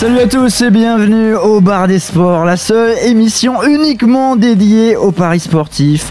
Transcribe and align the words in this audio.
Salut 0.00 0.20
à 0.20 0.26
tous 0.26 0.62
et 0.62 0.70
bienvenue 0.70 1.34
au 1.34 1.60
Bar 1.60 1.86
des 1.86 1.98
Sports, 1.98 2.46
la 2.46 2.56
seule 2.56 2.96
émission 3.04 3.62
uniquement 3.62 4.34
dédiée 4.34 4.96
aux 4.96 5.12
paris 5.12 5.40
sportifs. 5.40 6.10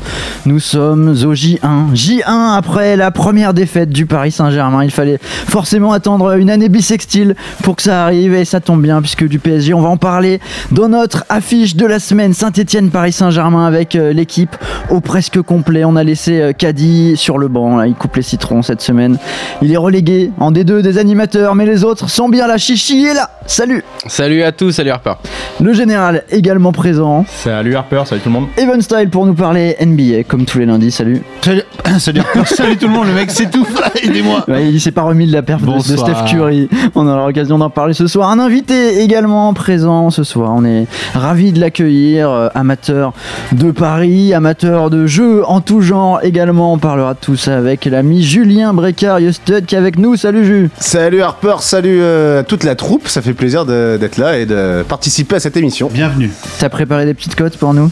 Nous 0.50 0.60
sommes 0.60 1.10
au 1.10 1.36
J1. 1.36 1.94
J1 1.94 2.56
après 2.58 2.96
la 2.96 3.12
première 3.12 3.54
défaite 3.54 3.90
du 3.90 4.08
Paris 4.08 4.32
Saint-Germain. 4.32 4.84
Il 4.84 4.90
fallait 4.90 5.20
forcément 5.22 5.94
attendre 5.94 6.36
une 6.40 6.50
année 6.50 6.70
bissextile 6.70 7.36
pour 7.62 7.76
que 7.76 7.84
ça 7.84 8.04
arrive 8.04 8.34
et 8.34 8.46
ça 8.46 8.60
tombe 8.60 8.82
bien 8.82 9.00
puisque 9.00 9.28
du 9.28 9.38
PSG, 9.38 9.76
on 9.76 9.82
va 9.82 9.90
en 9.90 9.98
parler 9.98 10.40
dans 10.72 10.90
notre 10.90 11.24
affiche 11.30 11.76
de 11.76 11.86
la 11.86 12.00
semaine 12.00 12.34
Saint-Etienne-Paris 12.34 13.12
Saint-Germain 13.12 13.68
avec 13.68 13.96
euh, 13.96 14.12
l'équipe 14.12 14.56
au 14.90 15.02
presque 15.02 15.40
complet. 15.44 15.86
On 15.86 15.96
a 15.96 16.04
laissé 16.04 16.42
euh, 16.42 16.52
Caddy 16.52 17.16
sur 17.16 17.38
le 17.38 17.48
banc. 17.48 17.78
Là, 17.78 17.86
il 17.86 17.94
coupe 17.94 18.16
les 18.16 18.24
citrons 18.24 18.64
cette 18.64 18.82
semaine. 18.82 19.20
Il 19.62 19.72
est 19.72 19.78
relégué 19.78 20.32
en 20.40 20.52
D2 20.52 20.82
des 20.82 20.98
animateurs, 20.98 21.54
mais 21.54 21.68
les 21.68 21.84
autres 21.84 22.10
sont 22.10 22.28
bien 22.28 22.48
là. 22.48 22.58
Chichi 22.58 23.06
est 23.06 23.14
là. 23.14 23.30
Salut. 23.46 23.84
Salut 24.08 24.42
à 24.42 24.52
tous, 24.52 24.72
salut 24.72 24.90
Harper. 24.90 25.14
Le 25.62 25.74
général 25.74 26.24
également 26.32 26.72
présent. 26.72 27.24
Salut 27.28 27.76
Harper, 27.76 28.02
salut 28.06 28.22
tout 28.22 28.30
le 28.30 28.34
monde. 28.34 28.48
Evan 28.58 28.82
Style 28.82 29.10
pour 29.12 29.28
nous 29.28 29.36
parler 29.36 29.76
NBA 29.80 30.24
comme 30.28 30.39
tous 30.46 30.60
les 30.60 30.66
lundis. 30.66 30.92
Salut. 30.92 31.22
Salut, 31.42 31.62
salut 32.00 32.20
Harper, 32.20 32.46
salut 32.56 32.78
tout 32.78 32.88
le 32.88 32.94
monde, 32.94 33.08
le 33.08 33.14
mec 33.14 33.32
s'étouffe, 33.32 33.70
aidez-moi. 34.04 34.44
Ouais, 34.48 34.70
il 34.72 34.80
s'est 34.82 34.92
pas 34.92 35.02
remis 35.04 35.28
de 35.28 35.32
la 35.34 35.42
perte 35.42 35.64
de-. 35.64 35.80
Steph 35.80 36.26
Curry. 36.30 36.70
On 36.96 37.08
aura 37.08 37.26
l'occasion 37.28 37.58
d'en 37.58 37.70
parler 37.70 37.94
ce 37.94 38.08
soir. 38.08 38.30
Un 38.30 38.40
invité 38.40 39.02
également 39.02 39.54
présent 39.54 40.10
ce 40.10 40.24
soir. 40.24 40.52
On 40.56 40.66
est 40.66 40.88
ravis 41.14 41.52
de 41.52 41.60
l'accueillir. 41.60 42.30
euh, 42.30 42.48
amateur 42.56 43.14
de 43.52 43.72
Paris, 43.72 44.34
amateur 44.34 44.90
de 44.90 45.08
jeux 45.08 45.44
en 45.48 45.62
tout 45.62 45.82
genre 45.82 46.20
également. 46.24 46.74
On 46.74 46.78
parlera 46.78 47.14
de 47.14 47.20
tout 47.20 47.36
ça 47.36 47.58
avec 47.58 47.86
l'ami 47.86 48.22
Julien 48.24 48.74
Brécard 48.74 49.20
Stud 49.32 49.66
qui 49.66 49.76
est 49.76 49.78
avec 49.78 49.98
nous. 49.98 50.16
Salut 50.16 50.46
Jus. 50.46 50.70
Salut 50.80 51.22
Harper, 51.22 51.56
salut 51.62 52.00
euh, 52.02 52.42
à 52.42 52.44
toute 52.44 52.64
la 52.64 52.76
troupe, 52.76 53.08
ça 53.08 53.22
fait 53.22 53.34
plaisir 53.34 53.66
de- 53.66 53.98
d'être 54.00 54.18
là 54.18 54.38
et 54.38 54.46
de 54.46 54.84
participer 54.88 55.36
à 55.38 55.40
cette 55.40 55.58
émission. 55.58 55.90
Bienvenue. 55.92 56.32
T'as 56.60 56.70
préparé 56.70 57.06
des 57.06 57.14
petites 57.14 57.36
cotes 57.36 57.58
pour 57.58 57.74
nous? 57.74 57.90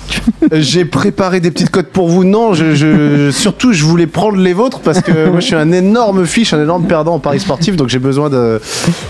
Euh, 0.52 0.58
J'ai 0.60 0.86
préparé 0.86 1.40
des 1.40 1.50
petites 1.52 1.70
cotes 1.70 1.88
pour 1.88 2.10
vous, 2.10 2.24
non, 2.24 2.37
je- 2.54 3.32
surtout 3.32 3.74
je 3.74 3.84
voulais 3.84 4.08
prendre 4.08 4.38
les 4.38 4.54
vôtres 4.54 4.80
parce 4.80 5.02
que 5.02 5.30
moi 5.30 5.40
je 5.40 5.46
suis 5.46 5.56
un 5.56 5.72
énorme 5.72 6.26
fiche, 6.26 6.54
un 6.54 6.62
énorme 6.62 6.86
perdant 6.86 7.16
en 7.16 7.20
paris 7.20 7.40
sportif, 7.40 7.76
donc 7.76 7.90
j'ai 7.90 8.00
besoin 8.00 8.30
de, 8.30 8.60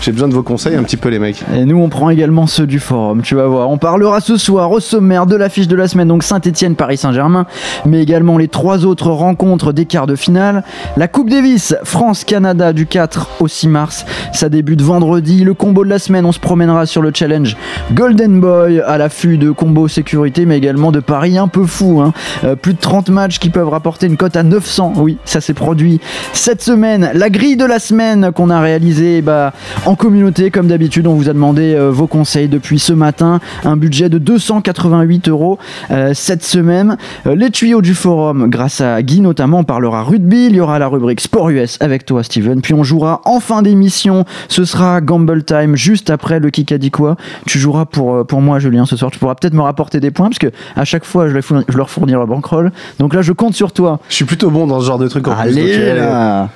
besoin 0.06 0.28
de 0.28 0.34
vos 0.34 0.42
conseils 0.42 0.74
un 0.76 0.82
petit 0.82 0.96
peu 0.96 1.08
les 1.08 1.18
mecs. 1.18 1.42
Et 1.54 1.64
nous, 1.64 1.78
on 1.80 1.88
prend 1.88 2.10
également 2.10 2.46
ceux 2.46 2.66
du 2.66 2.78
forum, 2.80 3.22
tu 3.22 3.34
vas 3.34 3.46
voir. 3.46 3.68
On 3.70 3.78
parlera 3.78 4.20
ce 4.20 4.36
soir 4.36 4.70
au 4.70 4.80
sommaire 4.80 5.26
de 5.26 5.36
l'affiche 5.36 5.68
de 5.68 5.76
la 5.76 5.88
semaine, 5.88 6.08
donc 6.08 6.22
Saint-Etienne, 6.22 6.74
Paris-Saint-Germain, 6.76 7.46
mais 7.86 8.02
également 8.02 8.38
les 8.38 8.48
trois 8.48 8.84
autres 8.84 9.10
rencontres 9.10 9.72
des 9.72 9.84
quarts 9.86 10.06
de 10.06 10.16
finale. 10.16 10.64
La 10.96 11.08
Coupe 11.08 11.30
Davis, 11.30 11.74
France-Canada 11.84 12.72
du 12.72 12.86
4 12.86 13.28
au 13.40 13.48
6 13.48 13.68
mars, 13.68 14.06
ça 14.32 14.48
débute 14.48 14.80
vendredi. 14.82 15.44
Le 15.44 15.54
combo 15.54 15.84
de 15.84 15.90
la 15.90 15.98
semaine, 15.98 16.24
on 16.24 16.32
se 16.32 16.40
promènera 16.40 16.86
sur 16.86 17.02
le 17.02 17.10
challenge 17.14 17.56
Golden 17.92 18.40
Boy 18.40 18.80
à 18.80 18.98
l'affût 18.98 19.36
de 19.38 19.50
combos 19.50 19.88
sécurité, 19.88 20.46
mais 20.46 20.56
également 20.56 20.92
de 20.92 21.00
paris 21.00 21.38
un 21.38 21.48
peu 21.48 21.64
fou. 21.64 22.00
hein. 22.00 22.12
Euh, 22.44 22.56
plus 22.56 22.74
de 22.74 22.78
30 22.78 23.07
matchs 23.10 23.38
qui 23.38 23.50
peuvent 23.50 23.68
rapporter 23.68 24.06
une 24.06 24.16
cote 24.16 24.36
à 24.36 24.42
900. 24.42 24.94
Oui, 24.96 25.18
ça 25.24 25.40
s'est 25.40 25.54
produit 25.54 26.00
cette 26.32 26.62
semaine. 26.62 27.10
La 27.14 27.30
grille 27.30 27.56
de 27.56 27.64
la 27.64 27.78
semaine 27.78 28.32
qu'on 28.32 28.50
a 28.50 28.60
réalisée 28.60 29.22
bah, 29.22 29.52
en 29.86 29.94
communauté, 29.94 30.50
comme 30.50 30.68
d'habitude, 30.68 31.06
on 31.06 31.14
vous 31.14 31.28
a 31.28 31.32
demandé 31.32 31.74
euh, 31.74 31.90
vos 31.90 32.06
conseils 32.06 32.48
depuis 32.48 32.78
ce 32.78 32.92
matin. 32.92 33.40
Un 33.64 33.76
budget 33.76 34.08
de 34.08 34.18
288 34.18 35.28
euros 35.28 35.58
euh, 35.90 36.12
cette 36.14 36.44
semaine. 36.44 36.96
Euh, 37.26 37.34
les 37.34 37.50
tuyaux 37.50 37.82
du 37.82 37.94
forum, 37.94 38.48
grâce 38.48 38.80
à 38.80 39.02
Guy 39.02 39.20
notamment, 39.20 39.58
on 39.60 39.64
parlera 39.64 40.02
rugby. 40.02 40.46
Il 40.46 40.56
y 40.56 40.60
aura 40.60 40.78
la 40.78 40.88
rubrique 40.88 41.20
Sport 41.20 41.50
US 41.50 41.76
avec 41.80 42.04
toi, 42.04 42.22
Steven. 42.22 42.60
Puis 42.60 42.74
on 42.74 42.84
jouera 42.84 43.20
en 43.24 43.40
fin 43.40 43.62
d'émission. 43.62 44.24
Ce 44.48 44.64
sera 44.64 45.00
Gamble 45.00 45.44
Time 45.44 45.76
juste 45.76 46.10
après 46.10 46.40
le 46.40 46.50
Kikadi 46.50 46.90
quoi. 46.90 47.16
Tu 47.46 47.58
joueras 47.58 47.84
pour, 47.84 48.26
pour 48.26 48.40
moi, 48.40 48.58
Julien, 48.58 48.86
ce 48.86 48.96
soir. 48.96 49.10
Tu 49.10 49.18
pourras 49.18 49.34
peut-être 49.34 49.54
me 49.54 49.62
rapporter 49.62 50.00
des 50.00 50.10
points 50.10 50.28
parce 50.28 50.38
que 50.38 50.48
à 50.76 50.84
chaque 50.84 51.04
fois, 51.04 51.28
je, 51.28 51.34
leur 51.76 51.90
fournis- 51.90 52.12
le 52.12 52.26
bankroll. 52.26 52.72
Donc 52.98 53.14
là, 53.14 53.22
je 53.22 53.32
compte 53.32 53.54
sur 53.54 53.72
toi. 53.72 54.00
Je 54.08 54.14
suis 54.14 54.24
plutôt 54.24 54.50
bon 54.50 54.66
dans 54.66 54.80
ce 54.80 54.86
genre 54.86 54.98
de 54.98 55.08
trucs 55.08 55.26
en 55.28 55.34
plus. 55.34 55.40
Allez 55.40 55.74
euh, 55.76 55.96
là 55.96 56.48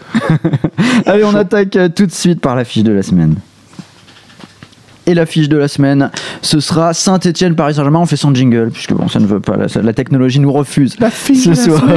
Allez, 1.06 1.24
on 1.24 1.34
attaque 1.34 1.76
euh, 1.76 1.88
tout 1.88 2.06
de 2.06 2.12
suite 2.12 2.40
par 2.40 2.56
la 2.56 2.64
fiche 2.64 2.82
de 2.82 2.92
la 2.92 3.02
semaine. 3.02 3.36
Et 5.06 5.14
la 5.14 5.26
fiche 5.26 5.48
de 5.48 5.56
la 5.56 5.66
semaine, 5.68 6.10
ce 6.42 6.60
sera 6.60 6.94
Saint-Etienne 6.94 7.56
Paris 7.56 7.74
Saint-Germain. 7.74 7.98
On 8.00 8.06
fait 8.06 8.16
sans 8.16 8.32
jingle, 8.34 8.70
puisque 8.72 8.92
bon, 8.92 9.08
ça 9.08 9.18
ne 9.18 9.26
veut 9.26 9.40
pas, 9.40 9.56
la, 9.56 9.66
la 9.82 9.92
technologie 9.92 10.38
nous 10.38 10.52
refuse. 10.52 10.96
Ce 11.22 11.54
soir. 11.54 11.82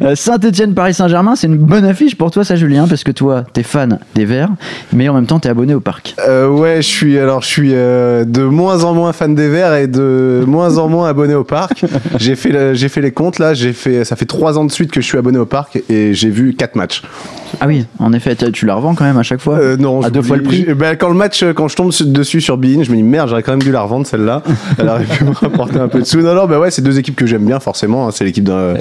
Euh, 0.00 0.14
Saint-Etienne 0.14 0.74
Paris 0.74 0.94
Saint-Germain, 0.94 1.36
c'est 1.36 1.46
une 1.46 1.58
bonne 1.58 1.84
affiche 1.84 2.16
pour 2.16 2.30
toi, 2.30 2.44
ça, 2.44 2.56
Julien, 2.56 2.86
parce 2.88 3.04
que 3.04 3.10
toi, 3.12 3.44
t'es 3.52 3.62
fan 3.62 3.98
des 4.14 4.24
Verts, 4.24 4.48
mais 4.92 5.08
en 5.08 5.14
même 5.14 5.26
temps, 5.26 5.38
t'es 5.38 5.48
abonné 5.50 5.74
au 5.74 5.80
parc. 5.80 6.14
Euh, 6.26 6.48
ouais, 6.48 6.76
je 6.76 6.86
suis 6.88 7.18
alors 7.18 7.42
je 7.42 7.46
suis 7.48 7.70
euh, 7.74 8.24
de 8.24 8.42
moins 8.42 8.84
en 8.84 8.94
moins 8.94 9.12
fan 9.12 9.34
des 9.34 9.48
Verts 9.48 9.74
et 9.74 9.86
de 9.88 10.44
moins 10.46 10.78
en 10.78 10.88
moins 10.88 11.08
abonné 11.08 11.34
au 11.34 11.44
parc. 11.44 11.84
j'ai 12.18 12.36
fait 12.36 12.48
le- 12.50 12.74
j'ai 12.74 12.88
fait 12.88 13.00
les 13.02 13.12
comptes 13.12 13.38
là, 13.38 13.52
j'ai 13.54 13.72
fait 13.74 14.04
ça 14.04 14.16
fait 14.16 14.24
trois 14.24 14.58
ans 14.58 14.64
de 14.64 14.72
suite 14.72 14.90
que 14.90 15.00
je 15.00 15.06
suis 15.06 15.18
abonné 15.18 15.38
au 15.38 15.46
parc 15.46 15.82
et 15.90 16.14
j'ai 16.14 16.30
vu 16.30 16.54
quatre 16.54 16.74
matchs. 16.76 17.02
Ah 17.60 17.66
oui, 17.66 17.84
en 17.98 18.12
effet, 18.14 18.34
tu 18.34 18.64
la 18.64 18.74
revends 18.74 18.94
quand 18.94 19.04
même 19.04 19.18
à 19.18 19.22
chaque 19.22 19.40
fois. 19.40 19.58
Euh, 19.58 19.76
non, 19.76 20.00
à 20.02 20.08
deux 20.10 20.22
fois 20.22 20.38
le 20.38 20.42
prix. 20.42 20.64
ben, 20.74 20.96
quand 20.96 21.08
le 21.08 21.14
match, 21.14 21.44
quand 21.54 21.68
je 21.68 21.76
tombe 21.76 21.91
su- 21.92 22.06
dessus 22.06 22.40
sur 22.40 22.56
Bein, 22.58 22.82
je 22.82 22.90
me 22.90 22.96
dis 22.96 23.02
merde, 23.02 23.28
j'aurais 23.28 23.42
quand 23.42 23.52
même 23.52 23.62
dû 23.62 23.70
la 23.72 23.82
revendre 23.82 24.06
celle-là. 24.06 24.42
Elle 24.78 24.88
aurait 24.88 25.04
pu 25.04 25.24
me 25.24 25.32
rapporter 25.32 25.78
un 25.78 25.88
peu 25.88 26.00
de 26.00 26.04
sous. 26.04 26.20
Non, 26.20 26.34
non, 26.34 26.46
bah 26.46 26.58
ouais, 26.58 26.70
c'est 26.70 26.82
deux 26.82 26.98
équipes 26.98 27.16
que 27.16 27.26
j'aime 27.26 27.44
bien 27.44 27.60
forcément. 27.60 28.08
hein. 28.08 28.10
C'est 28.12 28.24
l'équipe 28.24 28.44
dans, 28.44 28.74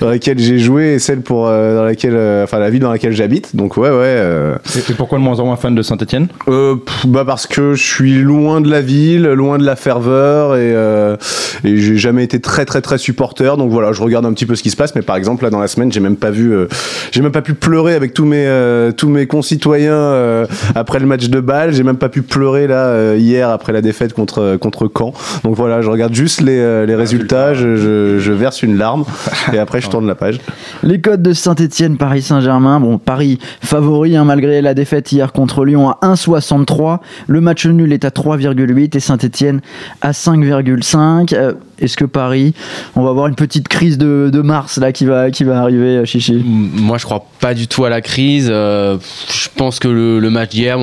dans 0.00 0.08
laquelle 0.08 0.38
j'ai 0.38 0.58
joué 0.58 0.94
et 0.94 0.98
celle 0.98 1.20
pour 1.20 1.46
euh, 1.48 1.76
dans 1.76 1.84
laquelle, 1.84 2.14
euh, 2.16 2.44
enfin 2.44 2.58
la 2.58 2.70
ville 2.70 2.80
dans 2.80 2.90
laquelle 2.92 3.12
j'habite. 3.12 3.54
Donc 3.56 3.76
ouais, 3.76 3.88
ouais. 3.90 3.94
euh, 3.98 4.56
Et, 4.76 4.92
et 4.92 4.94
pourquoi 4.94 5.18
de 5.18 5.24
moins 5.24 5.38
en 5.40 5.44
moins 5.46 5.56
fan 5.56 5.74
de 5.74 5.82
Saint-Etienne 5.82 6.28
euh, 6.48 6.76
bah 7.06 7.24
parce 7.26 7.46
que 7.46 7.74
je 7.74 7.82
suis 7.82 8.20
loin 8.22 8.60
de 8.60 8.70
la 8.70 8.80
ville, 8.80 9.24
loin 9.24 9.58
de 9.58 9.64
la 9.64 9.76
ferveur 9.76 10.56
et, 10.56 10.72
et 11.64 11.76
j'ai 11.76 11.96
jamais 11.96 12.24
été 12.24 12.40
très 12.40 12.64
très 12.64 12.80
très 12.80 12.98
supporter. 12.98 13.56
Donc 13.56 13.70
voilà, 13.70 13.92
je 13.92 14.02
regarde 14.02 14.24
un 14.26 14.32
petit 14.32 14.46
peu 14.46 14.54
ce 14.54 14.62
qui 14.62 14.70
se 14.70 14.76
passe. 14.76 14.94
Mais 14.94 15.02
par 15.02 15.16
exemple 15.16 15.44
là 15.44 15.50
dans 15.50 15.60
la 15.60 15.68
semaine, 15.68 15.90
j'ai 15.92 16.00
même 16.00 16.16
pas 16.16 16.30
vu, 16.30 16.52
j'ai 17.10 17.22
même 17.22 17.32
pas 17.32 17.42
pu 17.42 17.54
pleurer 17.54 17.94
avec 17.94 18.14
tous 18.14 18.24
mes 18.24 18.48
tous 18.96 19.08
mes 19.08 19.26
concitoyens 19.26 20.44
après 20.74 20.98
le 20.98 21.06
match 21.06 21.28
de 21.28 21.40
balle. 21.40 21.72
J'ai 21.72 21.82
même 21.82 21.96
pas 21.96 22.08
pu 22.08 22.22
pleurer 22.22 22.51
là 22.60 22.86
euh, 22.86 23.16
hier 23.18 23.50
après 23.50 23.72
la 23.72 23.80
défaite 23.80 24.12
contre 24.12 24.56
contre 24.56 24.90
Caen. 24.96 25.12
Donc 25.44 25.56
voilà, 25.56 25.82
je 25.82 25.90
regarde 25.90 26.14
juste 26.14 26.40
les, 26.40 26.58
euh, 26.58 26.86
les 26.86 26.94
résultats, 26.94 27.54
je, 27.54 27.76
je, 27.76 28.18
je 28.18 28.32
verse 28.32 28.62
une 28.62 28.76
larme 28.76 29.04
et 29.52 29.58
après 29.58 29.80
je 29.80 29.88
tourne 29.90 30.06
la 30.06 30.14
page. 30.14 30.40
Les 30.82 31.00
codes 31.00 31.22
de 31.22 31.32
Saint-Etienne, 31.32 31.96
Paris 31.96 32.22
Saint-Germain. 32.22 32.80
Bon, 32.80 32.98
Paris 32.98 33.38
favori 33.62 34.16
hein, 34.16 34.24
malgré 34.24 34.62
la 34.62 34.74
défaite 34.74 35.12
hier 35.12 35.32
contre 35.32 35.64
Lyon 35.64 35.90
à 35.90 35.98
1,63. 36.02 36.98
Le 37.26 37.40
match 37.40 37.66
nul 37.66 37.92
est 37.92 38.04
à 38.04 38.10
3,8 38.10 38.96
et 38.96 39.00
Saint-Etienne 39.00 39.60
à 40.00 40.12
5,5. 40.12 41.34
Euh, 41.34 41.52
Est-ce 41.82 41.96
que 41.96 42.04
Paris, 42.04 42.54
on 42.94 43.02
va 43.02 43.10
avoir 43.10 43.26
une 43.26 43.34
petite 43.34 43.66
crise 43.68 43.98
de, 43.98 44.42
mars 44.42 44.78
là 44.78 44.92
qui 44.92 45.04
va, 45.04 45.30
qui 45.30 45.44
va 45.44 45.60
arriver, 45.60 45.98
euh, 45.98 46.04
Chichi? 46.04 46.42
Moi, 46.44 46.96
je 46.96 47.04
crois 47.04 47.26
pas 47.40 47.54
du 47.54 47.66
tout 47.66 47.84
à 47.84 47.90
la 47.90 48.00
crise. 48.00 48.48
Euh, 48.50 48.98
je 49.28 49.48
pense 49.56 49.78
que 49.78 49.88
le, 49.88 50.30
match 50.30 50.50
d'hier, 50.50 50.78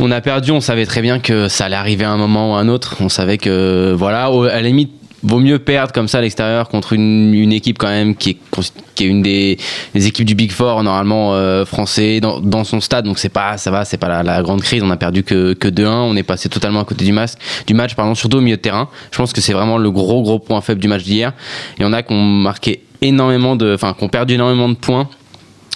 on 0.00 0.10
a 0.10 0.20
perdu. 0.20 0.52
On 0.52 0.60
savait 0.60 0.86
très 0.86 1.02
bien 1.02 1.18
que 1.18 1.48
ça 1.48 1.66
allait 1.66 1.76
arriver 1.76 2.04
à 2.04 2.10
un 2.10 2.16
moment 2.16 2.52
ou 2.52 2.54
à 2.54 2.60
un 2.60 2.68
autre. 2.68 2.96
On 3.00 3.08
savait 3.08 3.38
que, 3.38 3.94
voilà, 3.96 4.26
à 4.26 4.46
la 4.46 4.62
limite, 4.62 4.92
vaut 5.26 5.40
mieux 5.40 5.58
perdre 5.58 5.92
comme 5.92 6.08
ça 6.08 6.18
à 6.18 6.20
l'extérieur 6.20 6.68
contre 6.68 6.92
une, 6.92 7.52
équipe 7.52 7.78
quand 7.78 7.88
même 7.88 8.14
qui 8.14 8.30
est, 8.30 9.04
une 9.04 9.22
des, 9.22 9.58
équipes 9.94 10.24
du 10.24 10.34
Big 10.34 10.52
Four 10.52 10.82
normalement 10.82 11.34
euh, 11.34 11.64
français 11.64 12.20
dans, 12.20 12.64
son 12.64 12.80
stade. 12.80 13.04
Donc 13.04 13.18
c'est 13.18 13.28
pas, 13.28 13.56
ça 13.58 13.70
va, 13.70 13.84
c'est 13.84 13.98
pas 13.98 14.22
la, 14.22 14.42
grande 14.42 14.62
crise. 14.62 14.82
On 14.82 14.90
a 14.90 14.96
perdu 14.96 15.24
que, 15.24 15.52
que 15.52 15.68
2-1. 15.68 15.88
On 15.88 16.16
est 16.16 16.22
passé 16.22 16.48
totalement 16.48 16.80
à 16.80 16.84
côté 16.84 17.04
du, 17.04 17.12
mas- 17.12 17.36
du 17.66 17.74
match, 17.74 17.94
pardon, 17.94 18.14
surtout 18.14 18.38
au 18.38 18.40
milieu 18.40 18.56
de 18.56 18.62
terrain. 18.62 18.88
Je 19.10 19.18
pense 19.18 19.32
que 19.32 19.40
c'est 19.40 19.52
vraiment 19.52 19.78
le 19.78 19.90
gros 19.90 20.22
gros 20.22 20.38
point 20.38 20.60
faible 20.60 20.80
du 20.80 20.88
match 20.88 21.02
d'hier. 21.02 21.32
Il 21.78 21.82
y 21.82 21.84
en 21.84 21.92
a 21.92 22.02
qui 22.02 22.12
ont 22.12 22.22
marqué 22.22 22.82
énormément 23.02 23.56
de, 23.56 23.74
enfin, 23.74 23.94
qui 23.98 24.04
ont 24.04 24.08
perdu 24.08 24.34
énormément 24.34 24.68
de 24.68 24.74
points. 24.74 25.08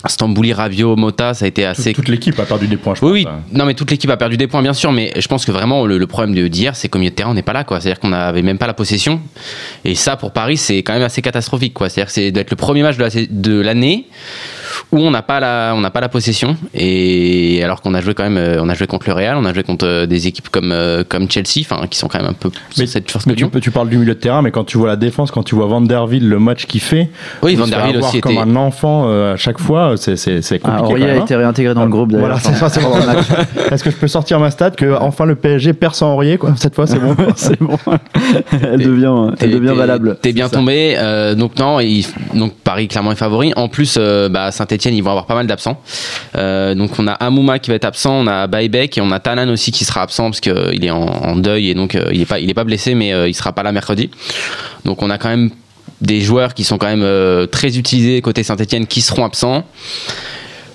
Stambouli, 0.06 0.52
Rabiot, 0.54 0.96
Mota, 0.96 1.34
ça 1.34 1.44
a 1.44 1.48
été 1.48 1.64
assez. 1.66 1.92
Toute 1.92 2.08
l'équipe 2.08 2.38
a 2.40 2.44
perdu 2.46 2.66
des 2.66 2.76
points, 2.78 2.94
je 2.94 3.04
Oui, 3.04 3.10
oui. 3.12 3.24
pense. 3.24 3.32
hein. 3.34 3.42
Non, 3.52 3.64
mais 3.66 3.74
toute 3.74 3.90
l'équipe 3.90 4.08
a 4.10 4.16
perdu 4.16 4.36
des 4.38 4.46
points, 4.46 4.62
bien 4.62 4.72
sûr. 4.72 4.92
Mais 4.92 5.12
je 5.16 5.28
pense 5.28 5.44
que 5.44 5.52
vraiment, 5.52 5.84
le, 5.84 5.98
le 5.98 6.06
problème 6.06 6.34
de- 6.34 6.48
d'hier, 6.48 6.74
c'est 6.74 6.88
qu'au 6.88 6.98
milieu 6.98 7.10
de 7.10 7.14
terrain, 7.16 7.30
on 7.30 7.34
n'est 7.34 7.42
pas 7.42 7.52
là, 7.52 7.64
quoi. 7.64 7.80
C'est-à-dire 7.80 8.00
qu'on 8.00 8.08
n'avait 8.08 8.42
même 8.42 8.56
pas 8.58 8.66
la 8.66 8.72
possession. 8.74 9.20
Et 9.84 9.94
ça, 9.94 10.16
pour 10.16 10.32
Paris, 10.32 10.56
c'est 10.56 10.78
quand 10.78 10.94
même 10.94 11.02
assez 11.02 11.20
catastrophique, 11.22 11.74
quoi. 11.74 11.88
C'est-à-dire 11.90 12.06
que 12.08 12.12
c'est 12.14 12.30
d'être 12.32 12.50
le 12.50 12.56
premier 12.56 12.82
match 12.82 12.96
de 12.96 13.02
la- 13.02 13.10
de 13.28 13.60
l'année 13.60 14.06
où 14.92 14.98
on 14.98 15.10
n'a 15.10 15.22
pas 15.22 15.40
la 15.40 15.72
on 15.76 15.80
n'a 15.80 15.90
pas 15.90 16.00
la 16.00 16.08
possession 16.08 16.56
et 16.74 17.60
alors 17.62 17.80
qu'on 17.82 17.94
a 17.94 18.00
joué 18.00 18.14
quand 18.14 18.22
même 18.24 18.36
euh, 18.36 18.60
on 18.62 18.68
a 18.68 18.74
joué 18.74 18.86
contre 18.86 19.06
le 19.08 19.14
Real 19.14 19.36
on 19.36 19.44
a 19.44 19.52
joué 19.54 19.62
contre 19.62 19.86
euh, 19.86 20.06
des 20.06 20.26
équipes 20.26 20.48
comme 20.48 20.72
euh, 20.72 21.04
comme 21.08 21.30
Chelsea 21.30 21.60
enfin 21.60 21.86
qui 21.88 21.98
sont 21.98 22.08
quand 22.08 22.18
même 22.18 22.30
un 22.30 22.34
peu 22.34 22.50
Mais- 22.78 22.86
cette 22.86 23.10
force 23.10 23.26
Mais 23.26 23.34
tu, 23.34 23.70
parles 23.70 23.88
du 23.88 23.98
milieu 23.98 24.14
de 24.14 24.18
terrain, 24.20 24.42
mais 24.42 24.50
quand 24.50 24.64
tu 24.64 24.78
vois 24.78 24.88
la 24.88 24.96
défense, 24.96 25.30
quand 25.30 25.42
tu 25.42 25.54
vois 25.54 25.66
Van 25.66 25.80
der 25.80 26.06
Ville, 26.06 26.28
le 26.28 26.38
match 26.38 26.66
qu'il 26.66 26.80
fait, 26.80 27.08
Oui, 27.42 27.52
il 27.52 27.58
Van 27.58 27.66
se 27.66 27.70
der 27.70 27.78
fait 27.80 27.84
Wiel 27.86 27.96
avoir 27.96 28.10
aussi 28.10 28.20
comme 28.20 28.32
était 28.32 28.40
un 28.40 28.56
enfant 28.56 29.04
euh, 29.06 29.34
à 29.34 29.36
chaque 29.36 29.58
fois, 29.58 29.94
c'est 29.96 30.16
c'est- 30.16 30.42
c'est 30.42 30.60
Ah, 30.64 30.78
compliqué. 30.80 31.06
Même, 31.06 31.16
a 31.18 31.20
hein. 31.20 31.24
été 31.24 31.36
réintégré 31.36 31.74
dans 31.74 31.84
le 31.84 31.90
groupe. 31.90 32.12
Voilà, 32.12 32.38
c'est 32.38 32.54
ça, 32.54 32.68
c'est. 32.68 32.80
Est-ce 33.72 33.84
que 33.84 33.90
je 33.90 33.96
peux 33.96 34.08
sortir 34.08 34.40
ma 34.40 34.50
stat 34.50 34.72
que 34.72 34.96
enfin 35.00 35.24
le 35.26 35.34
PSG 35.36 35.72
perd 35.72 35.94
sans 35.94 36.14
Aurier 36.14 36.38
quoi 36.38 36.54
Cette 36.56 36.74
fois, 36.74 36.86
c'est 36.86 36.98
bon. 36.98 37.14
c'est 37.36 37.60
bon. 37.60 37.76
Elle 38.62 38.82
devient, 38.82 39.34
T'es- 39.38 39.46
elle 39.46 39.52
devient 39.52 39.74
valable. 39.76 40.16
T'es 40.20 40.32
bien 40.32 40.48
tombé. 40.48 40.94
euh, 40.98 41.34
donc 41.34 41.58
non, 41.58 41.80
il- 41.80 42.06
donc 42.34 42.54
Paris 42.64 42.88
clairement 42.88 43.12
est 43.12 43.16
favori. 43.16 43.52
En 43.56 43.68
plus, 43.68 43.96
euh, 43.98 44.28
bah, 44.28 44.50
Saint-Etienne, 44.70 44.94
ils 44.94 45.02
vont 45.02 45.10
avoir 45.10 45.26
pas 45.26 45.34
mal 45.34 45.46
d'absents. 45.46 45.80
Euh, 46.36 46.74
donc 46.74 46.98
on 46.98 47.08
a 47.08 47.12
Amouma 47.12 47.58
qui 47.58 47.70
va 47.70 47.76
être 47.76 47.84
absent, 47.84 48.12
on 48.12 48.26
a 48.26 48.46
Baïbek 48.46 48.96
et 48.98 49.00
on 49.00 49.10
a 49.10 49.18
Tanan 49.18 49.48
aussi 49.50 49.72
qui 49.72 49.84
sera 49.84 50.02
absent 50.02 50.30
parce 50.30 50.40
qu'il 50.40 50.84
est 50.84 50.90
en, 50.90 51.36
deuil 51.36 51.70
et 51.70 51.74
donc 51.74 51.94
euh, 51.94 52.10
il 52.12 52.20
est 52.20 52.26
pas, 52.26 52.38
pas 52.54 52.64
blessé, 52.64 52.94
mais 52.94 53.12
euh, 53.12 53.28
il 53.28 53.34
sera 53.34 53.52
pas 53.52 53.62
là 53.62 53.72
mercredi. 53.72 54.10
Donc 54.84 55.02
on 55.02 55.10
a 55.10 55.18
quand 55.18 55.28
même 55.28 55.50
des 56.00 56.20
joueurs 56.20 56.54
qui 56.54 56.64
sont 56.64 56.78
quand 56.78 56.94
même 56.94 57.46
très 57.48 57.76
utilisés 57.76 58.22
côté 58.22 58.42
Saint-Etienne 58.42 58.86
qui 58.86 59.00
seront 59.00 59.24
absents. 59.24 59.66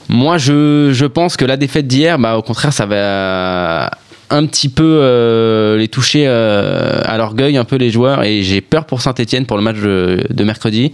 Moi, 0.08 0.38
je, 0.38 0.92
je 0.94 1.06
pense 1.08 1.36
que 1.36 1.46
la 1.46 1.58
défaite 1.58 1.88
d'hier, 1.88 2.20
bah, 2.20 2.38
au 2.38 2.44
contraire, 2.44 2.72
ça 2.72 2.86
va 2.86 3.90
un 4.30 4.46
petit 4.46 4.70
peu 4.70 5.76
les 5.80 5.88
toucher 5.88 6.28
à 6.28 7.18
l'orgueil, 7.18 7.58
un 7.58 7.64
peu 7.64 7.78
les 7.78 7.90
joueurs. 7.90 8.24
Et 8.24 8.44
j'ai 8.44 8.62
peur 8.62 8.86
pour 8.86 9.02
Saint-Etienne 9.02 9.48
pour 9.48 9.58
le 9.58 9.64
match 9.64 9.78
de 9.78 10.44
mercredi. 10.44 10.92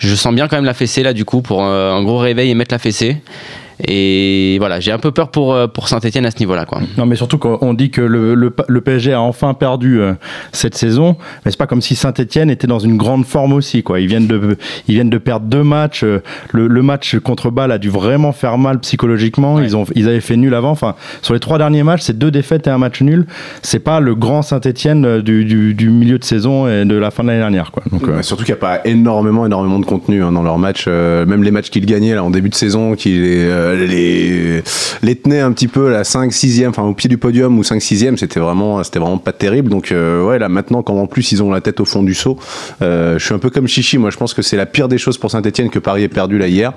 Je 0.00 0.14
sens 0.14 0.34
bien 0.34 0.48
quand 0.48 0.56
même 0.56 0.64
la 0.64 0.74
fessée 0.74 1.02
là, 1.02 1.12
du 1.12 1.26
coup, 1.26 1.42
pour 1.42 1.62
euh, 1.62 1.92
un 1.92 2.02
gros 2.02 2.16
réveil 2.16 2.50
et 2.50 2.54
mettre 2.54 2.74
la 2.74 2.78
fessée. 2.78 3.18
Et 3.86 4.56
voilà, 4.58 4.80
j'ai 4.80 4.92
un 4.92 4.98
peu 4.98 5.10
peur 5.10 5.30
pour, 5.30 5.54
euh, 5.54 5.66
pour 5.66 5.88
Saint-Etienne 5.88 6.26
à 6.26 6.30
ce 6.30 6.38
niveau-là. 6.38 6.64
Quoi. 6.64 6.80
Non, 6.98 7.06
mais 7.06 7.16
surtout 7.16 7.38
qu'on 7.38 7.74
dit 7.74 7.90
que 7.90 8.00
le, 8.00 8.34
le, 8.34 8.54
le 8.68 8.80
PSG 8.80 9.12
a 9.12 9.20
enfin 9.20 9.54
perdu 9.54 10.00
euh, 10.00 10.12
cette 10.52 10.74
saison, 10.76 11.16
mais 11.44 11.50
c'est 11.50 11.56
pas 11.58 11.66
comme 11.66 11.80
si 11.80 11.94
Saint-Etienne 11.96 12.50
était 12.50 12.66
dans 12.66 12.78
une 12.78 12.96
grande 12.96 13.24
forme 13.24 13.52
aussi. 13.52 13.82
Quoi. 13.82 14.00
Ils, 14.00 14.06
viennent 14.06 14.26
de, 14.26 14.56
ils 14.88 14.94
viennent 14.94 15.10
de 15.10 15.18
perdre 15.18 15.46
deux 15.46 15.62
matchs. 15.62 16.04
euh, 16.04 16.22
Le, 16.52 16.66
le 16.66 16.82
match 16.82 17.16
contre 17.18 17.50
Bâle 17.50 17.72
a 17.72 17.78
dû 17.78 17.88
vraiment 17.90 18.32
faire 18.32 18.58
mal 18.58 18.78
psychologiquement. 18.80 19.60
Ils, 19.60 19.76
ont, 19.76 19.84
ils 19.94 20.08
avaient 20.08 20.20
fait 20.20 20.36
nul 20.36 20.54
avant. 20.54 20.70
Enfin, 20.70 20.94
sur 21.22 21.34
les 21.34 21.40
trois 21.40 21.58
derniers 21.58 21.82
matchs, 21.82 22.02
c'est 22.02 22.18
deux 22.18 22.30
défaites 22.30 22.66
et 22.66 22.70
un 22.70 22.78
match 22.78 23.00
nul. 23.02 23.26
C'est 23.62 23.78
pas 23.80 24.00
le 24.00 24.14
grand 24.14 24.42
Saint-Etienne 24.42 25.20
du, 25.20 25.44
du, 25.44 25.74
du 25.74 25.90
milieu 25.90 26.18
de 26.18 26.24
saison 26.24 26.68
et 26.68 26.84
de 26.84 26.94
la 26.96 27.10
fin 27.10 27.22
de 27.22 27.28
l'année 27.28 27.40
dernière. 27.40 27.70
Quoi. 27.72 27.82
Donc, 27.90 28.06
euh, 28.08 28.22
surtout 28.22 28.44
qu'il 28.44 28.52
n'y 28.54 28.58
a 28.58 28.60
pas 28.60 28.80
énormément, 28.84 29.46
énormément 29.46 29.78
de 29.78 29.86
contenu 29.86 30.22
hein, 30.22 30.32
dans 30.32 30.42
leurs 30.42 30.58
matchs. 30.58 30.84
Euh, 30.88 31.24
même 31.26 31.42
les 31.42 31.50
matchs 31.50 31.70
qu'ils 31.70 31.86
gagnaient 31.86 32.14
là, 32.14 32.24
en 32.24 32.30
début 32.30 32.48
de 32.48 32.54
saison, 32.54 32.94
qui 32.94 33.10
les, 33.74 33.84
euh, 34.58 34.62
les, 35.02 35.08
les 35.08 35.14
tenaient 35.16 35.40
un 35.40 35.52
petit 35.52 35.68
peu 35.68 35.94
à 35.96 36.04
5 36.04 36.32
6 36.32 36.66
enfin 36.66 36.82
au 36.82 36.94
pied 36.94 37.08
du 37.08 37.18
podium 37.18 37.58
ou 37.58 37.62
5 37.64 37.80
6 37.80 38.06
c'était 38.16 38.40
vraiment, 38.40 38.82
c'était 38.84 38.98
vraiment 38.98 39.18
pas 39.18 39.32
terrible. 39.32 39.68
Donc 39.70 39.92
euh, 39.92 40.24
ouais, 40.26 40.38
là 40.38 40.48
maintenant, 40.48 40.82
quand 40.82 40.96
en 40.96 41.06
plus 41.06 41.32
ils 41.32 41.42
ont 41.42 41.50
la 41.50 41.60
tête 41.60 41.80
au 41.80 41.84
fond 41.84 42.02
du 42.02 42.14
seau, 42.14 42.38
euh, 42.82 43.18
je 43.18 43.24
suis 43.24 43.34
un 43.34 43.38
peu 43.38 43.50
comme 43.50 43.66
Chichi. 43.68 43.98
Moi, 43.98 44.10
je 44.10 44.16
pense 44.16 44.34
que 44.34 44.42
c'est 44.42 44.56
la 44.56 44.66
pire 44.66 44.88
des 44.88 44.98
choses 44.98 45.18
pour 45.18 45.30
Saint-Etienne 45.30 45.70
que 45.70 45.78
Paris 45.78 46.02
ait 46.04 46.08
perdu 46.08 46.38
là 46.38 46.46
hier. 46.48 46.72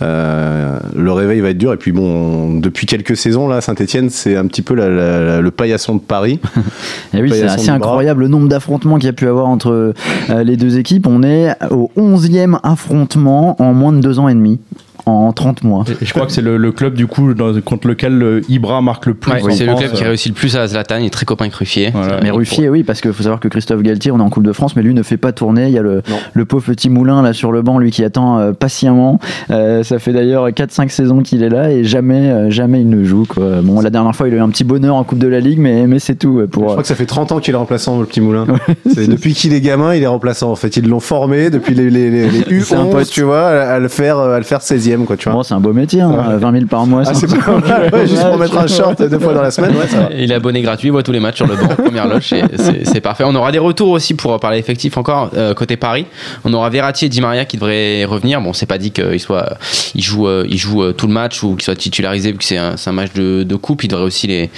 Le 0.00 1.12
réveil 1.12 1.40
va 1.40 1.50
être 1.50 1.58
dur. 1.58 1.72
Et 1.72 1.76
puis 1.76 1.92
bon, 1.92 2.58
depuis 2.58 2.86
quelques 2.86 3.16
saisons 3.16 3.48
là, 3.48 3.60
Saint-Etienne, 3.60 4.10
c'est 4.10 4.36
un 4.36 4.46
petit 4.46 4.62
peu 4.62 4.74
la- 4.74 4.88
la- 4.88 5.20
la- 5.20 5.40
le 5.40 5.50
paillasson 5.50 5.96
de 5.96 6.00
Paris. 6.00 6.40
Et 7.14 7.20
oui, 7.22 7.30
Pas 7.30 7.36
y 7.36 7.38
c'est 7.40 7.44
assez 7.46 7.70
incroyable 7.70 8.22
le 8.22 8.28
nombre 8.28 8.48
d'affrontements 8.48 8.96
qu'il 8.96 9.06
y 9.06 9.10
a 9.10 9.12
pu 9.14 9.26
avoir 9.28 9.46
entre 9.46 9.94
les 10.42 10.56
deux 10.56 10.78
équipes. 10.78 11.06
On 11.06 11.22
est 11.22 11.54
au 11.70 11.90
11e 11.96 12.58
affrontement 12.62 13.60
en 13.62 13.72
moins 13.72 13.92
de 13.92 14.00
deux 14.00 14.18
ans 14.18 14.28
et 14.28 14.34
demi, 14.34 14.60
en 15.06 15.32
30 15.32 15.64
mois. 15.64 15.84
et 16.00 16.04
je 16.04 16.12
crois 16.12 16.26
que 16.26 16.32
c'est 16.32 16.40
le, 16.42 16.56
le 16.56 16.72
club 16.72 16.94
du 16.94 17.06
coup 17.06 17.34
dans- 17.34 17.60
contre 17.60 17.88
lequel 17.88 18.42
Ibra 18.48 18.80
marque 18.82 19.06
le 19.06 19.14
plus. 19.14 19.32
Ouais, 19.32 19.52
c'est 19.52 19.66
le 19.66 19.74
club 19.74 19.92
qui 19.92 20.02
euh, 20.04 20.08
réussit 20.08 20.32
le 20.32 20.38
plus 20.38 20.56
à 20.56 20.66
Zlatan, 20.66 20.96
il 20.98 21.06
est 21.06 21.10
très 21.10 21.26
copain 21.26 21.44
avec 21.44 21.54
Ruffier. 21.54 21.90
Voilà. 21.94 22.20
Mais 22.22 22.30
Ruffier, 22.30 22.68
oui, 22.68 22.82
parce 22.82 23.00
qu'il 23.00 23.12
faut 23.12 23.22
savoir 23.22 23.40
que 23.40 23.48
Christophe 23.48 23.82
Galtier, 23.82 24.10
on 24.12 24.18
est 24.18 24.22
en 24.22 24.30
Coupe 24.30 24.44
de 24.44 24.52
France, 24.52 24.76
mais 24.76 24.82
lui 24.82 24.94
ne 24.94 25.02
fait 25.02 25.16
pas 25.16 25.32
tourner. 25.32 25.66
Il 25.66 25.72
y 25.72 25.78
a 25.78 25.82
le, 25.82 26.02
pauvre 26.44 26.64
petit 26.66 26.90
moulin 26.90 27.22
là 27.22 27.32
sur 27.32 27.52
le 27.52 27.62
banc, 27.62 27.78
lui 27.78 27.90
qui 27.90 28.04
attend 28.04 28.38
euh, 28.38 28.52
patiemment. 28.52 29.18
Euh, 29.50 29.82
ça 29.82 29.98
fait 29.98 30.12
d'ailleurs 30.12 30.48
4-5 30.48 30.88
saisons 30.88 31.22
qu'il 31.22 31.42
est 31.42 31.48
là 31.48 31.70
et 31.70 31.84
jamais, 31.84 32.30
euh, 32.30 32.50
jamais 32.50 32.80
il 32.80 32.88
ne 32.88 33.04
joue. 33.04 33.24
Quoi. 33.28 33.60
Bon, 33.62 33.80
la 33.80 33.90
dernière 33.90 34.14
fois, 34.14 34.28
il 34.28 34.34
a 34.34 34.38
eu 34.38 34.40
un 34.40 34.48
petit 34.50 34.64
bonheur 34.64 34.94
en 34.96 35.04
Coupe 35.04 35.18
de 35.18 35.28
la 35.28 35.40
Ligue, 35.40 35.58
mais, 35.58 35.86
mais 35.86 35.98
c'est 35.98 36.14
tout. 36.16 36.40
Je 36.40 36.46
crois 36.46 36.76
que 36.82 36.86
ça 36.88 36.94
fait 36.94 37.06
30 37.06 37.32
ans 37.32 37.40
qu'il 37.40 37.54
est 37.54 37.58
remplaçant, 37.58 37.98
le 38.00 38.06
petit 38.06 38.20
moulin. 38.20 38.46
Depuis 38.96 39.34
qu'il 39.34 39.52
est 39.52 39.60
gamin, 39.60 39.94
il 39.94 40.02
est 40.02 40.06
remplaçant. 40.06 40.50
En 40.50 40.56
fait, 40.56 40.76
ils 40.76 40.88
l'ont 40.88 41.00
formé 41.00 41.50
depuis 41.50 41.74
les, 41.74 41.90
les, 41.90 42.10
les, 42.10 42.28
les 42.30 42.60
C'est 42.64 42.74
un 42.74 42.84
U11, 42.86 42.90
pote. 42.90 43.08
tu 43.10 43.22
vois, 43.22 43.46
à, 43.48 43.74
à 43.74 43.78
le 43.78 43.88
faire, 43.88 44.18
à 44.18 44.38
le 44.38 44.44
faire 44.44 44.62
16e, 44.96 45.04
quoi, 45.04 45.16
tu 45.16 45.24
vois. 45.28 45.34
Bon, 45.38 45.42
c'est 45.42 45.54
un 45.54 45.60
beau 45.60 45.72
métier, 45.72 46.00
hein, 46.00 46.10
Ouais. 46.10 46.38
20 46.38 46.52
000 46.52 46.66
par 46.66 46.86
mois. 46.86 47.02
Ah, 47.06 47.14
c'est 47.14 47.26
pas 47.28 47.58
mal, 47.58 47.90
ouais, 47.92 48.06
juste 48.06 48.22
pour 48.22 48.38
mettre 48.38 48.58
un 48.58 48.66
short 48.66 49.02
deux 49.02 49.18
fois 49.18 49.34
dans 49.34 49.42
la 49.42 49.50
semaine, 49.50 49.76
ouais, 49.76 49.86
ça 49.88 50.00
va. 50.00 50.08
Il 50.16 50.30
est 50.30 50.34
abonné 50.34 50.62
gratuit, 50.62 50.88
il 50.88 50.92
voit 50.92 51.02
tous 51.02 51.12
les 51.12 51.20
matchs 51.20 51.36
sur 51.36 51.46
le 51.46 51.56
banc, 51.56 51.68
première 51.68 52.06
loge, 52.08 52.32
et 52.32 52.42
c'est 52.84 53.00
parfait. 53.00 53.24
On 53.26 53.34
aura 53.34 53.52
des 53.52 53.58
retours 53.58 53.90
aussi 53.90 54.14
pour 54.14 54.38
parler 54.40 54.58
effectif 54.58 54.96
encore 54.96 55.30
euh, 55.36 55.54
côté 55.54 55.76
Paris. 55.76 56.06
On 56.44 56.52
aura 56.52 56.70
Verratti 56.70 57.06
et 57.06 57.08
Di 57.08 57.20
Maria 57.20 57.44
qui 57.44 57.56
devraient 57.56 58.04
revenir. 58.04 58.40
Bon, 58.40 58.52
c'est 58.52 58.66
pas 58.66 58.78
dit 58.78 58.90
qu'il 58.90 59.20
soit, 59.20 59.56
il 59.94 60.02
joue, 60.02 60.26
euh, 60.28 60.44
il 60.48 60.58
joue 60.58 60.82
euh, 60.82 60.92
tout 60.92 61.06
le 61.06 61.12
match 61.12 61.42
ou 61.42 61.54
qu'il 61.54 61.62
soit 61.64 61.76
titularisé 61.76 62.32
vu 62.32 62.38
que 62.38 62.44
c'est 62.44 62.56
un, 62.58 62.76
c'est 62.76 62.90
un 62.90 62.94
match 62.94 63.12
de, 63.14 63.42
de 63.42 63.56
coupe. 63.56 63.84
Il 63.84 63.88
devrait 63.88 64.04
aussi 64.04 64.26
les. 64.26 64.50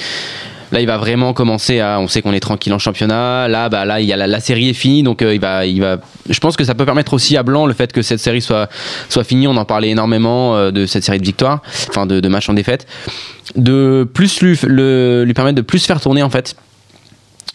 Là, 0.72 0.80
il 0.80 0.86
va 0.86 0.96
vraiment 0.98 1.32
commencer 1.32 1.80
à. 1.80 2.00
On 2.00 2.08
sait 2.08 2.22
qu'on 2.22 2.32
est 2.32 2.40
tranquille 2.40 2.72
en 2.72 2.78
championnat. 2.78 3.48
Là, 3.48 3.68
bah, 3.68 3.84
là, 3.84 4.00
il 4.00 4.06
y 4.06 4.12
a 4.12 4.16
la, 4.16 4.40
série 4.40 4.68
est 4.68 4.74
finie, 4.74 5.02
donc 5.02 5.22
euh, 5.22 5.34
il 5.34 5.40
va, 5.40 5.66
il 5.66 5.80
va. 5.80 5.98
Je 6.28 6.38
pense 6.40 6.56
que 6.56 6.64
ça 6.64 6.74
peut 6.74 6.84
permettre 6.84 7.14
aussi 7.14 7.36
à 7.36 7.42
Blanc 7.42 7.66
le 7.66 7.74
fait 7.74 7.92
que 7.92 8.02
cette 8.02 8.20
série 8.20 8.42
soit 8.42 8.68
soit 9.08 9.24
finie. 9.24 9.46
On 9.46 9.56
en 9.56 9.64
parlait 9.64 9.90
énormément 9.90 10.56
euh, 10.56 10.70
de 10.70 10.86
cette 10.86 11.04
série 11.04 11.18
de 11.18 11.24
victoires, 11.24 11.62
enfin 11.88 12.06
de, 12.06 12.20
de 12.20 12.28
matchs 12.28 12.48
en 12.48 12.54
défaite, 12.54 12.86
de 13.54 14.08
plus 14.12 14.40
lui, 14.40 14.58
le, 14.66 15.24
lui 15.24 15.34
permettre 15.34 15.56
de 15.56 15.62
plus 15.62 15.84
faire 15.86 16.00
tourner 16.00 16.22
en 16.22 16.30
fait 16.30 16.56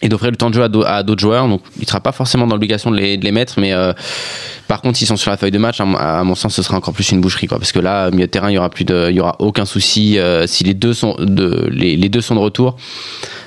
et 0.02 0.08
d'offrir 0.08 0.30
le 0.32 0.36
temps 0.36 0.50
de 0.50 0.54
jeu 0.54 0.62
à 0.64 0.68
d'au- 0.68 0.84
à 0.84 1.02
d'autres 1.02 1.20
joueurs. 1.20 1.48
Donc, 1.48 1.62
il 1.76 1.82
ne 1.82 1.86
sera 1.86 2.00
pas 2.00 2.12
forcément 2.12 2.46
dans 2.46 2.54
l'obligation 2.56 2.90
de 2.90 2.96
les, 2.96 3.16
de 3.16 3.24
les 3.24 3.32
mettre, 3.32 3.60
mais 3.60 3.72
euh, 3.72 3.92
par 4.68 4.80
contre, 4.82 4.98
s'ils 4.98 5.06
sont 5.06 5.16
sur 5.16 5.30
la 5.30 5.36
feuille 5.36 5.50
de 5.52 5.58
match, 5.58 5.80
à, 5.80 5.84
mon- 6.24 6.34
sens, 6.34 6.54
ce 6.54 6.62
sera 6.62 6.76
encore 6.76 6.92
plus 6.94 7.10
une 7.12 7.20
boucherie, 7.20 7.46
quoi. 7.46 7.58
Parce 7.58 7.72
que 7.72 7.78
là, 7.78 8.10
milieu 8.10 8.26
de 8.26 8.30
terrain, 8.30 8.50
il 8.50 8.54
y 8.54 8.58
aura 8.58 8.68
plus 8.70 8.84
de, 8.84 9.08
il 9.10 9.16
y 9.16 9.20
aura 9.20 9.36
aucun 9.38 9.64
souci 9.64 10.18
euh, 10.18 10.46
si 10.46 10.64
les 10.64 10.74
deux 10.74 10.92
sont 10.94 11.14
de, 11.18 11.68
les 11.72 12.08
deux 12.08 12.20
sont 12.20 12.34
de 12.34 12.40
retour. 12.40 12.76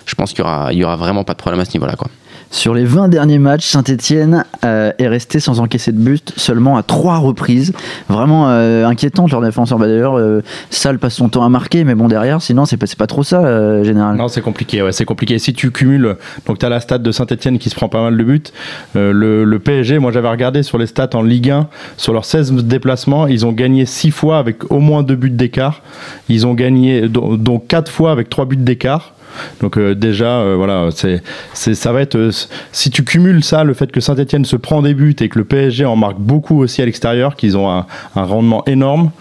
Je 0.05 0.15
pense 0.15 0.31
qu'il 0.31 0.39
y 0.39 0.41
aura, 0.43 0.71
il 0.71 0.79
y 0.79 0.83
aura 0.83 0.95
vraiment 0.95 1.23
pas 1.23 1.33
de 1.33 1.39
problème 1.39 1.59
à 1.59 1.65
ce 1.65 1.73
niveau-là, 1.73 1.95
quoi. 1.95 2.07
Sur 2.55 2.73
les 2.73 2.85
20 2.85 3.09
derniers 3.09 3.37
matchs, 3.37 3.67
Saint-Etienne 3.67 4.45
est 4.63 5.07
resté 5.09 5.41
sans 5.41 5.59
encaisser 5.59 5.91
de 5.91 5.97
but 5.97 6.33
seulement 6.37 6.77
à 6.77 6.83
3 6.83 7.17
reprises. 7.17 7.73
Vraiment 8.07 8.49
euh, 8.49 8.85
inquiétant, 8.85 9.27
leur 9.29 9.41
défenseur. 9.41 9.77
Bah, 9.77 9.87
D'ailleurs, 9.87 10.17
euh, 10.17 10.41
Salle 10.69 10.97
passe 10.97 11.15
son 11.15 11.27
temps 11.27 11.43
à 11.43 11.49
marquer, 11.49 11.83
mais 11.83 11.95
bon, 11.95 12.07
derrière, 12.07 12.41
sinon, 12.41 12.65
c'est 12.65 12.77
pas, 12.77 13.07
trop 13.07 13.23
ça, 13.23 13.45
euh, 13.45 13.83
général. 13.83 14.15
Non, 14.15 14.29
c'est 14.29 14.41
compliqué, 14.41 14.81
ouais, 14.81 14.93
c'est 14.93 15.03
compliqué. 15.03 15.37
Si 15.37 15.53
tu 15.53 15.71
cumules, 15.71 16.15
donc 16.45 16.59
tu 16.59 16.65
as 16.65 16.69
la 16.69 16.79
stat 16.79 16.99
de 16.99 17.11
Saint-Etienne 17.11 17.59
qui 17.59 17.69
se 17.69 17.75
prend 17.75 17.89
pas 17.89 18.01
mal 18.01 18.17
de 18.17 18.23
buts. 18.23 18.41
Euh, 18.95 19.11
le, 19.11 19.43
le 19.43 19.59
PSG, 19.59 19.99
moi 19.99 20.13
j'avais 20.13 20.29
regardé 20.29 20.63
sur 20.63 20.77
les 20.77 20.87
stats 20.87 21.09
en 21.13 21.23
Ligue 21.23 21.51
1, 21.51 21.67
sur 21.97 22.13
leurs 22.13 22.23
16 22.23 22.53
déplacements, 22.53 23.27
ils 23.27 23.45
ont 23.45 23.51
gagné 23.51 23.85
6 23.85 24.11
fois 24.11 24.39
avec 24.39 24.71
au 24.71 24.79
moins 24.79 25.03
2 25.03 25.15
buts 25.15 25.29
d'écart. 25.29 25.81
Ils 26.29 26.47
ont 26.47 26.53
gagné, 26.53 27.09
dont 27.09 27.59
4 27.59 27.91
fois 27.91 28.13
avec 28.13 28.29
3 28.29 28.45
buts 28.45 28.55
d'écart. 28.55 29.14
Donc 29.61 29.77
euh, 29.77 29.95
déjà, 29.95 30.39
euh, 30.39 30.55
voilà, 30.55 30.89
c'est, 30.91 31.21
ça 31.53 31.91
va 31.91 32.01
être. 32.01 32.15
euh, 32.15 32.31
si 32.71 32.89
tu 32.89 33.03
cumules 33.03 33.43
ça, 33.43 33.63
le 33.63 33.73
fait 33.73 33.91
que 33.91 33.99
Saint-Etienne 33.99 34.45
se 34.45 34.55
prend 34.55 34.81
des 34.81 34.93
buts 34.93 35.15
et 35.19 35.29
que 35.29 35.39
le 35.39 35.45
PSG 35.45 35.85
en 35.85 35.95
marque 35.95 36.19
beaucoup 36.19 36.61
aussi 36.61 36.81
à 36.81 36.85
l'extérieur, 36.85 37.35
qu'ils 37.35 37.57
ont 37.57 37.69
un 37.69 37.85
rendement 38.15 38.63
énorme, 38.65 39.11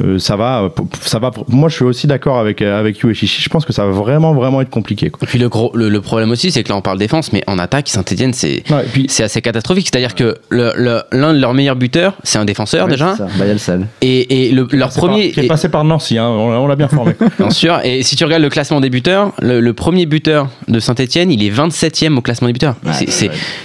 euh, 0.00 0.18
ça 0.18 0.36
va, 0.36 0.70
ça 1.02 1.18
va. 1.18 1.30
Moi, 1.48 1.68
je 1.68 1.74
suis 1.76 1.84
aussi 1.84 2.06
d'accord 2.06 2.38
avec 2.38 2.62
avec 2.62 2.98
Yu 3.00 3.10
et 3.10 3.14
Chichi. 3.14 3.42
Je 3.42 3.48
pense 3.48 3.64
que 3.64 3.72
ça 3.72 3.84
va 3.84 3.92
vraiment, 3.92 4.32
vraiment 4.34 4.60
être 4.60 4.70
compliqué. 4.70 5.10
Quoi. 5.10 5.20
Et 5.22 5.26
puis 5.26 5.38
le, 5.38 5.48
gros, 5.48 5.70
le, 5.74 5.88
le 5.88 6.00
problème 6.00 6.30
aussi, 6.30 6.50
c'est 6.50 6.62
que 6.62 6.68
là, 6.70 6.76
on 6.76 6.80
parle 6.82 6.98
défense, 6.98 7.32
mais 7.32 7.42
en 7.46 7.58
attaque, 7.58 7.88
Saint-Etienne, 7.88 8.32
c'est. 8.32 8.62
Ouais, 8.70 8.84
puis, 8.92 9.06
C'est 9.08 9.22
assez 9.24 9.42
catastrophique, 9.42 9.88
c'est-à-dire 9.92 10.14
que 10.14 10.36
le- 10.48 10.72
le- 10.76 11.02
l'un 11.12 11.34
de 11.34 11.38
leurs 11.40 11.54
meilleurs 11.54 11.76
buteurs, 11.76 12.14
c'est 12.22 12.38
un 12.38 12.44
défenseur 12.44 12.86
Ouais, 12.86 12.92
déjà, 12.92 13.14
c'est 13.16 13.24
ça. 13.24 13.28
Y 13.44 13.86
et, 14.00 14.48
et 14.48 14.52
le- 14.52 14.66
leur 14.72 14.92
c'est 14.92 15.00
par- 15.00 15.08
premier, 15.10 15.30
qui 15.30 15.40
est 15.40 15.46
passé 15.46 15.68
par 15.68 15.84
Nancy, 15.84 16.18
hein, 16.18 16.26
on, 16.28 16.50
l'a- 16.50 16.60
on 16.60 16.66
l'a 16.66 16.76
bien 16.76 16.88
formé. 16.88 17.12
Bien 17.38 17.50
sûr. 17.50 17.78
Et 17.84 18.02
si 18.02 18.16
tu 18.16 18.24
regardes 18.24 18.42
le 18.42 18.48
classement 18.50 18.80
des 18.80 18.90
buteurs, 18.90 19.32
le, 19.40 19.60
le 19.60 19.72
premier 19.74 20.06
buteur 20.06 20.48
de 20.68 20.80
Saint-Etienne, 20.80 21.30
il 21.30 21.42
est 21.44 21.50
27e 21.50 22.16
au 22.16 22.20
classement 22.22 22.46
des 22.48 22.52
buteurs. 22.52 22.76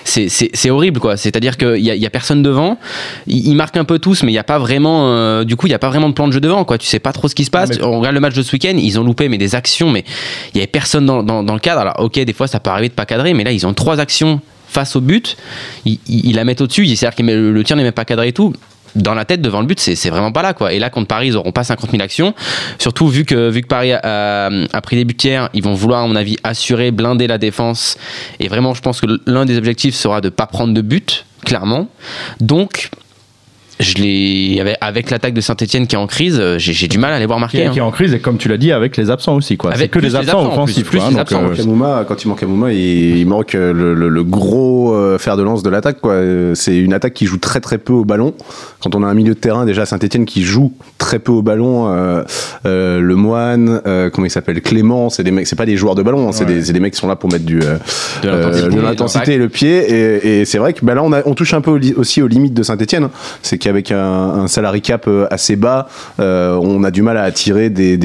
C'est- 0.03 0.29
c'est- 0.29 0.69
horrible, 0.69 0.99
quoi. 0.99 1.15
C'est-à-dire 1.17 1.55
qu'il 1.57 1.81
n'y 1.81 1.89
a, 1.91 1.95
il 1.95 2.01
y 2.01 2.05
a 2.05 2.09
personne 2.09 2.43
devant. 2.43 2.77
Ils, 3.27 3.47
ils 3.47 3.55
marquent 3.55 3.77
un 3.77 3.85
peu 3.85 3.99
tous, 3.99 4.23
mais 4.23 4.31
il 4.31 4.35
n'y 4.35 4.39
a 4.39 4.43
pas 4.43 4.59
vraiment. 4.59 5.07
euh, 5.11 5.43
du 5.43 5.55
coup, 5.55 5.67
il 5.67 5.69
n'y 5.69 5.75
a 5.75 5.79
pas 5.79 5.87
vraiment 5.89 6.09
de 6.09 6.13
plan 6.17 6.27
de 6.27 6.33
jeu 6.33 6.41
devant, 6.41 6.65
quoi. 6.65 6.77
Tu 6.77 6.85
sais 6.87 6.99
pas 6.99 7.13
trop 7.13 7.27
ce 7.27 7.35
qui 7.35 7.45
se 7.45 7.49
passe. 7.49 7.69
Mais- 7.69 7.83
On 7.83 7.99
regarde 7.99 8.15
le 8.15 8.19
match 8.21 8.33
de 8.33 8.41
ce 8.41 8.51
week-end, 8.53 8.75
ils 8.77 8.99
ont 8.99 9.03
loupé 9.03 9.29
mais 9.29 9.37
des 9.37 9.53
actions, 9.55 9.89
mais 9.91 10.03
il 10.53 10.57
y 10.57 10.59
avait 10.61 10.67
personne 10.67 11.05
dans, 11.05 11.23
dans- 11.23 11.43
dans 11.43 11.53
le 11.53 11.59
cadre. 11.59 11.81
Alors, 11.81 11.95
ok, 11.99 12.19
des 12.19 12.33
fois 12.33 12.47
ça 12.47 12.59
peut 12.59 12.69
arriver 12.71 12.89
de 12.89 12.93
pas 12.93 13.05
cadrer, 13.05 13.33
mais 13.33 13.43
là 13.43 13.51
ils 13.51 13.65
ont 13.67 13.73
trois 13.73 13.99
actions 13.99 14.41
face 14.67 14.95
au 14.95 15.01
but. 15.01 15.37
Ils, 15.85 15.99
ils- 16.07 16.25
ils 16.29 16.35
la 16.35 16.43
mettent 16.43 16.61
au-dessus. 16.61 16.85
C'est-à-dire 16.95 17.15
que 17.15 17.23
le, 17.23 17.51
le 17.53 17.63
tir 17.63 17.75
n'est 17.77 17.83
même 17.83 17.91
pas 17.93 18.03
cadré 18.05 18.29
et 18.29 18.33
tout 18.33 18.53
dans 18.95 19.13
la 19.13 19.25
tête 19.25 19.41
devant 19.43 19.59
le 19.59 19.67
but, 19.67 19.79
c'est 19.79 19.95
c'est 19.95 20.09
vraiment 20.09 20.31
pas 20.31 20.41
là 20.41 20.53
quoi. 20.55 20.73
Et 20.73 20.79
là 20.79 20.89
contre 20.89 21.07
Paris, 21.07 21.27
ils 21.27 21.37
auront 21.37 21.51
pas 21.51 21.63
50 21.63 21.91
000 21.91 22.01
actions. 22.01 22.33
Surtout 22.79 23.07
vu 23.07 23.25
que 23.25 23.49
vu 23.49 23.61
que 23.61 23.67
Paris 23.67 23.91
a, 23.93 23.99
a- 24.03 24.49
a 24.73 24.81
pris 24.81 24.95
des 24.95 25.05
buts 25.05 25.15
hier, 25.23 25.49
ils 25.53 25.61
vont 25.61 25.75
vouloir 25.75 26.03
à 26.03 26.07
mon 26.07 26.15
avis 26.15 26.35
assurer, 26.43 26.89
blinder 26.89 27.27
la 27.27 27.37
défense. 27.37 27.97
Et 28.39 28.47
vraiment, 28.47 28.73
je 28.73 28.81
pense 28.81 28.99
que 28.99 29.05
l'un 29.27 29.45
des 29.45 29.55
objectifs 29.57 29.93
sera 29.93 30.19
de 30.19 30.29
pas 30.29 30.47
prendre 30.47 30.73
de 30.73 30.81
but, 30.81 31.25
clairement. 31.45 31.89
Donc 32.41 32.89
je 33.79 33.93
l'ai 33.95 34.57
avec, 34.59 34.77
avec 34.81 35.09
l'attaque 35.11 35.33
de 35.33 35.41
Saint-Etienne 35.41 35.85
qui 35.87 35.95
est 35.95 35.99
en 35.99 36.07
crise, 36.07 36.37
euh, 36.39 36.57
j'ai 36.57 36.73
j'ai 36.73 36.87
du 36.87 36.97
mal 36.97 37.13
à 37.13 37.19
les 37.19 37.25
voir 37.25 37.37
Qui, 37.37 37.41
marquer. 37.41 37.57
est- 37.59 37.65
hein. 37.67 37.71
qui 37.73 37.79
est 37.79 37.81
en 37.83 37.91
crise 37.91 38.13
et 38.13 38.19
comme 38.19 38.37
tu 38.37 38.47
l'as 38.49 38.57
dit 38.57 38.71
avec 38.71 38.97
les 38.97 39.09
absents 39.11 39.35
aussi 39.35 39.55
quoi. 39.57 39.69
Avec 39.71 39.81
C'est 39.81 39.87
que 39.89 39.99
plus 39.99 40.07
les 40.07 40.09
les 40.13 40.15
absents 40.15 40.39
absents, 40.39 40.39
en 40.39 40.49
plus, 40.49 40.53
offensifs 40.73 40.89
plus 40.89 40.97
quoi, 40.99 41.09
les 41.09 41.15
hein, 41.15 41.19
absents, 41.19 41.41
donc, 41.43 41.51
euh, 41.51 41.55
Kamouma, 41.55 42.05
quand 42.07 42.23
il 42.23 42.27
manque 42.27 42.39
Kamouma, 42.39 42.73
il, 42.73 43.17
il 43.17 43.25
manque 43.27 43.53
euh, 43.55 43.73
le, 43.73 43.93
le- 43.93 44.09
le 44.09 44.23
gros 44.23 44.93
euh, 44.93 45.17
fer 45.17 45.37
de 45.37 45.43
lance 45.43 45.63
de 45.63 45.69
l'attaque. 45.69 45.99
quoi. 46.01 46.15
C'est 46.55 46.77
une 46.77 46.93
attaque 46.93 47.13
qui 47.13 47.25
joue 47.25 47.37
très 47.37 47.59
très 47.59 47.77
peu 47.77 47.93
au 47.93 48.03
ballon. 48.05 48.33
Quand 48.81 48.95
on 48.95 49.03
a 49.03 49.07
un 49.07 49.13
milieu 49.13 49.33
de 49.33 49.39
terrain 49.39 49.65
déjà 49.65 49.83
à 49.83 49.85
Saint-Etienne 49.85 50.25
qui 50.25 50.43
joue 50.43 50.73
très 50.97 51.19
peu 51.19 51.31
au 51.31 51.41
ballon, 51.41 51.87
euh, 51.89 52.23
euh, 52.65 52.99
le 52.99 53.15
Moine, 53.15 53.81
euh, 53.85 54.09
comment 54.09 54.25
il 54.25 54.29
s'appelle, 54.31 54.61
Clément, 54.61 55.09
c'est 55.09 55.23
des 55.23 55.31
mecs, 55.31 55.45
c'est 55.47 55.55
pas 55.55 55.65
des 55.65 55.77
joueurs 55.77 55.95
de 55.95 56.01
ballon, 56.03 56.27
hein, 56.27 56.31
c'est 56.31 56.45
Ouais. 56.45 56.55
des, 56.55 56.63
c'est 56.65 56.73
des 56.73 56.79
mecs 56.79 56.93
qui 56.93 56.99
sont 56.99 57.07
là 57.07 57.15
pour 57.15 57.31
mettre 57.31 57.45
du 57.45 57.59
euh, 57.61 57.77
De 58.23 58.81
l'intensité, 58.81 59.31
euh, 59.31 59.35
et 59.35 59.37
le 59.37 59.49
pied. 59.49 59.69
Et, 59.91 60.39
et 60.41 60.45
c'est 60.45 60.57
vrai 60.57 60.73
que 60.73 60.83
bah, 60.85 60.93
là 60.95 61.03
on, 61.03 61.11
a, 61.13 61.21
on 61.25 61.33
touche 61.33 61.53
un 61.53 61.61
peu 61.61 61.79
aussi 61.95 62.21
aux 62.21 62.27
limites 62.27 62.53
de 62.53 62.63
Saint-Etienne. 62.63 63.09
C'est 63.41 63.57
qu'avec 63.67 63.91
un, 63.91 64.45
un 64.45 64.47
cap 64.79 65.05
euh, 65.07 65.27
assez 65.29 65.57
bas, 65.57 65.87
euh, 66.21 66.55
on 66.55 66.85
a 66.85 66.91
du 66.91 67.01
mal 67.01 67.17
à 67.17 67.23
attirer 67.23 67.69
des, 67.69 67.97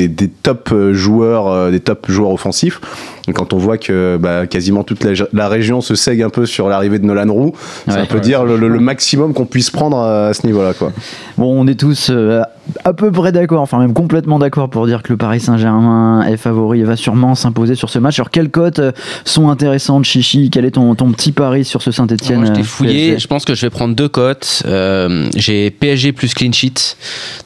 euh, 1.48 1.70
top 1.78 2.10
joueurs 2.10 2.30
offensifs. 2.30 2.80
Et 3.28 3.32
quand 3.32 3.52
on 3.52 3.56
voit 3.58 3.78
que 3.78 4.16
bah, 4.20 4.46
quasiment 4.46 4.82
toute 4.82 5.04
la, 5.04 5.12
la 5.32 5.48
région 5.48 5.80
se 5.80 5.94
sègue 5.94 6.22
un 6.22 6.30
peu 6.30 6.44
sur 6.46 6.68
l'arrivée 6.68 6.98
de 6.98 7.04
Nolan 7.06 7.32
Roux, 7.32 7.52
c'est 7.86 7.94
Ouais. 7.94 8.00
un 8.00 8.06
peu 8.06 8.18
dire 8.20 8.44
le, 8.44 8.56
le- 8.56 8.68
le 8.68 8.80
maximum 8.80 9.32
qu'on 9.32 9.46
puisse 9.46 9.70
prendre 9.70 9.96
à, 9.98 10.26
à 10.28 10.34
ce 10.34 10.46
niveau-là. 10.46 10.74
Quoi. 10.74 10.92
Bon, 11.38 11.50
on 11.60 11.66
est 11.66 11.78
tous 11.80 12.08
euh, 12.10 12.42
à 12.84 12.92
peu 12.92 13.10
près 13.10 13.32
d'accord, 13.32 13.62
enfin 13.62 13.78
même 13.78 13.94
complètement 13.94 14.38
d'accord 14.38 14.68
pour 14.68 14.86
dire 14.86 15.02
que 15.02 15.12
le 15.12 15.16
Paris 15.16 15.40
Saint-Germain 15.40 16.24
est 16.26 16.36
favori 16.36 16.80
et 16.80 16.84
va 16.84 16.94
sûrement 16.96 17.34
s'imposer 17.34 17.74
sur 17.74 17.88
ce 17.90 17.98
match. 17.98 18.14
Sur 18.14 18.30
quelles 18.30 18.50
cotes 18.50 18.78
euh, 18.80 18.92
sont 19.24 19.48
intéressantes, 19.48 20.04
Chichi? 20.04 20.50
Quel 20.50 20.64
est 20.66 20.72
ton, 20.72 20.94
ton 20.94 21.10
petit 21.12 21.32
pari 21.32 21.64
sur 21.64 21.80
ce 21.82 21.90
Saint-Etienne 21.90 22.44
je 22.46 22.52
t'ai 22.52 22.62
fouillé. 22.62 23.18
Je 23.18 23.26
pense 23.28 23.44
que 23.44 23.54
je 23.54 23.62
vais 23.66 23.70
prendre 23.70 23.94
deux 23.94 24.08
cotes. 24.08 24.62
Euh, 24.66 25.26
J'ai 25.36 25.70
PSG 25.70 26.12
plus 26.12 26.34
clean 26.34 26.52
sheet. 26.52 26.96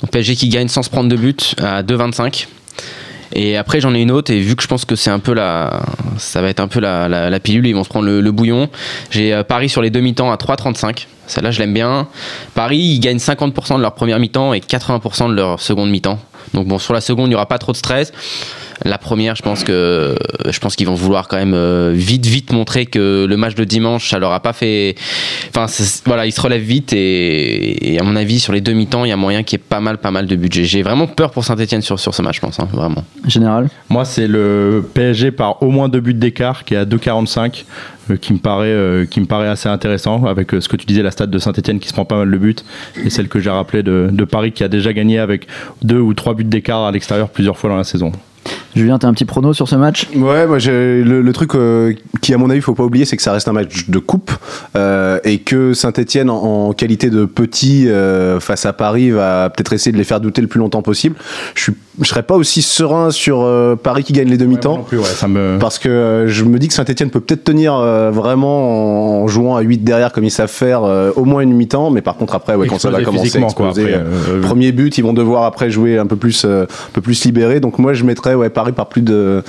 Donc 0.01 0.11
PSG 0.11 0.35
qui 0.35 0.49
gagne 0.49 0.69
sans 0.69 0.83
se 0.83 0.91
prendre 0.91 1.09
de 1.09 1.17
but 1.17 1.55
à 1.63 1.83
2,25. 1.83 2.47
Et 3.33 3.57
après 3.57 3.81
j'en 3.81 3.95
ai 3.95 4.01
une 4.01 4.11
autre 4.11 4.31
et 4.33 4.41
vu 4.41 4.57
que 4.57 4.63
je 4.63 4.69
pense 4.69 4.85
que 4.85 4.97
c'est 4.97 5.11
un 5.11 5.19
peu 5.19 5.35
la, 5.35 5.83
ça 6.19 6.43
va 6.43 6.49
être 6.49 6.61
un 6.61 6.69
peu 6.69 6.81
la, 6.81 7.09
la- 7.09 7.41
pilule, 7.41 7.67
ils 7.67 7.75
vont 7.75 7.85
se 7.85 7.89
prendre 7.89 8.09
le, 8.09 8.33
bouillon. 8.33 8.69
J'ai 9.11 9.33
euh, 9.35 9.43
Paris 9.43 9.69
sur 9.69 9.83
les 9.83 9.91
deux 9.91 10.01
mi-temps 10.01 10.31
à 10.33 10.37
3,35. 10.37 11.07
Celle-là 11.27 11.51
je 11.51 11.59
l'aime 11.59 11.75
bien. 11.75 12.09
Paris 12.55 12.79
ils 12.79 13.01
gagnent 13.01 13.19
50% 13.19 13.77
de 13.77 13.83
leur 13.83 13.95
première 13.95 14.19
mi-temps 14.19 14.53
et 14.55 14.61
80% 14.61 15.29
de 15.31 15.35
leur 15.35 15.61
seconde 15.61 15.91
mi-temps. 15.91 16.19
Donc 16.55 16.67
bon 16.67 16.79
sur 16.79 16.95
la 16.95 17.01
seconde 17.01 17.27
il 17.27 17.31
n'y 17.31 17.35
aura 17.35 17.47
pas 17.47 17.59
trop 17.59 17.73
de 17.73 17.77
stress. 17.77 18.13
La 18.85 18.99
première, 18.99 19.37
je 19.37 19.43
pense 19.43 19.65
que 19.65 20.15
je 20.49 20.59
pense 20.59 20.77
qu'ils 20.77 20.87
vont 20.87 20.95
vouloir 20.95 21.29
quand 21.29 21.37
même 21.37 21.55
euh, 21.55 21.93
vite 21.95 22.27
vite 22.27 22.53
montrer 22.53 22.87
que 22.87 23.27
le 23.29 23.37
match 23.37 23.55
de 23.55 23.65
dimanche, 23.65 24.11
ça 24.11 24.19
leur 24.19 24.33
a 24.33 24.41
pas 24.41 24.53
fait. 24.53 24.95
Enfin 25.49 25.67
voilà, 26.05 26.27
ils 26.27 26.33
se 26.33 26.41
relèvent 26.41 26.63
vite 26.63 26.93
et, 26.93 27.95
et 27.95 28.01
à 28.01 28.03
mon 28.03 28.17
avis 28.17 28.41
sur 28.41 28.53
les 28.53 28.61
deux 28.61 28.73
mi-temps, 28.73 29.05
il 29.05 29.09
y 29.09 29.13
a 29.13 29.17
moyen 29.17 29.43
qu'il 29.43 29.59
y 29.59 29.63
ait 29.63 29.65
pas 29.67 29.81
mal 29.81 29.99
pas 29.99 30.11
mal 30.11 30.27
de 30.27 30.37
budget. 30.37 30.65
J'ai 30.65 30.83
vraiment 30.83 31.07
peur 31.07 31.31
pour 31.31 31.45
Saint-Etienne 31.45 31.83
sur 31.83 31.99
sur 31.99 32.15
ce 32.15 32.23
match, 32.23 32.37
je 32.37 32.41
pense, 32.41 32.61
hein, 32.61 32.69
vraiment. 32.73 33.05
Général? 33.27 33.69
Moi, 33.89 34.05
c'est 34.05 34.29
le 34.29 34.85
PSG 34.95 35.31
par 35.31 35.63
au 35.63 35.71
moins 35.71 35.89
deux 35.89 36.01
buts 36.01 36.15
d'écart 36.15 36.65
qui 36.65 36.75
est 36.75 36.79
à 36.79 36.85
2,45 36.85 37.65
euh, 38.11 38.17
qui 38.17 38.33
me 38.33 38.39
paraît 38.39 38.69
euh, 38.69 39.05
qui 39.07 39.21
me 39.21 39.27
paraît 39.27 39.49
assez 39.49 39.69
intéressant 39.69 40.27
avec 40.27 40.55
euh, 40.55 40.61
ce 40.61 40.69
que 40.69 40.77
tu 40.77 40.87
disais 40.87 41.03
la 41.03 41.11
stade 41.11 41.31
de 41.31 41.39
Saint-Etienne 41.39 41.81
qui 41.81 41.89
se 41.89 41.93
prend 41.93 42.05
pas 42.05 42.17
mal 42.17 42.31
de 42.31 42.37
buts 42.37 42.57
et 43.05 43.11
celle 43.11 43.29
que 43.29 43.41
j'ai 43.41 43.51
rappelé 43.51 43.83
de, 43.83 44.09
de 44.13 44.25
Paris 44.25 44.53
qui 44.53 44.63
a 44.63 44.69
déjà 44.69 44.93
gagné 44.93 45.19
avec 45.19 45.47
deux 45.83 45.99
ou 45.99 46.15
trois 46.15 46.35
buts 46.35 46.45
d'écart 46.45 46.85
à 46.85 46.93
l'extérieur 46.93 47.29
plusieurs 47.29 47.57
fois 47.57 47.71
dans 47.71 47.77
la 47.77 47.85
saison. 47.85 48.13
Julien, 48.77 48.99
t'as 48.99 49.09
un 49.09 49.15
petit 49.15 49.25
prono 49.25 49.55
sur 49.55 49.69
ce 49.69 49.75
match? 49.75 50.07
Ouais, 50.15 50.47
moi 50.47 50.59
le, 50.59 51.23
le 51.23 51.33
truc 51.33 51.55
euh, 51.55 51.95
qui 52.21 52.35
à 52.35 52.39
mon 52.39 52.51
avis 52.51 52.61
faut 52.61 52.75
pas 52.75 52.85
oublier, 52.85 53.07
c'est 53.07 53.17
que 53.17 53.23
ça 53.23 53.33
reste 53.33 53.49
un 53.49 53.53
match 53.53 53.89
de 53.89 53.99
coupe 53.99 54.31
euh, 54.77 55.19
et 55.25 55.39
que 55.39 55.73
Saint-Etienne 55.73 56.29
en, 56.29 56.69
en 56.69 56.73
qualité 56.75 57.09
de 57.09 57.25
petit 57.25 57.89
euh, 57.89 58.39
face 58.39 58.67
à 58.67 58.75
Paris 58.75 59.11
va 59.11 59.49
peut-être 59.49 59.73
essayer 59.73 59.93
de 59.93 59.97
les 59.97 60.05
faire 60.05 60.21
douter 60.21 60.43
le 60.43 60.47
plus 60.47 60.61
longtemps 60.61 60.83
possible. 60.83 61.17
Je 61.55 61.63
suis, 61.63 61.73
je 62.01 62.09
serais 62.09 62.23
pas 62.23 62.35
aussi 62.35 62.63
serein 62.63 63.11
sur 63.11 63.43
euh, 63.43 63.75
Paris 63.75 64.05
qui 64.05 64.13
gagne 64.13 64.29
les 64.29 64.37
demi-temps. 64.37 64.87
ouais, 64.93 65.29
me 65.29 65.59
Parce 65.59 65.79
que 65.79 65.89
euh, 65.89 66.29
je 66.29 66.45
me 66.45 66.59
dis 66.59 66.69
que 66.69 66.75
Saint-Etienne 66.75 67.11
peut 67.11 67.21
peut-être 67.21 67.45
tenir 67.45 67.75
euh, 67.75 68.11
vraiment 68.11 69.23
en 69.23 69.29
jouant 69.29 69.57
à 69.57 69.63
8 69.63 69.79
derrière 69.79 70.13
comme 70.13 70.25
ils 70.25 70.31
savent 70.31 70.51
faire 70.51 70.85
euh, 70.85 71.11
au 71.17 71.25
moins 71.25 71.41
une 71.41 71.55
mi-temps, 71.55 71.91
mais 71.91 72.03
par 72.03 72.17
contre 72.17 72.35
après 72.35 72.55
ouais, 72.55 72.67
quand 72.67 72.79
ça 72.79 72.91
va 72.91 73.01
Exploser 73.01 73.05
commencer 73.05 73.39
à 73.39 73.41
physiquement, 73.41 73.51
quoi, 73.53 73.69
exploser, 73.69 73.95
après, 73.95 74.07
euh, 74.07 74.39
euh, 74.39 74.41
premier 74.43 74.73
but, 74.73 74.99
ils 74.99 75.03
vont 75.03 75.15
devoir 75.15 75.45
après 75.45 75.71
jouer 75.71 75.99
un 75.99 76.07
peu 76.07 76.17
plus, 76.17 76.45
euh, 76.45 76.65
un 76.65 76.93
peu 76.93 77.01
plus 77.01 77.25
libéré. 77.25 77.61
Donc 77.61 77.79
moi 77.79 77.95
je 77.95 78.05
mettrais 78.05 78.35
ouais, 78.35 78.51
Paris 78.51 78.73
par 78.73 78.89
plus 78.89 79.03
de 79.03 79.43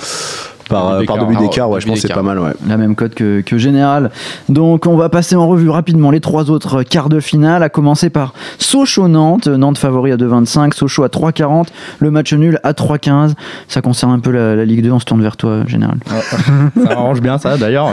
par, 0.68 0.92
Deux 0.94 1.00
buts 1.00 1.06
par 1.06 1.16
deux 1.18 1.26
d'écart. 1.26 1.28
buts 1.28 1.36
Ah, 1.38 1.42
d'écart, 1.50 1.70
ouais, 1.70 1.80
je 1.80 1.86
pense 1.86 2.00
que 2.00 2.08
c'est 2.08 2.14
pas 2.14 2.22
mal. 2.22 2.38
Ouais. 2.38 2.52
la 2.68 2.76
même 2.76 2.94
cote 2.94 3.14
que, 3.14 3.40
que 3.40 3.58
Général. 3.58 4.10
Donc 4.48 4.86
on 4.86 4.96
va 4.96 5.08
passer 5.08 5.36
en 5.36 5.46
revue 5.48 5.70
rapidement 5.70 6.10
les 6.10 6.20
trois 6.20 6.50
autres 6.50 6.82
quarts 6.82 7.08
de 7.08 7.20
finale, 7.20 7.62
à 7.62 7.68
commencer 7.68 8.10
par 8.10 8.32
Sochaux-Nantes, 8.58 9.48
Nantes 9.48 9.78
favori 9.78 10.12
à 10.12 10.16
2,25, 10.16 10.74
Sochaux 10.74 11.02
à 11.04 11.08
3,40, 11.08 11.66
le 11.98 12.10
match 12.10 12.32
nul 12.34 12.60
à 12.62 12.72
3,15. 12.72 13.32
Ça 13.66 13.80
concerne 13.80 14.12
un 14.12 14.18
peu 14.20 14.30
la, 14.30 14.54
la 14.54 14.64
Ligue 14.64 14.82
2, 14.84 14.90
on 14.90 14.98
se 14.98 15.04
tourne 15.04 15.22
vers 15.22 15.36
toi, 15.36 15.62
Général. 15.66 15.96
ça 16.84 16.92
arrange 16.92 17.20
bien 17.20 17.38
ça 17.38 17.56
d'ailleurs. 17.56 17.88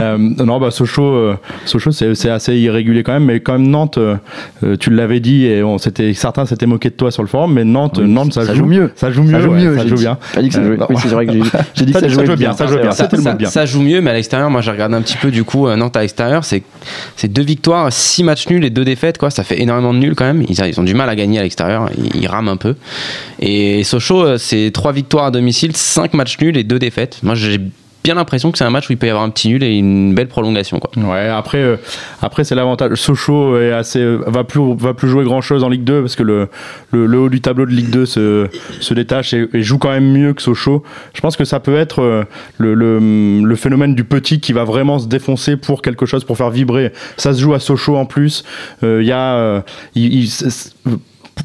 Euh, 0.00 0.16
non, 0.18 0.58
bah 0.60 0.70
Sochaux, 0.70 1.02
euh, 1.04 1.36
Sochaux 1.66 1.90
c'est 1.92 2.14
c'est 2.14 2.30
assez 2.30 2.54
irrégulier 2.56 3.02
quand 3.02 3.12
même, 3.12 3.24
mais 3.24 3.40
quand 3.40 3.52
même 3.54 3.68
Nantes, 3.68 3.98
euh, 3.98 4.16
euh, 4.64 4.76
tu 4.76 4.90
l'avais 4.90 5.20
dit 5.20 5.46
et 5.46 5.62
on 5.62 5.78
s'était 5.78 6.12
certains 6.14 6.46
s'étaient 6.46 6.66
moqués 6.66 6.90
de 6.90 6.94
toi 6.94 7.10
sur 7.10 7.22
le 7.22 7.28
forum, 7.28 7.52
mais 7.54 7.64
Nantes, 7.64 7.98
Oui, 8.02 8.08
Nantes 8.08 8.32
ça, 8.32 8.44
ça 8.46 8.54
joue 8.54 8.66
mieux. 8.66 8.90
ça 8.94 9.10
joue 9.10 9.22
mieux, 9.22 9.32
Ça 9.32 9.40
joue 9.40 9.50
ouais, 9.50 9.62
mieux, 9.64 9.76
ça 9.76 9.86
joue 9.86 9.94
dit. 9.96 10.02
bien. 10.02 10.18
Pas 10.34 10.42
dit 10.42 10.48
que 10.48 10.54
ça 10.54 10.60
Euh, 10.60 10.66
jouait. 10.66 10.76
non. 10.78 10.86
Oui, 10.88 10.96
c'est 10.98 11.08
vrai 11.08 11.26
que 11.26 11.32
j'ai 11.32 11.42
j'ai 11.74 11.84
dit 11.86 11.92
que 11.92 11.98
T'as 11.98 12.00
ça 12.00 12.06
dit 12.06 12.11
que 12.11 12.11
ça 12.11 12.11
jouait 12.12 12.24
bien, 12.24 12.36
bien. 12.36 12.52
ça 12.52 12.66
jouait 12.66 12.82
bien, 12.82 12.92
ça, 12.92 13.08
mot 13.12 13.34
bien. 13.34 13.48
ça 13.48 13.66
joue 13.66 13.82
mieux, 13.82 14.00
mais 14.00 14.10
à 14.10 14.14
l'extérieur, 14.14 14.50
moi 14.50 14.60
j'ai 14.60 14.70
regardé 14.70 14.94
un 14.94 15.02
petit 15.02 15.16
peu 15.16 15.30
du 15.30 15.44
coup 15.44 15.66
euh, 15.66 15.76
Nantes 15.76 15.96
à 15.96 16.02
l'extérieur, 16.02 16.44
c'est 16.44 16.62
c'est 17.16 17.28
deux 17.28 17.42
victoires, 17.42 17.92
six 17.92 18.24
matchs 18.24 18.48
nuls 18.48 18.64
et 18.64 18.70
deux 18.70 18.84
défaites, 18.84 19.18
quoi. 19.18 19.30
Ça 19.30 19.44
fait 19.44 19.60
énormément 19.60 19.94
de 19.94 19.98
nuls 19.98 20.14
quand 20.14 20.24
même. 20.24 20.44
Ils 20.48 20.80
ont 20.80 20.84
du 20.84 20.94
mal 20.94 21.08
à 21.08 21.16
gagner 21.16 21.38
à 21.38 21.42
l'extérieur, 21.42 21.90
ils, 21.96 22.22
ils 22.22 22.26
rament 22.26 22.48
un 22.48 22.56
peu. 22.56 22.74
Et 23.40 23.84
Sochaux, 23.84 24.24
euh, 24.24 24.38
c'est 24.38 24.70
trois 24.72 24.92
victoires 24.92 25.26
à 25.26 25.30
domicile, 25.30 25.76
cinq 25.76 26.14
matchs 26.14 26.38
nuls 26.40 26.56
et 26.56 26.64
deux 26.64 26.78
défaites. 26.78 27.18
Moi 27.22 27.34
j'ai 27.34 27.60
bien 28.02 28.14
l'impression 28.14 28.50
que 28.52 28.58
c'est 28.58 28.64
un 28.64 28.70
match 28.70 28.88
où 28.88 28.92
il 28.92 28.98
peut 28.98 29.06
y 29.06 29.10
avoir 29.10 29.24
un 29.24 29.30
petit 29.30 29.48
nul 29.48 29.62
et 29.62 29.76
une 29.76 30.14
belle 30.14 30.28
prolongation, 30.28 30.78
quoi. 30.78 30.90
Ouais, 30.96 31.28
après, 31.28 31.58
euh, 31.58 31.76
après 32.20 32.44
c'est 32.44 32.54
l'avantage. 32.54 32.96
Sochaux 32.96 33.58
est 33.60 33.72
assez, 33.72 34.04
va 34.26 34.44
plus, 34.44 34.60
va 34.76 34.94
plus 34.94 35.08
jouer 35.08 35.24
grand 35.24 35.40
chose 35.40 35.64
en 35.64 35.68
Ligue 35.68 35.84
2 35.84 36.00
parce 36.00 36.16
que 36.16 36.22
le, 36.22 36.48
haut 36.92 37.28
du 37.28 37.40
tableau 37.40 37.66
de 37.66 37.70
Ligue 37.70 37.90
2 37.90 38.06
se, 38.06 38.94
détache 38.94 39.34
et, 39.34 39.48
joue 39.62 39.78
quand 39.78 39.90
même 39.90 40.10
mieux 40.10 40.34
que 40.34 40.42
Sochaux. 40.42 40.82
Je 41.14 41.20
pense 41.20 41.36
que 41.36 41.44
ça 41.44 41.60
peut 41.60 41.76
être 41.76 42.00
euh, 42.00 42.24
le, 42.58 43.54
phénomène 43.56 43.94
du 43.94 44.04
petit 44.04 44.40
qui 44.40 44.52
va 44.52 44.64
vraiment 44.64 44.98
se 44.98 45.06
défoncer 45.06 45.56
pour 45.56 45.82
quelque 45.82 46.06
chose, 46.06 46.24
pour 46.24 46.36
faire 46.36 46.50
vibrer. 46.50 46.92
Ça 47.16 47.32
se 47.32 47.40
joue 47.40 47.54
à 47.54 47.60
Sochaux 47.60 47.96
en 47.96 48.06
plus. 48.06 48.44
Euh, 48.82 49.00
Il 49.02 49.06
y 49.06 49.12
a, 49.12 49.62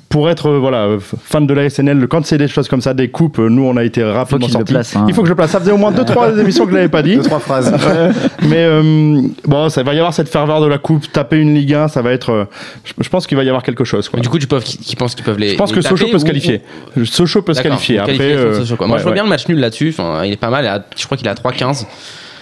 pour 0.10 0.30
être 0.30 0.48
euh, 0.50 0.58
voilà 0.60 0.86
euh, 0.86 1.00
fan 1.00 1.46
de 1.46 1.54
la 1.54 1.70
SNL, 1.70 2.08
quand 2.08 2.26
c'est 2.26 2.38
des 2.38 2.48
choses 2.48 2.68
comme 2.70 2.82
ça, 2.82 2.94
des 2.94 3.10
coupes, 3.10 3.40
euh, 3.40 3.50
nous 3.50 3.64
on 3.64 3.76
a 3.78 3.84
été 3.84 4.04
rapidement 4.04 4.48
sortis. 4.48 4.72
place, 4.74 4.96
hein. 4.96 5.06
Il 5.08 5.14
faut 5.14 5.22
que 5.22 5.28
je 5.28 5.32
le 5.32 5.36
place. 5.36 5.52
Ça 5.52 5.60
faisait 5.60 5.72
au 5.72 5.78
moins 5.78 5.92
deux 5.92 6.06
trois 6.06 6.30
émissions 6.40 6.66
que 6.66 6.72
je 6.72 6.76
l'avais 6.78 6.88
pas 6.90 7.02
dit. 7.04 7.16
Deux 7.18 7.24
trois 7.24 7.40
phrases. 7.40 7.72
Ouais, 7.72 8.12
mais 8.48 8.58
euh, 8.66 9.22
bon, 9.46 9.70
ça 9.70 9.84
va 9.84 9.94
y 9.94 9.98
avoir 9.98 10.14
cette 10.14 10.30
ferveur 10.30 10.62
de 10.62 10.68
la 10.68 10.78
coupe, 10.78 11.12
taper 11.12 11.38
une 11.40 11.54
Ligue 11.54 11.74
1, 11.74 11.88
ça 11.90 12.02
va 12.02 12.12
être. 12.14 12.32
euh, 12.32 12.46
je, 12.86 12.94
je 13.00 13.10
pense 13.10 13.28
qu'il 13.28 13.38
va 13.38 13.44
y 13.44 13.50
avoir 13.50 13.64
quelque 13.64 13.84
chose. 13.84 14.08
Quoi. 14.08 14.18
Mais 14.18 14.22
du 14.24 14.30
coup, 14.30 14.40
tu 14.40 14.48
peux, 14.48 14.60
qui, 14.60 14.78
qui 14.78 14.96
pensent 14.96 15.14
qu'ils 15.16 15.26
peuvent 15.26 15.40
les. 15.40 15.50
je 15.50 15.56
pense 15.58 15.72
les 15.76 15.82
que 15.82 15.88
Sochaux 15.88 16.08
peut 16.12 16.20
se 16.20 16.24
ou- 16.24 16.28
qualifier. 16.28 16.62
Sochaux 17.04 17.42
peut 17.42 17.54
se 17.54 17.62
qualifier. 17.62 18.00
Après, 18.00 18.18
euh, 18.20 18.64
Sochaux. 18.64 18.76
Moi, 18.86 18.92
ouais, 18.94 18.98
je 19.00 19.04
vois 19.04 19.12
ouais. 19.12 19.16
bien 19.16 19.24
le 19.24 19.30
match 19.30 19.48
nul 19.50 19.60
là-dessus. 19.60 19.90
Enfin, 19.98 20.24
il 20.24 20.32
est 20.34 20.38
pas 20.38 20.50
mal. 20.50 20.66
à- 20.68 20.86
je 20.96 21.06
crois 21.06 21.18
qu'il 21.18 21.28
est 21.28 21.32
à 21.32 21.34
3-15. 21.36 21.86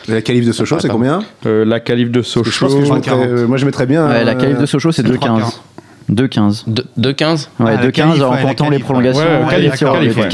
La 0.07 0.21
qualif 0.21 0.45
de 0.45 0.51
Sochaux, 0.51 0.77
c'est 0.79 0.87
combien? 0.87 1.23
Euh, 1.47 1.65
la 1.65 1.79
qualif 1.79 2.11
de 2.11 2.21
Je 2.21 2.31
pense 2.39 2.45
Sochaux. 2.45 2.67
que 2.67 2.79
je 2.81 2.83
crois 2.85 2.97
mettrais- 2.97 3.27
euh, 3.27 3.47
moi 3.47 3.57
je 3.57 3.65
mettrais 3.65 3.87
bien. 3.87 4.07
Ouais, 4.07 4.23
la 4.23 4.35
qualif 4.35 4.59
de 4.59 4.67
Sochaux, 4.67 4.91
c'est 4.91 5.01
2,15. 5.01 5.61
2,15. 6.11 6.63
De- 6.67 6.85
2-15 6.99 7.49
Ouais, 7.59 7.65
Ah, 7.67 7.81
la 7.81 7.87
2,15 7.87 7.91
qualif, 7.91 8.21
en 8.23 8.37
comptant 8.37 8.69
les 8.69 8.79
prolongations. 8.79 9.21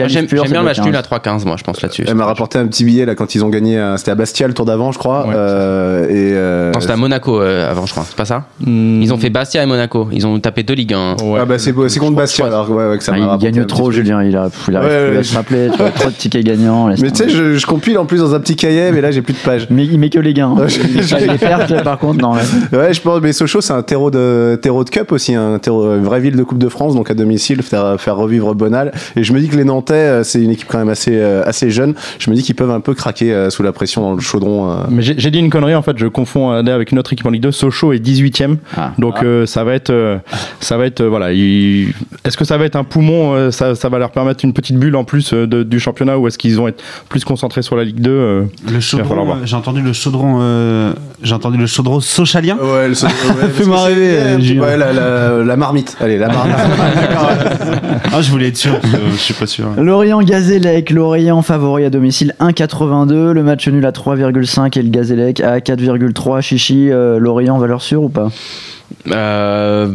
J'aime 0.08 0.26
bien 0.26 0.44
le 0.60 0.64
match 0.64 0.80
nul 0.82 0.94
2,15. 0.94 0.98
à 0.98 1.02
3-15, 1.02 1.46
moi, 1.46 1.56
je 1.58 1.64
pense 1.64 1.82
là-dessus. 1.82 2.04
Elle 2.08 2.16
m'a 2.16 2.26
rapporté 2.26 2.58
un 2.60 2.68
petit 2.68 2.84
billet 2.84 3.06
là 3.06 3.16
quand 3.16 3.36
ils 3.36 3.44
ont 3.46 3.50
gagné. 3.50 3.78
euh, 3.78 3.96
C'était 3.98 4.12
à 4.12 4.16
Bastia 4.16 4.48
le 4.48 4.54
tour 4.54 4.66
d'avant, 4.66 4.92
je 4.92 5.00
crois. 5.00 5.28
Ouais. 5.28 5.34
euh, 5.36 6.06
et 6.10 6.34
euh, 6.36 6.72
Non, 6.74 6.80
c'était 6.82 6.94
à 6.94 6.98
Monaco 6.98 7.42
euh, 7.42 7.70
avant, 7.72 7.86
je 7.86 7.92
crois. 7.92 8.04
C'est 8.08 8.16
pas 8.18 8.26
ça 8.26 8.46
Hmm, 8.66 9.02
Ils 9.02 9.14
ont 9.14 9.18
fait 9.18 9.30
Bastia 9.30 9.64
et 9.64 9.66
Monaco. 9.66 10.10
Ils 10.12 10.28
ont 10.28 10.40
tapé 10.40 10.64
deux 10.64 10.74
Ligues 10.74 10.94
1. 10.94 11.16
ouais. 11.24 11.40
ah 11.42 11.46
bah 11.46 11.58
c'est 11.60 11.74
contre 11.74 12.16
Bastia 12.16 12.46
alors 12.46 12.70
ouais, 12.70 12.90
ouais, 12.90 12.98
que 12.98 13.04
ça 13.04 13.14
Ah, 13.16 13.18
m'a 13.18 13.22
il 13.22 13.26
rapporté 13.28 13.48
un 13.48 13.52
gagne 13.52 13.66
trop. 13.66 13.92
Julien. 13.92 14.24
Il 14.24 14.36
a, 14.36 14.50
il 14.68 15.26
se 15.26 15.36
rappeler. 15.36 15.70
Tu 15.72 15.78
vois, 15.78 15.90
trop 15.96 16.10
de 16.10 16.16
tickets 16.16 16.44
gagnants. 16.46 16.88
Mais 16.88 17.12
tu 17.12 17.16
sais, 17.16 17.30
je, 17.30 17.66
compile 17.66 17.98
en 17.98 18.06
plus 18.06 18.20
dans 18.20 18.34
un 18.36 18.40
petit 18.40 18.56
cahier, 18.56 18.92
mais 18.92 19.02
là 19.02 19.12
j'ai 19.12 19.22
plus 19.22 19.34
de 19.34 19.40
pages. 19.40 19.68
Mais 19.70 19.86
il 19.86 19.98
met 20.00 20.10
que 20.10 20.20
les 20.20 20.34
gains. 20.34 20.56
hein. 20.58 20.68
Ah, 21.14 21.20
les 21.20 21.38
pertes, 21.38 21.84
par 21.84 21.98
contre, 21.98 22.22
non. 22.22 22.34
ouais. 22.34 22.94
Je 22.94 23.02
pense, 23.02 23.22
mais 23.22 23.34
Sochaux, 23.34 23.62
c'est 23.62 23.74
un 23.74 23.82
terreau 23.84 24.12
de, 24.12 24.58
terreau 24.62 24.84
de 24.84 24.90
cup 24.90 25.12
aussi, 25.12 25.36
un 25.36 25.58
terreau, 25.60 25.61
une 25.68 26.04
vraie 26.04 26.20
ville 26.20 26.36
de 26.36 26.44
Coupe 26.44 26.58
de 26.58 26.70
France, 26.70 26.96
donc 26.96 27.10
à 27.12 27.14
domicile, 27.14 27.62
faire, 27.62 28.00
faire 28.00 28.16
revivre 28.16 28.54
Bonal. 28.56 28.92
Et 29.16 29.24
je 29.24 29.34
me 29.34 29.40
dis 29.40 29.48
que 29.50 29.56
les 29.58 29.64
Nantais, 29.64 29.94
euh, 29.94 30.24
c'est 30.24 30.42
une 30.42 30.52
équipe 30.52 30.68
quand 30.68 30.78
même 30.80 30.90
assez, 30.90 31.12
euh, 31.14 31.44
assez 31.46 31.70
jeune. 31.72 31.94
Je 32.20 32.30
me 32.30 32.36
dis 32.36 32.44
qu'ils 32.44 32.56
peuvent 32.56 32.72
un 32.72 32.80
peu 32.80 32.94
craquer 32.94 33.34
euh, 33.34 33.50
sous 33.50 33.64
la 33.64 33.72
pression 33.72 34.02
dans 34.02 34.14
le 34.14 34.20
chaudron. 34.22 34.76
Mais 34.90 35.02
j'ai 35.02 35.16
j'ai 35.18 35.32
dit 35.32 35.40
une 35.40 35.50
connerie 35.50 35.76
en 35.76 35.82
fait, 35.82 35.98
je 35.98 36.08
confonds 36.08 36.52
avec 36.52 36.92
une 36.92 37.00
autre 37.00 37.14
équipe 37.14 37.26
en 37.26 37.30
Ligue 37.30 37.44
2. 37.44 37.52
Sochaux 37.52 37.94
est 37.94 38.00
18ème, 38.00 38.58
Ah. 38.78 38.92
donc 38.98 39.24
euh, 39.24 39.46
ça 39.46 39.64
va 39.64 39.74
être, 39.74 39.90
euh, 39.92 40.18
ça 40.60 40.78
va 40.78 40.86
être 40.86 41.04
voilà. 41.04 41.32
il- 41.34 41.94
Est-ce 42.26 42.38
que 42.38 42.46
ça 42.46 42.58
va 42.58 42.66
être 42.66 42.76
un 42.76 42.84
poumon 42.84 43.52
ça, 43.52 43.76
ça 43.76 43.90
va 43.90 44.00
leur 44.00 44.12
permettre 44.12 44.44
une 44.46 44.54
petite 44.54 44.78
bulle 44.78 44.96
en 44.96 45.04
plus 45.04 45.34
de- 45.34 45.64
du 45.64 45.80
championnat 45.80 46.18
ou 46.18 46.28
est-ce 46.28 46.38
qu'ils 46.38 46.56
vont 46.56 46.68
être 46.68 46.82
plus 47.10 47.24
concentrés 47.24 47.62
sur 47.62 47.76
la 47.76 47.84
Ligue 47.84 48.00
2 48.00 48.10
euh, 48.12 48.44
Le 48.72 48.80
chaudron, 48.80 49.32
euh, 49.32 49.36
j'ai 49.46 49.56
entendu 49.56 49.82
le 49.82 49.94
chaudron, 49.94 50.40
euh, 50.42 50.94
j'ai 51.22 51.34
entendu 51.34 51.58
le 51.58 51.66
chaudron 51.68 52.00
sochalien. 52.00 52.58
Ouais, 52.58 52.88
le, 52.88 52.94
ouais, 52.94 54.60
ouais, 54.60 54.78
la, 54.78 54.94
la, 54.94 55.44
la 55.44 55.51
marmite. 55.56 55.98
Allez, 56.00 56.18
la 56.18 56.28
marmite. 56.28 56.56
Ah, 58.14 58.22
je 58.22 58.30
voulais 58.30 58.50
être 58.50 58.58
sûr, 58.58 58.78
parce 58.80 58.94
que 58.94 59.00
je 59.12 59.18
suis 59.18 59.34
pas 59.34 59.48
sûr. 59.48 59.68
Lorient 59.78 60.22
Gazélec, 60.22 60.90
Lorient 60.90 61.42
favori 61.42 61.86
à 61.86 61.90
domicile 61.90 62.36
1,82, 62.42 63.32
le 63.32 63.42
match 63.44 63.68
nul 63.70 63.86
à 63.86 63.92
3,5 63.92 64.78
et 64.78 64.82
le 64.84 64.90
Gazélec 64.90 65.40
à 65.40 65.60
4,3. 65.60 66.42
Chichi, 66.42 66.90
euh, 66.92 67.20
Lorient 67.20 67.58
valeur 67.58 67.82
sûre 67.82 68.04
ou 68.04 68.10
pas? 68.10 68.30
Euh, 69.12 69.94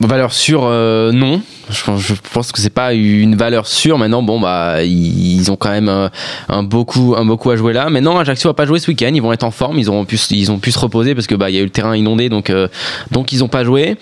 valeur 0.00 0.32
sûre, 0.32 0.62
euh, 0.64 1.10
non. 1.12 1.40
Je, 1.70 1.82
pense- 1.82 2.00
je 2.00 2.14
pense 2.32 2.52
que 2.52 2.60
c'est 2.60 2.70
pas 2.70 2.92
une 2.94 3.34
valeur 3.34 3.66
sûre. 3.66 3.98
Maintenant, 3.98 4.22
bon, 4.22 4.38
bah, 4.40 4.84
ils, 4.84 5.40
ils 5.40 5.50
ont 5.50 5.56
quand 5.56 5.70
même 5.70 5.88
euh, 5.88 6.08
un, 6.48 6.62
beaucoup, 6.62 7.14
un 7.18 7.24
beaucoup 7.24 7.50
à 7.50 7.56
jouer 7.56 7.72
là. 7.72 7.90
Maintenant, 7.90 8.16
Ajaccio 8.18 8.48
va 8.48 8.54
pas 8.54 8.66
jouer 8.66 8.78
ce 8.78 8.88
week-end. 8.88 9.10
Ils 9.12 9.22
vont 9.22 9.32
être 9.32 9.42
en 9.44 9.50
forme. 9.50 9.78
Ils 9.78 9.90
ont 9.90 10.04
pu, 10.04 10.16
se- 10.16 10.32
ils 10.34 10.52
ont 10.52 10.58
pu 10.58 10.70
se 10.70 10.78
reposer 10.78 11.14
parce 11.16 11.26
que 11.26 11.34
bah, 11.34 11.50
il 11.50 11.56
y 11.56 11.58
a 11.58 11.62
eu 11.62 11.64
le 11.64 11.70
terrain 11.70 11.96
inondé, 11.96 12.28
donc, 12.28 12.50
euh, 12.50 12.68
donc 13.10 13.32
ils 13.32 13.42
ont 13.42 13.48
pas 13.48 13.64
joué. 13.64 13.96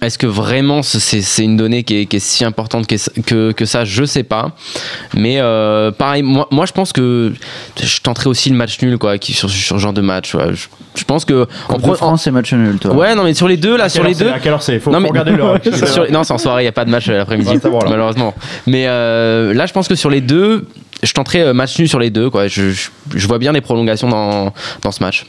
Est-ce 0.00 0.16
que 0.16 0.28
vraiment 0.28 0.82
ce- 0.84 1.00
c'est 1.00 1.22
c'est 1.22 1.42
une 1.42 1.56
donnée 1.56 1.82
qui 1.82 1.96
est, 2.02 2.06
qui 2.06 2.16
est 2.16 2.20
si 2.20 2.44
importante 2.44 2.86
que, 2.86 2.94
que, 3.22 3.50
que 3.52 3.64
ça? 3.64 3.84
Je 3.84 4.04
sais 4.04 4.22
pas. 4.22 4.52
Mais 5.14 5.38
euh, 5.40 5.90
pareil, 5.90 6.22
moi, 6.22 6.46
moi 6.52 6.66
je 6.66 6.72
pense 6.72 6.92
que 6.92 7.32
je 7.82 8.00
tenterai 8.00 8.28
aussi 8.28 8.48
le 8.50 8.54
match 8.56 8.80
nul 8.80 8.96
quoi, 8.96 9.18
qui, 9.18 9.32
sur, 9.32 9.50
sur 9.50 9.76
ce 9.76 9.80
genre 9.82 9.92
de 9.92 10.00
match. 10.00 10.34
ouais. 10.36 10.54
Je, 10.54 10.68
je 10.94 11.04
pense 11.04 11.24
que 11.24 11.46
en 11.68 11.78
France, 11.94 12.22
c'est 12.22 12.30
match 12.30 12.52
nul, 12.52 12.78
toi. 12.78 12.94
Ouais, 12.94 13.14
non, 13.16 13.24
mais 13.24 13.34
sur 13.34 13.48
les 13.48 13.56
deux, 13.56 13.76
là, 13.76 13.88
sur 13.88 14.04
les 14.04 14.14
deux. 14.14 14.28
À 14.30 14.38
quelle 14.38 14.52
heure 14.52 14.62
c'est? 14.62 14.78
Faut, 14.78 14.90
Non, 14.92 14.98
faut 14.98 15.02
mais- 15.02 15.08
regarder 15.08 15.32
l'heure. 15.32 15.58
Sur- 15.92 16.10
non, 16.12 16.22
c'est 16.22 16.32
en 16.32 16.38
soirée, 16.38 16.62
il 16.62 16.66
n'y 16.66 16.68
a 16.68 16.72
pas 16.72 16.84
de 16.84 16.90
match 16.90 17.08
euh, 17.08 17.16
l'après-midi, 17.18 17.58
malheureusement. 17.88 18.34
Mais 18.68 18.84
euh, 18.86 19.52
là, 19.52 19.66
je 19.66 19.72
pense 19.72 19.88
que 19.88 19.94
sur 19.96 20.10
les 20.10 20.20
deux, 20.20 20.66
je 21.02 21.12
tenterai 21.12 21.42
euh, 21.42 21.54
match 21.54 21.78
nul 21.78 21.88
sur 21.88 21.98
les 21.98 22.10
deux. 22.10 22.30
Quoi. 22.30 22.48
Je, 22.48 22.70
je, 22.70 22.90
je 23.14 23.28
vois 23.28 23.38
bien 23.38 23.52
des 23.52 23.60
prolongations 23.60 24.08
dans, 24.08 24.52
dans 24.82 24.92
ce 24.92 25.02
match. 25.02 25.26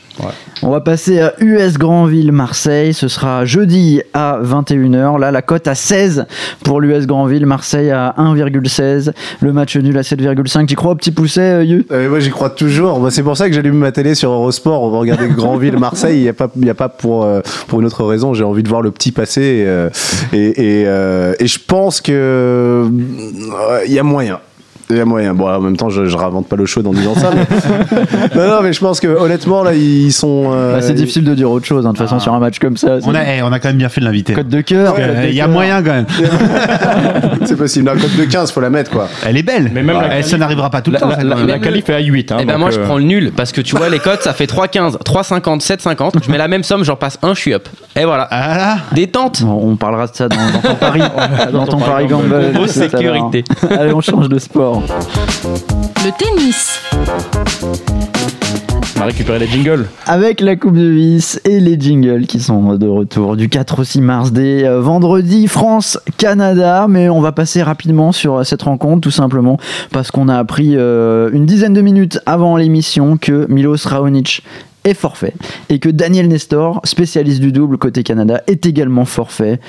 On 0.61 0.69
va 0.69 0.81
passer 0.81 1.21
à 1.21 1.33
US 1.39 1.77
Granville 1.77 2.31
Marseille. 2.31 2.93
Ce 2.93 3.07
sera 3.07 3.45
jeudi 3.45 4.01
à 4.13 4.39
21h. 4.43 5.19
Là, 5.19 5.31
la 5.31 5.41
cote 5.41 5.67
à 5.67 5.75
16 5.75 6.25
pour 6.63 6.81
l'US 6.81 7.05
Granville. 7.05 7.45
Marseille 7.45 7.91
à 7.91 8.15
1,16. 8.17 9.11
Le 9.41 9.53
match 9.53 9.77
nul 9.77 9.97
à 9.97 10.01
7,5. 10.01 10.65
Tu 10.65 10.75
crois 10.75 10.91
au 10.91 10.95
petit 10.95 11.11
pousset, 11.11 11.41
euh, 11.41 11.63
Yu? 11.63 11.85
Euh, 11.91 12.09
moi 12.09 12.19
j'y 12.19 12.29
crois 12.29 12.49
toujours. 12.49 12.99
Bah, 12.99 13.11
c'est 13.11 13.23
pour 13.23 13.37
ça 13.37 13.47
que 13.47 13.55
j'allume 13.55 13.77
ma 13.77 13.91
télé 13.91 14.15
sur 14.15 14.31
Eurosport. 14.31 14.83
On 14.83 14.89
va 14.89 14.99
regarder 14.99 15.27
Grandville, 15.35 15.77
Marseille. 15.77 16.17
Il 16.17 16.23
n'y 16.23 16.29
a 16.29 16.33
pas, 16.33 16.49
il 16.55 16.65
y 16.65 16.69
a 16.69 16.75
pas 16.75 16.89
pour, 16.89 17.23
euh, 17.23 17.41
pour 17.67 17.79
une 17.79 17.85
autre 17.85 18.03
raison. 18.03 18.33
J'ai 18.33 18.43
envie 18.43 18.63
de 18.63 18.69
voir 18.69 18.81
le 18.81 18.91
petit 18.91 19.11
passer. 19.11 19.41
Et, 19.41 19.67
euh, 19.67 19.89
et, 20.33 20.81
et, 20.81 20.83
euh, 20.87 21.33
et 21.39 21.47
je 21.47 21.59
pense 21.65 22.01
que 22.01 22.11
euh, 22.11 22.89
il 23.85 23.93
y 23.93 23.99
a 23.99 24.03
moyen. 24.03 24.39
Il 24.91 24.97
y 24.97 24.99
a 25.01 25.05
moyen. 25.05 25.35
Bon, 25.35 25.47
en 25.47 25.59
même 25.61 25.77
temps, 25.77 25.89
je, 25.89 26.05
je 26.05 26.17
ravente 26.17 26.47
pas 26.47 26.55
le 26.55 26.65
chaud 26.65 26.81
en 26.83 26.91
disant 26.93 27.13
ça. 27.13 27.29
Mais... 27.31 27.45
non, 28.35 28.47
non, 28.55 28.61
mais 28.63 28.73
je 28.73 28.79
pense 28.79 28.99
que 28.99 29.07
honnêtement, 29.07 29.61
là, 29.63 29.73
ils 29.75 30.11
sont. 30.11 30.49
euh, 30.51 30.73
Bah, 30.77 30.81
C'est 30.81 30.95
difficile 30.95 31.23
de 31.23 31.35
dire 31.35 31.51
autre 31.51 31.65
chose, 31.67 31.85
hein, 31.85 31.91
de 31.93 31.97
toute 31.97 32.05
façon, 32.07 32.15
Ah. 32.17 32.23
sur 32.23 32.33
un 32.33 32.39
match 32.39 32.57
comme 32.57 32.75
ça. 32.75 32.97
On 33.05 33.13
a, 33.13 33.23
eh, 33.23 33.43
on 33.43 33.51
a 33.51 33.59
quand 33.59 33.67
même 33.69 33.77
bien 33.77 33.89
fait 33.89 34.01
de 34.01 34.05
l'inviter. 34.05 34.33
Cote 34.33 34.47
de 34.47 34.61
cœur. 34.61 34.95
Euh, 34.97 35.27
Il 35.29 35.35
y 35.35 35.41
a 35.41 35.47
moyen 35.47 35.83
quand 35.83 35.91
même. 35.91 36.05
C'est 37.45 37.55
possible. 37.55 37.85
La 37.85 37.93
cote 37.93 38.15
de 38.17 38.25
15, 38.25 38.51
faut 38.51 38.61
la 38.61 38.69
mettre, 38.71 38.89
quoi. 38.91 39.07
Elle 39.27 39.37
est 39.37 39.43
belle. 39.43 39.69
Mais 39.73 39.83
même 39.83 39.95
la 40.01 40.07
Eh, 40.07 40.21
qualif- 40.21 40.23
ça 40.27 40.37
n'arrivera 40.37 40.69
pas 40.71 40.81
tout 40.81 40.89
le 40.89 40.95
La, 40.95 40.99
temps. 41.01 41.09
la, 41.09 41.35
la, 41.45 41.59
qualif 41.59 41.87
est 41.89 41.93
à 41.93 41.99
8. 41.99 42.31
Hein, 42.31 42.37
Et 42.39 42.45
ben 42.45 42.53
donc, 42.53 42.61
moi, 42.61 42.71
je 42.71 42.79
euh, 42.79 42.85
prends 42.85 42.97
le 42.97 43.03
nul 43.03 43.31
parce 43.35 43.51
que 43.51 43.61
tu 43.61 43.75
vois, 43.75 43.89
les 43.89 43.99
cotes, 43.99 44.23
ça 44.23 44.33
fait 44.33 44.45
3,15, 44.47 44.97
3,50, 45.03 45.61
7,50. 45.63 46.23
Je 46.25 46.31
mets 46.31 46.37
la 46.39 46.47
même 46.47 46.63
somme, 46.63 46.83
j'en 46.83 46.95
passe 46.95 47.19
un, 47.21 47.35
je 47.35 47.39
suis 47.39 47.53
up. 47.53 47.67
Et 47.95 48.05
voilà. 48.05 48.27
Ah 48.31 48.77
Détente. 48.93 49.43
Bon, 49.43 49.59
on 49.71 49.75
parlera 49.75 50.07
de 50.07 50.15
ça 50.15 50.27
dans, 50.29 50.35
dans 50.35 50.61
ton 50.69 50.75
pari, 50.75 51.01
dans 51.53 51.65
ton 51.67 51.77
pari 51.77 52.07
gamble. 52.07 52.67
Sécurité. 52.67 53.43
Allez, 53.69 53.93
on 53.93 54.01
change 54.01 54.29
de 54.29 54.39
sport. 54.39 54.78
Le 54.79 56.11
tennis. 56.17 56.79
on 58.95 59.01
a 59.01 59.05
récupéré 59.05 59.39
les 59.39 59.47
jingles. 59.47 59.87
Avec 60.05 60.39
la 60.39 60.55
Coupe 60.55 60.77
de 60.77 60.87
Vis 60.87 61.39
et 61.43 61.59
les 61.59 61.77
jingles 61.79 62.25
qui 62.27 62.39
sont 62.39 62.75
de 62.75 62.87
retour 62.87 63.35
du 63.35 63.49
4 63.49 63.79
au 63.79 63.83
6 63.83 64.01
mars 64.01 64.31
dès 64.31 64.65
euh, 64.65 64.79
vendredi 64.79 65.47
France-Canada. 65.47 66.87
Mais 66.87 67.09
on 67.09 67.19
va 67.19 67.31
passer 67.31 67.61
rapidement 67.61 68.11
sur 68.11 68.37
euh, 68.37 68.43
cette 68.43 68.61
rencontre 68.61 69.01
tout 69.01 69.11
simplement 69.11 69.57
parce 69.91 70.11
qu'on 70.11 70.29
a 70.29 70.37
appris 70.37 70.75
euh, 70.75 71.29
une 71.33 71.45
dizaine 71.45 71.73
de 71.73 71.81
minutes 71.81 72.19
avant 72.25 72.55
l'émission 72.55 73.17
que 73.17 73.47
Milos 73.49 73.85
Raonic 73.85 74.43
est 74.89 74.93
forfait 74.93 75.33
et 75.69 75.79
que 75.79 75.89
Daniel 75.89 76.27
Nestor, 76.27 76.81
spécialiste 76.83 77.39
du 77.39 77.51
double 77.51 77.77
côté 77.77 78.03
Canada, 78.03 78.41
est 78.47 78.65
également 78.65 79.05
forfait. 79.05 79.59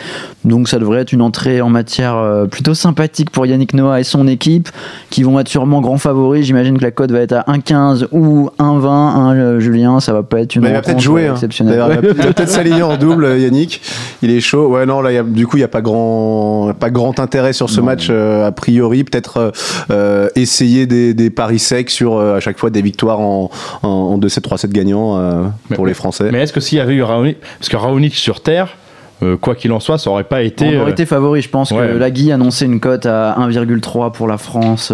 Donc 0.44 0.68
ça 0.68 0.78
devrait 0.78 1.00
être 1.00 1.12
une 1.12 1.22
entrée 1.22 1.60
en 1.60 1.68
matière 1.68 2.16
euh, 2.16 2.46
plutôt 2.46 2.74
sympathique 2.74 3.30
pour 3.30 3.46
Yannick 3.46 3.74
Noah 3.74 4.00
et 4.00 4.04
son 4.04 4.26
équipe 4.26 4.68
qui 5.10 5.22
vont 5.22 5.38
être 5.38 5.48
sûrement 5.48 5.80
grands 5.80 5.98
favoris. 5.98 6.44
J'imagine 6.46 6.78
que 6.78 6.82
la 6.82 6.90
cote 6.90 7.10
va 7.12 7.20
être 7.20 7.32
à 7.32 7.42
1,15 7.48 8.06
ou 8.12 8.48
1,20. 8.58 8.86
Hein, 8.88 9.34
euh, 9.36 9.60
Julien, 9.60 10.00
ça 10.00 10.12
va 10.12 10.22
pas 10.22 10.40
être 10.40 10.54
une 10.56 10.62
Bah, 10.62 10.68
il 10.70 10.74
va 10.74 10.82
peut-être 10.82 11.00
jouer. 11.00 11.26
hein. 11.28 11.32
exceptionnelle. 11.34 11.80
Ouais. 11.80 11.98
Il 12.02 12.08
va 12.08 12.14
peut-être 12.32 12.48
s'aligner 12.48 12.82
en 12.82 12.96
double, 12.96 13.24
euh, 13.24 13.38
Yannick. 13.38 13.82
Il 14.22 14.30
est 14.30 14.40
chaud. 14.40 14.68
Ouais, 14.68 14.86
non, 14.86 15.00
là, 15.00 15.12
il 15.12 15.14
y 15.14 15.18
a- 15.18 15.22
du 15.22 15.46
coup, 15.46 15.56
il 15.56 15.60
n'y 15.60 15.64
a 15.64 15.68
pas 15.68 15.82
grand, 15.82 16.72
pas 16.78 16.90
grand 16.90 17.18
intérêt 17.20 17.52
sur 17.52 17.68
ce 17.70 17.80
match, 17.80 18.08
euh, 18.10 18.46
a 18.46 18.52
priori. 18.52 19.04
Peut-être 19.04 19.52
euh, 19.90 20.28
essayer 20.36 20.86
des, 20.86 21.14
des 21.14 21.30
paris 21.30 21.58
secs 21.58 21.90
sur 21.90 22.16
euh, 22.16 22.36
à 22.36 22.40
chaque 22.40 22.58
fois 22.58 22.70
des 22.70 22.82
victoires 22.82 23.20
en, 23.20 23.50
en, 23.82 23.88
en 23.88 24.18
2-7, 24.18 24.40
3-7 24.40 24.68
gagnants 24.70 25.09
euh, 25.18 25.44
Mais- 25.68 25.76
pour 25.76 25.86
les 25.86 25.94
Français. 25.94 26.28
Mais 26.32 26.42
est-ce 26.42 26.52
que 26.52 26.60
s'il 26.60 26.78
y 26.78 26.80
avait 26.80 26.94
eu 26.94 27.02
Raonic, 27.02 27.38
parce 27.58 27.68
que 27.68 27.76
Raonic 27.76 28.14
sur 28.14 28.42
terre, 28.42 28.76
euh, 29.22 29.36
quoi 29.36 29.54
qu'il 29.54 29.72
en 29.72 29.80
soit, 29.80 29.98
ça 29.98 30.10
aurait 30.10 30.24
pas 30.24 30.42
été. 30.42 30.64
On 30.64 30.80
aurait 30.80 30.90
euh, 30.90 30.92
été 30.92 31.04
favori, 31.04 31.42
je 31.42 31.50
pense 31.50 31.70
ouais. 31.72 31.88
que 31.88 31.98
Lagui 31.98 32.32
annonçait 32.32 32.64
une 32.64 32.80
cote 32.80 33.04
à 33.04 33.36
1,3 33.38 34.12
pour 34.12 34.26
la 34.26 34.38
France 34.38 34.92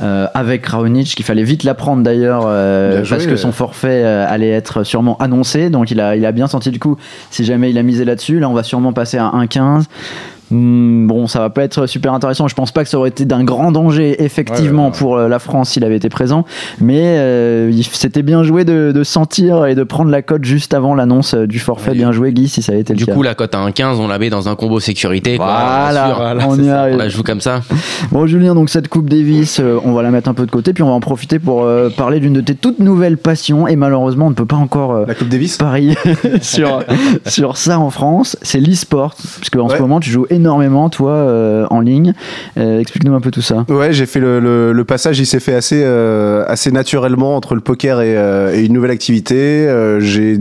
euh, 0.00 0.26
avec 0.32 0.64
Raonic, 0.64 1.08
qu'il 1.16 1.24
fallait 1.24 1.42
vite 1.42 1.64
la 1.64 1.74
prendre 1.74 2.04
d'ailleurs 2.04 2.44
euh, 2.46 3.04
parce 3.08 3.26
que 3.26 3.36
son 3.36 3.50
forfait 3.50 4.04
euh, 4.04 4.24
allait 4.28 4.50
être 4.50 4.84
sûrement 4.84 5.16
annoncé, 5.18 5.70
donc 5.70 5.90
il 5.90 6.00
a, 6.00 6.14
il 6.14 6.24
a 6.24 6.30
bien 6.30 6.46
senti 6.46 6.70
le 6.70 6.78
coup 6.78 6.96
si 7.30 7.44
jamais 7.44 7.70
il 7.70 7.78
a 7.78 7.82
misé 7.82 8.04
là-dessus. 8.04 8.38
Là, 8.38 8.48
on 8.48 8.54
va 8.54 8.62
sûrement 8.62 8.92
passer 8.92 9.18
à 9.18 9.24
1,15. 9.24 9.86
Hmm, 10.50 11.06
bon, 11.06 11.26
ça 11.26 11.40
va 11.40 11.50
pas 11.50 11.62
être 11.64 11.86
super 11.86 12.14
intéressant. 12.14 12.48
Je 12.48 12.54
pense 12.54 12.72
pas 12.72 12.82
que 12.84 12.90
ça 12.90 12.98
aurait 12.98 13.10
été 13.10 13.24
d'un 13.24 13.44
grand 13.44 13.72
danger, 13.72 14.22
effectivement, 14.22 14.84
Ouais, 14.84 14.88
ouais, 14.88 14.92
ouais. 14.94 14.98
pour 14.98 15.16
euh, 15.16 15.28
la 15.28 15.38
France 15.38 15.70
s'il 15.70 15.84
avait 15.84 15.96
été 15.96 16.08
présent. 16.08 16.44
Mais 16.80 17.00
euh, 17.18 17.70
c'était 17.92 18.22
bien 18.22 18.42
joué 18.42 18.64
de, 18.64 18.92
de 18.94 19.04
sentir 19.04 19.66
et 19.66 19.74
de 19.74 19.82
prendre 19.84 20.10
la 20.10 20.22
cote 20.22 20.44
juste 20.44 20.72
avant 20.74 20.94
l'annonce 20.94 21.34
euh, 21.34 21.46
du 21.46 21.58
forfait. 21.58 21.92
Bien 21.94 22.12
joué, 22.12 22.32
Guy, 22.32 22.48
si 22.48 22.62
ça 22.62 22.72
a 22.72 22.76
été 22.76 22.92
le 22.94 22.98
Du 22.98 23.06
cas. 23.06 23.12
coup, 23.12 23.22
la 23.22 23.34
cote 23.34 23.54
à 23.54 23.58
1,15, 23.58 23.96
on 23.98 24.08
la 24.08 24.18
met 24.18 24.30
dans 24.30 24.48
un 24.48 24.54
combo 24.56 24.80
sécurité. 24.80 25.36
quoi, 25.36 25.46
Voilà, 25.46 26.06
sûr. 26.06 26.16
Voilà, 26.16 26.44
on 26.48 26.58
y 26.62 26.68
arrive. 26.70 26.94
On 26.94 26.98
la 26.98 27.08
joue 27.08 27.22
comme 27.22 27.40
ça. 27.40 27.60
Bon 28.12 28.26
Julien, 28.26 28.54
donc 28.54 28.70
cette 28.70 28.88
Coupe 28.88 29.10
Davis, 29.10 29.60
euh, 29.60 29.78
on 29.84 29.92
va 29.92 30.02
la 30.02 30.10
mettre 30.10 30.28
un 30.30 30.34
peu 30.34 30.46
de 30.46 30.50
côté, 30.50 30.72
puis 30.72 30.82
on 30.82 30.86
va 30.88 30.92
en 30.94 31.00
profiter 31.00 31.38
pour 31.38 31.64
euh, 31.64 31.90
parler 31.90 32.20
d'une 32.20 32.32
de 32.32 32.40
tes 32.40 32.54
toutes 32.54 32.78
nouvelles 32.78 33.18
passions, 33.18 33.66
et 33.68 33.76
malheureusement 33.76 34.26
on 34.26 34.30
ne 34.30 34.34
peut 34.34 34.46
pas 34.46 34.56
encore 34.56 34.92
euh, 34.92 35.04
La 35.06 35.14
Coupe 35.14 35.28
Davis? 35.28 35.56
parier 35.58 35.94
sur, 36.40 36.82
sur 37.26 37.56
ça 37.56 37.78
en 37.80 37.90
France, 37.90 38.36
c'est 38.42 38.60
l'e-sport, 38.60 39.14
qu'en 39.52 39.68
Ouais. 39.68 39.76
ce 39.76 39.82
moment 39.82 40.00
tu 40.00 40.10
joues 40.10 40.26
énormément 40.30 40.37
toi 40.90 41.12
euh, 41.12 41.66
en 41.70 41.80
ligne, 41.80 42.12
Euh, 42.56 42.80
explique-nous 42.80 43.14
un 43.14 43.20
peu 43.20 43.30
tout 43.30 43.42
ça. 43.42 43.64
Ouais, 43.68 43.92
j'ai 43.92 44.06
fait 44.06 44.20
le, 44.20 44.84
passage, 44.86 45.18
il 45.18 45.26
s'est 45.26 45.40
fait 45.40 45.54
assez, 45.54 45.82
euh, 45.84 46.44
assez 46.46 46.70
naturellement 46.72 47.36
entre 47.36 47.54
le 47.54 47.60
poker 47.60 48.00
et, 48.00 48.64
une 48.64 48.72
nouvelle 48.72 48.90
activité. 48.90 49.68
J'ai, 50.00 50.38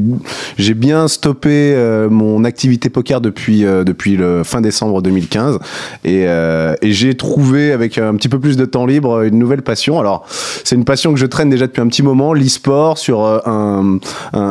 bien 0.74 1.08
stoppé 1.08 1.76
mon 2.10 2.44
activité 2.44 2.90
poker 2.90 3.20
depuis, 3.20 3.62
depuis 3.62 4.16
le 4.16 4.44
fin 4.44 4.62
décembre 4.62 5.02
2015 5.02 5.60
et, 6.06 6.28
j'ai 6.84 7.16
trouvé 7.16 7.72
avec 7.72 7.98
un 7.98 8.16
petit 8.16 8.30
peu 8.30 8.40
plus 8.40 8.58
de 8.58 8.66
temps 8.66 8.86
libre 8.86 9.24
une 9.24 9.38
nouvelle 9.38 9.62
passion. 9.62 10.00
Alors, 10.00 10.26
c'est 10.64 10.76
une 10.76 10.86
passion 10.86 11.14
que 11.14 11.20
je 11.20 11.26
traîne 11.26 11.50
déjà 11.50 11.68
depuis 11.68 11.82
un 11.82 11.88
petit 11.88 12.04
moment, 12.04 12.34
l'e-sport 12.34 12.98
sur 12.98 13.24
un, 13.24 14.00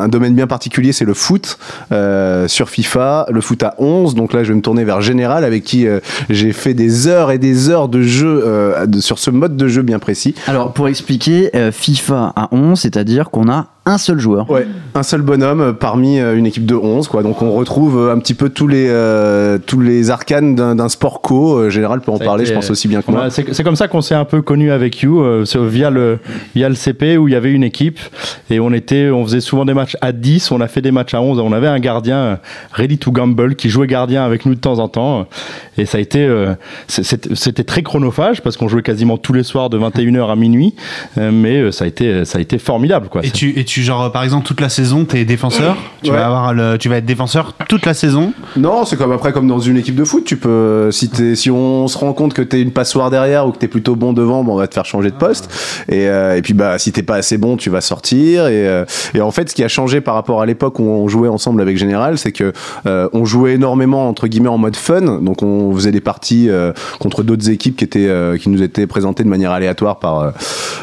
domaine 0.09 0.35
bien 0.35 0.47
particulier, 0.47 0.93
c'est 0.93 1.05
le 1.05 1.15
foot 1.15 1.59
sur 2.47 2.69
FIFA, 2.69 3.27
le 3.31 3.41
foot 3.41 3.63
à 3.63 3.75
11. 3.79 4.15
Donc 4.15 4.33
là, 4.33 4.45
je 4.45 4.49
vais 4.49 4.57
me 4.57 4.63
tourner 4.63 4.85
vers 4.85 5.01
Général 5.01 5.36
avec 5.45 5.65
qui 5.65 5.87
euh, 5.87 6.01
j'ai 6.29 6.53
fait 6.53 6.75
des 6.75 7.09
heures 7.09 7.31
et 7.31 7.39
des 7.39 7.71
heures 7.71 7.89
de 7.89 8.03
jeu 8.03 8.43
euh, 8.45 8.87
sur 9.01 9.19
ce 9.19 9.31
mode 9.31 9.57
de 9.57 9.69
jeu 9.69 9.83
bien 9.83 9.99
précis. 9.99 10.35
Alors 10.47 10.73
pour 10.73 10.89
expliquer, 10.89 11.51
euh, 11.55 11.73
FIFA 11.73 12.33
à 12.37 12.49
11, 12.53 12.79
c'est-à-dire 12.79 13.31
qu'on 13.31 13.49
a 13.49 13.69
un 13.89 13.99
seul 13.99 14.19
joueur. 14.19 14.51
Ouais, 14.51 14.67
un 14.97 15.05
seul 15.05 15.23
bonhomme 15.23 15.61
euh, 15.61 15.73
parmi 15.73 16.19
euh, 16.19 16.37
une 16.37 16.45
équipe 16.45 16.67
de 16.67 16.75
11 16.75 17.07
quoi. 17.07 17.23
Donc 17.23 17.41
on 17.41 17.53
retrouve 17.53 17.97
euh, 17.99 18.13
un 18.13 18.19
petit 18.19 18.35
peu 18.35 18.49
tous 18.49 18.67
les 18.67 18.89
euh, 18.89 19.59
tous 19.65 19.81
les 19.81 20.11
arcanes 20.11 20.57
d'un 20.57 20.75
d'un 20.75 20.89
sport 20.89 21.21
co. 21.21 21.71
Général 21.71 22.01
peut 22.01 22.11
en 22.11 22.19
Ça 22.19 22.25
parler, 22.25 22.43
été, 22.43 22.51
je 22.51 22.55
pense 22.57 22.69
aussi 22.71 22.89
bien 22.89 23.01
que 23.01 23.11
moi. 23.13 23.31
C'est 23.31 23.55
c'est 23.55 23.63
comme 23.63 23.77
ça 23.77 23.87
qu'on 23.87 24.01
s'est 24.01 24.17
un 24.17 24.25
peu 24.25 24.43
connu 24.43 24.73
avec 24.73 25.01
You, 25.03 25.21
euh, 25.21 25.45
via 25.55 25.91
le 25.91 26.19
via 26.57 26.69
le 26.69 26.75
CP 26.75 27.17
où 27.17 27.29
il 27.29 27.33
y 27.33 27.37
avait 27.37 27.53
une 27.53 27.63
équipe 27.63 28.01
et 28.51 28.59
on 28.59 28.73
était, 28.73 29.11
on 29.11 29.25
faisait 29.25 29.41
souvent 29.41 29.65
des 29.65 29.75
matchs 29.75 29.97
à 30.01 30.11
10, 30.11 30.51
on 30.51 30.61
a 30.61 30.67
fait 30.67 30.83
des 30.83 30.91
matchs 30.91 31.15
à 31.15 31.21
11, 31.21 31.39
on 31.39 31.53
avait 31.53 31.69
un 31.69 31.79
gardien 31.79 32.41
ready 32.73 32.99
to 32.99 33.13
gamble 33.13 33.55
qui 33.55 33.71
jouait 33.71 33.87
gardien 33.87 34.25
avec 34.25 34.47
nous 34.47 34.55
de 34.57 34.61
temps 34.61 34.81
en 34.81 34.89
temps 34.89 35.29
et 35.79 35.87
ça 35.87 35.99
a 35.99 36.01
été, 36.01 36.25
euh, 36.27 36.55
c'était 36.89 37.35
c'était 37.37 37.65
très 37.65 37.83
chronophage 37.83 38.43
parce 38.43 38.57
qu'on 38.57 38.67
jouait 38.67 38.83
quasiment 38.83 39.17
tous 39.17 39.33
les 39.33 39.45
soirs 39.45 39.71
de 39.71 39.79
21h 39.79 40.31
à 40.31 40.37
minuit, 40.37 40.75
mais 41.17 41.71
ça 41.71 41.85
a 41.85 41.89
été 41.89 42.25
ça 42.25 42.39
a 42.39 42.41
été 42.41 42.59
formidable 42.59 43.09
quoi. 43.09 43.25
Et 43.25 43.31
tu, 43.31 43.59
et 43.59 43.65
tu 43.65 43.76
tu 43.77 43.83
genre 43.83 44.11
par 44.11 44.23
exemple 44.23 44.47
toute 44.47 44.63
la 44.63 44.71
saison 44.71 45.05
t'es 45.05 45.27
défenseur, 45.27 45.77
tu 46.03 46.11
Ouais. 46.11 46.17
vas 46.17 46.25
avoir 46.25 46.55
le, 46.55 46.79
tu 46.79 46.89
vas 46.89 46.97
être 46.97 47.05
défenseur 47.05 47.53
toute 47.69 47.85
la 47.85 47.93
saison. 47.93 48.33
Non, 48.57 48.87
c'est 48.87 48.97
comme 48.97 49.13
après 49.13 49.33
comme 49.35 49.47
dans 49.47 49.59
une 49.59 49.77
équipe 49.77 49.97
de 49.97 50.05
foot, 50.05 50.25
tu 50.25 50.39
peux 50.39 50.89
si 50.91 51.11
t'es 51.11 51.35
si 51.37 51.51
on 51.51 51.87
se 51.87 51.99
rend 51.99 52.15
compte 52.15 52.33
que 52.33 52.41
t'es 52.41 52.63
une 52.63 52.71
passoire 52.71 53.11
derrière 53.11 53.47
ou 53.47 53.53
que 53.53 53.59
t'es 53.59 53.69
plutôt 53.69 53.95
bon 53.95 54.15
devant, 54.15 54.43
bon, 54.45 54.55
on 54.55 54.57
va 54.57 54.67
te 54.67 54.73
faire 54.73 54.87
changer 54.87 55.11
de 55.11 55.17
poste. 55.17 55.51
Et, 55.91 56.09
euh, 56.09 56.39
et 56.39 56.41
puis 56.41 56.55
bah 56.55 56.79
si 56.79 56.91
t'es 56.91 57.03
pas 57.03 57.17
assez 57.17 57.37
bon, 57.37 57.59
tu 57.59 57.69
vas 57.69 57.83
sortir. 57.83 58.47
Et, 58.47 58.67
euh, 58.67 58.87
et 59.13 59.21
en 59.21 59.31
fait, 59.31 59.51
ce 59.51 59.55
qui 59.55 59.63
a 59.63 59.69
changé 59.69 60.01
par 60.01 60.15
rapport 60.15 60.41
à 60.41 60.47
l'époque 60.47 60.79
où 60.79 60.85
on 60.85 61.07
jouait 61.07 61.29
ensemble 61.29 61.61
avec 61.61 61.77
Général, 61.77 62.17
c'est 62.17 62.33
que 62.33 62.55
euh, 62.87 63.11
on 63.13 63.27
jouait 63.27 63.53
énormément 63.53 64.09
entre 64.09 64.27
guillemets 64.27 64.49
en 64.49 64.57
mode 64.57 64.77
fun. 64.77 65.21
Donc 65.21 65.43
on 65.43 65.75
faisait 65.75 65.93
des 65.93 66.01
parties 66.01 66.49
contre 66.99 67.23
d'autres 67.25 67.51
équipes 67.51 67.77
qui 67.77 67.85
étaient 67.85 68.11
qui 68.41 68.49
nous 68.49 68.63
étaient 68.63 68.87
présentées 68.87 69.23
de 69.23 69.29
manière 69.29 69.51
aléatoire 69.51 69.99
par 69.99 70.33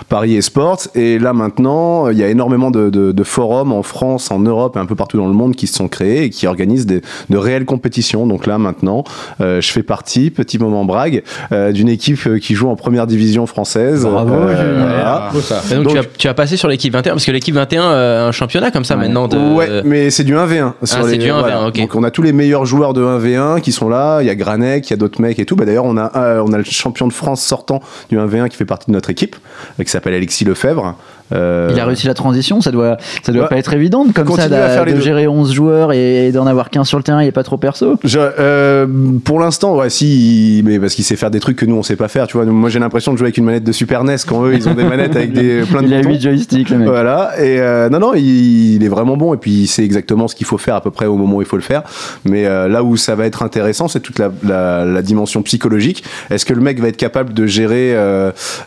par 0.10 0.26
eSports. 0.26 0.82
Et 0.94 1.18
là 1.18 1.34
maintenant, 1.34 2.10
il 2.10 2.18
y 2.20 2.24
a 2.24 2.28
énormément 2.28 2.70
de, 2.70 2.83
de, 2.90 3.12
de 3.12 3.24
forums 3.24 3.72
en 3.72 3.84
France, 3.84 4.32
en 4.32 4.40
Europe 4.40 4.76
et 4.78 4.80
un 4.80 4.86
peu 4.86 4.96
partout 4.96 5.18
dans 5.18 5.28
le 5.28 5.34
monde 5.34 5.56
qui 5.56 5.68
se 5.68 5.76
sont 5.76 5.88
créés 5.88 6.24
et 6.24 6.30
qui 6.30 6.48
organisent 6.48 6.86
des, 6.86 7.02
de 7.30 7.38
réelles 7.38 7.66
compétitions. 7.66 8.26
Donc 8.28 8.46
là 8.48 8.58
maintenant, 8.58 9.04
euh, 9.42 9.62
je 9.62 9.72
fais 9.72 9.84
partie, 9.84 10.30
petit 10.30 10.58
moment 10.60 10.86
brague, 10.86 11.24
euh, 11.52 11.72
d'une 11.72 11.90
équipe 11.90 12.40
qui 12.40 12.56
joue 12.56 12.70
en 12.70 12.76
première 12.76 13.08
division 13.08 13.46
française. 13.46 14.06
Bravo, 14.06 14.34
Euh, 14.34 14.56
Julien. 14.74 14.86
voilà. 14.88 15.32
Et 15.72 15.76
donc, 15.76 15.84
Donc- 15.86 15.94
tu, 15.94 15.98
vas, 16.00 16.06
tu 16.18 16.28
vas 16.28 16.34
passer 16.34 16.58
sur 16.58 16.68
l'équipe 16.68 16.94
21 16.94 17.14
parce 17.14 17.26
que 17.26 17.32
l'équipe 17.32 17.56
21 17.56 17.84
euh, 17.84 18.28
un 18.28 18.32
championnat 18.32 18.72
comme 18.72 18.84
ça 18.86 18.96
Ouais. 18.96 19.02
maintenant 19.08 19.28
de 19.28 19.38
Ouais, 19.38 19.82
mais 19.84 20.10
c'est 20.10 20.24
du 20.24 20.36
1v1. 20.36 20.74
sur 20.84 20.98
Ah, 21.00 21.04
c'est 21.04 21.12
les- 21.12 21.18
du 21.18 21.30
1v1, 21.32 21.68
ok. 21.68 21.78
Donc 21.80 21.96
on 21.96 22.04
a 22.04 22.12
tous 22.12 22.22
les 22.22 22.34
meilleurs 22.34 22.66
joueurs 22.66 22.94
de 22.94 23.02
1v1 23.04 23.60
qui 23.62 23.72
sont 23.72 23.90
là. 23.90 24.22
Il 24.22 24.28
y 24.28 24.30
a 24.30 24.36
Granek, 24.36 24.88
il 24.88 24.92
y 24.92 24.94
a 24.94 24.98
d'autres 24.98 25.22
mecs 25.22 25.40
et 25.40 25.46
tout. 25.46 25.56
Bah, 25.56 25.66
D'ailleurs, 25.66 25.86
on 25.86 25.98
a, 25.98 26.12
euh, 26.16 26.44
on 26.46 26.52
a 26.54 26.58
le 26.58 26.64
champion 26.64 27.08
de 27.08 27.14
France 27.14 27.42
sortant 27.44 27.82
du 28.10 28.18
1v1 28.18 28.50
qui 28.50 28.58
fait 28.58 28.66
partie 28.66 28.88
de 28.88 28.94
notre 28.94 29.10
équipe, 29.10 29.36
qui 29.84 29.90
s'appelle 29.90 30.14
Alexis 30.14 30.44
Lefebvre. 30.46 30.96
Euh, 31.32 31.72
Il 31.74 31.80
a 31.80 31.86
réussi 31.86 32.08
la 32.08 32.14
transition, 32.14 32.62
ça 32.62 32.72
doit, 32.72 32.98
ça 33.24 33.32
doit 33.32 33.48
pas 33.48 33.58
être 33.58 33.74
évident 33.74 34.06
comme 34.14 34.28
ça 34.36 34.50
continue 34.50 34.94
de 34.96 35.02
gérer 35.02 35.28
11 35.28 35.54
joueurs 35.54 35.94
et 35.94 36.32
d'en 36.32 36.46
avoir 36.46 36.70
qu'un 36.70 36.84
sur 36.84 36.98
le 36.98 37.04
terrain, 37.04 37.24
il 37.24 37.28
est 37.28 37.32
pas 37.32 37.44
trop 37.44 37.58
perso. 37.58 37.98
Je, 38.04 38.20
euh, 38.20 38.86
pour 39.24 39.40
l'instant, 39.40 39.76
ouais, 39.78 39.90
si, 39.90 40.62
mais 40.66 40.80
parce 40.80 40.94
qu'il 40.96 41.04
sait 41.04 41.16
faire 41.16 41.32
des 41.32 41.40
trucs 41.40 41.58
que 41.58 41.66
nous 41.66 41.76
on 41.76 41.84
sait 41.84 41.96
pas 41.96 42.08
faire, 42.08 42.28
tu 42.28 42.38
vois. 42.38 42.46
Moi, 42.46 42.70
j'ai 42.70 42.80
l'impression 42.80 43.14
de 43.14 43.18
jouer 43.18 43.28
avec 43.28 43.38
une 43.38 43.46
manette 43.46 43.64
de 43.64 43.72
Super 43.72 44.04
NES 44.04 44.18
quand 44.28 44.46
eux 44.46 44.54
ils 44.54 44.68
ont 44.68 44.74
des 44.74 44.84
manettes 44.84 45.16
avec 45.16 45.34
des 45.34 45.62
plein 45.62 45.82
de 45.82 45.88
Il 45.88 45.94
a 45.94 45.98
boutons. 46.00 46.10
8 46.10 46.22
joysticks 46.22 46.70
le 46.70 46.78
mec. 46.78 46.88
Voilà, 46.88 47.32
et 47.40 47.60
euh, 47.60 47.90
non, 47.90 48.00
non, 48.00 48.14
il, 48.14 48.76
il 48.76 48.84
est 48.84 48.90
vraiment 48.90 49.18
bon, 49.18 49.34
et 49.34 49.38
puis 49.38 49.52
il 49.52 49.68
sait 49.68 49.84
exactement 49.84 50.28
ce 50.28 50.36
qu'il 50.36 50.46
faut 50.46 50.58
faire 50.58 50.76
à 50.76 50.82
peu 50.82 50.92
près 50.92 51.06
au 51.06 51.16
moment 51.16 51.38
où 51.38 51.42
il 51.42 51.48
faut 51.48 51.56
le 51.58 51.62
faire. 51.64 51.84
Mais 52.26 52.44
là 52.44 52.84
où 52.84 52.98
ça 52.98 53.16
va 53.16 53.26
être 53.26 53.44
intéressant, 53.44 53.88
c'est 53.88 54.00
toute 54.00 54.20
la, 54.20 54.32
la, 54.44 54.86
la 54.86 55.02
dimension 55.02 55.42
psychologique. 55.44 56.04
Est-ce 56.30 56.46
que 56.46 56.54
le 56.54 56.62
mec 56.62 56.80
va 56.80 56.88
être 56.90 56.98
capable 56.98 57.34
de 57.34 57.46
gérer 57.46 57.96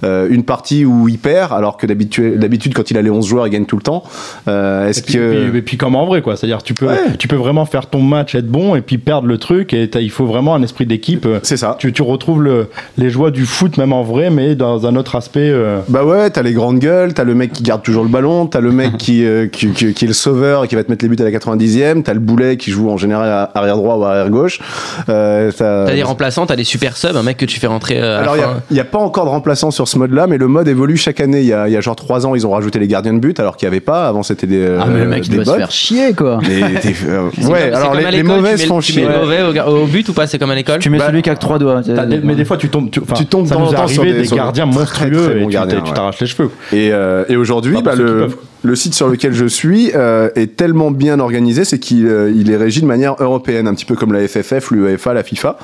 une 0.03 0.43
partie 0.45 0.85
où 0.85 1.09
il 1.09 1.19
perd, 1.19 1.53
alors 1.53 1.77
que 1.77 1.87
d'habitude, 1.87 2.39
d'habitude, 2.47 2.75
quand 2.75 2.91
il 2.91 2.97
a 2.99 3.03
les 3.03 3.11
11 3.11 3.27
joueurs, 3.27 3.47
il 3.47 3.51
gagne 3.51 3.67
tout 3.67 3.77
le 3.77 3.83
temps 3.83 4.03
euh, 4.49 4.89
Est-ce 4.89 5.01
Et 5.01 5.03
puis, 5.03 5.15
que. 5.15 5.19
et 5.47 5.49
puis- 5.51 5.59
et 5.59 5.63
puis 5.63 5.77
comme 5.77 5.95
en 5.97 6.07
vrai 6.07 6.23
quoi, 6.23 6.37
c'est-à-dire 6.37 6.63
tu 6.63 6.75
peux 6.75 6.87
Ouais. 6.87 7.17
tu 7.19 7.29
peux 7.29 7.37
vraiment 7.37 7.65
faire 7.67 7.87
ton 7.87 8.01
match 8.01 8.35
être 8.35 8.47
bon 8.47 8.75
et 8.77 8.81
puis 8.81 8.99
perdre 8.99 9.27
le 9.29 9.39
truc 9.39 9.73
et 9.75 9.89
il 10.01 10.11
faut 10.11 10.27
vraiment 10.27 10.55
un 10.55 10.63
esprit 10.63 10.87
d'équipe. 10.87 11.27
euh, 11.27 11.39
C'est 11.43 11.57
ça. 11.57 11.77
Tu, 11.79 11.93
tu 11.93 12.03
retrouves 12.03 12.43
le, 12.43 12.69
les 12.99 13.11
joies 13.11 13.31
du 13.31 13.45
foot 13.47 13.77
même 13.79 13.93
en 13.93 14.03
vrai 14.03 14.31
mais 14.31 14.55
dans 14.55 14.87
un 14.87 14.95
autre 14.97 15.17
aspect. 15.17 15.51
euh, 15.51 15.81
Bah 15.89 16.05
ouais, 16.05 16.31
t'as 16.31 16.43
les 16.43 16.53
grandes 16.53 16.79
gueules, 16.79 17.15
t'as 17.15 17.25
le 17.25 17.35
mec 17.35 17.53
qui 17.53 17.63
garde 17.63 17.83
toujours 17.83 18.03
le 18.05 18.09
ballon, 18.11 18.47
t'as 18.47 18.61
le 18.61 18.71
mec 18.73 18.97
qui, 18.99 19.25
euh, 19.25 19.47
qui, 19.49 19.69
qui, 19.71 19.93
qui 19.95 20.05
est 20.05 20.09
le 20.09 20.15
sauveur 20.15 20.65
et 20.65 20.69
qui 20.69 20.75
va 20.75 20.85
te 20.85 20.91
mettre 20.91 21.05
les 21.05 21.09
buts 21.09 21.21
à 21.21 21.25
la 21.25 21.31
90e, 21.33 22.03
t'as 22.03 22.15
le 22.15 22.21
boulet 22.21 22.57
qui 22.57 22.71
joue 22.71 22.91
en 22.91 22.97
général 22.97 23.29
à 23.29 23.51
arrière 23.55 23.77
droit 23.77 23.97
ou 23.97 24.05
arrière 24.05 24.31
gauche. 24.31 24.61
Euh, 25.09 25.51
T'as 25.57 25.93
des 25.93 26.03
remplaçants, 26.03 26.47
t'as 26.47 26.57
des 26.57 26.65
super 26.65 26.97
subs, 26.97 27.17
un 27.17 27.23
mec 27.23 27.37
que 27.37 27.45
tu 27.47 27.59
fais 27.59 27.67
rentrer 27.67 28.01
euh, 28.01 28.19
à 28.19 28.21
Alors, 28.21 28.37
il 28.71 28.75
n'y 28.75 28.81
a, 28.81 28.85
pas 28.85 28.99
encore 28.99 29.25
de 29.25 29.31
remplaçant 29.31 29.71
sur 29.71 29.89
ce 29.89 29.99
mode-là, 29.99 30.27
mais 30.27 30.39
le 30.39 30.47
mode 30.49 30.69
évolue 30.69 30.97
chaque 30.97 31.21
année. 31.21 31.41
Il 31.41 31.47
y 31.47 31.53
a, 31.53 31.69
il 31.69 31.73
y 31.73 31.77
a 31.77 31.81
genre 31.81 31.97
3 31.97 32.27
ans, 32.27 32.35
ils 32.37 32.47
ont 32.47 32.51
rajouté 32.51 32.79
les 32.79 32.87
gardiens 32.89 33.13
de 33.15 33.19
but, 33.19 33.39
alors 33.41 33.57
qu'il 33.57 33.67
n'y 33.69 33.75
avait 33.75 33.81
pas. 33.81 34.07
Avant, 34.09 34.23
c'était 34.23 34.47
des. 34.47 34.67
Ah 34.81 34.87
mais 34.89 35.01
le 35.01 35.09
mec 35.09 35.27
il 35.27 35.31
des 35.31 35.37
doit 35.45 35.55
se 35.55 35.59
faire 35.59 35.71
chier 35.71 36.13
quoi. 36.15 36.39
Des- 36.47 36.61
des- 36.61 36.97
euh, 37.09 37.23
ouais, 37.49 37.71
comme- 37.71 37.75
alors 37.75 37.95
les, 37.95 38.05
les 38.11 38.19
tu 38.19 38.25
mets, 38.25 38.57
font 38.59 38.81
tu 38.81 38.93
chier. 38.93 39.05
mets 39.07 39.13
le 39.13 39.19
mauvais 39.21 39.63
au, 39.67 39.87
but 39.87 40.09
ou 40.09 40.13
pas 40.13 40.27
C'est 40.27 40.39
comme 40.39 40.51
à 40.51 40.55
l'école 40.55 40.79
Tu 40.79 40.91
mets 40.91 40.99
Bah, 40.99 41.07
celui 41.09 41.23
qui 41.23 41.31
a 41.31 41.35
que 41.35 41.41
3 41.41 41.59
doigts. 41.59 41.81
des- 41.83 42.19
mais 42.23 42.35
des 42.35 42.45
fois 42.45 42.57
tu 42.57 42.69
tombes, 42.69 42.91
tu, 42.91 43.01
Tu 43.15 43.27
tombes 43.27 43.47
ça 43.47 43.55
temps 43.57 43.67
nous 43.67 43.73
est 43.73 43.77
arrivé 43.77 44.13
des- 44.13 44.27
gardiens 44.37 44.67
monstrueux 44.67 45.11
très 45.11 45.41
et 45.43 45.47
tu 45.47 45.83
tu 45.85 45.93
t'arraches 45.93 46.21
les 46.21 46.27
cheveux. 46.27 46.51
Et, 46.73 46.91
euh, 46.93 47.25
et 47.29 47.37
aujourd'hui, 47.37 47.81
bah, 47.83 47.95
le, 47.95 48.05
peuvent. 48.05 48.37
Le 48.63 48.75
site 48.75 48.95
sur 48.95 49.09
lequel 49.09 49.33
je 49.33 49.47
suis 49.47 49.93
euh, 49.95 50.29
est 50.35 50.57
tellement 50.57 50.91
bien 50.91 51.21
organisé, 51.21 51.65
c'est 51.65 51.79
qu'il 51.79 52.07
euh, 52.07 52.33
il 52.35 52.51
est 52.51 52.57
régi 52.57 52.81
de 52.81 52.87
manière 52.87 53.15
européenne, 53.21 53.69
un 53.69 53.75
petit 53.75 53.85
peu 53.85 53.95
comme 53.95 54.13
la 54.13 54.27
FFF, 54.27 54.71
l'UEFA, 54.71 55.15
la 55.15 55.23
FIFA, 55.23 55.57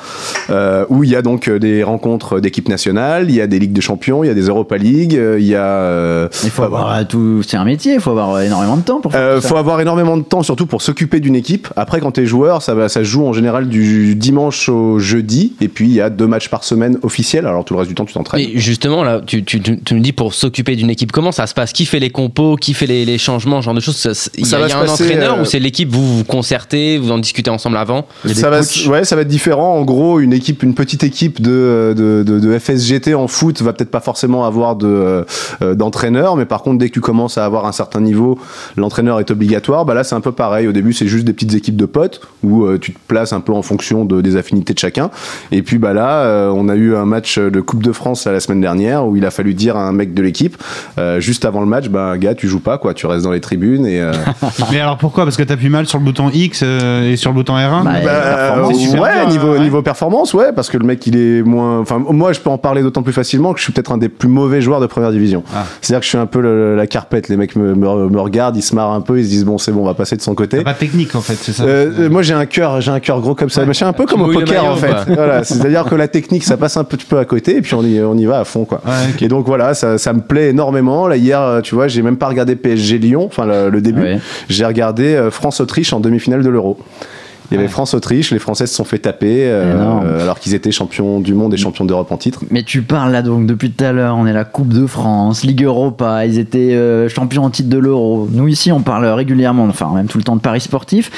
euh, 0.51 0.85
où 0.89 1.03
il 1.05 1.11
y 1.11 1.17
a 1.17 1.23
donc 1.23 1.51
des 1.51 1.83
rencontres 1.83 2.39
d'équipes 2.41 2.69
nationales, 2.69 3.27
il 3.29 3.35
y 3.35 3.41
a 3.41 3.47
des 3.47 3.59
ligues 3.59 3.73
de 3.73 3.81
champions, 3.81 4.23
il 4.25 4.29
y 4.29 4.31
a 4.31 4.35
des 4.35 4.43
Europa 4.43 4.77
League, 4.77 5.13
il 5.13 5.45
y 5.45 5.55
a. 5.55 5.65
euh, 5.67 6.29
Il 6.45 6.51
faut 6.51 6.63
avoir 6.63 6.95
euh, 6.95 7.03
tout, 7.09 7.43
c'est 7.43 7.57
un 7.57 7.65
métier, 7.65 7.95
il 7.95 8.01
faut 8.01 8.11
avoir 8.11 8.41
énormément 8.41 8.77
de 8.77 8.83
temps 8.83 9.01
pour 9.01 9.13
faire 9.13 9.21
Euh, 9.21 9.37
tout 9.37 9.43
ça. 9.43 9.49
faut 9.49 9.57
avoir 9.57 9.81
énormément 9.81 10.17
de 10.17 10.23
temps, 10.23 10.43
surtout 10.43 10.67
pour 10.67 10.83
s'occuper 10.83 11.21
d'une 11.21 11.37
équipe. 11.37 11.69
Après, 11.77 12.01
quand 12.01 12.13
t'es 12.13 12.27
joueur, 12.27 12.63
ça, 12.63 12.75
va, 12.75 12.89
ça 12.89 13.01
se 13.01 13.05
joue 13.05 13.27
en 13.27 13.33
général 13.33 13.69
du 13.69 14.15
dimanche 14.15 14.69
au 14.69 14.99
jeudi, 14.99 15.55
et 15.61 15.69
puis 15.69 15.87
il 15.89 15.95
y 15.95 16.01
a 16.01 16.11
deux 16.11 16.27
matchs 16.27 16.49
par 16.49 16.63
semaine 16.65 16.99
officiels. 17.03 17.47
Alors 17.47 17.65
tout 17.65 17.75
le 17.75 17.79
reste 17.81 17.89
du 17.89 17.95
temps, 17.95 18.05
tu 18.05 18.15
t'entraînes. 18.15 18.47
Mais 18.53 18.59
justement, 18.61 19.03
là, 19.03 19.21
tu, 19.27 19.43
tu, 19.45 19.61
tu, 19.61 19.79
tu 19.81 19.95
me 19.95 20.01
dis 20.01 20.13
pour 20.13 20.35
s'occuper 20.35 20.77
d'une 20.77 20.91
équipe, 20.91 21.11
comment 21.13 21.33
ça 21.33 21.47
se 21.47 21.55
passe? 21.55 21.73
Qui 21.73 21.85
fait 21.87 21.99
les 22.01 22.11
compos? 22.11 22.57
Qui 22.57 22.75
fait 22.75 22.82
les, 22.87 23.05
les 23.05 23.19
changements 23.19 23.61
Ce 23.61 23.67
genre 23.67 23.75
de 23.75 23.81
choses 23.81 24.31
Il 24.37 24.47
y 24.47 24.55
a, 24.55 24.61
y 24.61 24.65
un 24.73 24.81
passer, 24.87 25.05
entraîneur 25.05 25.39
euh, 25.39 25.43
ou 25.43 25.45
c'est 25.45 25.59
l'équipe, 25.59 25.91
vous 25.91 26.19
vous 26.19 26.25
concertez, 26.25 26.99
vous 26.99 27.11
en 27.11 27.19
discutez 27.19 27.51
ensemble 27.51 27.77
avant? 27.77 28.07
Ça 28.35 28.51
va, 28.51 28.59
s- 28.61 28.87
ouais, 28.87 29.05
ça 29.05 29.17
va 29.17 29.23
être 29.23 29.29
différent. 29.29 29.75
En 29.77 29.83
gros, 29.83 30.21
une 30.21 30.33
équipe, 30.33 30.63
une 30.63 30.75
petite 30.75 31.05
équipe 31.05 31.41
de, 31.41 31.95
de, 31.97 32.23
de, 32.23 32.39
de 32.41 32.59
FSGT 32.59 33.15
en 33.15 33.29
foot 33.29 33.63
va 33.63 33.73
peut-être 33.73 33.91
pas 33.91 34.01
forcément 34.01 34.45
avoir 34.45 34.77
de 34.77 35.25
euh, 35.63 35.75
d'entraîneur, 35.75 36.37
mais 36.37 36.45
par 36.45 36.63
contre, 36.63 36.79
dès 36.79 36.89
que 36.89 36.95
tu 36.95 37.01
commences 37.01 37.39
à 37.39 37.45
avoir 37.45 37.67
un 37.67 37.73
certain 37.73 38.01
niveau, 38.01 38.39
l'entraîneur 38.77 39.21
est 39.21 39.31
obligatoire. 39.31 39.85
Bah 39.85 39.95
là, 39.95 40.05
c'est 40.05 40.15
un 40.15 40.21
peu 40.21 40.33
pareil. 40.33 40.67
Au 40.69 40.73
début, 40.73 40.93
c'est 40.93 41.07
juste 41.07 41.25
des 41.25 41.33
petites 41.33 41.55
équipes 41.55 41.77
de 41.77 41.87
potes 41.87 42.21
où 42.43 42.65
euh, 42.65 42.79
tu 42.79 42.93
te 42.93 42.99
places 43.07 43.33
un 43.33 43.41
peu 43.41 43.53
en 43.53 43.63
fonction 43.63 44.05
de, 44.05 44.21
des 44.21 44.37
affinités 44.37 44.75
de 44.75 44.79
chacun. 44.79 45.11
Et 45.51 45.63
puis 45.63 45.79
bah 45.79 45.93
là, 45.93 46.23
euh, 46.25 46.53
on 46.55 46.69
a 46.69 46.75
eu 46.75 46.95
un 46.97 47.05
match 47.05 47.39
de 47.39 47.61
Coupe 47.61 47.83
de 47.83 47.93
France 47.93 48.27
la 48.27 48.41
semaine 48.41 48.61
dernière 48.61 49.07
où 49.07 49.17
il 49.17 49.25
a 49.25 49.31
fallu 49.31 49.55
dire 49.55 49.77
à 49.77 49.83
un 49.87 49.93
mec 49.93 50.15
de 50.15 50.23
l'équipe 50.23 50.57
euh, 50.99 51.21
juste 51.21 51.45
avant 51.45 51.61
le 51.61 51.67
match, 51.67 51.89
bah 51.89 52.17
gars, 52.19 52.35
tu 52.35 52.49
joues 52.49 52.61
pas 52.61 52.72
quoi, 52.79 52.95
tu 52.95 53.07
restes 53.07 53.25
dans 53.25 53.31
les 53.33 53.41
tribunes 53.41 53.87
et 53.87 54.01
euh, 54.01 54.13
Mais 54.73 54.81
alors 54.81 54.97
pourquoi? 54.99 55.25
Parce 55.25 55.37
que 55.37 55.43
t'appuies 55.43 55.69
mal 55.69 55.87
sur 55.87 55.99
le 55.99 56.05
bouton 56.05 56.31
X 56.33 56.63
euh, 56.65 57.11
et 57.11 57.17
sur 57.17 57.31
le 57.31 57.35
bouton 57.37 57.55
R1 57.55 57.85
Bah, 57.85 57.91
Bah, 58.05 58.11
euh, 58.11 58.73
super 58.75 59.03
ouais, 59.03 59.11
bien, 59.21 59.27
niveau, 59.27 59.53
ouais. 59.53 59.61
niveau 59.61 59.83
performance, 59.83 60.35
ouais, 60.35 60.53
parce 60.55 60.69
que 60.71 60.77
le 60.79 60.85
mec 60.87 61.07
il 61.07 61.17
est 61.17 61.43
moins. 61.43 61.81
Enfin, 61.81 61.99
moi 62.11 62.33
je 62.33 62.41
peux 62.41 62.51
en 62.51 62.59
parler 62.59 62.83
d'autant 62.83 63.03
plus 63.03 63.13
facilement 63.13 63.53
que 63.53 63.59
je 63.59 63.65
suis 63.65 63.73
peut-être 63.73 63.93
un 63.93 63.99
des 63.99 64.09
plus 64.09 64.29
mauvais 64.29 64.61
joueurs 64.61 64.81
de 64.81 64.87
première 64.87 65.11
division. 65.13 65.43
Ah. 65.55 65.65
C'est-à-dire 65.81 66.01
que 66.01 66.05
je 66.05 66.09
suis 66.11 66.19
un 66.19 66.27
peu 66.27 66.41
le- 66.41 66.77
la 66.77 66.87
carpette. 66.87 67.29
Les 67.29 67.37
mecs 67.37 67.57
me, 67.57 67.75
me, 67.75 68.09
me 68.09 68.21
regardent, 68.21 68.57
ils 68.57 68.63
se 68.63 68.75
marrent 68.75 68.93
un 68.93 69.01
peu, 69.01 69.19
ils 69.19 69.25
se 69.25 69.31
disent 69.31 69.45
bon, 69.45 69.59
c'est 69.59 69.73
bon, 69.73 69.83
on 69.83 69.87
va 69.87 69.95
passer 69.95 70.17
de 70.17 70.23
son 70.23 70.35
côté. 70.35 70.63
Pas 70.63 70.75
technique 70.75 71.15
en 71.15 71.21
fait, 71.21 71.35
c'est 71.35 71.53
ça 71.53 71.65
Euh, 71.65 71.91
euh, 71.99 72.11
moi 72.11 72.23
j'ai 72.23 72.35
un 72.35 72.47
cœur, 72.47 72.81
j'ai 72.81 72.91
un 72.91 73.01
cœur 73.01 73.21
gros 73.21 73.35
comme 73.35 73.51
ça. 73.51 73.63
Mais 73.63 73.69
je 73.73 73.77
suis 73.79 73.85
un 73.85 73.93
peu 73.93 74.05
Tu 74.05 74.13
comme 74.13 74.23
au 74.23 74.33
poker 74.33 74.63
maillot, 74.63 74.75
en 74.75 74.77
fait. 74.77 75.13
Voilà, 75.15 75.45
c'est-à-dire 75.45 75.85
que 75.85 75.95
la 75.95 76.09
technique 76.09 76.45
ça 76.45 76.57
passe 76.57 76.77
un 76.77 76.85
petit 76.85 77.07
peu 77.07 77.19
à 77.19 77.25
côté 77.25 77.57
et 77.57 77.63
puis 77.63 77.75
on 77.75 77.83
y, 77.83 78.01
on 78.01 78.17
y 78.17 78.25
va 78.27 78.41
à 78.41 78.45
fond 78.45 78.65
quoi. 78.65 78.81
Ouais. 78.87 78.93
Et 79.25 79.29
donc 79.29 79.47
voilà, 79.47 79.75
ça, 79.75 79.99
ça 79.99 80.13
me 80.13 80.21
plaît 80.21 80.51
énormément. 80.51 81.07
Là 81.09 81.17
hier, 81.17 81.61
tu 81.63 81.75
vois, 81.75 81.89
j'ai 81.89 82.03
même 82.03 82.17
pas 82.17 82.29
regardé 82.29 82.57
PSG 82.63 82.99
Lyon, 82.99 83.25
enfin 83.27 83.47
le, 83.47 83.69
le 83.69 83.81
début. 83.81 84.03
Ouais. 84.03 84.21
J'ai 84.49 84.65
regardé 84.65 85.15
euh, 85.15 85.31
France-Autriche 85.31 85.93
en 85.93 86.01
demi-finale 86.01 86.43
de 86.43 86.49
l'Euro. 86.49 86.79
Il 87.53 87.57
y 87.57 87.59
avait 87.59 87.69
France-Autriche, 87.69 88.31
les 88.31 88.39
Français 88.39 88.67
se 88.67 88.75
sont 88.75 88.85
fait 88.85 88.99
taper 88.99 89.45
euh, 89.45 89.75
euh, 89.75 90.23
alors 90.23 90.39
qu'ils 90.39 90.55
étaient 90.55 90.73
champions 90.73 91.21
du 91.21 91.35
monde 91.35 91.53
et 91.53 91.59
champions 91.59 91.85
d'Europe 91.85 92.11
en 92.11 92.17
titre. 92.17 92.41
Mais 92.51 92.63
tu 92.63 92.81
parles 92.81 93.13
là 93.13 93.21
donc 93.21 93.47
depuis 93.47 93.71
tout 93.71 93.85
à 93.85 93.93
l'heure, 93.93 94.17
on 94.17 94.27
est 94.27 94.33
la 94.33 94.45
Coupe 94.45 94.73
de 94.73 94.87
France, 94.87 95.45
Ligue 95.45 95.63
Europa, 95.63 96.25
ils 96.25 96.39
étaient 96.39 96.75
euh, 96.75 97.11
champions 97.11 97.45
en 97.45 97.51
titre 97.51 97.69
de 97.69 97.77
l'Euro. 97.77 98.27
Nous 98.33 98.49
ici 98.49 98.73
on 98.73 98.81
parle 98.81 99.05
régulièrement, 99.05 99.65
enfin 99.65 99.93
même 99.95 100.07
tout 100.07 100.17
le 100.17 100.25
temps 100.25 100.37
de 100.37 100.41
paris 100.41 100.63
sportifs. 100.63 101.11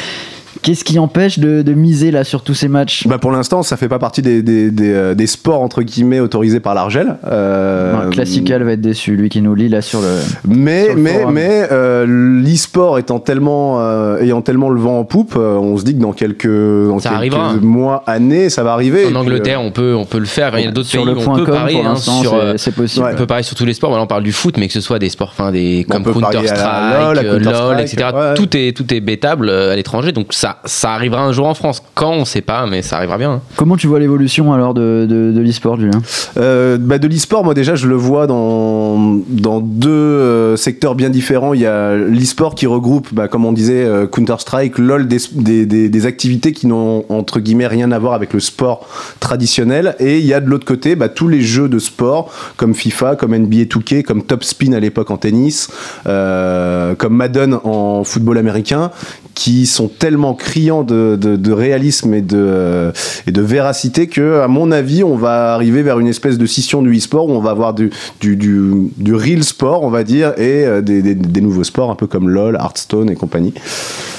Qu'est-ce 0.65 0.83
qui 0.83 0.99
empêche 0.99 1.39
de, 1.39 1.61
de 1.61 1.73
miser 1.75 2.11
là 2.11 2.25
sur 2.25 2.41
tous 2.43 2.55
ces 2.55 2.69
matchs 2.69 3.07
Bah 3.07 3.19
pour 3.19 3.31
l'instant, 3.31 3.63
ça 3.63 3.77
fait 3.77 3.87
pas 3.89 3.99
partie 3.99 4.23
des, 4.23 4.43
des, 4.43 4.71
des, 4.71 4.93
euh, 4.95 5.15
des 5.15 5.27
sports 5.27 5.61
entre 5.61 5.83
guillemets 5.83 6.21
autorisés 6.21 6.59
par 6.59 6.75
l'Argel. 6.75 7.17
Euh, 7.27 8.05
Non, 8.05 8.11
Classical 8.11 8.63
va 8.63 8.73
être 8.73 8.81
déçu, 8.81 9.15
lui 9.15 9.29
qui 9.29 9.43
nous 9.43 9.55
lit 9.55 9.69
là 9.69 9.83
sur 9.83 10.01
le. 10.01 10.07
Mais 10.49 10.87
sur 10.87 10.95
le 10.95 11.01
mais 11.03 11.19
forum. 11.21 11.35
mais 11.35 11.69
euh, 11.71 12.07
l'e-sport 12.09 12.99
étant 12.99 13.19
tellement 13.21 13.81
euh, 13.83 14.19
ayant 14.23 14.41
tellement 14.41 14.71
le 14.71 14.81
vent 14.81 14.99
en 15.01 15.05
poupe, 15.05 15.35
euh, 15.37 15.55
on 15.57 15.77
se 15.77 15.85
dit 15.85 15.95
que 15.95 16.01
dans 16.01 16.13
quelques, 16.13 16.47
dans 16.49 16.99
Ça 16.99 17.11
quelques 17.11 17.19
arrivera. 17.35 17.53
mois, 17.61 18.03
années, 18.07 18.49
ça 18.49 18.63
va 18.65 18.73
arriver. 18.73 19.05
En 19.07 19.15
Angleterre, 19.17 19.61
euh, 19.61 19.67
on 19.67 19.71
peut, 19.71 19.95
on 19.95 20.07
peut 20.07 20.19
le 20.19 20.25
faire. 20.25 20.59
Il 20.59 20.65
y 20.65 20.69
a 20.69 20.71
d'autres 20.71 20.89
pays 20.91 20.99
Sur 21.01 21.05
le 21.05 21.13
où 21.13 21.21
on 21.31 21.37
peut 21.37 21.45
parier 21.45 21.81
hein, 21.85 21.95
c'est- 21.97 22.57
c'est 22.59 22.73
possible. 22.75 23.05
Ouais. 23.05 23.13
On 23.13 23.17
peut 23.19 23.27
parier 23.27 23.43
sur 23.45 23.55
tous 23.57 23.67
les 23.67 23.75
sports. 23.75 23.91
On 23.91 24.07
parle 24.07 24.23
du 24.23 24.33
foot, 24.33 24.57
mais 24.57 24.67
que 24.69 24.73
ce 24.73 24.81
soit 24.81 24.99
des 24.99 25.11
sports, 25.11 25.29
enfin 25.37 25.53
des 25.53 25.85
On 25.89 25.93
comme 25.93 26.05
Counter 26.05 26.47
Strike, 26.47 27.17
LoL, 27.17 27.43
LOL, 27.43 27.81
etc. 27.81 28.07
ouais. 28.15 28.35
Tout 28.35 28.57
est 28.57 28.75
tout 28.75 28.93
est 28.95 29.01
bétable 29.01 29.51
euh, 29.51 29.73
à 29.73 29.77
l'étranger, 29.77 30.13
donc 30.13 30.29
ça 30.31 30.54
ça, 30.65 30.85
ça 30.85 30.93
arrivera 30.93 31.23
un 31.23 31.33
jour 31.33 31.47
en 31.47 31.55
France. 31.55 31.83
Quand, 31.95 32.13
on 32.13 32.25
sait 32.25 32.41
pas, 32.41 32.67
mais 32.67 32.83
ça 32.83 32.97
arrivera 32.97 33.19
bien. 33.19 33.33
hein. 33.33 33.41
Comment 33.57 33.77
tu 33.77 33.87
vois 33.87 33.99
l'évolution 34.01 34.53
alors 34.53 34.75
de, 34.75 35.07
de, 35.09 35.33
de 35.33 35.41
l'e-sport, 35.41 35.79
Julien? 35.79 36.01
Euh, 36.37 36.77
bah, 36.81 36.99
de 36.99 37.07
l'e-sport, 37.09 37.45
moi 37.45 37.55
déjà, 37.55 37.75
je 37.75 37.87
le 37.89 37.95
vois 37.95 38.27
dans, 38.27 39.19
dans 39.29 39.61
deux 39.61 39.89
euh, 39.91 40.57
secteurs 40.57 40.95
bien 40.95 41.11
différents. 41.11 41.55
Il 41.55 41.61
y 41.61 41.67
a 41.67 41.95
l'e-sport 41.95 42.55
qui 42.55 42.67
regroupe, 42.67 43.09
bah, 43.13 43.29
comme 43.29 43.45
on 43.45 43.53
disait, 43.53 43.85
euh, 43.85 44.07
Counter-Strike, 44.07 44.79
LoL, 44.79 45.09
des, 45.09 45.19
des, 45.33 45.67
des, 45.67 45.89
des 45.89 46.07
activités 46.07 46.53
qui 46.53 46.67
n'ont 46.67 47.05
entre 47.09 47.41
guillemets 47.41 47.67
rien 47.67 47.91
à 47.93 47.99
voir 47.99 48.15
avec 48.15 48.33
le 48.33 48.41
sport 48.41 48.87
traditionnel. 49.21 49.97
Et 49.99 50.19
il 50.19 50.27
y 50.27 50.35
a 50.35 50.41
de 50.41 50.49
l'autre 50.49 50.67
côté 50.67 50.97
bah, 50.97 51.09
tous 51.09 51.29
les 51.29 51.41
jeux 51.41 51.69
de 51.69 51.79
sport 51.79 52.31
comme 52.57 52.75
FIFA, 52.75 53.17
comme 53.17 53.35
NBA 53.37 53.65
2K, 53.65 54.03
comme 54.03 54.23
Top 54.23 54.45
Spin 54.45 54.73
à 54.73 54.81
l'époque 54.81 55.11
en 55.11 55.17
tennis, 55.17 55.69
euh, 56.07 56.95
comme 56.95 57.15
Madden 57.17 57.59
en 57.65 58.05
football 58.05 58.39
américain 58.39 58.91
qui 59.35 59.67
sont 59.67 59.89
tellement 59.89 60.35
criants 60.35 60.83
de, 60.85 61.17
de, 61.21 61.37
de 61.37 61.53
réalisme 61.53 62.15
et 62.15 62.21
de, 62.23 62.37
euh, 62.39 62.93
et 63.27 63.33
de 63.33 63.41
véracité 63.43 64.07
que, 64.07 64.41
à 64.41 64.49
mon 64.49 64.71
avis, 64.71 65.05
on 65.05 65.17
va 65.17 65.55
arriver 65.55 65.83
vers 65.83 65.99
une 65.99 66.07
espèce 66.07 66.39
de 66.39 66.47
scission 66.47 66.83
du 66.83 66.97
e-sport 66.97 67.29
où 67.29 67.33
on 67.33 67.41
va 67.41 67.51
avoir 67.51 67.75
du, 67.75 67.91
du, 68.21 68.37
du, 68.37 68.91
du 68.97 69.15
real 69.15 69.43
sport, 69.45 69.83
on 69.83 69.91
va 69.91 70.05
dire, 70.05 70.33
et 70.39 70.65
euh, 70.65 70.81
des, 70.81 71.03
des, 71.03 71.15
des 71.15 71.41
nouveaux 71.41 71.65
sports 71.65 71.91
un 71.91 71.95
peu 71.97 72.07
comme 72.07 72.29
LoL, 72.29 72.57
Hearthstone 72.57 73.11
et 73.11 73.15
compagnie. 73.17 73.55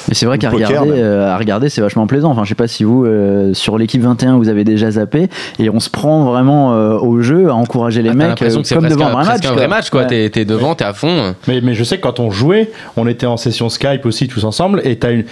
Mais 0.08 0.14
c'est 0.14 0.26
vrai 0.28 0.38
qu'à 0.38 0.50
regarder, 0.52 0.92
euh, 0.98 1.34
à 1.34 1.38
regarder, 1.38 1.70
c'est 1.70 1.82
vachement 1.82 2.06
plaisant. 2.06 2.30
Enfin, 2.30 2.44
je 2.44 2.50
sais 2.50 2.56
pas 2.56 2.68
si 2.68 2.84
vous, 2.84 3.06
euh, 3.06 3.54
sur 3.54 3.78
l'équipe 3.78 4.02
21, 4.02 4.38
vous 4.38 4.50
avez 4.50 4.64
déjà 4.64 4.92
zappé 4.92 5.30
et 5.58 5.70
on 5.70 5.80
se 5.80 5.90
prend 5.90 6.26
vraiment 6.26 6.74
euh, 6.76 6.98
au 7.00 7.22
jeu 7.22 7.50
à 7.50 7.56
encourager 7.56 8.04
les 8.04 8.10
Ah, 8.10 8.14
mecs 8.14 8.42
euh, 8.42 8.50
comme 8.54 8.62
presque, 8.64 8.88
devant 8.88 9.08
un, 9.08 9.22
un 9.22 9.26
match. 9.26 9.46
un 9.48 9.54
vrai 9.54 9.68
match, 9.68 9.90
quoi. 9.90 10.02
Ouais. 10.02 10.08
T'es, 10.08 10.30
t'es 10.30 10.46
devant, 10.46 10.76
t'es 10.76 10.86
à 10.86 10.94
fond. 10.94 11.34
Mais, 11.48 11.60
mais 11.62 11.74
je 11.74 11.84
sais 11.84 11.98
que 11.98 12.04
quand 12.04 12.20
on 12.20 12.30
jouait, 12.30 12.70
on 12.98 13.08
était 13.08 13.26
en 13.26 13.38
session 13.38 13.70
Skype 13.70 14.06
aussi 14.06 14.28
tous 14.28 14.44
ensemble 14.44 14.82
et 14.84 14.98
t'as 15.06 15.12
une, 15.12 15.24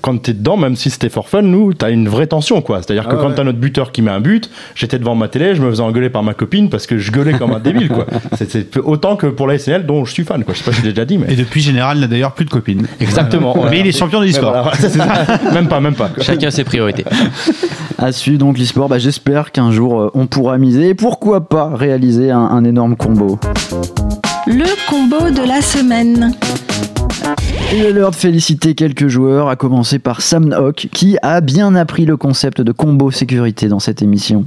quand 0.00 0.22
t'es 0.22 0.32
dedans, 0.32 0.56
même 0.56 0.76
si 0.76 0.90
c'était 0.90 1.08
for 1.08 1.28
fun, 1.28 1.42
nous, 1.42 1.74
t'as 1.74 1.90
une 1.90 2.08
vraie 2.08 2.26
tension 2.26 2.62
quoi. 2.62 2.80
C'est-à-dire 2.82 3.08
que 3.08 3.16
Ah 3.16 3.20
quand 3.20 3.32
t'as 3.32 3.44
notre 3.44 3.58
buteur 3.58 3.92
qui 3.92 4.02
met 4.02 4.10
un 4.10 4.20
but, 4.20 4.50
j'étais 4.74 4.98
devant 4.98 5.14
ma 5.14 5.28
télé, 5.28 5.54
je 5.54 5.62
me 5.62 5.70
faisais 5.70 5.82
engueuler 5.82 6.10
par 6.10 6.22
ma 6.22 6.34
copine 6.34 6.70
parce 6.70 6.86
que 6.86 6.98
je 6.98 7.10
gueulais 7.10 7.34
comme 7.34 7.52
un 7.52 7.60
débile 7.60 7.88
quoi. 7.88 8.06
C'est, 8.36 8.50
c'est 8.50 8.76
autant 8.78 9.16
que 9.16 9.26
pour 9.26 9.46
la 9.46 9.58
SNL 9.58 9.86
dont 9.86 10.04
je 10.04 10.12
suis 10.12 10.24
fan 10.24 10.44
quoi. 10.44 10.54
Je 10.54 10.58
sais 10.58 10.64
pas 10.64 10.72
si 10.72 10.80
je 10.80 10.86
l'ai 10.86 10.92
déjà 10.92 11.04
dit 11.04 11.18
mais. 11.18 11.32
Et 11.32 11.36
depuis, 11.36 11.60
Général 11.60 11.98
n'a 11.98 12.06
d'ailleurs 12.06 12.32
plus 12.32 12.44
de 12.44 12.50
copine. 12.50 12.86
Exactement. 13.00 13.54
Mais 13.70 13.80
il 13.80 13.86
est 13.86 13.96
champion 13.96 14.20
de 14.20 14.26
l'e-sport. 14.26 14.50
voilà, 14.50 14.72
c'est 14.78 14.90
ça. 14.90 15.06
même 15.54 15.68
pas, 15.68 15.80
même 15.80 15.94
pas. 15.94 16.10
Chacun 16.20 16.50
ses 16.50 16.64
priorités. 16.64 17.04
À 17.98 18.12
suivre 18.12 18.36
donc 18.38 18.58
l'e-sport, 18.58 18.90
bah, 18.90 18.98
j'espère 18.98 19.52
qu'un 19.52 19.72
jour 19.72 19.98
euh, 19.98 20.10
on 20.12 20.26
pourra 20.26 20.58
miser 20.58 20.88
et 20.90 20.94
pourquoi 20.94 21.48
pas 21.48 21.70
réaliser 21.74 22.30
un, 22.30 22.40
un 22.40 22.62
énorme 22.62 22.94
combo. 22.94 23.38
Le 24.46 24.66
combo 24.86 25.30
de 25.30 25.48
la 25.48 25.62
semaine. 25.62 26.34
Il 27.72 27.84
est 27.84 27.92
l'heure 27.92 28.12
de 28.12 28.16
féliciter 28.16 28.74
quelques 28.74 29.08
joueurs, 29.08 29.48
à 29.48 29.56
commencer 29.56 29.98
par 29.98 30.20
Sam 30.20 30.52
Hawk, 30.52 30.88
qui 30.92 31.16
a 31.22 31.40
bien 31.40 31.74
appris 31.74 32.06
le 32.06 32.16
concept 32.16 32.60
de 32.60 32.70
combo 32.70 33.10
sécurité 33.10 33.68
dans 33.68 33.80
cette 33.80 34.02
émission. 34.02 34.44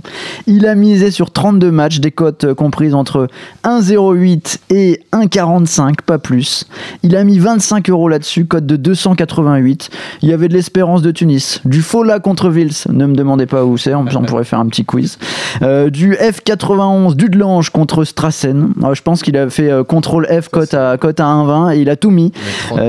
Il 0.47 0.65
a 0.65 0.73
misé 0.73 1.11
sur 1.11 1.31
32 1.31 1.69
matchs, 1.69 1.99
des 1.99 2.11
cotes 2.11 2.53
comprises 2.53 2.95
entre 2.95 3.27
1,08 3.65 4.59
et 4.69 5.01
1,45, 5.11 5.95
pas 6.05 6.17
plus. 6.17 6.65
Il 7.03 7.15
a 7.15 7.23
mis 7.23 7.39
25 7.39 7.89
euros 7.89 8.07
là-dessus, 8.07 8.45
cote 8.45 8.65
de 8.65 8.77
288. 8.77 9.89
Il 10.21 10.29
y 10.29 10.33
avait 10.33 10.47
de 10.47 10.53
l'espérance 10.53 11.01
de 11.01 11.11
Tunis, 11.11 11.61
du 11.65 11.81
Fola 11.81 12.19
contre 12.19 12.49
Vils, 12.49 12.85
ne 12.89 13.05
me 13.05 13.15
demandez 13.15 13.45
pas 13.45 13.65
où 13.65 13.77
c'est, 13.77 13.93
on 13.93 14.05
pourrait 14.05 14.45
faire 14.45 14.59
un 14.59 14.67
petit 14.67 14.85
quiz. 14.85 15.17
Euh, 15.61 15.89
du 15.89 16.13
F91 16.13 17.15
d'Udelange 17.15 17.69
contre 17.69 18.05
Strassen. 18.05 18.73
Euh, 18.83 18.93
je 18.93 19.01
pense 19.01 19.23
qu'il 19.23 19.35
a 19.37 19.49
fait 19.49 19.69
euh, 19.69 19.83
contrôle 19.83 20.25
F 20.27 20.49
cote 20.49 20.73
à, 20.73 20.97
cote 20.97 21.19
à 21.19 21.25
1,20 21.25 21.75
et 21.75 21.81
il 21.81 21.89
a 21.89 21.95
tout 21.95 22.11
mis. 22.11 22.31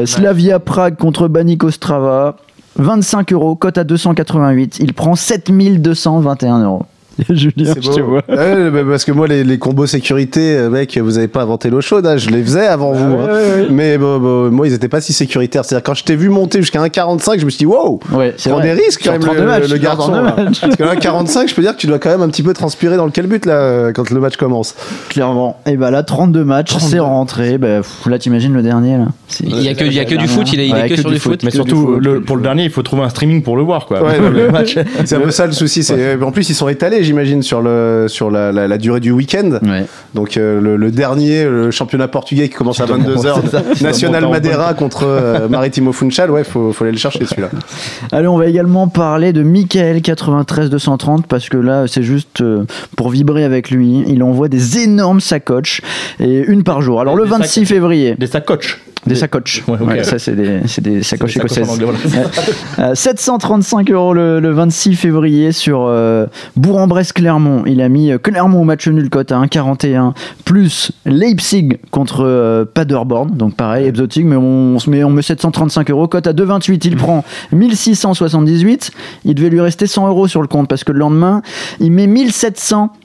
Slavia 0.07 0.61
Prague 0.61 0.97
contre 0.97 1.29
Banik 1.29 1.65
Ostrava. 1.65 2.37
25 2.77 3.33
euros, 3.33 3.57
cote 3.57 3.79
à 3.79 3.85
288. 3.85 4.79
Il 4.81 4.95
prend 4.95 5.15
7221 5.15 6.63
euros. 6.65 6.87
Julien, 7.31 7.75
je 7.81 7.91
te 7.91 8.01
vois. 8.01 8.23
Ouais, 8.29 8.71
bah, 8.71 8.81
parce 8.89 9.05
que 9.05 9.13
moi, 9.13 9.27
les, 9.29 9.45
les 9.45 9.59
combos 9.59 9.87
sécurité, 9.87 10.57
euh, 10.57 10.71
mec, 10.71 10.97
vous 10.99 11.19
avez 11.19 11.29
pas 11.29 11.43
inventé 11.43 11.71
l'eau 11.71 11.81
chaude, 11.81 12.07
hein, 12.07 12.17
je 12.17 12.31
les 12.31 12.43
faisais 12.43 12.67
avant 12.67 12.93
vous. 12.93 13.15
hein. 13.19 13.29
Mais 13.71 13.99
moi, 13.99 14.67
ils 14.67 14.73
étaient 14.75 14.89
pas 14.89 15.01
si 15.01 15.13
sécuritaires. 15.13 15.65
C'est-à-dire, 15.65 15.83
quand 15.85 15.95
je 15.95 16.05
t'ai 16.05 16.17
vu 16.17 16.29
monter 16.29 16.61
jusqu'à 16.61 16.81
1,45, 16.81 17.39
je 17.41 17.45
me 17.45 17.51
suis 17.51 17.59
dit, 17.59 17.67
wow! 17.67 18.01
Ouais, 18.13 18.35
c'est 18.37 18.51
Prends 18.51 18.59
vrai. 18.61 18.75
des 18.75 18.83
risques 18.83 19.03
quand 19.05 19.13
même 19.13 19.21
32 19.21 19.41
le, 19.41 19.47
matchs, 19.47 19.69
le 19.71 19.79
garçon. 19.79 20.13
32 20.13 20.17
là. 20.17 20.35
matchs. 20.45 20.61
Parce 20.61 20.77
que 20.77 20.83
là 20.83 20.97
45 20.97 21.49
je 21.49 21.55
peux 21.55 21.63
dire 21.63 21.73
que 21.75 21.81
tu 21.81 21.87
dois 21.87 21.99
quand 21.99 22.11
même 22.11 22.23
un 22.23 22.29
petit 22.29 22.43
peu 22.43 22.53
transpirer 22.53 22.97
dans 22.97 23.05
le 23.05 23.11
quel 23.11 23.27
but 23.27 23.47
là 23.47 23.55
euh, 23.55 23.93
quand 23.93 24.11
le 24.11 24.21
match 24.21 24.37
commence. 24.37 24.75
Clairement. 25.09 25.59
Et 25.67 25.77
bah 25.77 25.91
là, 25.91 26.03
32 26.03 26.45
matchs, 26.45 26.77
c'est 26.79 26.99
rentré. 26.99 27.59
Bah, 27.59 27.79
pff, 27.79 28.07
là, 28.07 28.19
t'imagines 28.19 28.53
le 28.55 28.63
dernier 28.63 28.99
là. 28.99 29.07
Il 29.43 29.61
y 29.63 29.69
a 29.69 29.75
que, 29.75 29.85
il 29.85 29.93
y 29.93 30.01
a 30.01 30.05
que 30.05 30.15
du 30.15 30.27
foot, 30.29 30.53
il 30.53 30.61
est, 30.61 30.67
il 30.69 30.71
est 30.71 30.75
Ouais, 30.83 30.89
que, 30.89 30.95
que 30.95 31.01
sur 31.01 31.11
du 31.11 31.19
foot. 31.19 31.33
foot. 31.33 31.43
Mais 31.45 31.51
surtout, 31.51 31.99
pour 32.27 32.37
le 32.37 32.43
dernier, 32.43 32.65
il 32.65 32.71
faut 32.71 32.83
trouver 32.83 33.03
un 33.03 33.09
streaming 33.09 33.43
pour 33.43 33.57
le 33.57 33.63
voir 33.63 33.87
quoi. 33.87 34.01
Match. 34.53 34.77
C'est 35.05 35.17
un 35.17 35.21
peu 35.21 35.31
ça 35.31 35.47
le 35.47 35.53
souci. 35.53 35.83
C'est 35.85 36.21
en 36.23 36.33
plus 36.33 36.49
ils 36.51 36.55
sont 36.55 36.69
étalés 36.69 37.03
j'imagine 37.11 37.43
sur 37.43 37.61
le 37.61 38.07
sur 38.09 38.31
la, 38.31 38.53
la, 38.53 38.69
la 38.69 38.79
durée 38.79 39.01
du 39.01 39.11
week-end. 39.11 39.59
Ouais. 39.63 39.85
Donc 40.15 40.37
euh, 40.37 40.61
le, 40.61 40.77
le 40.77 40.91
dernier 40.91 41.45
le 41.45 41.71
championnat 41.71 42.09
portugais 42.09 42.49
qui 42.49 42.55
commence 42.55 42.81
à 42.81 42.87
22 42.87 43.17
C'est 43.17 43.23
ça, 43.23 43.35
h 43.35 43.43
tu 43.43 43.51
dois 43.51 43.63
National 43.91 44.23
monter 44.23 44.27
en 44.27 44.31
Madeira 44.31 44.75
contre 44.75 45.05
euh, 45.05 45.49
Maritimo 45.51 45.93
Funchal. 45.93 46.31
Ouais, 46.31 46.45
faut 46.45 46.73
faut 46.73 46.85
aller 46.85 46.93
le 46.93 46.99
chercher 46.99 47.25
celui-là. 47.27 47.49
Allez, 48.13 48.29
on 48.29 48.37
va 48.39 48.47
également 48.47 48.87
parler 48.89 49.33
de 49.33 49.43
Michael 49.43 50.03
93 50.03 50.71
230 50.71 51.27
parce 51.27 51.49
que 51.49 51.57
là, 51.57 51.85
c'est 51.89 52.03
juste 52.03 52.41
euh, 52.41 52.65
pour 52.97 53.11
vibrer 53.11 53.45
avec 53.45 53.71
lui. 53.71 54.05
Il 54.07 54.23
envoie 54.23 54.49
des 54.49 54.79
énormes 54.79 55.21
sacoches 55.21 55.81
et 56.21 56.39
une 56.47 56.63
par 56.63 56.81
jour. 56.83 57.01
Alors 57.01 57.17
le 57.17 57.25
Des 57.25 57.31
26 57.31 57.61
sacs- 57.61 57.65
février, 57.69 58.15
Des 58.19 58.27
sacoches. 58.27 58.81
Des 59.07 59.15
sacoches. 59.15 59.65
Ouais, 59.67 60.05
ça 60.05 60.19
c'est 60.19 60.35
des, 60.35 61.03
sacoches 61.03 61.37
écossaises. 61.37 61.69
anglais, 61.69 61.87
voilà. 61.87 61.99
Euh, 62.79 62.95
735 62.95 63.91
euros 63.91 64.15
le, 64.15 64.41
le 64.41 64.53
26 64.53 64.95
février 64.95 65.53
sur 65.53 65.83
euh, 65.87 66.27
Bourg-en-Bresse-Clermont. 66.57 67.65
Il 67.67 67.81
a 67.81 67.89
mis 67.89 68.13
euh, 68.13 68.19
Clermont 68.19 68.61
au 68.61 68.65
match 68.65 68.89
nul 68.89 69.11
cote 69.11 69.33
à 69.33 69.41
1,41 69.41 70.13
plus 70.45 70.93
Leipzig 71.05 71.79
contre 71.91 72.25
euh, 72.25 72.65
Paderborn. 72.65 73.37
Donc 73.37 73.55
pareil, 73.55 73.87
exotique, 73.87 74.25
mais 74.25 74.37
on, 74.37 74.79
se 74.79 74.89
met, 74.89 75.05
on 75.05 75.11
met 75.11 75.23
735 75.23 75.91
euros. 75.91 76.09
Cote 76.09 76.27
à 76.27 76.33
2,28. 76.33 76.81
Il 76.85 76.97
prend 76.97 77.25
1678. 77.53 78.91
Il 79.25 79.35
devait 79.35 79.51
lui 79.51 79.61
rester 79.61 79.87
100 79.87 80.09
euros 80.09 80.29
sur 80.29 80.43
le 80.43 80.49
compte 80.49 80.69
parce 80.69 80.85
que 80.85 80.93
le 80.93 80.99
lendemain, 80.99 81.43
il 81.81 81.93
met 81.93 82.07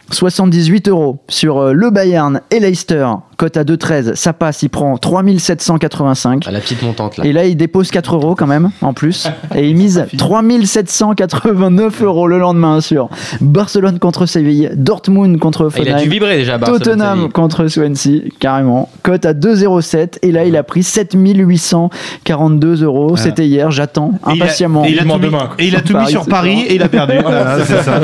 1778 0.10 0.90
euros 0.90 1.20
sur 1.28 1.58
euh, 1.60 1.74
le 1.74 1.90
Bayern 1.90 2.42
et 2.52 2.60
Leicester. 2.60 3.08
Cote 3.38 3.58
à 3.58 3.64
2,13. 3.66 4.16
Ça 4.16 4.32
passe, 4.32 4.64
il 4.64 4.70
prend 4.70 4.98
3785. 4.98 6.48
À 6.48 6.52
la 6.52 6.62
petite 6.62 6.82
montante 6.84 7.18
là. 7.18 7.26
Et 7.26 7.34
là, 7.34 7.46
il 7.46 7.58
dépose 7.58 7.92
4 7.92 8.16
euros 8.16 8.36
quand 8.36 8.48
même, 8.48 8.70
en 8.82 8.94
plus. 8.94 9.28
Et 9.54 9.68
il 9.68 9.76
mise 9.76 10.06
3789 10.18 12.02
euros 12.04 12.28
le 12.28 12.40
lendemain 12.40 12.80
sur 12.82 13.10
Barcelone 13.42 14.00
contre 14.00 14.26
Séville, 14.26 14.72
Dortmund 14.76 15.38
contre 15.40 15.70
Ah, 15.74 15.78
il 15.78 15.82
a 15.82 15.86
dû 15.86 15.92
Offenheim, 15.96 16.10
vibrer 16.10 16.38
déjà. 16.38 16.58
Barcelone, 16.58 16.82
Tottenham 16.82 17.32
contre 17.32 17.68
Swansea, 17.68 18.22
carrément. 18.40 18.90
Cote 19.04 19.26
à 19.26 19.34
2,07. 19.34 20.20
Et 20.22 20.32
là, 20.32 20.46
il 20.46 20.56
a 20.56 20.64
pris 20.64 20.84
7842 20.84 22.84
euros. 22.84 23.18
C'était 23.18 23.46
hier, 23.48 23.70
j'attends 23.72 24.12
Et 24.30 24.36
il 24.36 24.42
a- 24.42 24.46
impatiemment. 24.46 24.86
Et 24.86 24.92
il 24.92 25.00
a, 25.00 25.04
tout 25.04 25.14
mis, 25.16 25.20
demain. 25.20 25.50
et 25.60 25.68
il 25.68 25.76
a 25.76 25.82
tout 25.82 25.94
mis 25.94 26.00
Paris, 26.00 26.12
sur 26.12 26.26
Paris 26.26 26.62
et 26.70 26.76
il 26.76 26.84
a 26.84 26.88
perdu. 26.90 27.14
Voilà, 27.22 27.58
c'est 27.66 27.82
ça. 27.82 28.00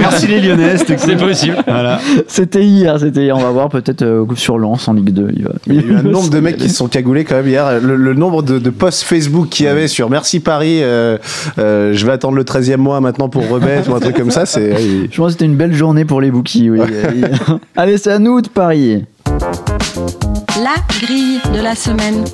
Merci 0.00 0.26
les 0.26 0.40
Lyonnais. 0.40 0.76
c'était 0.78 0.96
C'est 0.98 1.16
cool. 1.16 1.34
Possible. 1.50 1.64
Voilà. 1.66 2.00
C'était 2.26 2.64
hier, 2.64 2.98
c'était 3.00 3.22
hier. 3.24 3.36
On 3.36 3.40
va 3.42 3.50
voir 3.50 3.68
peut-être 3.68 4.02
euh, 4.02 4.24
sur 4.34 4.58
Lens 4.58 4.88
en 4.88 4.92
Ligue 4.94 5.10
2. 5.10 5.28
Il, 5.36 5.44
va- 5.44 5.52
Il 5.66 5.74
y 5.74 5.78
a 5.78 5.82
eu 5.82 5.94
un 5.96 6.02
nombre 6.10 6.30
de 6.30 6.40
mecs 6.40 6.56
qui 6.56 6.68
se 6.68 6.76
sont 6.76 6.88
cagoulés 6.88 7.24
quand 7.24 7.36
même 7.36 7.48
hier. 7.48 7.80
Le, 7.80 7.96
le 7.96 8.14
nombre 8.14 8.42
de, 8.42 8.58
de 8.58 8.70
posts 8.70 9.02
Facebook 9.02 9.48
qu'il 9.48 9.66
y 9.66 9.68
avait 9.68 9.88
sur 9.88 10.10
Merci 10.10 10.40
Paris, 10.40 10.80
euh, 10.82 11.18
euh, 11.58 11.92
je 11.94 12.06
vais 12.06 12.12
attendre 12.12 12.36
le 12.36 12.44
13e 12.44 12.76
mois 12.76 13.00
maintenant 13.00 13.28
pour 13.28 13.48
remettre 13.48 13.90
ou 13.90 13.94
un 13.94 14.00
truc 14.00 14.16
comme 14.16 14.30
ça, 14.30 14.46
c'est. 14.46 14.72
Je 15.10 15.16
pense 15.16 15.26
que 15.28 15.32
c'était 15.32 15.44
une 15.46 15.56
belle 15.56 15.74
journée 15.74 16.04
pour 16.04 16.20
les 16.20 16.30
bookies. 16.30 16.70
Oui. 16.70 16.80
Allez, 17.76 17.98
c'est 17.98 18.12
à 18.12 18.18
nous 18.18 18.40
de 18.40 18.48
parier. 18.48 19.04
La 20.56 20.74
grille 20.88 21.40
de 21.54 21.62
la 21.62 21.74
semaine. 21.74 22.24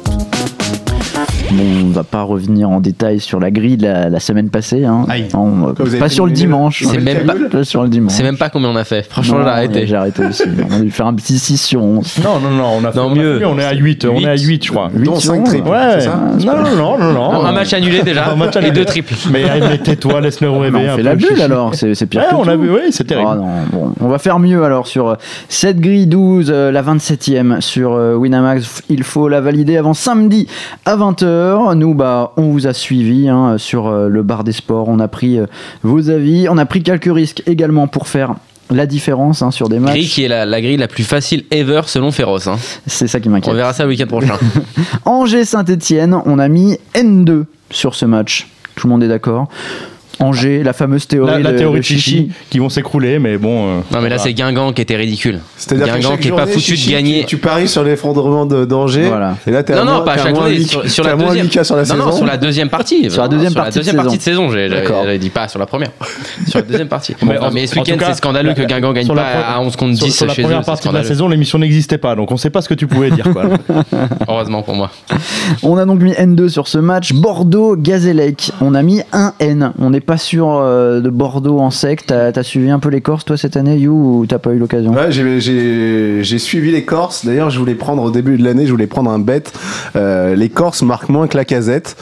Bon, 1.52 1.64
on 1.86 1.90
va 1.90 2.04
pas 2.04 2.22
revenir 2.22 2.68
en 2.70 2.80
détail 2.80 3.20
sur 3.20 3.40
la 3.40 3.50
grille 3.50 3.76
de 3.76 3.84
la, 3.86 4.08
la 4.08 4.20
semaine 4.20 4.50
passée. 4.50 4.84
Hein. 4.84 5.04
Aïe. 5.08 5.26
On- 5.34 5.72
Quoi, 5.74 5.74
vous 5.78 5.82
avez 5.90 5.98
pas 5.98 6.08
sur 6.08 6.26
le 6.26 6.32
dimanche. 6.32 6.84
C'est 6.86 7.00
même 7.00 7.26
pas- 7.26 7.34
Pas 7.50 7.64
sur 7.64 7.82
le 7.82 7.88
dimanche. 7.88 8.12
C'est 8.12 8.22
même 8.22 8.36
pas 8.36 8.50
combien 8.50 8.68
on 8.68 8.76
a 8.76 8.84
fait. 8.84 9.06
Franchement, 9.08 9.38
Non, 9.38 9.44
j'ai 9.44 9.50
arrêté. 9.50 9.86
J'ai 9.86 9.96
arrêté 9.96 10.24
aussi. 10.24 10.42
On 10.70 10.76
a 10.76 10.80
dû 10.80 10.90
faire 10.90 11.06
un 11.06 11.14
petit 11.14 11.38
6 11.38 11.56
sur 11.58 11.82
11. 11.82 12.18
Non, 12.22 12.38
non, 12.40 12.50
non, 12.50 12.64
on 12.80 12.84
a 12.84 12.92
fait, 12.92 12.98
Non, 12.98 13.06
on 13.06 13.12
a 13.12 13.14
mieux. 13.14 13.46
on 13.46 13.58
est 13.58 13.64
à 13.64 13.72
8, 13.74 14.04
on 14.06 14.18
est 14.20 14.28
à 14.28 14.36
8, 14.36 14.64
je 14.66 14.70
crois. 14.70 14.88
Dont 14.94 15.16
5 15.16 15.44
triples. 15.44 15.68
Ouais, 15.68 16.00
ça 16.00 16.16
non, 16.44 16.56
non, 16.62 16.76
non, 16.76 16.98
non, 16.98 17.12
non. 17.12 17.44
Un 17.46 17.52
match 17.52 17.72
annulé 17.72 18.02
déjà 18.02 18.30
Un 18.30 18.36
match 18.36 18.54
et 18.54 18.58
annulé. 18.58 18.72
deux 18.72 18.84
triples. 18.84 19.14
Mais, 19.32 19.44
mais 19.60 19.78
tais-toi, 19.78 20.20
laisse-le 20.20 20.50
Mais 20.50 20.58
réveiller 20.58 20.88
on 20.88 20.92
un 20.92 20.96
fait 20.96 21.02
peu. 21.02 21.08
la 21.08 21.14
bulle 21.16 21.40
alors, 21.42 21.74
c'est 21.74 21.94
c'est 21.94 22.06
pire 22.06 22.20
Ouais, 22.22 22.26
que 22.30 22.34
on 22.36 22.46
a 22.48 22.54
tout. 22.54 22.60
vu, 22.62 22.70
oui, 22.70 22.80
c'est 22.90 23.04
terrible. 23.04 23.28
Ah 23.32 23.36
non, 23.36 23.46
bon, 23.72 23.92
on 24.00 24.08
va 24.08 24.18
faire 24.18 24.38
mieux 24.38 24.62
alors 24.64 24.86
sur 24.86 25.08
euh, 25.08 25.14
cette 25.48 25.80
grille 25.80 26.06
12, 26.06 26.50
euh, 26.50 26.70
la 26.70 26.82
27e 26.82 27.60
sur 27.60 27.92
euh, 27.94 28.14
Winamax. 28.14 28.82
Il 28.90 29.02
faut 29.02 29.28
la 29.28 29.40
valider 29.40 29.76
avant 29.76 29.94
samedi 29.94 30.46
à 30.84 30.96
20h. 31.12 31.74
Nous, 31.74 31.94
bah, 31.94 32.32
on 32.36 32.50
vous 32.50 32.66
a 32.66 32.72
suivi 32.72 33.28
hein, 33.28 33.56
sur 33.58 33.86
euh, 33.86 34.08
le 34.08 34.22
bar 34.22 34.44
des 34.44 34.52
sports. 34.52 34.88
On 34.88 34.98
a 35.00 35.08
pris 35.08 35.38
euh, 35.38 35.46
vos 35.82 36.10
avis. 36.10 36.48
On 36.48 36.58
a 36.58 36.66
pris 36.66 36.82
quelques 36.82 37.12
risques 37.12 37.42
également 37.46 37.86
pour 37.86 38.08
faire 38.08 38.34
la 38.70 38.84
différence 38.86 39.40
hein, 39.42 39.50
sur 39.50 39.68
des 39.68 39.78
Grille 39.78 40.02
matchs. 40.02 40.10
qui 40.14 40.24
est 40.24 40.28
la, 40.28 40.44
la 40.44 40.60
grille 40.60 40.76
la 40.76 40.88
plus 40.88 41.04
facile 41.04 41.44
ever 41.50 41.82
selon 41.86 42.10
Féroce. 42.10 42.46
hein. 42.48 42.56
C'est 42.86 43.06
ça 43.08 43.18
qui 43.18 43.28
On 43.28 43.32
m'inquiète. 43.32 43.54
verra 43.54 43.72
ça 43.72 43.84
le 43.84 43.88
week-end 43.90 44.06
prochain. 44.06 44.36
Angers 45.06 45.46
Saint-Etienne, 45.46 46.14
on 46.26 46.38
a 46.38 46.48
mis 46.48 46.76
N2 46.94 47.44
sur 47.70 47.94
ce 47.94 48.04
match. 48.04 48.48
Tout 48.76 48.86
le 48.86 48.92
monde 48.92 49.02
est 49.02 49.08
d'accord. 49.08 49.48
Angers, 50.20 50.62
la 50.64 50.72
fameuse 50.72 51.06
théorie, 51.06 51.30
La, 51.30 51.38
la 51.38 51.52
de- 51.52 51.58
théorie 51.58 51.74
de 51.74 51.78
de 51.78 51.84
Chichi, 51.84 52.30
qui 52.50 52.58
vont 52.58 52.68
s'écrouler, 52.68 53.18
mais 53.18 53.38
bon. 53.38 53.66
euh, 53.68 53.76
Non, 53.76 53.82
mais 53.90 53.94
là, 53.94 54.00
voilà. 54.00 54.18
c'est 54.18 54.32
Guingamp 54.34 54.72
qui 54.72 54.82
était 54.82 54.96
ridicule. 54.96 55.40
C'est-à-dire 55.56 55.86
que 55.86 56.00
Guingamp 56.00 56.16
qui 56.16 56.28
est 56.28 56.32
pas 56.32 56.46
foutu 56.46 56.72
de 56.72 56.76
Chichi, 56.76 56.90
gagner. 56.92 57.20
Tu, 57.20 57.26
tu 57.26 57.36
paries 57.38 57.68
sur 57.68 57.84
l'effondrement 57.84 58.44
de 58.46 58.64
d'Angers. 58.64 59.06
Voilà. 59.08 59.36
Et 59.46 59.50
là, 59.50 59.62
t'es 59.62 59.74
Non, 59.74 59.82
à 59.82 59.84
non, 59.84 59.92
moins- 59.92 60.00
pas 60.00 60.12
à 60.14 60.18
chaque 60.18 60.34
journée. 60.34 60.60
Sur, 60.60 60.88
sur 60.90 61.04
la 61.04 61.14
deuxième. 61.16 61.46
8K 61.46 61.62
sur 61.64 61.76
la 61.76 61.82
non, 61.82 61.86
saison. 61.88 62.04
non, 62.06 62.12
sur 62.12 62.26
la 62.26 62.36
deuxième 62.36 62.68
partie. 62.68 63.10
Sur 63.10 63.22
la 63.22 63.28
deuxième 63.28 63.52
sur 63.52 63.60
partie 63.62 63.78
de 63.78 63.78
la 63.78 63.84
deuxième 63.84 63.96
partie 64.02 64.18
de 64.18 64.22
saison. 64.22 64.50
J'avais 64.50 65.18
dit 65.18 65.30
pas 65.30 65.46
sur 65.48 65.58
la 65.58 65.66
première. 65.66 65.90
sur 66.48 66.58
la 66.58 66.62
deuxième 66.62 66.88
partie. 66.88 67.14
Mais 67.22 67.34
Mais, 67.34 67.38
en- 67.38 67.50
mais 67.52 67.66
ce 67.66 67.78
week-end, 67.78 67.96
cas, 67.96 68.06
c'est 68.08 68.14
scandaleux 68.18 68.54
que 68.54 68.60
la- 68.60 68.66
Guingamp 68.66 68.92
gagne 68.92 69.04
sur 69.04 69.14
la 69.14 69.22
pas 69.22 69.40
à 69.54 69.60
11 69.60 69.76
contre 69.76 69.96
Sur, 69.96 70.06
10 70.06 70.12
sur 70.16 70.26
la 70.26 70.34
chez 70.34 70.42
eux. 70.42 70.44
première 70.44 70.60
c'est 70.62 70.66
partie 70.66 70.88
de 70.88 70.94
la 70.94 71.04
saison, 71.04 71.28
l'émission 71.28 71.58
n'existait 71.58 71.98
pas, 71.98 72.14
donc 72.16 72.30
on 72.32 72.36
sait 72.36 72.50
pas 72.50 72.60
ce 72.62 72.68
que 72.68 72.74
tu 72.74 72.86
pouvais 72.86 73.10
dire. 73.10 73.24
Heureusement 74.28 74.62
pour 74.62 74.74
moi. 74.74 74.90
On 75.62 75.76
a 75.76 75.84
donc 75.84 76.00
mis 76.00 76.12
N2 76.12 76.48
sur 76.48 76.68
ce 76.68 76.78
match. 76.78 77.12
Bordeaux, 77.12 77.76
Gazélec. 77.76 78.50
On 78.60 78.74
a 78.74 78.82
mis 78.82 79.02
un 79.12 79.32
N. 79.40 79.72
On 79.78 79.90
n'est 79.90 80.00
pas 80.08 80.16
sûr 80.16 80.48
euh, 80.50 81.00
de 81.00 81.10
Bordeaux 81.10 81.58
en 81.58 81.70
sec. 81.70 82.06
T'as 82.06 82.32
as 82.34 82.42
suivi 82.42 82.70
un 82.70 82.78
peu 82.78 82.88
les 82.88 83.02
Corses, 83.02 83.26
toi, 83.26 83.36
cette 83.36 83.58
année, 83.58 83.76
You, 83.76 83.92
ou 83.92 84.26
t'as 84.26 84.38
pas 84.38 84.52
eu 84.52 84.58
l'occasion? 84.58 84.92
Ouais, 84.94 85.12
j'ai- 85.12 86.38
suivi 86.38 86.70
les 86.70 86.82
Corses. 86.84 87.26
D'ailleurs, 87.26 87.50
je 87.50 87.58
voulais 87.58 87.74
prendre 87.74 88.02
au 88.02 88.10
début 88.10 88.38
de 88.38 88.42
l'année, 88.44 88.64
je 88.64 88.70
voulais 88.70 88.86
prendre 88.86 89.10
un 89.10 89.18
bet. 89.18 89.42
Euh, 89.96 90.34
les 90.34 90.48
Corses 90.48 90.80
marquent 90.80 91.10
moins 91.10 91.26
que 91.26 91.36
la 91.36 91.44
casette 91.44 91.94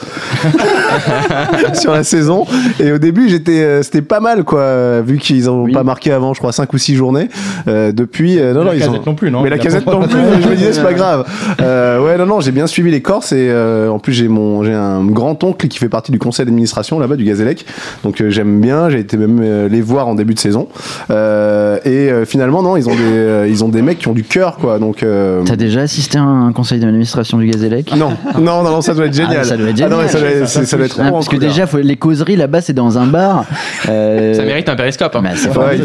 sur 1.75 1.93
la 1.93 2.05
saison. 2.05 2.45
Et 2.79 2.93
au 2.93 2.99
début, 2.99 3.29
j'étais, 3.29 3.61
euh, 3.63 3.83
c'était 3.83 4.03
pas 4.03 4.21
mal, 4.21 4.45
quoi, 4.45 5.01
vu 5.01 5.19
qu'ils 5.19 5.51
ont 5.51 5.65
Oui. 5.65 5.73
pas 5.73 5.83
marqué 5.83 6.13
avant, 6.13 6.33
je 6.33 6.39
crois, 6.39 6.53
5 6.53 6.73
ou 6.73 6.79
6 6.79 6.95
journées. 6.95 7.29
Euh, 7.67 7.91
depuis, 7.91 8.39
euh, 8.39 8.53
non, 8.55 8.61
non, 8.61 8.67
la 8.67 8.75
ils 8.77 8.85
ont. 8.85 8.93
casette 8.93 9.07
non 9.07 9.15
plus, 9.17 9.31
non 9.33 9.43
Mais 9.43 9.51
la 9.51 9.57
Il 9.57 9.61
a 9.61 9.63
casette 9.65 9.85
pas- 9.85 9.93
non 9.93 10.07
plus, 10.07 10.19
je 10.43 10.49
me 10.49 10.55
disais, 10.55 10.73
c'est 10.73 10.83
pas 10.83 10.93
grave. 10.95 11.25
Euh, 11.61 12.05
ouais, 12.05 12.17
non, 12.19 12.27
non, 12.27 12.41
j'ai 12.41 12.53
bien 12.53 12.69
suivi 12.69 12.93
les 12.93 13.03
Corses 13.03 13.33
et 13.33 13.49
euh, 13.51 13.89
en 13.91 13.99
plus, 13.99 14.13
j'ai 14.13 14.29
mon, 14.29 14.63
j'ai 14.63 14.75
un 14.75 15.05
grand-oncle 15.05 15.67
qui 15.67 15.79
fait 15.79 15.89
partie 15.89 16.13
du 16.13 16.21
conseil 16.21 16.47
d'administration 16.47 17.01
là-bas, 17.01 17.17
du 17.17 17.25
Gazélec. 17.25 17.67
Donc, 18.05 18.21
euh, 18.21 18.31
j'aime 18.31 18.61
bien, 18.61 18.89
j'ai 18.91 19.01
été 19.01 19.17
même 19.17 19.41
euh, 19.43 19.69
les 19.69 19.81
voir 19.81 20.09
en 20.09 20.15
début 20.15 20.35
de 20.35 20.39
saison. 20.39 20.69
Euh, 21.11 21.79
et 21.85 22.11
euh, 22.11 22.25
finalement, 22.25 22.63
non, 22.63 22.77
ils 22.77 22.89
ont 22.89 22.95
des, 22.95 22.99
euh, 23.03 23.47
ils 23.49 23.65
ont 23.65 23.69
des 23.69 23.83
mecs 23.83 23.99
qui 23.99 24.09
ont 24.09 24.13
du 24.15 24.25
cœur, 24.25 24.57
quoi. 24.57 24.79
Donc, 24.79 25.03
euh, 25.03 25.43
T'as 25.45 25.57
déjà 25.57 25.81
assisté 25.81 26.19
à 26.19 26.23
un 26.23 26.53
conseil 26.53 26.81
d'administration 26.81 27.39
du 27.39 27.47
Gazélec? 27.47 27.95
Non, 27.97 28.11
non, 28.39 28.63
non, 28.63 28.71
non, 28.71 28.81
ça 28.81 28.95
doit 28.95 29.07
être 29.07 29.15
génial. 29.15 29.39
Ah, 29.41 29.45
ça 29.45 29.57
doit 29.57 29.69
être 29.71 29.81
Ah 29.85 29.89
non, 29.89 29.97
génial. 29.97 30.11
ça 30.11 30.19
doit 30.21 30.29
être, 30.29 30.49
ça 30.49 30.77
doit 30.77 30.87
être 30.87 31.01
Ah, 31.03 31.11
Parce 31.13 31.29
que 31.29 31.37
déjà, 31.37 31.67
faut- 31.67 31.79
les 31.79 31.97
causeries 31.97 32.37
là-bas, 32.37 32.61
c'est 32.61 32.73
dans 32.73 32.99
un 32.99 33.07
bar. 33.07 33.45
Euh, 33.89 34.35
Ça 34.35 34.43
mérite 34.45 34.69
un 34.69 34.75
périscope. 34.75 35.15
hein. 35.15 35.21
Bah, 35.23 35.31
c'est 35.37 35.57
Ouais. 35.57 35.77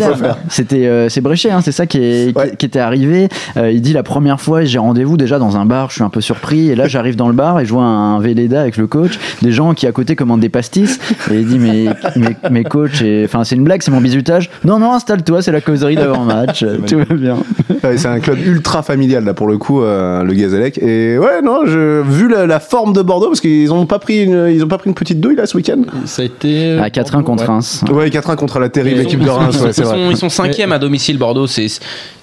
C'était 0.49 0.87
euh, 0.87 1.07
c'est 1.09 1.21
Bréchet, 1.21 1.51
hein, 1.51 1.59
c'est 1.63 1.71
ça 1.71 1.85
qui, 1.85 1.99
est, 1.99 2.35
Ouais. 2.35 2.51
qui, 2.51 2.57
qui 2.57 2.65
était 2.65 2.79
arrivé. 2.79 3.27
Euh, 3.57 3.69
il 3.71 3.81
dit 3.81 3.93
la 3.93 4.01
première 4.01 4.41
fois 4.41 4.63
j'ai 4.63 4.79
rendez-vous 4.79 5.17
déjà 5.17 5.37
dans 5.37 5.55
un 5.57 5.65
bar, 5.65 5.89
je 5.89 5.95
suis 5.95 6.03
un 6.03 6.09
peu 6.09 6.21
surpris 6.21 6.69
et 6.71 6.75
là 6.75 6.87
j'arrive 6.87 7.15
dans 7.15 7.27
le 7.27 7.33
bar 7.33 7.59
et 7.59 7.65
je 7.65 7.71
vois 7.73 7.83
un 7.83 8.19
Véleda 8.19 8.61
avec 8.61 8.77
le 8.77 8.87
coach, 8.87 9.19
des 9.41 9.51
gens 9.51 9.73
qui 9.73 9.85
à 9.87 9.91
côté 9.91 10.15
commandent 10.15 10.39
des 10.39 10.49
pastis 10.49 10.99
et 11.31 11.35
il 11.35 11.45
dit 11.47 11.59
mais 11.59 11.85
mais, 12.15 12.35
mais 12.49 12.63
coach, 12.63 13.01
et- 13.01 13.23
enfin 13.25 13.43
c'est 13.43 13.55
une 13.55 13.63
blague, 13.63 13.81
c'est 13.81 13.91
mon 13.91 14.01
bizutage. 14.01 14.49
Non 14.63 14.79
non 14.79 14.93
installe-toi, 14.93 15.41
c'est 15.41 15.51
la 15.51 15.61
causerie 15.61 15.95
d'avant 15.95 16.23
match, 16.23 16.65
tout 16.87 16.97
va 16.99 17.15
bien. 17.15 17.37
Ouais, 17.83 17.97
c'est 17.97 18.07
un 18.07 18.19
club 18.19 18.37
ultra 18.45 18.83
familial 18.83 19.23
là 19.23 19.33
pour 19.33 19.47
le 19.47 19.57
coup, 19.57 19.81
euh, 19.81 20.23
le 20.23 20.33
Gazélec. 20.33 20.77
Et 20.77 21.17
ouais, 21.17 21.41
non, 21.43 21.65
je, 21.65 22.01
vu 22.01 22.27
la, 22.29 22.45
la 22.45 22.59
forme 22.59 22.93
de 22.93 23.01
Bordeaux, 23.01 23.27
parce 23.27 23.41
qu'ils 23.41 23.71
ont 23.73 23.85
pas 23.85 23.99
pris 23.99 24.23
une, 24.23 24.47
ils 24.53 24.63
ont 24.63 24.67
pas 24.67 24.77
pris 24.77 24.89
une 24.89 24.95
petite 24.95 25.19
douille 25.19 25.35
là 25.35 25.45
ce 25.45 25.57
week-end. 25.57 25.81
Ça 26.05 26.21
a 26.21 26.25
été. 26.25 26.77
À 26.79 26.89
4-1 26.89 27.23
contre 27.23 27.45
Reims. 27.45 27.83
Ouais, 27.91 28.09
4-1 28.09 28.35
contre 28.35 28.59
la 28.59 28.69
terrible 28.69 28.99
équipe 29.01 29.19
de 29.23 29.29
Reims. 29.29 29.63
Ils 30.09 30.17
sont 30.17 30.29
cinquième 30.29 30.71
à 30.71 30.79
domicile 30.79 31.17
Bordeaux. 31.17 31.47
C'est 31.47 31.67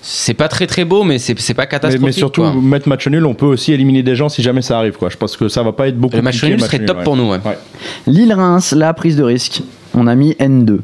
c'est 0.01 0.35
pas 0.35 0.49
très 0.49 0.67
très 0.67 0.85
beau, 0.85 1.03
mais 1.05 1.19
c'est 1.19 1.39
c'est 1.39 1.55
pas 1.55 1.67
catastrophique. 1.67 2.07
mais 2.07 2.13
surtout, 2.13 2.43
quoi. 2.43 2.53
mettre 2.55 2.89
match 2.89 3.07
nul, 3.09 3.27
on 3.27 3.35
peut 3.35 3.47
aussi 3.47 3.73
éliminer 3.73 4.03
des 4.03 4.15
gens 4.17 4.29
si 4.29 4.43
jamais 4.43 4.63
ça 4.63 4.79
arrive. 4.79 4.95
Quoi. 4.97 5.09
Je 5.11 5.17
pense 5.17 5.37
que 5.37 5.49
ça 5.49 5.63
va 5.63 5.73
pas 5.73 5.89
être 5.89 5.99
beaucoup 5.99 6.17
Le 6.17 6.23
match 6.23 6.43
nul 6.45 6.61
serait 6.61 6.85
top 6.85 6.99
ouais. 6.99 7.05
pour 7.05 7.17
nous. 7.17 7.31
Ouais. 7.31 7.39
Ouais. 7.45 7.59
Lille-Reims, 8.07 8.73
la 8.77 8.95
prise 8.95 9.17
de 9.17 9.23
risque. 9.25 9.63
On 9.95 10.07
a 10.07 10.15
mis 10.15 10.33
N2. 10.35 10.79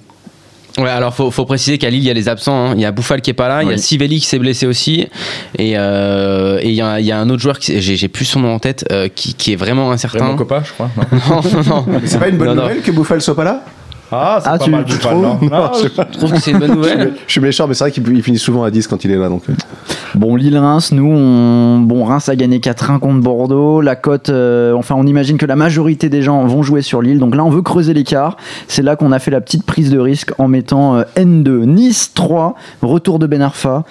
Ouais, 0.77 0.89
alors 0.91 1.15
faut, 1.15 1.31
faut 1.31 1.45
préciser 1.45 1.79
qu'à 1.79 1.89
Lille, 1.89 2.01
il 2.03 2.07
y 2.07 2.11
a 2.11 2.15
les 2.15 2.29
absents. 2.29 2.71
hein. 2.71 2.73
Il 2.75 2.81
y 2.81 2.85
a 2.85 2.91
Bouffal 2.91 3.21
qui 3.21 3.31
est 3.31 3.35
pas 3.35 3.47
là, 3.47 3.63
il 3.63 3.71
y 3.71 3.73
a. 3.73 3.79
Sivelli 3.79 4.19
qui 4.19 4.27
s'est 4.27 4.41
blessé 4.41 4.67
aussi. 4.67 5.07
Et 5.57 5.75
euh, 5.79 6.59
et 6.61 6.69
il 6.71 6.75
y, 6.75 6.81
a, 6.83 6.99
il 6.99 7.07
y 7.07 7.13
a 7.13 7.19
un 7.21 7.31
autre 7.31 7.41
joueur, 7.41 7.61
qui 7.61 7.81
j'ai 7.81 8.09
plus 8.09 8.25
son 8.25 8.41
nom 8.41 8.53
en 8.55 8.59
tête, 8.59 8.85
euh, 8.91 9.07
qui, 9.15 9.35
qui 9.35 9.53
est 9.53 9.57
vraiment 9.57 9.93
incertain. 9.93 10.35
Coppa, 10.35 10.65
je 10.67 10.73
crois. 10.73 10.91
non 10.97 11.21
Non, 11.31 11.43
non, 11.53 11.63
non. 11.77 11.85
Mais 11.87 12.01
c'est 12.07 12.19
pas 12.19 12.27
une 12.29 12.39
bonne 12.39 12.49
Non, 12.49 12.55
non. 12.57 12.63
nouvelle 12.63 12.83
que 12.83 12.91
Bouffal 12.91 13.23
soit 13.23 13.37
pas 13.37 13.45
là? 13.45 13.65
Ah, 14.13 14.39
c'est 14.43 14.49
Ah, 14.49 14.59
pas 14.59 14.65
tu- 14.65 14.71
mal, 14.71 14.85
tu 14.85 14.99
trouves 14.99 15.21
non 15.23 15.39
Non, 15.43 15.71
je- 15.83 15.89
Je 15.89 16.19
trouve 16.19 16.33
que 16.33 16.41
c'est 16.41 16.53
une 16.53 16.59
bonne 16.59 16.75
nouvelle. 16.75 17.15
Je 17.27 17.33
suis 17.33 17.41
méchant, 17.41 17.67
mais 17.67 17.75
c'est 17.75 17.85
vrai 17.85 17.91
qu'il 17.91 18.07
il 18.17 18.23
finit 18.23 18.39
souvent 18.39 18.63
à 18.63 18.71
10 18.71 18.87
quand 18.87 19.05
il 19.05 19.11
est 19.11 19.17
là. 19.17 19.29
Donc, 19.29 19.43
euh. 19.49 19.55
Bon, 20.15 20.37
Lille-Reims, 20.37 20.93
nous, 20.93 21.11
on... 21.11 21.81
bon, 21.81 22.05
Reims 22.05 22.29
a 22.29 22.37
gagné 22.37 22.61
4-1 22.61 22.99
contre 23.01 23.21
Bordeaux. 23.21 23.81
La 23.81 23.97
cote, 23.97 24.29
euh, 24.29 24.73
enfin, 24.75 24.95
on 24.97 25.07
imagine 25.07 25.37
que 25.39 25.47
la 25.47 25.57
majorité 25.57 26.09
des 26.09 26.23
gens 26.23 26.45
vont 26.47 26.63
jouer 26.63 26.83
sur 26.83 27.03
Lille. 27.03 27.19
Donc 27.19 27.35
là, 27.35 27.45
on 27.45 27.51
veut 27.51 27.63
creuser 27.63 27.95
l'écart. 27.95 28.37
C'est 28.69 28.83
là 28.83 28.95
qu'on 28.95 29.11
a 29.11 29.19
fait 29.19 29.31
la 29.33 29.41
petite 29.41 29.65
prise 29.65 29.91
de 29.91 29.99
risque 29.99 30.33
en 30.39 30.47
mettant 30.49 30.97
euh, 30.97 31.03
N2. 31.17 31.65
Nice 31.65 32.13
3, 32.15 32.55
retour 32.83 33.19
de 33.19 33.27
Ben 33.27 33.43
Arfa. 33.43 33.83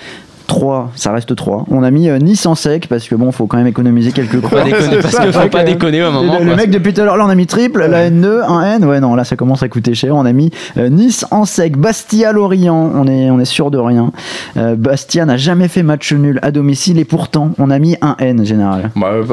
3, 0.53 0.91
ça 0.95 1.11
reste 1.11 1.35
3. 1.35 1.65
On 1.71 1.81
a 1.83 1.89
mis 1.89 2.09
euh, 2.09 2.19
Nice 2.19 2.45
en 2.45 2.53
sec 2.53 2.87
parce 2.87 3.07
que 3.07 3.15
bon, 3.15 3.31
faut 3.31 3.47
quand 3.47 3.57
même 3.57 3.65
économiser 3.67 4.11
quelques 4.11 4.39
Pas 4.39 4.47
croix. 4.47 4.63
déconner, 4.63 4.97
parce 5.01 5.15
qu'il 5.19 5.33
faut 5.33 5.47
pas 5.49 5.63
déconner 5.63 6.01
à 6.01 6.09
un 6.09 6.11
moment. 6.11 6.37
le, 6.39 6.45
le 6.45 6.55
mec 6.55 6.69
depuis 6.69 6.93
tout 6.93 7.01
à 7.01 7.05
l'heure, 7.05 7.17
là 7.17 7.25
on 7.25 7.29
a 7.29 7.35
mis 7.35 7.47
triple, 7.47 7.83
la 7.87 8.09
N2, 8.11 8.41
un 8.47 8.75
N, 8.75 8.85
ouais 8.85 8.99
non 8.99 9.15
là 9.15 9.23
ça 9.23 9.35
commence 9.35 9.63
à 9.63 9.67
coûter 9.69 9.95
cher. 9.95 10.15
On 10.15 10.25
a 10.25 10.31
mis 10.31 10.51
euh, 10.77 10.89
Nice 10.89 11.25
en 11.31 11.45
sec, 11.45 11.75
Bastia 11.77 12.31
Lorient, 12.31 12.91
on 12.93 13.07
est 13.07 13.31
on 13.31 13.39
est 13.39 13.45
sûr 13.45 13.71
de 13.71 13.79
rien. 13.79 14.11
Euh, 14.57 14.75
Bastia 14.75 15.25
n'a 15.25 15.37
jamais 15.37 15.67
fait 15.67 15.81
match 15.81 16.13
nul 16.13 16.39
à 16.43 16.51
domicile 16.51 16.99
et 16.99 17.05
pourtant 17.05 17.51
on 17.57 17.71
a 17.71 17.79
mis 17.79 17.97
un 18.01 18.15
N 18.19 18.45
général. 18.45 18.91
Bah, 18.95 19.07
euh, 19.13 19.23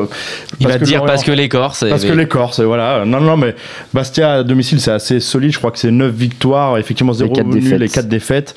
Il 0.58 0.68
va 0.68 0.78
dire 0.78 1.04
parce 1.04 1.22
que 1.22 1.32
les 1.32 1.48
Corses. 1.50 1.84
Parce 1.88 2.04
que 2.04 2.12
les 2.12 2.26
Corses, 2.28 2.60
voilà. 2.60 3.04
Non, 3.04 3.20
non, 3.20 3.36
mais 3.36 3.54
Bastia 3.92 4.32
à 4.36 4.42
domicile, 4.42 4.80
c'est 4.80 4.92
assez 4.92 5.20
solide. 5.20 5.52
Je 5.52 5.58
crois 5.58 5.70
que 5.70 5.78
c'est 5.78 5.90
9 5.90 6.12
victoires, 6.12 6.78
effectivement 6.78 7.12
0 7.12 7.32
quatre 7.32 7.46
nuls 7.46 7.62
défaites. 7.62 7.82
et 7.82 7.88
4 7.88 8.08
défaites. 8.08 8.54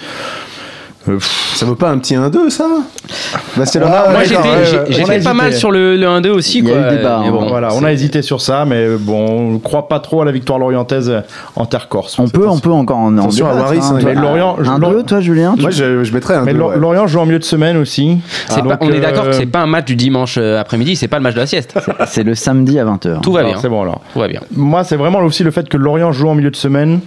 Euh, 1.10 1.16
pff, 1.18 1.54
ça 1.58 1.66
vaut 1.66 1.76
pas 1.76 1.90
un 1.90 1.98
petit 1.98 2.16
1-2 2.16 2.50
ça? 2.50 2.66
A 2.66 4.08
Moi 4.12 4.24
j'étais 4.24 5.04
ouais, 5.04 5.20
pas 5.22 5.34
mal 5.34 5.54
sur 5.54 5.70
le, 5.72 5.98
le 5.98 6.08
1-2 6.08 6.30
aussi. 6.30 6.60
Il 6.60 6.68
y 6.68 6.72
a 6.72 6.76
quoi. 6.82 6.88
eu 6.94 6.98
débat, 6.98 7.20
Mais 7.22 7.28
hein. 7.28 7.32
bon, 7.32 7.48
voilà, 7.48 7.70
on 7.74 7.84
a 7.84 7.92
hésité 7.92 8.22
sur 8.22 8.42
ça, 8.42 8.64
mais 8.66 8.88
bon, 8.98 9.26
on 9.28 9.52
ne 9.52 9.58
croit 9.58 9.88
pas 9.90 10.00
trop 10.00 10.22
à 10.22 10.26
la 10.26 10.32
victoire 10.32 10.60
lorientaise 10.60 11.12
en 11.56 11.66
terre 11.66 11.90
corse. 11.90 12.18
On 12.20 12.30
peut 12.30 12.48
on 12.48 12.60
peut 12.60 12.72
encore 12.72 12.98
en, 12.98 13.14
en 13.14 13.18
Attention 13.18 13.48
à 13.48 13.54
Waris, 13.54 13.80
hein, 13.82 13.98
toi, 14.00 14.10
mais 14.14 14.14
Lorient- 14.16 14.58
un 14.60 14.80
Lorient- 14.80 14.98
2 14.98 15.04
toi 15.04 15.20
Julien 15.20 15.56
Moi, 15.60 15.72
je, 15.72 16.04
je 16.04 16.14
mettrais 16.14 16.36
un 16.36 16.44
Mais 16.46 16.54
2. 16.54 16.60
Lo- 16.60 16.70
ouais. 16.70 16.78
Lorient 16.78 17.06
joue 17.08 17.20
en 17.20 17.26
milieu 17.26 17.40
de 17.40 17.44
semaine 17.44 17.78
aussi. 17.78 18.20
Ah, 18.50 18.62
pas- 18.62 18.78
on 18.82 18.90
est 18.92 19.00
d'accord 19.02 19.26
que 19.26 19.30
euh, 19.30 19.34
c'est 19.34 19.46
pas 19.46 19.60
un 19.60 19.68
match 19.68 19.86
du 19.86 19.96
dimanche 19.98 20.38
euh, 20.40 20.60
après-midi, 20.60 20.96
c'est 20.96 21.08
pas 21.10 21.18
le 21.18 21.24
match 21.24 21.36
de 21.36 21.40
la 21.42 21.48
sieste. 21.48 21.78
C'est 22.08 22.24
le 22.24 22.34
samedi 22.36 22.80
à 22.80 22.86
20h. 22.86 23.22
Tout 23.22 23.34
va 23.34 23.44
bien. 23.44 23.58
C'est 23.62 23.70
bon 23.70 23.82
alors. 23.82 24.00
Tout 24.14 24.20
va 24.20 24.28
bien. 24.28 24.40
Moi, 24.56 24.84
c'est 24.84 24.96
vraiment 24.96 25.20
aussi 25.20 25.44
le 25.44 25.52
fait 25.52 25.68
que 25.68 25.78
Lorient 25.78 26.12
joue 26.12 26.30
en 26.30 26.36
milieu 26.36 26.52
de 26.52 26.56
semaine 26.56 27.02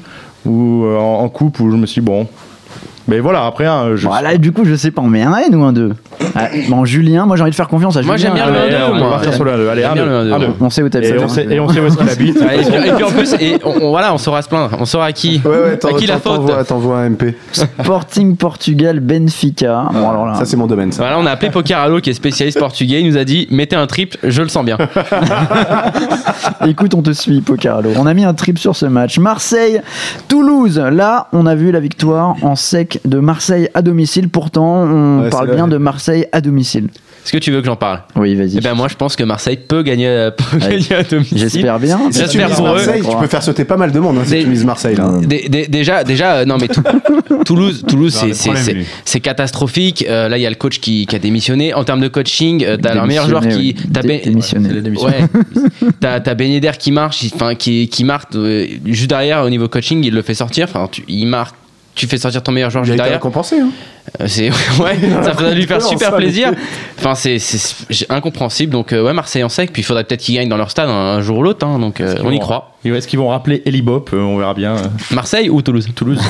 ou 0.44 0.84
euh, 0.84 0.96
en, 0.98 1.20
en 1.24 1.28
coupe 1.28 1.60
où 1.60 1.70
je 1.70 1.76
me 1.76 1.86
suis 1.86 2.00
dit, 2.02 2.06
bon. 2.06 2.26
Mais 3.08 3.20
voilà, 3.20 3.46
après, 3.46 3.66
hein, 3.66 3.94
je. 3.94 4.06
Bon, 4.06 4.14
là, 4.14 4.36
du 4.36 4.50
coup, 4.52 4.64
je 4.64 4.74
sais 4.74 4.90
pas, 4.90 5.00
on 5.02 5.06
met 5.08 5.22
un 5.22 5.34
N 5.36 5.54
ou 5.54 5.62
un 5.64 5.72
2 5.72 5.92
ah, 6.34 6.48
Bon, 6.68 6.84
Julien, 6.84 7.24
moi 7.26 7.36
j'ai 7.36 7.42
envie 7.42 7.50
de 7.52 7.56
faire 7.56 7.68
confiance 7.68 7.96
à 7.96 8.00
Julien. 8.02 8.12
Moi, 8.12 8.16
j'aime 8.16 8.34
bien 8.34 8.46
le 8.50 8.58
Allez, 8.58 8.74
1-2, 8.74 8.78
on 8.88 8.92
va 8.94 8.98
moi. 8.98 9.10
partir 9.10 9.32
sur 9.34 9.44
le 9.44 9.52
1-2. 9.52 9.68
Allez, 9.70 9.82
J'aime 9.82 9.92
bien 9.94 10.04
le 10.04 10.10
1-2, 10.10 10.30
1-2. 10.34 10.40
ouais. 10.40 10.46
On 10.60 10.70
sait 10.70 10.82
où 10.82 10.88
t'as 10.88 11.00
Et, 11.00 11.18
on 11.18 11.28
sait, 11.28 11.46
et 11.48 11.60
on 11.60 11.68
sait 11.68 11.80
où 11.80 11.86
est-ce 11.86 11.96
qu'il 11.96 12.08
habite. 12.10 12.36
Et, 12.42 12.46
puis, 12.64 12.88
et 12.88 12.92
puis 12.92 13.04
en 13.04 13.10
plus, 13.10 13.32
et 13.34 13.58
on, 13.64 13.70
on- 13.84 13.90
voilà, 13.90 14.12
on 14.12 14.18
saura 14.18 14.42
se 14.42 14.48
plaindre. 14.48 14.76
On 14.80 14.84
saura 14.84 15.06
à 15.06 15.12
qui, 15.12 15.40
Ouais, 15.44 15.50
ouais, 15.50 15.76
t'en- 15.78 15.88
à 15.88 15.92
qui 15.98 16.06
la 16.06 16.14
t'en- 16.16 16.20
faute. 16.34 16.46
t'envoies- 16.46 16.64
T'envoies 16.64 16.98
un 16.98 17.10
MP. 17.10 17.36
Sporting 17.52 18.36
Portugal, 18.36 18.98
Benfica. 19.00 19.84
Bon, 19.92 20.10
alors 20.10 20.26
là, 20.26 20.34
Ça, 20.34 20.44
c'est 20.44 20.56
mon 20.56 20.66
domaine, 20.66 20.90
ça. 20.90 21.02
Voilà, 21.02 21.18
on 21.18 21.26
a 21.26 21.30
appelé 21.30 21.50
Pokeralo 21.50 22.00
qui 22.00 22.10
est 22.10 22.14
spécialiste 22.14 22.58
portugais. 22.58 23.00
Il 23.00 23.08
nous 23.08 23.16
a 23.16 23.24
dit 23.24 23.46
mettez 23.50 23.76
un 23.76 23.86
triple, 23.86 24.16
je 24.24 24.42
le 24.42 24.48
sens 24.48 24.64
bien. 24.64 24.78
Écoute, 26.66 26.94
on 26.94 27.02
te 27.02 27.12
suit, 27.12 27.40
Pocaralo. 27.40 27.90
On 27.98 28.06
a 28.06 28.14
mis 28.14 28.24
un 28.24 28.34
trip 28.34 28.58
sur 28.58 28.74
ce 28.76 28.86
match. 28.86 29.18
Marseille, 29.18 29.80
Toulouse. 30.28 30.78
Là, 30.78 31.28
on 31.32 31.46
a 31.46 31.54
vu 31.54 31.70
la 31.70 31.80
victoire 31.80 32.34
en 32.42 32.56
sec 32.56 32.95
de 33.04 33.18
Marseille 33.18 33.68
à 33.74 33.82
domicile. 33.82 34.28
Pourtant, 34.28 34.82
on 34.84 35.22
Ouais, 35.22 35.30
parle 35.30 35.54
bien 35.54 35.68
de 35.68 35.76
Marseille 35.76 36.26
à 36.32 36.40
domicile. 36.40 36.88
Est-ce 37.24 37.32
que 37.32 37.38
tu 37.38 37.50
veux 37.50 37.60
que 37.60 37.66
j'en 37.66 37.74
parle? 37.74 38.02
Oui, 38.14 38.36
vas-y. 38.36 38.58
Eh 38.58 38.60
ben 38.60 38.74
moi, 38.74 38.86
je 38.86 38.94
pense 38.94 39.16
que 39.16 39.24
Marseille 39.24 39.56
peut 39.56 39.82
gagner, 39.82 40.06
euh, 40.06 40.30
peut 40.30 40.44
Ouais. 40.58 40.78
gagner 40.78 40.94
à 40.94 41.02
domicile. 41.02 41.38
J'espère 41.38 41.80
bien. 41.80 41.98
Si 42.12 42.18
tu 42.20 42.24
J'espère 42.24 42.48
mises 42.50 42.56
pour 42.56 42.68
eux. 42.68 42.80
Tu 43.10 43.16
peux 43.20 43.26
faire 43.26 43.42
sauter 43.42 43.64
pas 43.64 43.76
mal 43.76 43.90
de 43.90 43.98
monde 43.98 44.18
hein, 44.18 44.22
si 44.24 44.38
tu 44.42 44.46
mises 44.46 44.64
Marseille. 44.64 44.94
Là. 44.94 45.10
Dé- 45.22 45.66
déjà, 45.68 46.04
déjà, 46.04 46.36
euh, 46.36 46.44
non 46.44 46.56
mais 46.60 46.68
Tou- 46.68 46.82
Toulouse, 47.44 47.82
Toulouse, 47.88 48.16
c'est 49.04 49.20
catastrophique. 49.20 50.04
Euh, 50.08 50.28
là, 50.28 50.38
il 50.38 50.42
y 50.42 50.46
a 50.46 50.50
le 50.50 50.54
coach 50.56 50.78
qui, 50.78 51.06
qui 51.06 51.16
a 51.16 51.18
démissionné. 51.18 51.74
En 51.74 51.82
termes 51.82 52.00
de 52.00 52.08
coaching, 52.08 52.64
euh, 52.64 52.76
t'as 52.80 52.94
leur 52.94 53.06
meilleur 53.06 53.28
joueur 53.28 53.42
qui, 53.48 53.74
Démissionné, 53.74 53.92
t'as. 53.92 54.02
Ben- 54.02 54.20
Dé- 54.72 54.80
démissionné. 54.80 55.20
Ouais. 55.20 55.90
t'as 56.00 56.34
Ben 56.34 56.48
Yedder 56.50 56.72
qui 56.78 56.92
marche, 56.92 57.24
enfin 57.34 57.56
qui 57.56 57.88
qui 57.88 58.04
marque 58.04 58.36
euh, 58.36 58.66
juste 58.84 59.08
derrière 59.10 59.42
au 59.44 59.50
niveau 59.50 59.66
coaching, 59.66 60.04
il 60.04 60.14
le 60.14 60.22
fait 60.22 60.34
sortir. 60.34 60.66
Enfin, 60.70 60.88
tu, 60.92 61.02
il 61.08 61.26
marque. 61.26 61.56
Tu 61.96 62.06
fais 62.06 62.18
sortir 62.18 62.42
ton 62.42 62.52
meilleur 62.52 62.70
joueur 62.70 62.84
juste 62.84 62.96
derrière. 62.96 63.14
récompensé. 63.14 63.58
Hein. 63.58 63.70
Euh, 64.20 64.24
C'est 64.28 64.48
ouais, 64.80 64.96
ça 65.22 65.32
va 65.38 65.50
lui 65.54 65.66
faire 65.66 65.82
super 65.82 66.10
ça, 66.10 66.16
plaisir. 66.16 66.52
Enfin, 66.98 67.14
c'est 67.14 67.38
incompréhensible. 68.08 68.72
Donc 68.72 68.92
euh, 68.92 69.04
ouais, 69.04 69.12
Marseille 69.12 69.42
en 69.44 69.48
sec. 69.48 69.72
Puis 69.72 69.82
il 69.82 69.84
faudrait 69.84 70.04
peut-être 70.04 70.20
qu'ils 70.20 70.36
gagnent 70.36 70.48
dans 70.48 70.56
leur 70.56 70.70
stade 70.70 70.88
un, 70.88 70.92
un 70.92 71.20
jour 71.20 71.38
ou 71.38 71.42
l'autre. 71.42 71.66
hein, 71.66 71.78
donc 71.78 72.00
euh, 72.00 72.14
on 72.24 72.30
y 72.30 72.38
croit. 72.38 72.72
Est-ce 72.84 73.08
qu'ils 73.08 73.18
vont 73.18 73.28
rappeler 73.30 73.62
Eli 73.66 73.82
Bop 73.82 74.10
Euh, 74.12 74.18
On 74.18 74.38
verra 74.38 74.54
bien. 74.54 74.76
Marseille 75.10 75.50
ou 75.50 75.60
Toulouse? 75.60 75.88
Toulouse. 75.96 76.20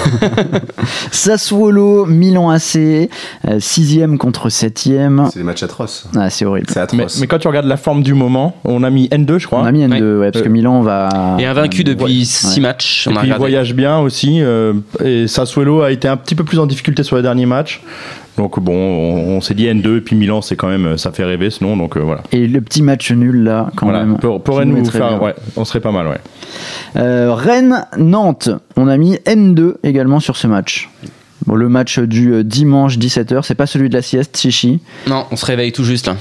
Sassuolo, 1.11 2.07
Milan 2.07 2.51
AC, 2.51 3.09
6ème 3.47 4.17
contre 4.17 4.49
7ème. 4.49 5.29
C'est 5.31 5.41
des 5.41 5.45
matchs 5.45 5.63
atroces. 5.63 6.09
Ah, 6.17 6.31
c'est 6.31 6.45
horrible. 6.45 6.67
C'est 6.71 6.77
mais, 6.95 7.03
atroce. 7.03 7.21
mais 7.21 7.27
quand 7.27 7.39
tu 7.39 7.49
regardes 7.49 7.67
la 7.67 7.77
forme 7.77 8.03
du 8.03 8.15
moment, 8.15 8.57
on 8.65 8.83
a 8.85 8.91
mis 8.91 9.07
N2, 9.09 9.39
je 9.39 9.47
crois. 9.47 9.61
On 9.61 9.65
a 9.67 9.73
mis 9.73 9.87
N2, 9.87 10.19
ouais, 10.21 10.31
parce 10.31 10.43
que 10.43 10.49
Milan 10.49 10.81
va. 10.81 11.37
Et 11.39 11.45
invaincu 11.47 11.85
depuis 11.85 12.21
Ouais. 12.21 12.25
6 12.25 12.61
matchs. 12.61 13.07
Et 13.07 13.11
On 13.11 13.17
a 13.17 13.21
puis 13.21 13.29
il 13.29 13.33
regardé. 13.33 13.39
voyage 13.53 13.75
bien 13.75 13.99
aussi. 13.99 14.41
euh, 14.41 14.73
et 15.05 15.27
Sassuolo 15.27 15.83
a 15.83 15.91
été 15.91 16.09
un 16.09 16.17
petit 16.17 16.35
peu 16.35 16.45
plus 16.45 16.59
en 16.59 16.67
difficulté 16.67 17.03
sur 17.03 17.17
les 17.17 17.23
derniers 17.23 17.47
matchs. 17.47 17.66
Donc 18.37 18.61
bon, 18.61 18.73
on, 18.75 19.37
on 19.37 19.41
s'est 19.41 19.55
dit 19.55 19.67
N2 19.67 19.99
et 19.99 20.01
puis 20.01 20.17
Milan, 20.17 20.43
c'est 20.43 20.57
quand 20.57 20.69
même, 20.69 20.99
ça 20.99 21.11
fait 21.13 21.25
rêver 21.25 21.51
sinon. 21.51 21.77
Donc 21.77 21.97
euh, 21.97 22.01
voilà. 22.01 22.23
Et 22.33 22.47
le 22.47 22.61
petit 22.61 22.83
match 22.83 23.11
nul 23.13 23.43
là, 23.45 23.71
quand 23.77 23.87
voilà. 23.87 24.05
même. 24.05 24.19
Pour- 24.19 24.43
pourrait 24.43 24.65
nous 24.67 24.85
faire, 24.85 25.23
ouais, 25.23 25.35
on 25.57 25.65
serait 25.65 25.81
pas 25.81 25.93
mal, 25.93 26.07
ouais. 26.07 26.21
Euh, 26.97 27.33
Rennes, 27.35 27.87
Nantes, 27.97 28.51
on 28.77 28.89
a 28.89 28.97
mis 28.97 29.15
N2 29.27 29.77
également 29.83 30.21
sur 30.21 30.37
ce 30.37 30.47
match. 30.47 30.91
Bon, 31.47 31.55
le 31.55 31.69
match 31.69 31.99
du 31.99 32.33
euh, 32.33 32.43
dimanche 32.45 32.99
17h, 32.99 33.43
c'est 33.43 33.55
pas 33.55 33.67
celui 33.67 33.89
de 33.89 33.95
la 33.95 34.03
sieste, 34.03 34.37
Chichi. 34.37 34.81
Non, 35.07 35.27
on 35.31 35.37
se 35.37 35.47
réveille 35.47 35.71
tout 35.73 35.85
juste 35.85 36.07
là. 36.07 36.17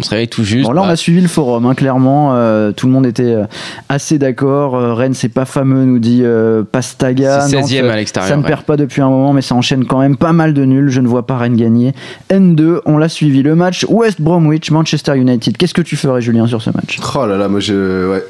On 0.00 0.02
se 0.02 0.10
réveille 0.10 0.28
tout 0.28 0.44
juste. 0.44 0.66
Bon, 0.66 0.72
là, 0.72 0.82
on 0.82 0.86
Bah, 0.86 0.92
a 0.92 0.96
suivi 0.96 1.20
le 1.20 1.28
forum, 1.28 1.66
hein, 1.66 1.74
clairement. 1.74 2.30
euh, 2.34 2.72
tout 2.72 2.86
le 2.86 2.92
monde 2.92 3.06
était 3.06 3.22
euh, 3.24 3.44
assez 3.88 4.18
d'accord. 4.18 4.74
Euh, 4.76 4.94
Rennes, 4.94 5.14
c'est 5.14 5.28
pas 5.28 5.44
fameux, 5.44 5.84
nous 5.84 5.98
dit 5.98 6.22
euh, 6.24 6.62
Pastaga. 6.62 7.42
C'est 7.42 7.56
Nantes, 7.56 7.68
16e 7.70 7.88
à 7.88 7.96
l'extérieur, 7.96 8.28
Ça 8.30 8.36
ne 8.36 8.42
ouais. 8.42 8.48
perd 8.48 8.62
pas 8.62 8.76
depuis 8.76 9.02
un 9.02 9.08
moment, 9.10 9.32
mais 9.32 9.42
ça 9.42 9.54
enchaîne 9.54 9.84
quand 9.84 9.98
même 10.00 10.16
pas 10.16 10.32
mal 10.32 10.54
de 10.54 10.64
nuls. 10.64 10.88
Je 10.90 11.00
ne 11.00 11.08
vois 11.08 11.26
pas 11.26 11.36
Rennes 11.38 11.56
gagner. 11.56 11.92
N2, 12.30 12.80
on 12.86 12.96
l'a 12.98 13.08
suivi. 13.08 13.42
Le 13.42 13.54
match 13.54 13.84
West 13.88 14.20
Bromwich, 14.20 14.70
Manchester 14.70 15.16
United. 15.16 15.56
Qu'est-ce 15.56 15.74
que 15.74 15.82
tu 15.82 15.96
ferais, 15.96 16.20
Julien, 16.20 16.46
sur 16.46 16.62
ce 16.62 16.70
match? 16.70 16.98
Oh 17.14 17.26
là 17.26 17.36
là, 17.36 17.48
moi 17.48 17.60
je. 17.60 18.10
Ouais. 18.12 18.24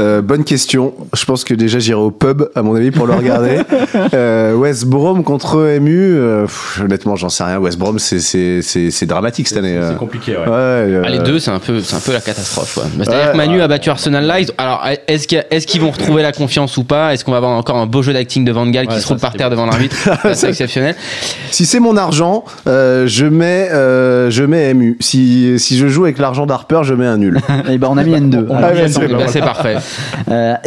Euh, 0.00 0.22
bonne 0.22 0.44
question. 0.44 0.94
Je 1.16 1.24
pense 1.24 1.44
que 1.44 1.54
déjà 1.54 1.78
j'irai 1.78 2.00
au 2.00 2.10
pub, 2.10 2.44
à 2.54 2.62
mon 2.62 2.74
avis, 2.74 2.90
pour 2.90 3.06
le 3.06 3.12
regarder. 3.14 3.58
euh, 4.14 4.54
West 4.54 4.86
Brom 4.86 5.22
contre 5.24 5.78
MU, 5.80 6.14
euh, 6.16 6.42
pff, 6.44 6.80
honnêtement, 6.84 7.16
j'en 7.16 7.28
sais 7.28 7.44
rien. 7.44 7.58
West 7.58 7.78
Brom, 7.78 7.98
c'est- 7.98 8.18
c'est 8.20 8.62
c'est- 8.62 8.90
c'est 8.90 9.06
dramatique 9.06 9.48
cette 9.48 9.58
année. 9.58 9.78
C'est 9.88 9.96
compliqué, 9.98 10.32
ouais. 10.32 10.46
Ouais, 10.46 10.93
euh, 10.94 11.02
Ah, 11.04 11.08
les 11.10 11.18
deux, 11.18 11.38
c'est 11.38 11.50
un 11.50 11.58
peu, 11.58 11.80
c'est 11.80 11.96
un 11.96 12.00
peu 12.00 12.12
la 12.12 12.20
catastrophe. 12.20 12.76
ouais. 12.78 12.82
Bah, 12.96 13.04
C'est-à-dire 13.04 13.26
Ouais. 13.26 13.32
que 13.32 13.36
Manu 13.36 13.60
a 13.60 13.68
battu 13.68 13.90
Arsenal 13.90 14.24
là. 14.24 14.40
ils- 14.40 14.50
Alors, 14.58 14.84
est-ce 15.08 15.26
qu'il 15.28 15.36
y 15.38 15.40
a- 15.40 15.44
est-ce 15.50 15.66
qu'ils 15.66 15.80
vont 15.80 15.90
retrouver 15.90 16.22
la 16.22 16.32
confiance 16.32 16.76
ou 16.76 16.84
pas? 16.84 17.12
Est-ce 17.14 17.24
qu'on 17.24 17.30
va 17.32 17.38
avoir 17.38 17.52
encore 17.52 17.76
un 17.76 17.86
beau 17.86 18.02
jeu 18.02 18.12
d'acting 18.12 18.44
de 18.44 18.52
Van 18.52 18.66
Gaal 18.66 18.86
qui 18.88 19.00
se 19.00 19.06
roule 19.08 19.18
ça, 19.18 19.26
par 19.28 19.32
terre 19.36 19.50
devant 19.50 19.66
l'arbitre? 19.66 19.96
C'est 20.34 20.48
exceptionnel. 20.48 20.94
Si 21.50 21.66
c'est 21.66 21.80
mon 21.80 21.96
argent, 21.96 22.44
euh, 22.66 23.06
je 23.06 23.26
mets 23.26 23.68
euh, 23.72 24.30
je 24.30 24.44
mets 24.44 24.72
MU. 24.74 24.96
Si, 25.00 25.58
si 25.58 25.76
je 25.76 25.86
joue 25.88 26.04
avec 26.04 26.18
l'argent 26.18 26.46
d'Harper, 26.46 26.80
je 26.84 26.94
mets 26.94 27.06
un 27.06 27.16
nul. 27.18 27.40
Et 27.70 27.78
ben, 27.78 27.88
on 27.90 27.96
a 27.96 28.02
mis 28.04 28.12
N2. 28.14 28.46
On 28.48 28.54
On 28.54 28.62
a 28.62 28.66
a 28.68 28.72
mis 28.72 28.80
mis 28.82 28.86
N2. 28.86 28.98
N2. 29.00 29.06
Eh 29.10 29.14
ben, 29.14 29.28
c'est 29.28 29.40
parfait. 29.40 29.76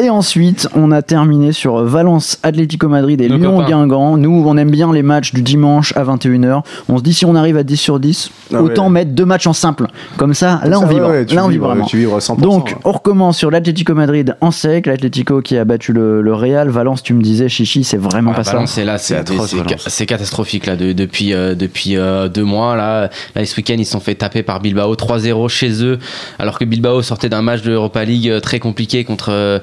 Et 0.01 0.09
ensuite, 0.09 0.67
on 0.75 0.91
a 0.91 1.01
terminé 1.01 1.51
sur 1.51 1.83
Valence, 1.83 2.39
Atlético 2.43 2.87
Madrid 2.87 3.21
et 3.21 3.29
Nos 3.29 3.37
Lyon 3.37 3.57
copains. 3.57 3.69
Guingamp. 3.69 4.17
Nous, 4.17 4.43
on 4.47 4.57
aime 4.57 4.71
bien 4.71 4.91
les 4.93 5.03
matchs 5.03 5.33
du 5.33 5.41
dimanche 5.41 5.93
à 5.95 6.03
21h. 6.03 6.61
On 6.89 6.97
se 6.97 7.03
dit 7.03 7.13
si 7.13 7.25
on 7.25 7.35
arrive 7.35 7.57
à 7.57 7.63
10 7.63 7.77
sur 7.77 7.99
10, 7.99 8.29
Ah 8.53 8.61
autant 8.61 8.85
ouais. 8.85 8.89
mettre 8.91 9.11
deux 9.11 9.25
matchs 9.25 9.47
en 9.47 9.53
simple. 9.53 9.87
Comme 10.17 10.33
ça, 10.33 10.61
là 10.65 10.77
on 10.79 10.81
Ça, 10.81 10.87
vibre. 10.87 11.09
ouais, 11.09 11.25
là 11.31 11.45
on 11.45 11.47
vibre 11.47 11.67
vraiment. 11.67 11.85
Tu 11.85 11.97
vibres 11.97 12.17
100%. 12.17 12.39
Donc, 12.41 12.75
on 12.83 12.91
recommence 12.91 13.37
sur 13.37 13.51
l'Atlético 13.51 13.93
Madrid 13.93 14.35
en 14.41 14.51
sec. 14.51 14.85
L'Atlético 14.87 15.41
qui 15.41 15.57
a 15.57 15.65
battu 15.65 15.93
le, 15.93 16.21
le 16.21 16.33
Real. 16.33 16.69
Valence, 16.69 17.03
tu 17.03 17.13
me 17.13 17.21
disais, 17.21 17.49
Chichi, 17.49 17.83
c'est 17.83 17.97
vraiment 17.97 18.31
Voilà, 18.31 18.43
pas 18.43 18.51
Valence, 18.51 18.69
ça. 18.69 18.75
c'est 18.75 18.85
là, 18.85 18.97
C'est 18.97 20.05
catastrophique 20.05 20.65
là 20.65 20.75
de- 20.75 20.93
depuis 20.93 21.33
euh, 21.33 21.55
depuis 21.55 21.97
euh, 21.97 22.27
deux 22.29 22.43
mois 22.43 22.75
là. 22.75 23.09
Là, 23.35 23.45
ce 23.45 23.55
week-end, 23.57 23.75
ils 23.77 23.85
se 23.85 23.91
sont 23.91 23.99
fait 23.99 24.15
taper 24.15 24.43
par 24.43 24.59
Bilbao 24.59 24.95
3-0 24.95 25.47
chez 25.49 25.83
eux, 25.83 25.99
alors 26.39 26.57
que 26.59 26.65
Bilbao 26.65 27.01
sortait 27.01 27.29
d'un 27.29 27.41
match 27.41 27.61
de 27.61 27.71
Europa 27.71 28.03
League 28.03 28.29
euh, 28.29 28.39
très 28.39 28.59
compliqué 28.59 29.03
contre 29.03 29.61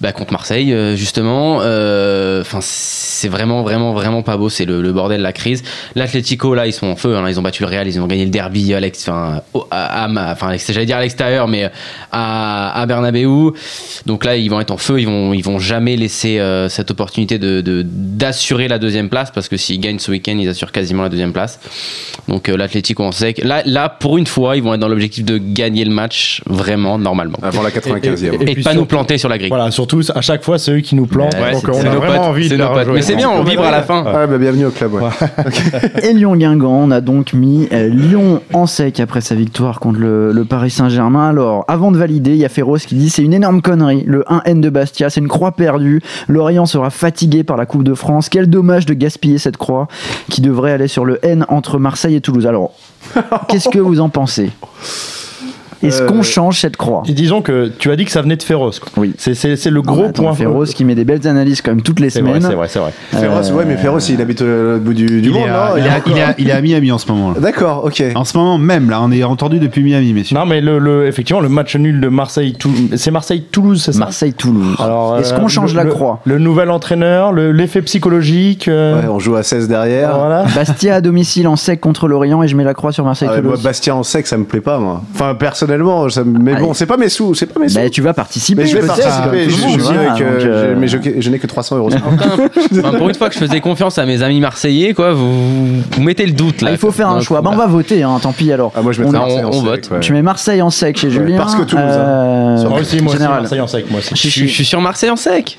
bah, 0.00 0.12
contre 0.12 0.32
Marseille 0.32 0.74
justement. 0.96 1.58
Euh, 1.62 2.40
Enfin, 2.40 2.58
c'est 2.62 3.28
vraiment 3.28 3.62
vraiment 3.62 3.92
vraiment 3.94 4.22
pas 4.22 4.36
beau. 4.36 4.48
C'est 4.48 4.64
le, 4.64 4.82
le 4.82 4.92
bordel, 4.92 5.22
la 5.22 5.32
crise. 5.32 5.62
L'Atlético 5.94 6.54
là, 6.54 6.66
ils 6.66 6.72
sont 6.72 6.86
en 6.88 6.96
feu. 6.96 7.16
hein. 7.16 7.24
Ils 7.28 7.38
ont 7.38 7.42
battu 7.42 7.62
le 7.62 7.68
Real, 7.68 7.86
ils 7.86 8.00
ont 8.00 8.06
gagné 8.06 8.24
le 8.24 8.30
derby 8.30 8.74
à 8.74 8.80
l'ex- 8.80 9.08
enfin, 9.08 9.40
au- 9.54 9.66
à, 9.70 9.83
à 9.84 10.32
enfin, 10.32 10.52
j'allais 10.68 10.86
dire 10.86 10.96
à 10.96 11.00
l'extérieur, 11.00 11.48
mais 11.48 11.70
à, 12.12 12.80
à 12.80 12.86
Bernabeu. 12.86 13.52
Donc 14.06 14.24
là, 14.24 14.36
ils 14.36 14.48
vont 14.48 14.60
être 14.60 14.70
en 14.70 14.76
feu. 14.76 15.00
Ils 15.00 15.06
vont 15.06 15.32
ils 15.32 15.42
vont 15.44 15.58
jamais 15.58 15.96
laisser 15.96 16.38
euh, 16.38 16.68
cette 16.68 16.90
opportunité 16.90 17.38
de 17.38 17.60
de- 17.60 17.84
d'assurer 17.86 18.68
la 18.68 18.78
deuxième 18.78 19.08
place 19.08 19.30
parce 19.30 19.48
que 19.48 19.56
s'ils 19.56 19.80
gagnent 19.80 19.98
ce 19.98 20.10
week-end, 20.10 20.36
ils 20.38 20.48
assurent 20.48 20.72
quasiment 20.72 21.02
la 21.02 21.08
deuxième 21.08 21.32
place. 21.32 21.58
Donc 22.28 22.48
euh, 22.48 22.56
l'Atlético 22.56 23.02
en 23.04 23.12
sec. 23.12 23.40
Là 23.44 23.62
là 23.66 23.88
pour 23.88 24.18
une 24.18 24.26
fois, 24.26 24.56
ils 24.56 24.62
vont 24.62 24.74
être 24.74 24.80
dans 24.80 24.88
l'objectif 24.88 25.24
de 25.24 25.38
gagner 25.38 25.84
le 25.84 25.90
match 25.92 26.42
vraiment 26.46 26.98
normalement. 26.98 27.38
Avant 27.42 27.62
la 27.62 27.70
95e. 27.70 28.24
Et- 28.24 28.44
Et, 28.44 28.50
et- 28.50 28.54
pas 28.56 28.62
surtout- 28.62 28.78
nous 28.78 28.84
planter 28.86 29.18
sur 29.18 29.28
la 29.28 29.38
grille. 29.38 29.48
Voilà, 29.48 29.70
surtout 29.70 30.00
à 30.14 30.20
chaque 30.20 30.42
fois, 30.44 30.58
c'est 30.58 30.72
eux 30.72 30.80
qui 30.80 30.94
nous 30.94 31.06
plantent. 31.06 31.34
Ouais, 31.34 31.52
donc 31.52 31.64
on 31.68 31.80
a 31.80 31.82
vraiment 31.90 32.00
potes, 32.06 32.18
envie 32.18 32.48
de 32.48 32.62
rejouer. 32.62 32.92
Mais 32.94 33.02
c'est 33.02 33.16
bien, 33.16 33.30
on 33.30 33.42
vibre 33.42 33.64
à 33.64 33.70
la 33.70 33.82
fin. 33.82 34.04
Ah, 34.06 34.26
bah, 34.26 34.38
bienvenue 34.38 34.66
au 34.66 34.70
club. 34.70 34.94
ouais. 34.94 35.02
Et 36.02 36.12
Lyon 36.12 36.36
Guingamp, 36.36 36.84
on 36.84 36.90
a 36.90 37.00
donc 37.00 37.32
mis 37.32 37.68
euh, 37.72 37.88
Lyon 37.88 38.42
en 38.52 38.66
sec 38.66 39.00
après 39.00 39.20
sa 39.20 39.34
victoire 39.34 39.63
contre 39.72 39.98
le, 39.98 40.32
le 40.32 40.44
Paris 40.44 40.70
Saint-Germain. 40.70 41.28
Alors, 41.28 41.64
avant 41.68 41.90
de 41.90 41.96
valider, 41.96 42.32
il 42.32 42.38
y 42.38 42.44
a 42.44 42.48
Féroce 42.48 42.86
qui 42.86 42.94
dit 42.94 43.10
c'est 43.10 43.22
une 43.22 43.32
énorme 43.32 43.62
connerie. 43.62 44.04
Le 44.06 44.22
1N 44.28 44.60
de 44.60 44.70
Bastia, 44.70 45.10
c'est 45.10 45.20
une 45.20 45.28
croix 45.28 45.52
perdue. 45.52 46.02
Lorient 46.28 46.66
sera 46.66 46.90
fatigué 46.90 47.44
par 47.44 47.56
la 47.56 47.66
Coupe 47.66 47.84
de 47.84 47.94
France. 47.94 48.28
Quel 48.28 48.48
dommage 48.48 48.86
de 48.86 48.94
gaspiller 48.94 49.38
cette 49.38 49.56
croix 49.56 49.88
qui 50.30 50.40
devrait 50.40 50.72
aller 50.72 50.88
sur 50.88 51.04
le 51.04 51.24
N 51.24 51.46
entre 51.48 51.78
Marseille 51.78 52.16
et 52.16 52.20
Toulouse. 52.20 52.46
Alors, 52.46 52.72
qu'est-ce 53.48 53.68
que 53.68 53.78
vous 53.78 54.00
en 54.00 54.08
pensez? 54.08 54.50
Est-ce 55.84 56.02
Euh, 56.02 56.06
qu'on 56.06 56.22
change 56.22 56.60
cette 56.60 56.76
croix 56.76 57.02
Et 57.08 57.12
disons 57.12 57.42
que 57.42 57.70
tu 57.78 57.90
as 57.90 57.96
dit 57.96 58.04
que 58.04 58.10
ça 58.10 58.22
venait 58.22 58.36
de 58.36 58.42
Féroce. 58.42 58.78
quoi. 58.80 58.90
Oui. 58.96 59.12
C'est- 59.18 59.34
C'est 59.34 59.56
c'est 59.56 59.70
le 59.70 59.80
Non, 59.82 59.92
gros 59.92 60.04
attends, 60.04 60.22
point. 60.24 60.34
Féroce 60.34 60.74
qui 60.74 60.84
met 60.84 60.94
des 60.94 61.04
belles 61.04 61.26
analyses 61.26 61.60
quand 61.62 61.70
même 61.72 61.82
toutes 61.82 62.00
les 62.00 62.10
C'est 62.10 62.20
vrai, 62.20 62.34
semaines. 62.34 62.48
c'est 62.50 62.56
vrai, 62.56 62.68
c'est 62.68 62.78
vrai. 62.78 62.92
Féroce, 63.10 63.50
ouais, 63.52 63.64
mais 63.66 63.76
Féroce, 63.76 64.08
il 64.08 64.20
habite 64.20 64.42
euh, 64.42 64.76
au 64.76 64.80
bout 64.80 64.94
du, 64.94 65.06
du 65.06 65.28
Il 65.28 65.32
monde, 65.34 65.42
est, 65.46 65.50
non 65.50 65.54
à, 65.54 65.72
il, 65.78 65.86
est 65.86 65.88
à, 65.88 66.00
il 66.06 66.18
est 66.18 66.22
à- 66.22 66.34
il 66.38 66.48
est 66.48 66.52
à 66.52 66.60
Miami 66.60 66.92
en 66.92 66.98
ce 66.98 67.10
moment. 67.10 67.32
là. 67.32 67.40
D'accord, 67.40 67.84
ok. 67.84 68.02
En 68.14 68.24
ce 68.24 68.36
moment 68.36 68.58
même, 68.58 68.90
là, 68.90 69.00
on 69.02 69.10
est 69.12 69.22
entendu 69.24 69.58
depuis 69.58 69.82
Miami, 69.82 70.12
messieurs. 70.12 70.36
Non, 70.36 70.46
mais 70.46 70.60
le, 70.60 70.78
le- 70.78 71.06
effectivement, 71.06 71.40
le 71.40 71.48
match 71.48 71.76
nul 71.76 72.00
de 72.00 72.08
Marseille, 72.08 72.54
Toulouse, 72.54 72.90
c'est 72.96 73.10
Marseille-Toulouse, 73.10 73.82
c'est 73.84 73.92
ça? 73.92 73.98
Marseille-Toulouse. 73.98 74.76
Alors, 74.78 75.18
Est-ce 75.18 75.34
euh, 75.34 75.38
qu'on 75.38 75.48
change 75.48 75.74
le- 75.74 75.82
la 75.82 75.86
croix? 75.86 76.20
Le 76.24 76.38
nouvel 76.38 76.70
entraîneur, 76.70 77.32
le- 77.32 77.52
l'effet 77.52 77.82
psychologique. 77.82 78.68
euh, 78.68 79.00
Ouais, 79.02 79.08
on 79.08 79.18
joue 79.18 79.36
à 79.36 79.42
16 79.42 79.68
derrière. 79.68 80.16
Voilà. 80.18 80.44
Bastia 80.54 80.96
à 80.96 81.00
domicile 81.00 81.48
en 81.48 81.56
sec 81.56 81.80
contre 81.80 82.08
l'Orient 82.08 82.42
et 82.42 82.48
je 82.48 82.56
mets 82.56 82.64
la 82.64 82.74
croix 82.74 82.92
sur 82.92 83.04
Ah 83.04 83.08
Marseille-Toulouse. 83.08 83.44
moi, 83.44 83.56
Bastien 83.62 83.94
en 83.94 84.02
sec, 84.02 84.26
ça 84.26 84.36
me 84.36 84.44
plaît 84.44 84.60
pas, 84.60 84.78
moi. 84.78 85.02
Enfin, 85.14 85.34
personnellement, 85.34 85.73
ça 86.10 86.22
mais 86.24 86.52
Allez. 86.52 86.60
bon, 86.62 86.74
c'est 86.74 86.86
pas 86.86 86.96
mes 86.96 87.08
sous, 87.08 87.34
c'est 87.34 87.46
pas 87.46 87.60
mes 87.60 87.68
sous. 87.68 87.76
Bah, 87.76 87.90
tu 87.90 88.02
vas 88.02 88.14
participer. 88.14 88.62
mais 88.62 88.68
je 88.68 88.76
vais 88.78 88.86
participer, 88.86 89.44
je, 89.44 89.50
je 89.50 89.78
voilà, 89.80 90.12
avec, 90.12 90.22
euh, 90.22 90.74
mais 90.78 90.88
je, 90.88 90.98
je 91.18 91.30
n'ai 91.30 91.38
que 91.38 91.46
300 91.46 91.76
euros. 91.78 91.90
Enfin, 91.92 92.92
pour 92.98 93.08
une 93.08 93.14
fois 93.14 93.28
que 93.28 93.34
je 93.34 93.40
faisais 93.40 93.60
confiance 93.60 93.98
à 93.98 94.06
mes 94.06 94.22
amis 94.22 94.40
marseillais, 94.40 94.94
quoi, 94.94 95.12
vous, 95.12 95.80
vous 95.90 96.02
mettez 96.02 96.26
le 96.26 96.32
doute 96.32 96.62
là. 96.62 96.68
ah, 96.70 96.72
il 96.72 96.78
faut 96.78 96.90
faire 96.90 97.08
un 97.08 97.14
Donc, 97.16 97.22
choix. 97.24 97.40
Bah, 97.42 97.50
on 97.52 97.56
va 97.56 97.66
voter, 97.66 98.02
hein, 98.02 98.18
tant 98.20 98.32
pis 98.32 98.52
alors. 98.52 98.72
Ah, 98.76 98.82
moi, 98.82 98.92
je 98.92 99.02
On- 99.02 99.08
on- 99.08 99.12
Marseille 99.12 99.44
en 99.44 99.48
on 99.48 99.52
sec, 99.52 99.62
vote. 99.64 99.90
ouais. 99.92 100.00
Tu 100.00 100.12
mets 100.12 100.22
Marseille 100.22 100.62
en 100.62 100.70
sec 100.70 100.98
chez 100.98 101.06
Ouais, 101.08 101.12
Julien. 101.12 101.36
parce 101.38 101.54
que 101.54 101.62
Toulouse, 101.62 101.84
hein. 101.84 101.88
euh, 101.88 102.68
Moi 102.68 102.80
aussi, 102.80 103.00
moi 103.02 103.14
aussi. 103.14 103.22
Marseille 103.22 103.60
en 103.60 103.66
sec, 103.66 103.84
moi 103.90 104.00
aussi. 104.00 104.10
Je, 104.14 104.28
suis- 104.28 104.48
je 104.48 104.52
suis 104.54 104.64
sur 104.64 104.80
Marseille 104.80 105.10
en 105.10 105.16
sec. 105.16 105.58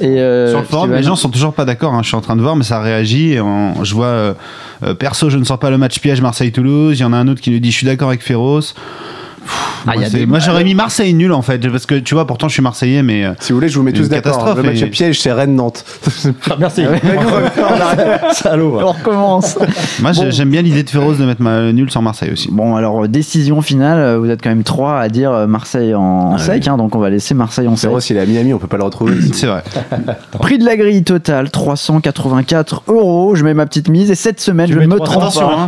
Et, 0.00 0.06
euh, 0.06 0.50
Sur 0.50 0.60
le 0.60 0.64
forum, 0.66 0.92
les 0.92 1.02
gens 1.02 1.16
sont 1.16 1.28
toujours 1.30 1.52
pas 1.52 1.64
d'accord. 1.64 1.94
hein, 1.94 2.00
Je 2.02 2.08
suis 2.08 2.16
en 2.16 2.20
train 2.20 2.36
de 2.36 2.42
voir, 2.42 2.56
mais 2.56 2.64
ça 2.64 2.80
réagit. 2.80 3.32
et 3.34 3.40
on- 3.40 3.82
je 3.84 3.94
vois, 3.94 4.06
euh, 4.06 4.32
euh, 4.84 4.94
perso, 4.94 5.30
je 5.30 5.38
ne 5.38 5.44
sens 5.44 5.58
pas 5.58 5.70
le 5.70 5.78
match 5.78 5.98
piège 6.00 6.20
Marseille-Toulouse. 6.20 6.98
Il 6.98 7.02
y 7.02 7.04
en 7.04 7.12
a 7.12 7.16
un 7.16 7.28
autre 7.28 7.40
qui 7.40 7.50
nous 7.50 7.58
dit, 7.58 7.70
je 7.70 7.76
suis 7.76 7.86
d'accord 7.86 8.08
avec 8.08 8.22
Féroce. 8.22 8.74
Pff, 9.46 9.84
Ah, 9.88 9.92
moi, 9.96 10.08
des- 10.08 10.44
j'aurais 10.44 10.64
mis 10.64 10.74
Marseille 10.74 11.14
nul 11.14 11.32
en 11.32 11.42
fait, 11.42 11.58
parce 11.70 11.86
que 11.86 11.94
tu 11.96 12.14
vois, 12.14 12.26
pourtant, 12.26 12.48
je 12.48 12.54
suis 12.54 12.62
Marseillais, 12.62 13.02
mais 13.02 13.24
euh, 13.24 13.32
Si 13.40 13.52
vous 13.52 13.58
voulez, 13.58 13.68
je 13.68 13.78
vous 13.78 13.84
mets 13.84 13.92
tous 13.92 14.08
d'accord. 14.08 14.54
Le 14.56 14.62
match 14.62 14.82
et- 14.82 14.86
piège, 14.86 15.20
c'est 15.20 15.32
Rennes-Nantes. 15.32 15.84
Ah, 16.50 16.56
merci. 16.58 16.84
Salaud. 18.32 18.80
On 18.82 18.92
recommence. 18.92 19.56
moi, 20.00 20.12
Bon. 20.12 20.30
j'aime 20.30 20.50
bien 20.50 20.62
l'idée 20.62 20.82
de 20.82 20.90
Féroce 20.90 21.18
de 21.18 21.24
mettre 21.24 21.42
ma 21.42 21.72
nul 21.72 21.90
sans 21.90 22.02
Marseille 22.02 22.30
aussi. 22.32 22.48
Bon, 22.50 22.76
alors, 22.76 23.04
euh, 23.04 23.08
décision 23.08 23.62
finale. 23.62 23.98
euh, 23.98 24.18
Vous 24.18 24.30
êtes 24.30 24.42
quand 24.42 24.48
même 24.50 24.62
trois 24.64 24.98
à 25.00 25.08
dire 25.08 25.30
euh, 25.32 25.46
Marseille 25.46 25.94
en 25.94 26.36
sec. 26.38 26.66
hein, 26.68 26.76
donc, 26.76 26.94
on 26.94 26.98
va 26.98 27.10
laisser 27.10 27.34
Marseille 27.34 27.68
en 27.68 27.76
sec. 27.76 27.88
Féroce, 27.90 28.10
il 28.10 28.16
est 28.16 28.20
à 28.20 28.26
Miami, 28.26 28.52
on 28.54 28.58
peut 28.58 28.66
pas 28.66 28.76
le 28.78 28.84
retrouver. 28.84 29.14
C'est 29.32 29.46
vrai. 29.46 29.62
Prix 30.40 30.58
de 30.58 30.64
la 30.64 30.76
grille 30.76 31.04
totale 31.04 31.50
384 31.50 32.82
euros. 32.88 33.34
Je 33.36 33.44
mets 33.44 33.54
ma 33.54 33.66
petite 33.66 33.88
mise. 33.88 34.10
Et 34.10 34.14
cette 34.14 34.40
semaine, 34.40 34.66
Tu 34.66 34.74
je 34.74 34.78
me 34.80 34.96
300, 34.96 35.04
trompe 35.04 35.22
pas. 35.22 35.28
attention, 35.28 35.50
hein. 35.50 35.66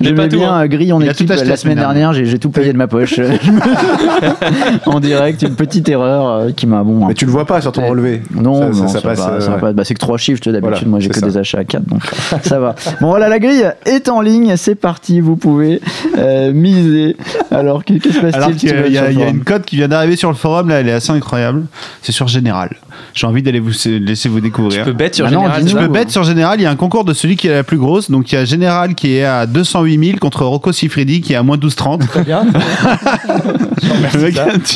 Je 0.00 0.08
Mais 0.10 0.14
pas 0.14 0.22
mets 0.22 0.28
tout, 0.28 0.36
bien 0.38 0.52
hein. 0.54 0.62
euh, 0.64 0.66
grille 0.66 0.88
tout 1.16 1.26
acheté 1.30 1.44
la 1.44 1.56
semaine 1.56 1.78
dernière. 1.78 2.12
J'ai 2.12 2.38
tout 2.38 2.50
payé 2.50 2.72
de 2.72 2.78
ma 2.78 2.86
poche. 2.86 3.13
en 4.86 5.00
direct, 5.00 5.42
une 5.42 5.54
petite 5.54 5.88
erreur 5.88 6.28
euh, 6.28 6.50
qui 6.52 6.66
m'a 6.66 6.82
bon. 6.82 7.06
Mais 7.06 7.14
tu 7.14 7.24
le 7.26 7.30
vois 7.30 7.44
pas 7.44 7.60
sur 7.60 7.72
ton 7.72 7.86
relevé. 7.88 8.22
Non, 8.34 8.60
ça, 8.60 8.66
non, 8.82 8.88
ça, 8.88 9.00
ça, 9.00 9.00
passe. 9.00 9.18
va, 9.18 9.28
euh, 9.32 9.48
ouais. 9.54 9.60
pas. 9.60 9.72
Bah, 9.72 9.84
c'est 9.84 9.94
que 9.94 9.98
trois 10.00 10.18
chiffres, 10.18 10.40
d'habitude. 10.44 10.62
Voilà, 10.62 10.86
moi, 10.86 11.00
j'ai 11.00 11.08
que 11.08 11.18
ça. 11.18 11.26
des 11.26 11.36
achats 11.38 11.58
à 11.58 11.64
4, 11.64 11.84
donc 11.88 12.02
ça 12.42 12.58
va. 12.58 12.74
Bon, 13.00 13.08
voilà, 13.08 13.28
la 13.28 13.38
grille 13.38 13.64
est 13.86 14.08
en 14.08 14.20
ligne. 14.20 14.54
C'est 14.56 14.74
parti. 14.74 15.20
Vous 15.20 15.36
pouvez 15.36 15.80
euh, 16.18 16.52
miser. 16.52 17.16
Alors, 17.50 17.84
qu'est- 17.84 17.98
qu'est-ce 17.98 18.18
qui 18.18 18.26
se 18.26 18.30
passe-t-il 18.32 18.84
il 18.86 18.92
y 18.92 18.98
a- 18.98 19.28
une 19.28 19.44
cote 19.44 19.64
qui 19.64 19.76
vient 19.76 19.88
d'arriver 19.88 20.16
sur 20.16 20.28
le 20.30 20.36
forum, 20.36 20.68
là, 20.68 20.80
elle 20.80 20.88
est 20.88 20.92
assez 20.92 21.12
incroyable. 21.12 21.64
C'est 22.02 22.12
sur 22.12 22.28
Général. 22.28 22.70
J'ai 23.14 23.26
envie 23.26 23.42
d'aller 23.42 23.60
vous 23.60 23.72
laisser 23.86 24.28
vous 24.28 24.40
découvrir. 24.40 24.84
Tu 24.84 24.90
peux 24.90 24.96
bet 24.96 25.12
sur 25.12 25.26
Bah 25.26 25.30
non, 25.30 25.40
général. 25.42 25.62
Je 25.62 25.68
ça 25.68 25.78
peux 25.80 25.88
bet 25.88 26.08
sur 26.08 26.24
Général, 26.24 26.60
il 26.60 26.64
y 26.64 26.66
a 26.66 26.70
un 26.70 26.76
concours 26.76 27.04
de 27.04 27.12
celui 27.12 27.36
qui 27.36 27.48
est 27.48 27.52
la 27.52 27.64
plus 27.64 27.78
grosse. 27.78 28.10
Donc 28.10 28.32
il 28.32 28.34
y 28.34 28.38
a 28.38 28.44
Général 28.44 28.94
qui 28.94 29.16
est 29.16 29.24
à 29.24 29.46
208 29.46 30.06
000 30.06 30.18
contre 30.18 30.44
Rocco 30.44 30.72
Siffredi 30.72 31.20
qui 31.20 31.32
est 31.32 31.36
à 31.36 31.42
moins 31.42 31.56
12,30. 31.56 32.06
Très 32.06 32.22
bien. 32.22 32.44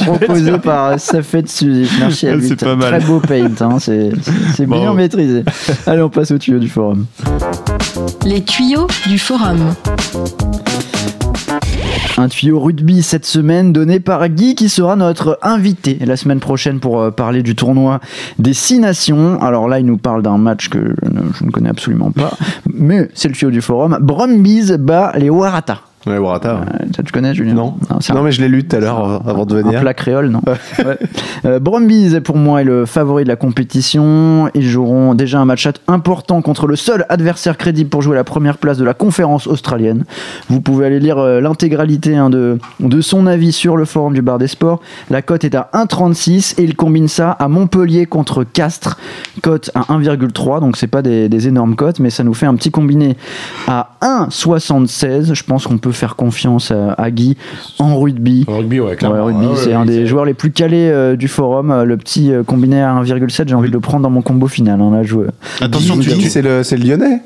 Proposé 0.04 0.58
par 0.58 0.98
Safet 1.00 1.44
Suzy. 1.46 1.90
Merci 1.98 2.28
à 2.28 2.40
c'est 2.40 2.60
pas 2.60 2.76
mal. 2.76 2.98
Très 2.98 3.06
beau 3.06 3.20
paint, 3.20 3.50
hein, 3.60 3.78
c'est 3.78 4.66
bien 4.66 4.94
maîtrisé. 4.94 5.44
Allez, 5.86 6.02
on 6.02 6.08
passe 6.08 6.30
au 6.30 6.38
tuyau 6.38 6.58
du 6.58 6.68
forum. 6.68 7.06
Les 8.24 8.42
tuyaux 8.42 8.86
du 9.06 9.18
forum. 9.18 9.74
Un 12.18 12.26
tuyau 12.26 12.58
rugby 12.58 13.04
cette 13.04 13.24
semaine 13.24 13.72
donné 13.72 14.00
par 14.00 14.28
Guy 14.28 14.56
qui 14.56 14.68
sera 14.68 14.96
notre 14.96 15.38
invité 15.40 15.98
la 16.04 16.16
semaine 16.16 16.40
prochaine 16.40 16.80
pour 16.80 17.00
euh, 17.00 17.12
parler 17.12 17.44
du 17.44 17.54
tournoi 17.54 18.00
des 18.40 18.54
Six 18.54 18.80
Nations. 18.80 19.40
Alors 19.40 19.68
là, 19.68 19.78
il 19.78 19.86
nous 19.86 19.98
parle 19.98 20.24
d'un 20.24 20.36
match 20.36 20.68
que 20.68 20.96
je 21.04 21.44
ne, 21.44 21.50
connais 21.52 21.68
absolument 21.70 22.10
pas, 22.10 22.32
mais 22.74 23.08
c'est 23.14 23.28
le 23.28 23.34
tuyau 23.34 23.52
du 23.52 23.60
forum. 23.60 23.98
Brumbies 24.00 24.76
bat 24.78 25.12
les 25.14 25.30
Warata. 25.30 25.82
Ouais, 26.06 26.16
Warata. 26.16 26.60
Euh, 26.80 26.84
ça, 26.96 27.02
tu 27.02 27.12
connais, 27.12 27.34
Julien 27.34 27.54
Non. 27.54 27.74
un- 27.90 28.14
Non, 28.14 28.22
mais 28.22 28.32
je 28.32 28.40
l'ai 28.40 28.48
lu 28.48 28.66
tout 28.66 28.76
à 28.76 28.80
l'heure 28.80 29.04
euh, 29.26 29.30
avant 29.30 29.44
de 29.44 29.56
Un 29.56 29.62
venir. 29.62 29.80
plat 29.80 29.94
créole, 29.94 30.28
non 30.28 30.40
Ouais. 30.46 30.98
Euh, 31.44 31.60
Brumbies, 31.60 32.18
pour 32.20 32.36
moi, 32.36 32.62
est 32.62 32.64
le 32.64 32.84
favori 32.84 33.22
de 33.22 33.28
la 33.28 33.36
compétition. 33.36 34.48
Ils 34.54 34.66
joueront 34.66 35.14
déjà 35.14 35.38
un 35.38 35.44
match 35.44 35.68
important 35.86 36.42
contre 36.42 36.66
le 36.66 36.74
seul 36.74 37.06
adversaire 37.08 37.56
crédible 37.56 37.90
pour 37.90 38.02
jouer 38.02 38.16
la 38.16 38.24
première 38.24 38.58
place 38.58 38.76
de 38.76 38.84
la 38.84 38.92
conférence 38.94 39.46
australienne. 39.46 40.04
Vous 40.50 40.60
pouvez 40.60 40.86
aller 40.86 40.98
lire 40.98 41.18
euh, 41.18 41.40
l'intégralité 41.40 42.16
hein, 42.16 42.28
de, 42.28 42.58
de 42.80 43.00
son 43.00 43.26
avis 43.28 43.52
sur 43.52 43.76
le 43.76 43.84
forum 43.84 44.14
du 44.14 44.22
Bar 44.22 44.38
des 44.38 44.48
Sports. 44.48 44.80
La 45.10 45.22
cote 45.22 45.44
est 45.44 45.54
à 45.54 45.70
1,36 45.74 46.54
et 46.60 46.64
il 46.64 46.74
combine 46.74 47.06
ça 47.06 47.30
à 47.30 47.46
Montpellier 47.46 48.06
contre 48.06 48.42
Castres. 48.42 48.98
Cote 49.42 49.70
à 49.76 49.82
1,3, 49.92 50.60
donc 50.60 50.76
c'est 50.76 50.86
pas 50.88 51.02
des, 51.02 51.28
des 51.28 51.46
énormes 51.46 51.76
cotes, 51.76 52.00
mais 52.00 52.10
ça 52.10 52.24
nous 52.24 52.34
fait 52.34 52.46
un 52.46 52.56
petit 52.56 52.72
combiné 52.72 53.16
à 53.68 53.90
1,76. 54.02 55.34
Je 55.34 55.42
pense 55.44 55.66
qu'on 55.68 55.78
peut 55.78 55.92
faire 55.98 56.16
confiance 56.16 56.70
à, 56.70 56.92
à 56.94 57.10
Guy 57.10 57.36
en 57.78 57.98
rugby. 57.98 58.44
En 58.48 58.58
rugby, 58.58 58.80
ouais, 58.80 58.90
Ouais, 58.90 58.96
clairement. 58.96 59.24
rugby, 59.24 59.46
Ah 59.52 59.56
c'est 59.56 59.72
un 59.74 59.84
des 59.84 60.06
joueurs 60.06 60.24
les 60.24 60.34
plus 60.34 60.50
calés 60.50 60.88
euh, 60.90 61.16
du 61.16 61.28
forum. 61.28 61.70
Euh, 61.70 61.84
Le 61.84 61.96
petit 61.96 62.32
euh, 62.32 62.42
combiné 62.42 62.80
à 62.82 62.94
1,7, 62.94 63.48
j'ai 63.48 63.54
envie 63.54 63.68
de 63.68 63.74
le 63.74 63.80
prendre 63.80 64.02
dans 64.02 64.10
mon 64.10 64.22
combo 64.22 64.46
final. 64.46 64.80
hein, 64.80 64.90
là, 64.92 65.02
je... 65.02 65.16
Attention, 65.60 65.96
Guy, 65.96 66.08
tu 66.08 66.14
Guy, 66.18 66.30
c'est 66.30 66.42
le, 66.42 66.62
c'est 66.62 66.76
le 66.76 66.84
Lyonnais. 66.88 67.20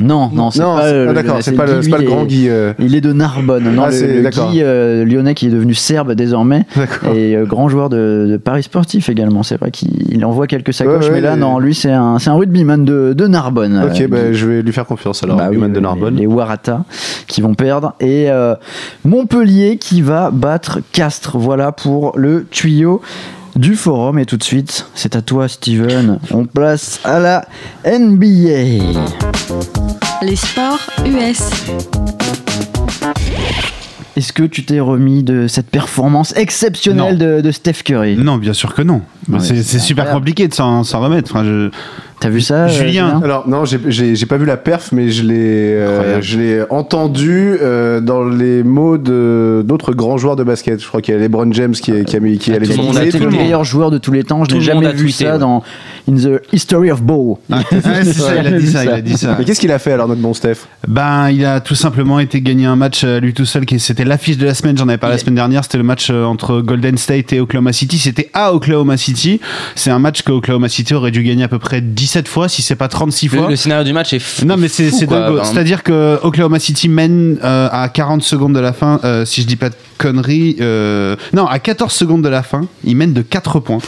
Non, 0.00 0.28
non, 0.32 0.50
c'est 0.50 0.60
non, 0.62 0.74
pas 0.76 0.82
ah, 1.08 1.12
d'accord, 1.12 1.36
c'est 1.40 1.52
pas, 1.52 1.64
le, 1.66 1.78
Guy, 1.78 1.84
c'est 1.84 1.90
pas 1.90 1.98
le 1.98 2.02
lui, 2.04 2.08
grand 2.10 2.24
Guy. 2.24 2.48
euh, 2.48 2.72
Il 2.80 2.94
est 2.96 3.00
de 3.00 3.12
Narbonne. 3.12 3.62
Non, 3.74 3.84
Ah, 3.86 3.90
le, 3.90 4.22
le. 4.22 4.28
Guy 4.30 4.60
euh, 4.62 5.04
lyonnais 5.04 5.34
qui 5.34 5.46
est 5.46 5.50
devenu 5.50 5.72
serbe 5.74 6.12
désormais 6.14 6.64
D'accord. 6.74 7.14
et 7.14 7.36
euh, 7.36 7.44
grand 7.44 7.68
joueur 7.68 7.88
de, 7.88 8.26
de 8.28 8.36
Paris 8.38 8.64
sportif 8.64 9.08
également. 9.08 9.42
C'est 9.44 9.56
vrai 9.58 9.70
qu'il 9.70 9.90
il 10.10 10.24
envoie 10.24 10.46
quelques 10.48 10.72
sacoches, 10.72 11.04
Ouais, 11.04 11.10
ouais, 11.10 11.14
mais 11.16 11.20
là, 11.20 11.34
et- 11.34 11.38
non, 11.38 11.58
lui, 11.60 11.74
c'est 11.74 11.92
un, 11.92 12.18
c'est 12.18 12.30
un 12.30 12.34
rugbyman 12.34 12.84
de, 12.84 13.12
de 13.16 13.26
Narbonne. 13.28 13.80
Ok, 13.88 14.00
euh, 14.00 14.08
bah, 14.08 14.32
je 14.32 14.46
vais 14.46 14.62
lui 14.62 14.72
faire 14.72 14.84
confiance 14.86 15.22
alors. 15.22 15.36
Bah 15.36 15.46
oui, 15.50 15.56
Human 15.56 15.70
de 15.70 15.76
les- 15.76 15.80
Narbonne. 15.82 16.16
Les, 16.16 16.26
Warata 16.26 16.84
qui 17.28 17.40
vont 17.40 17.54
perdre. 17.54 17.94
Et 18.00 18.07
euh, 18.28 18.54
Montpellier 19.04 19.78
qui 19.78 20.02
va 20.02 20.30
battre 20.30 20.80
Castres. 20.92 21.38
Voilà 21.38 21.72
pour 21.72 22.16
le 22.16 22.46
tuyau 22.50 23.02
du 23.56 23.76
forum. 23.76 24.18
Et 24.18 24.26
tout 24.26 24.36
de 24.36 24.44
suite, 24.44 24.86
c'est 24.94 25.16
à 25.16 25.22
toi, 25.22 25.48
Steven. 25.48 26.18
On 26.30 26.44
place 26.44 27.00
à 27.04 27.18
la 27.18 27.46
NBA. 27.84 28.98
Les 30.22 30.36
sports 30.36 30.80
US. 31.06 31.50
Est-ce 34.16 34.32
que 34.32 34.42
tu 34.42 34.64
t'es 34.64 34.80
remis 34.80 35.22
de 35.22 35.46
cette 35.46 35.70
performance 35.70 36.36
exceptionnelle 36.36 37.18
de, 37.18 37.40
de 37.40 37.50
Steph 37.52 37.84
Curry? 37.84 38.16
Non, 38.16 38.36
bien 38.36 38.52
sûr 38.52 38.74
que 38.74 38.82
non. 38.82 39.02
Ouais, 39.28 39.38
c'est 39.38 39.62
super 39.62 40.02
incroyable. 40.02 40.20
compliqué 40.20 40.48
de 40.48 40.54
s'en 40.54 40.82
s'en 40.82 41.00
remettre. 41.00 41.30
Enfin, 41.30 41.44
je... 41.44 41.70
T'as 42.20 42.30
vu 42.30 42.40
ça, 42.40 42.64
euh, 42.64 42.68
Julien. 42.68 43.20
Alors 43.22 43.48
non, 43.48 43.64
j'ai- 43.64 43.78
j'ai 43.86 44.16
j'ai 44.16 44.26
pas 44.26 44.38
vu 44.38 44.44
la 44.44 44.56
perf, 44.56 44.90
mais 44.90 45.08
je 45.10 45.22
l'ai, 45.22 45.74
euh, 45.74 46.20
je 46.20 46.38
l'ai 46.38 46.62
entendu 46.68 47.56
euh, 47.62 48.00
dans 48.00 48.24
les 48.24 48.64
mots 48.64 48.98
de 48.98 49.62
d'autres 49.64 49.92
grands 49.94 50.18
joueurs 50.18 50.34
de 50.34 50.42
basket. 50.42 50.82
Je 50.82 50.88
crois 50.88 51.00
qu'il 51.00 51.14
y 51.14 51.16
a 51.16 51.20
LeBron 51.20 51.52
James 51.52 51.72
qui, 51.74 51.92
est- 51.92 52.04
qui 52.04 52.16
a 52.16 52.20
mis 52.20 52.38
qui 52.38 52.52
a 52.52 52.58
les 52.58 52.74
monde 52.76 52.96
a 52.96 53.00
C'est 53.04 53.10
tweeté, 53.10 53.24
le 53.24 53.30
meilleur 53.30 53.62
joueur 53.62 53.92
de 53.92 53.98
tous 53.98 54.10
les 54.10 54.24
temps. 54.24 54.42
Je 54.44 54.52
n'ai 54.54 54.60
jamais 54.60 54.86
a 54.86 54.90
vu 54.92 55.04
tweeté, 55.04 55.24
ça 55.26 55.32
ouais. 55.34 55.38
dans 55.38 55.62
In 56.08 56.14
the 56.16 56.40
History 56.52 56.90
of 56.90 57.02
Ball. 57.02 57.36
Ah, 57.50 57.60
c'est 57.70 58.12
ça, 58.12 58.36
il 58.36 58.46
a 58.46 58.58
dit 58.58 58.66
ça, 58.66 58.84
il 58.84 58.90
a 58.90 59.00
dit 59.00 59.16
ça. 59.16 59.36
Mais 59.38 59.44
qu'est-ce 59.44 59.60
qu'il 59.60 59.72
a 59.72 59.78
fait 59.78 59.92
alors 59.92 60.08
notre 60.08 60.20
bon 60.20 60.34
Steph? 60.34 60.56
Ben, 60.86 61.30
il 61.30 61.44
a 61.44 61.60
tout 61.60 61.74
simplement 61.74 62.20
été 62.20 62.40
gagné 62.40 62.66
un 62.66 62.76
match 62.76 63.02
euh, 63.04 63.20
lui 63.20 63.34
tout 63.34 63.44
seul, 63.44 63.66
qui 63.66 63.78
c'était 63.80 64.04
l'affiche 64.04 64.36
de 64.38 64.46
la 64.46 64.54
semaine. 64.54 64.76
J'en 64.76 64.88
avais 64.88 64.98
parlé 64.98 65.16
la 65.16 65.20
semaine 65.20 65.34
dernière. 65.34 65.64
C'était 65.64 65.78
le 65.78 65.84
match 65.84 66.08
euh, 66.10 66.24
entre 66.24 66.60
Golden 66.60 66.96
State 66.98 67.32
et 67.32 67.40
Oklahoma 67.40 67.72
City. 67.72 67.98
C'était 67.98 68.30
à 68.34 68.52
Oklahoma 68.52 68.96
City. 68.96 69.40
C'est 69.74 69.90
un 69.90 69.98
match 69.98 70.22
que 70.22 70.32
Oklahoma 70.32 70.68
City 70.68 70.94
aurait 70.94 71.10
dû 71.10 71.22
gagner 71.22 71.44
à 71.44 71.48
peu 71.48 71.58
près 71.58 71.80
17 71.80 72.28
fois, 72.28 72.48
si 72.48 72.62
c'est 72.62 72.76
pas 72.76 72.88
36 72.88 73.26
Le, 73.32 73.38
fois. 73.38 73.50
le 73.50 73.56
scénario 73.56 73.84
du 73.84 73.92
match 73.92 74.12
est 74.12 74.18
fou. 74.18 74.44
Non 74.44 74.56
mais 74.56 74.68
c'est. 74.68 74.90
Enfin, 75.04 75.42
C'est-à-dire 75.44 75.82
que 75.82 76.18
Oklahoma 76.22 76.58
City 76.58 76.88
mène 76.88 77.38
euh, 77.44 77.68
à 77.70 77.88
40 77.88 78.22
secondes 78.22 78.54
de 78.54 78.60
la 78.60 78.72
fin, 78.72 79.00
euh, 79.04 79.24
si 79.24 79.42
je 79.42 79.46
dis 79.46 79.56
pas 79.56 79.68
de 79.70 79.74
conneries, 79.98 80.56
euh, 80.60 81.16
non 81.34 81.46
à 81.46 81.58
14 81.58 81.92
secondes 81.92 82.22
de 82.22 82.28
la 82.28 82.42
fin, 82.42 82.62
ils 82.84 82.96
mènent 82.96 83.12
de 83.12 83.22
4 83.22 83.60
points 83.60 83.78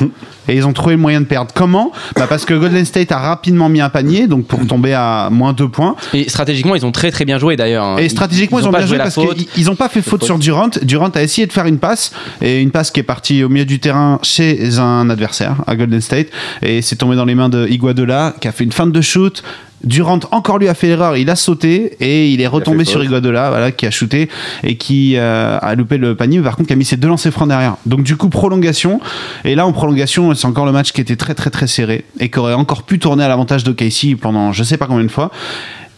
et 0.49 0.57
ils 0.57 0.67
ont 0.67 0.73
trouvé 0.73 0.95
le 0.97 1.01
moyen 1.01 1.21
de 1.21 1.27
perdre. 1.27 1.53
Comment? 1.55 1.93
Bah 2.17 2.27
Parce 2.29 2.45
que 2.45 2.55
Golden 2.55 2.85
State 2.85 3.13
a 3.13 3.19
rapidement 3.19 3.69
mis 3.69 3.81
un 3.81 3.89
panier, 3.89 4.27
donc 4.27 4.47
pour 4.47 4.67
tomber 4.67 4.93
à 4.93 5.29
moins 5.31 5.53
2 5.53 5.69
points. 5.69 5.97
Et 6.13 6.29
stratégiquement, 6.29 6.75
ils 6.75 6.85
ont 6.85 6.93
très 6.93 7.11
très 7.11 7.25
bien 7.25 7.39
joué 7.39 7.57
d'ailleurs. 7.57 7.85
hein. 7.85 7.97
Et 7.99 8.09
stratégiquement, 8.09 8.59
ils, 8.59 8.67
ont, 8.69 8.73
pas 8.73 8.79
bien 8.79 8.87
joué 8.87 8.99
la 8.99 9.05
parce 9.05 9.15
faute. 9.15 9.35
qu'ils 9.37 9.47
ils 9.57 9.71
ont 9.71 9.77
pas 9.77 9.89
fait 9.89 10.03
faute 10.03 10.25
sur 10.25 10.39
Durant. 10.39 10.71
Durant 10.83 11.09
a 11.11 11.23
essayé 11.23 11.47
de 11.47 11.53
faire 11.53 11.67
une 11.67 11.79
passe 11.79 12.13
et 12.43 12.61
une 12.61 12.71
passe 12.71 12.91
qui 12.91 13.01
est 13.01 13.05
partie 13.05 13.45
au 13.45 13.49
milieu 13.49 13.65
du 13.65 13.79
terrain 13.79 14.19
chez 14.23 14.79
un 14.79 15.09
adversaire 15.09 15.57
à 15.67 15.77
Golden 15.77 16.01
State 16.01 16.29
et 16.63 16.83
c'est 16.83 16.97
tombé 16.97 17.17
dans 17.17 17.25
les 17.25 17.35
mains 17.35 17.49
de 17.49 17.67
Iguodala 17.69 18.35
qui 18.41 18.49
a 18.49 18.53
fait 18.53 18.65
une 18.65 18.73
feinte 18.73 18.93
de 18.93 19.01
shoot. 19.01 19.43
Durant 19.83 20.21
encore 20.31 20.59
lui 20.59 20.69
a 20.69 20.75
fait 20.75 20.89
l'erreur, 20.89 21.17
il 21.17 21.31
a 21.31 21.37
sauté 21.37 21.97
et 22.01 22.29
il 22.31 22.41
est 22.41 22.47
retombé 22.47 22.85
sur. 22.85 23.03
Iguodala, 23.03 23.49
voilà, 23.49 23.73
qui 23.73 23.87
a 23.87 23.91
shooté 23.91 24.29
et 24.63 24.77
qui 24.77 25.15
euh, 25.17 25.59
a 25.61 25.75
loupé 25.75 25.97
le 25.97 26.15
panier, 26.15 26.39
mais 26.39 26.45
par 26.45 26.57
contre 26.57 26.67
qui 26.67 26.73
a 26.75 26.77
mis 26.77 26.85
ses 26.85 26.99
deux 26.99 27.09
lancers 27.09 27.33
francs 27.33 27.49
derrière. 27.49 27.77
Donc 27.87 28.03
du 28.03 28.17
coup 28.17 28.29
prolongation 28.29 29.01
et 29.45 29.55
là 29.55 29.67
en 29.67 29.73
prolongation 29.73 30.35
c'est 30.35 30.47
encore 30.47 30.67
le 30.67 30.73
match 30.73 30.93
qui 30.93 31.01
était 31.01 31.17
très 31.17 31.35
très 31.35 31.49
très 31.49 31.67
serré 31.67 32.05
et 32.19 32.31
qui 32.31 32.39
aurait 32.39 32.55
encore 32.55 32.83
pu 32.83 32.99
tourner 32.99 33.25
à 33.25 33.29
l'avantage 33.29 33.65
de 33.65 33.73
Casey 33.73 34.17
pendant 34.17 34.53
je 34.53 34.63
sais 34.65 34.77
pas 34.77 34.87
combien 34.87 35.05
de 35.05 35.11
fois. 35.11 35.31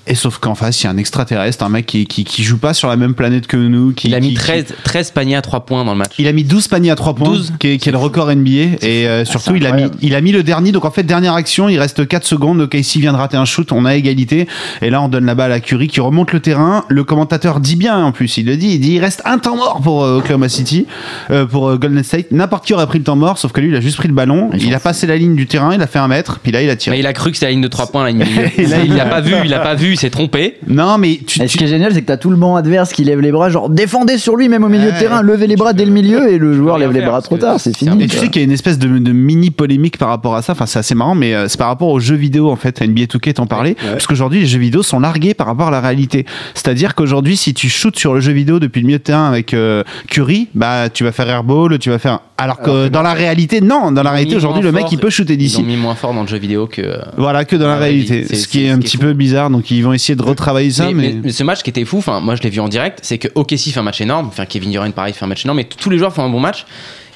Et 0.06 0.14
sauf 0.16 0.38
qu'en 0.38 0.54
face, 0.56 0.80
il 0.82 0.84
y 0.84 0.86
a 0.88 0.90
un 0.90 0.96
extraterrestre, 0.96 1.64
un 1.64 1.68
mec 1.68 1.86
qui, 1.86 2.06
qui, 2.06 2.24
qui 2.24 2.42
joue 2.42 2.58
pas 2.58 2.74
sur 2.74 2.88
la 2.88 2.96
même 2.96 3.14
planète 3.14 3.46
que 3.46 3.56
nous. 3.56 3.92
Qui, 3.92 4.08
Il 4.08 4.14
a 4.16 4.20
mis 4.20 4.30
qui- 4.30 4.34
13, 4.34 4.64
13 4.82 5.10
paniers 5.12 5.36
à 5.36 5.42
3 5.42 5.64
points 5.64 5.84
dans 5.84 5.92
le 5.92 5.98
match. 5.98 6.12
il 6.18 6.26
a 6.26 6.32
mis 6.32 6.42
12 6.42 6.66
paniers 6.68 6.90
à 6.90 6.96
3 6.96 7.14
points, 7.14 7.28
12. 7.28 7.52
qui 7.60 7.68
est, 7.68 7.78
qui 7.78 7.88
est 7.88 7.92
le 7.92 7.98
record 7.98 8.28
NBA. 8.34 8.50
Et 8.82 9.06
euh, 9.06 9.24
surtout, 9.24 9.54
il 9.54 9.64
a, 9.64 9.72
mis, 9.72 9.84
il 10.00 10.14
a 10.16 10.20
mis 10.20 10.32
le 10.32 10.42
dernier. 10.42 10.72
Donc 10.72 10.84
en 10.84 10.90
fait, 10.90 11.04
dernière 11.04 11.34
action, 11.34 11.68
il 11.68 11.78
reste 11.78 12.06
4 12.08 12.26
secondes. 12.26 12.68
Casey 12.68 12.98
vient 12.98 13.12
de 13.12 13.16
rater 13.18 13.36
un 13.36 13.44
shoot, 13.44 13.70
on 13.70 13.84
a 13.84 13.94
égalité. 13.94 14.48
Et 14.80 14.90
là, 14.90 15.00
on 15.02 15.08
donne 15.08 15.24
la 15.24 15.34
balle 15.36 15.52
à 15.52 15.60
Curry 15.60 15.86
qui 15.86 16.00
remonte 16.00 16.32
le 16.32 16.40
terrain. 16.40 16.84
Le 16.88 17.04
commentateur 17.04 17.60
dit 17.60 17.76
bien 17.76 17.96
en 18.04 18.10
plus, 18.10 18.36
il 18.38 18.46
le 18.46 18.56
dit. 18.56 18.74
Il 18.74 18.80
dit 18.80 18.94
il 18.94 19.00
reste 19.00 19.22
un 19.24 19.38
temps 19.38 19.56
mort 19.56 19.80
pour 19.82 20.02
euh, 20.04 20.18
Oklahoma 20.18 20.48
City, 20.48 20.86
euh, 21.30 21.46
pour 21.46 21.68
euh, 21.68 21.76
Golden 21.78 22.02
State. 22.02 22.32
N'importe 22.32 22.66
qui 22.66 22.74
aurait 22.74 22.86
pris 22.88 22.98
le 22.98 23.04
temps 23.04 23.14
mort, 23.16 23.38
sauf 23.38 23.52
que 23.52 23.60
lui, 23.60 23.68
il 23.68 23.76
a 23.76 23.80
juste 23.80 23.98
pris 23.98 24.08
le 24.08 24.14
ballon. 24.14 24.50
Ils 24.54 24.64
Il 24.66 24.74
a 24.74 24.80
passé 24.80 25.06
la 25.06 25.16
ligne 25.16 25.36
du 25.36 25.46
terrain, 25.46 25.72
il 25.74 25.80
a 25.80 25.86
fait 25.86 26.00
un 26.00 26.08
mètre, 26.08 26.40
puis 26.40 26.50
là, 26.50 26.60
il 26.60 26.70
a 26.70 26.74
tiré. 26.76 26.96
Mais 26.96 27.00
il 27.00 27.06
a 27.06 27.12
cru 27.12 27.30
que 27.30 27.36
c'était 27.36 27.46
la 27.46 27.52
ligne 27.52 27.62
de 27.62 27.68
3 27.68 27.86
points, 27.86 28.02
la 28.04 28.10
ligne. 28.10 28.22
Et 28.58 28.66
là, 28.66 28.78
il- 28.82 28.90
il 28.92 28.96
l'a 28.96 29.06
pas 29.06 29.20
vu, 29.20 29.34
il 29.44 29.50
l'a 29.50 29.60
pas 29.60 29.74
vu, 29.74 29.91
il 29.92 29.96
s'est 29.98 30.10
trompé. 30.10 30.56
Non, 30.66 30.98
mais 30.98 31.20
tu, 31.26 31.40
Et 31.42 31.46
ce 31.46 31.52
tu- 31.52 31.58
qui 31.58 31.64
est 31.64 31.68
génial, 31.68 31.92
c'est 31.94 32.02
que 32.02 32.06
t'as 32.06 32.16
tout 32.16 32.30
le 32.30 32.36
banc 32.36 32.56
adverse 32.56 32.92
qui 32.92 33.04
lève 33.04 33.20
les 33.20 33.30
bras, 33.32 33.48
genre 33.50 33.68
défendez 33.68 34.18
sur 34.18 34.36
lui, 34.36 34.48
même 34.48 34.64
au 34.64 34.68
milieu 34.68 34.86
Ouais. 34.88 34.92
de 34.92 34.98
terrain, 34.98 35.22
levez 35.22 35.46
les 35.46 35.56
bras 35.56 35.72
dès 35.72 35.84
le 35.84 35.92
milieu, 35.92 36.30
et 36.32 36.38
le 36.38 36.54
joueur 36.54 36.76
rien 36.76 36.86
lève 36.86 36.92
les 36.94 37.00
faire, 37.00 37.08
bras 37.10 37.18
parce 37.18 37.26
trop 37.26 37.36
que 37.36 37.40
tard, 37.40 37.60
c'est 37.60 37.70
c'est 37.72 37.78
fini. 37.78 38.02
Et 38.04 38.06
tu 38.06 38.16
quoi. 38.16 38.24
sais 38.24 38.28
qu'il 38.30 38.40
y 38.42 38.44
a 38.44 38.46
une 38.46 38.52
espèce 38.52 38.78
de, 38.78 38.88
de 38.98 39.12
mini 39.12 39.50
polémique 39.50 39.98
par 39.98 40.08
rapport 40.08 40.34
à 40.34 40.42
ça. 40.42 40.52
Enfin, 40.52 40.66
c'est 40.66 40.78
assez 40.78 40.94
marrant, 40.94 41.14
mais 41.14 41.34
euh, 41.34 41.48
c'est 41.48 41.58
par 41.58 41.68
rapport 41.68 41.88
aux 41.88 42.00
jeux 42.00 42.16
vidéo 42.16 42.50
en 42.50 42.56
fait. 42.56 42.80
NBA 42.82 43.04
2K 43.06 43.34
t'en 43.34 43.46
parlais, 43.46 43.74
parce 43.80 44.06
qu'aujourd'hui 44.06 44.40
les 44.40 44.46
jeux 44.46 44.58
vidéo 44.58 44.82
sont 44.82 45.00
largués 45.00 45.34
par 45.34 45.46
rapport 45.46 45.68
à 45.68 45.70
la 45.70 45.80
réalité. 45.80 46.26
C'est-à-dire 46.54 46.94
qu'aujourd'hui, 46.94 47.36
si 47.36 47.54
tu 47.54 47.68
shootes 47.68 47.96
sur 47.98 48.14
le 48.14 48.20
jeu 48.20 48.32
vidéo 48.32 48.58
depuis 48.60 48.80
le 48.80 48.86
milieu 48.86 48.98
de 48.98 49.02
terrain 49.04 49.28
avec 49.28 49.54
euh, 49.54 49.82
Curry, 50.08 50.48
bah 50.54 50.88
tu 50.92 51.04
vas 51.04 51.12
faire 51.12 51.28
airball, 51.28 51.78
tu 51.78 51.90
vas 51.90 51.98
faire. 51.98 52.20
Alors 52.38 52.58
que 52.60 52.88
dans 52.88 53.02
la 53.02 53.12
réalité, 53.12 53.60
non. 53.60 53.92
Dans 53.92 54.02
la 54.02 54.10
Ils 54.10 54.12
ont 54.12 54.14
réalité, 54.14 54.30
mis 54.30 54.36
aujourd'hui, 54.38 54.62
moins 54.62 54.70
le 54.70 54.72
mec 54.74 54.82
fort. 54.84 54.92
il 54.94 54.98
peut 54.98 55.10
shooter 55.10 55.34
Ils 55.34 55.36
d'ici. 55.36 55.60
ont 55.60 55.64
mis 55.64 55.76
moins 55.76 55.94
fort 55.94 56.12
dans 56.12 56.22
le 56.22 56.26
jeu 56.28 56.38
vidéo 56.38 56.66
que. 56.66 56.82
Voilà, 57.16 57.44
que 57.44 57.54
dans 57.54 57.68
la 57.68 57.74
Ouais, 57.74 57.80
réalité. 57.84 58.24
c'est- 58.28 58.34
Ce 58.34 58.48
qui 58.48 58.58
c'est- 58.58 58.64
est 58.64 58.70
un 58.70 58.74
ce 58.76 58.80
qui 58.80 58.84
petit 58.86 58.98
peu 58.98 59.12
bizarre. 59.12 59.48
Donc 59.50 59.70
ils 59.70 59.81
vont 59.84 59.92
essayer 59.92 60.16
de 60.16 60.22
retravailler 60.22 60.70
ça, 60.70 60.86
mais, 60.86 60.94
mais. 60.94 61.08
mais- 61.14 61.20
mais 61.24 61.32
ce 61.32 61.42
match 61.44 61.62
qui 61.62 61.70
était 61.70 61.84
fou, 61.84 61.98
enfin 61.98 62.20
moi 62.20 62.34
je 62.36 62.42
l'ai 62.42 62.50
vu 62.50 62.60
en 62.60 62.68
direct, 62.68 63.00
c'est 63.02 63.18
que 63.18 63.28
OKC 63.34 63.70
fait 63.72 63.78
un 63.80 63.82
match 63.82 64.00
énorme, 64.00 64.26
enfin 64.28 64.46
Kevin 64.46 64.70
Durant 64.70 64.90
pareil 64.90 65.12
fait 65.14 65.24
un 65.24 65.28
match 65.28 65.44
énorme, 65.44 65.58
mais 65.58 65.64
tous 65.64 65.90
les 65.90 65.98
joueurs 65.98 66.12
font 66.14 66.24
un 66.24 66.30
bon 66.30 66.40
match. 66.40 66.64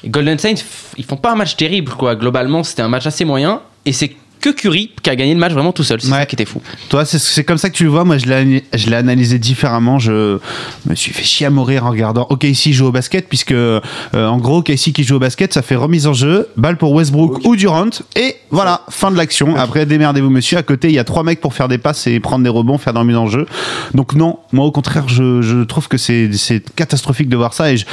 Et 0.03 0.09
Golden 0.09 0.37
f- 0.37 0.63
ils 0.97 1.03
font 1.05 1.17
pas 1.17 1.31
un 1.31 1.35
match 1.35 1.55
terrible 1.55 1.91
quoi. 1.93 2.15
Globalement, 2.15 2.63
c'était 2.63 2.83
un 2.83 2.87
match 2.87 3.05
assez 3.07 3.25
moyen, 3.25 3.61
et 3.85 3.93
c'est 3.93 4.15
que 4.39 4.49
Curry 4.49 4.91
qui 5.01 5.09
a 5.09 5.15
gagné 5.15 5.33
le 5.33 5.39
match 5.39 5.51
vraiment 5.53 5.71
tout 5.71 5.83
seul. 5.83 5.99
C'est 6.01 6.11
Ouais. 6.11 6.19
ça 6.19 6.25
qui 6.25 6.35
était 6.35 6.45
fou. 6.45 6.61
Toi, 6.89 7.05
c'est- 7.05 7.17
c'est 7.19 7.43
comme 7.43 7.57
ça 7.57 7.69
que 7.69 7.75
tu 7.75 7.83
le 7.83 7.89
vois. 7.89 8.03
Moi, 8.03 8.17
je 8.17 8.25
l'ai 8.25 8.63
je 8.73 8.89
l'ai 8.89 8.95
analysé 8.95 9.39
différemment. 9.39 9.99
Je 9.99 10.39
me 10.87 10.95
suis 10.95 11.11
fait 11.13 11.23
chier 11.23 11.47
à 11.47 11.49
mourir 11.49 11.85
en 11.85 11.89
regardant 11.91 12.27
OKC 12.29 12.71
joue 12.71 12.87
au 12.87 12.91
basket, 12.91 13.27
puisque 13.27 13.51
euh, 13.51 13.79
en 14.13 14.37
gros, 14.37 14.57
OKC 14.59 14.91
qui 14.93 15.03
joue 15.03 15.15
au 15.15 15.19
basket, 15.19 15.53
ça 15.53 15.61
fait 15.61 15.75
remise 15.75 16.07
en 16.07 16.13
jeu, 16.13 16.47
balle 16.57 16.77
pour 16.77 16.91
Westbrook 16.93 17.45
ou 17.45 17.55
Durant, 17.55 17.89
et 18.15 18.35
voilà, 18.51 18.81
fin 18.89 19.11
de 19.11 19.17
l'action. 19.17 19.55
Après, 19.55 19.85
démerdez-vous, 19.85 20.29
monsieur. 20.29 20.57
À 20.57 20.63
côté, 20.63 20.89
il 20.89 20.93
y 20.95 20.99
a 20.99 21.03
trois 21.03 21.23
mecs 21.23 21.41
pour 21.41 21.53
faire 21.53 21.67
des 21.67 21.77
passes 21.77 22.07
et 22.07 22.19
prendre 22.19 22.43
des 22.43 22.49
rebonds, 22.49 22.77
faire 22.77 22.93
de 22.93 22.99
la 22.99 23.03
mise 23.05 23.15
en 23.17 23.27
jeu. 23.27 23.45
Donc 23.93 24.13
non, 24.13 24.39
moi 24.51 24.65
au 24.65 24.71
contraire, 24.71 25.07
je, 25.07 25.41
je 25.41 25.63
trouve 25.63 25.87
que 25.87 25.97
c'est 25.97 26.29
c'est 26.33 26.73
catastrophique 26.75 27.29
de 27.29 27.35
voir 27.37 27.53
ça 27.53 27.71
et 27.71 27.77
je- 27.77 27.85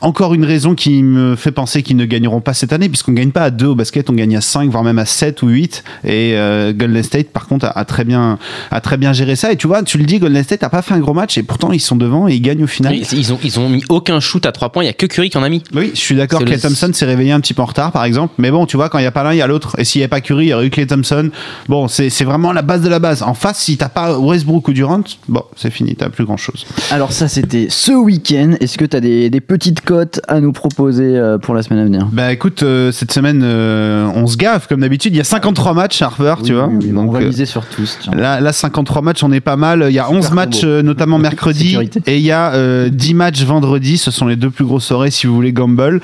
encore 0.00 0.34
une 0.34 0.44
raison 0.44 0.74
qui 0.74 1.02
me 1.02 1.36
fait 1.36 1.52
penser 1.52 1.82
qu'ils 1.82 1.96
ne 1.96 2.04
gagneront 2.04 2.40
pas 2.40 2.54
cette 2.54 2.72
année, 2.72 2.88
puisqu'on 2.88 3.12
gagne 3.12 3.30
pas 3.30 3.42
à 3.44 3.50
2 3.50 3.66
au 3.66 3.74
basket, 3.74 4.08
on 4.10 4.14
gagne 4.14 4.36
à 4.36 4.40
5, 4.40 4.70
voire 4.70 4.84
même 4.84 4.98
à 4.98 5.04
7 5.06 5.42
ou 5.42 5.48
8. 5.48 5.84
Et 6.04 6.32
euh, 6.34 6.72
Golden 6.72 7.02
State, 7.02 7.28
par 7.28 7.46
contre, 7.46 7.66
a, 7.66 7.70
a 7.78 7.84
très 7.84 8.04
bien, 8.04 8.38
a 8.70 8.80
très 8.80 8.96
bien 8.96 9.12
géré 9.12 9.36
ça. 9.36 9.52
Et 9.52 9.56
tu 9.56 9.66
vois, 9.66 9.82
tu 9.82 9.98
le 9.98 10.04
dis, 10.04 10.18
Golden 10.18 10.42
State 10.42 10.62
a 10.62 10.68
pas 10.70 10.82
fait 10.82 10.94
un 10.94 10.98
gros 11.00 11.14
match, 11.14 11.36
et 11.38 11.42
pourtant 11.42 11.72
ils 11.72 11.80
sont 11.80 11.96
devant 11.96 12.28
et 12.28 12.34
ils 12.34 12.40
gagnent 12.40 12.64
au 12.64 12.68
final. 12.68 12.94
Ils, 12.94 13.06
ils 13.18 13.32
ont, 13.32 13.38
ils 13.44 13.58
ont 13.60 13.68
mis 13.68 13.82
aucun 13.88 14.20
shoot 14.20 14.44
à 14.46 14.52
3 14.52 14.70
points, 14.70 14.82
il 14.84 14.86
y 14.86 14.90
a 14.90 14.94
que 14.94 15.06
Curry 15.06 15.30
qui 15.30 15.38
en 15.38 15.42
a 15.42 15.48
mis. 15.48 15.62
Oui, 15.74 15.90
je 15.94 16.00
suis 16.00 16.14
d'accord. 16.16 16.40
Clay 16.44 16.56
le- 16.56 16.60
Thompson 16.60 16.90
s'est 16.92 17.06
réveillé 17.06 17.32
un 17.32 17.40
petit 17.40 17.54
peu 17.54 17.62
en 17.62 17.66
retard, 17.66 17.92
par 17.92 18.04
exemple. 18.04 18.34
Mais 18.38 18.50
bon, 18.50 18.66
tu 18.66 18.76
vois, 18.76 18.88
quand 18.88 18.98
il 18.98 19.02
n'y 19.02 19.06
a 19.06 19.12
pas 19.12 19.22
l'un, 19.22 19.32
il 19.32 19.38
y 19.38 19.42
a 19.42 19.46
l'autre. 19.46 19.74
Et 19.78 19.84
s'il 19.84 20.00
n'y 20.00 20.04
avait 20.04 20.08
pas 20.10 20.20
Curry, 20.20 20.46
il 20.46 20.48
y 20.48 20.54
aurait 20.54 20.66
eu 20.66 20.70
Clay 20.70 20.86
Thompson. 20.86 21.30
Bon, 21.68 21.88
c'est 21.88 22.10
c'est 22.10 22.24
vraiment 22.24 22.52
la 22.52 22.62
base 22.62 22.82
de 22.82 22.88
la 22.88 22.98
base. 22.98 23.22
En 23.22 23.34
face, 23.34 23.58
si 23.60 23.76
t'as 23.76 23.88
pas 23.88 24.18
Westbrook 24.18 24.68
ou 24.68 24.72
Durant, 24.72 25.02
bon, 25.28 25.42
c'est 25.56 25.70
fini, 25.70 25.94
t'as 25.96 26.08
plus 26.08 26.24
grand 26.24 26.36
chose. 26.36 26.64
Alors 26.90 27.12
ça 27.12 27.28
c'était 27.28 27.66
ce 27.70 27.92
week-end. 27.92 28.54
Est-ce 28.60 28.78
que 28.78 28.84
tu 28.84 28.96
as 28.96 29.00
des, 29.00 29.30
des 29.30 29.40
petites 29.40 29.80
à 30.28 30.40
nous 30.40 30.52
proposer 30.52 31.16
euh, 31.16 31.38
pour 31.38 31.54
la 31.54 31.62
semaine 31.62 31.80
à 31.80 31.84
venir 31.84 32.06
Bah 32.12 32.32
écoute, 32.32 32.62
euh, 32.62 32.92
cette 32.92 33.12
semaine, 33.12 33.42
euh, 33.44 34.08
on 34.14 34.26
se 34.26 34.36
gaffe 34.36 34.66
comme 34.68 34.80
d'habitude. 34.80 35.12
Il 35.14 35.18
y 35.18 35.20
a 35.20 35.24
53 35.24 35.74
matchs, 35.74 36.00
Harper, 36.02 36.34
tu 36.44 36.54
vois. 36.54 36.66
oui, 36.68 36.78
oui, 36.82 36.88
Donc, 36.90 37.08
on 37.08 37.12
va 37.12 37.20
miser 37.20 37.44
sur 37.46 37.66
tous. 37.66 37.98
tiens. 38.00 38.12
Là, 38.14 38.40
là, 38.40 38.52
53 38.52 39.02
matchs, 39.02 39.22
on 39.24 39.32
est 39.32 39.40
pas 39.40 39.56
mal. 39.56 39.86
Il 39.88 39.94
y 39.94 39.98
a 39.98 40.08
11 40.10 40.30
matchs, 40.32 40.64
notamment 40.64 41.18
mercredi, 41.30 41.76
et 42.06 42.18
il 42.18 42.22
y 42.22 42.30
a 42.30 42.52
euh, 42.54 42.88
10 42.88 43.14
matchs 43.14 43.42
vendredi. 43.42 43.98
Ce 43.98 44.10
sont 44.10 44.26
les 44.26 44.36
deux 44.36 44.50
plus 44.50 44.64
grosses 44.64 44.86
soirées 44.86 45.10
si 45.10 45.26
vous 45.26 45.34
voulez 45.34 45.52
gamble. 45.52 46.00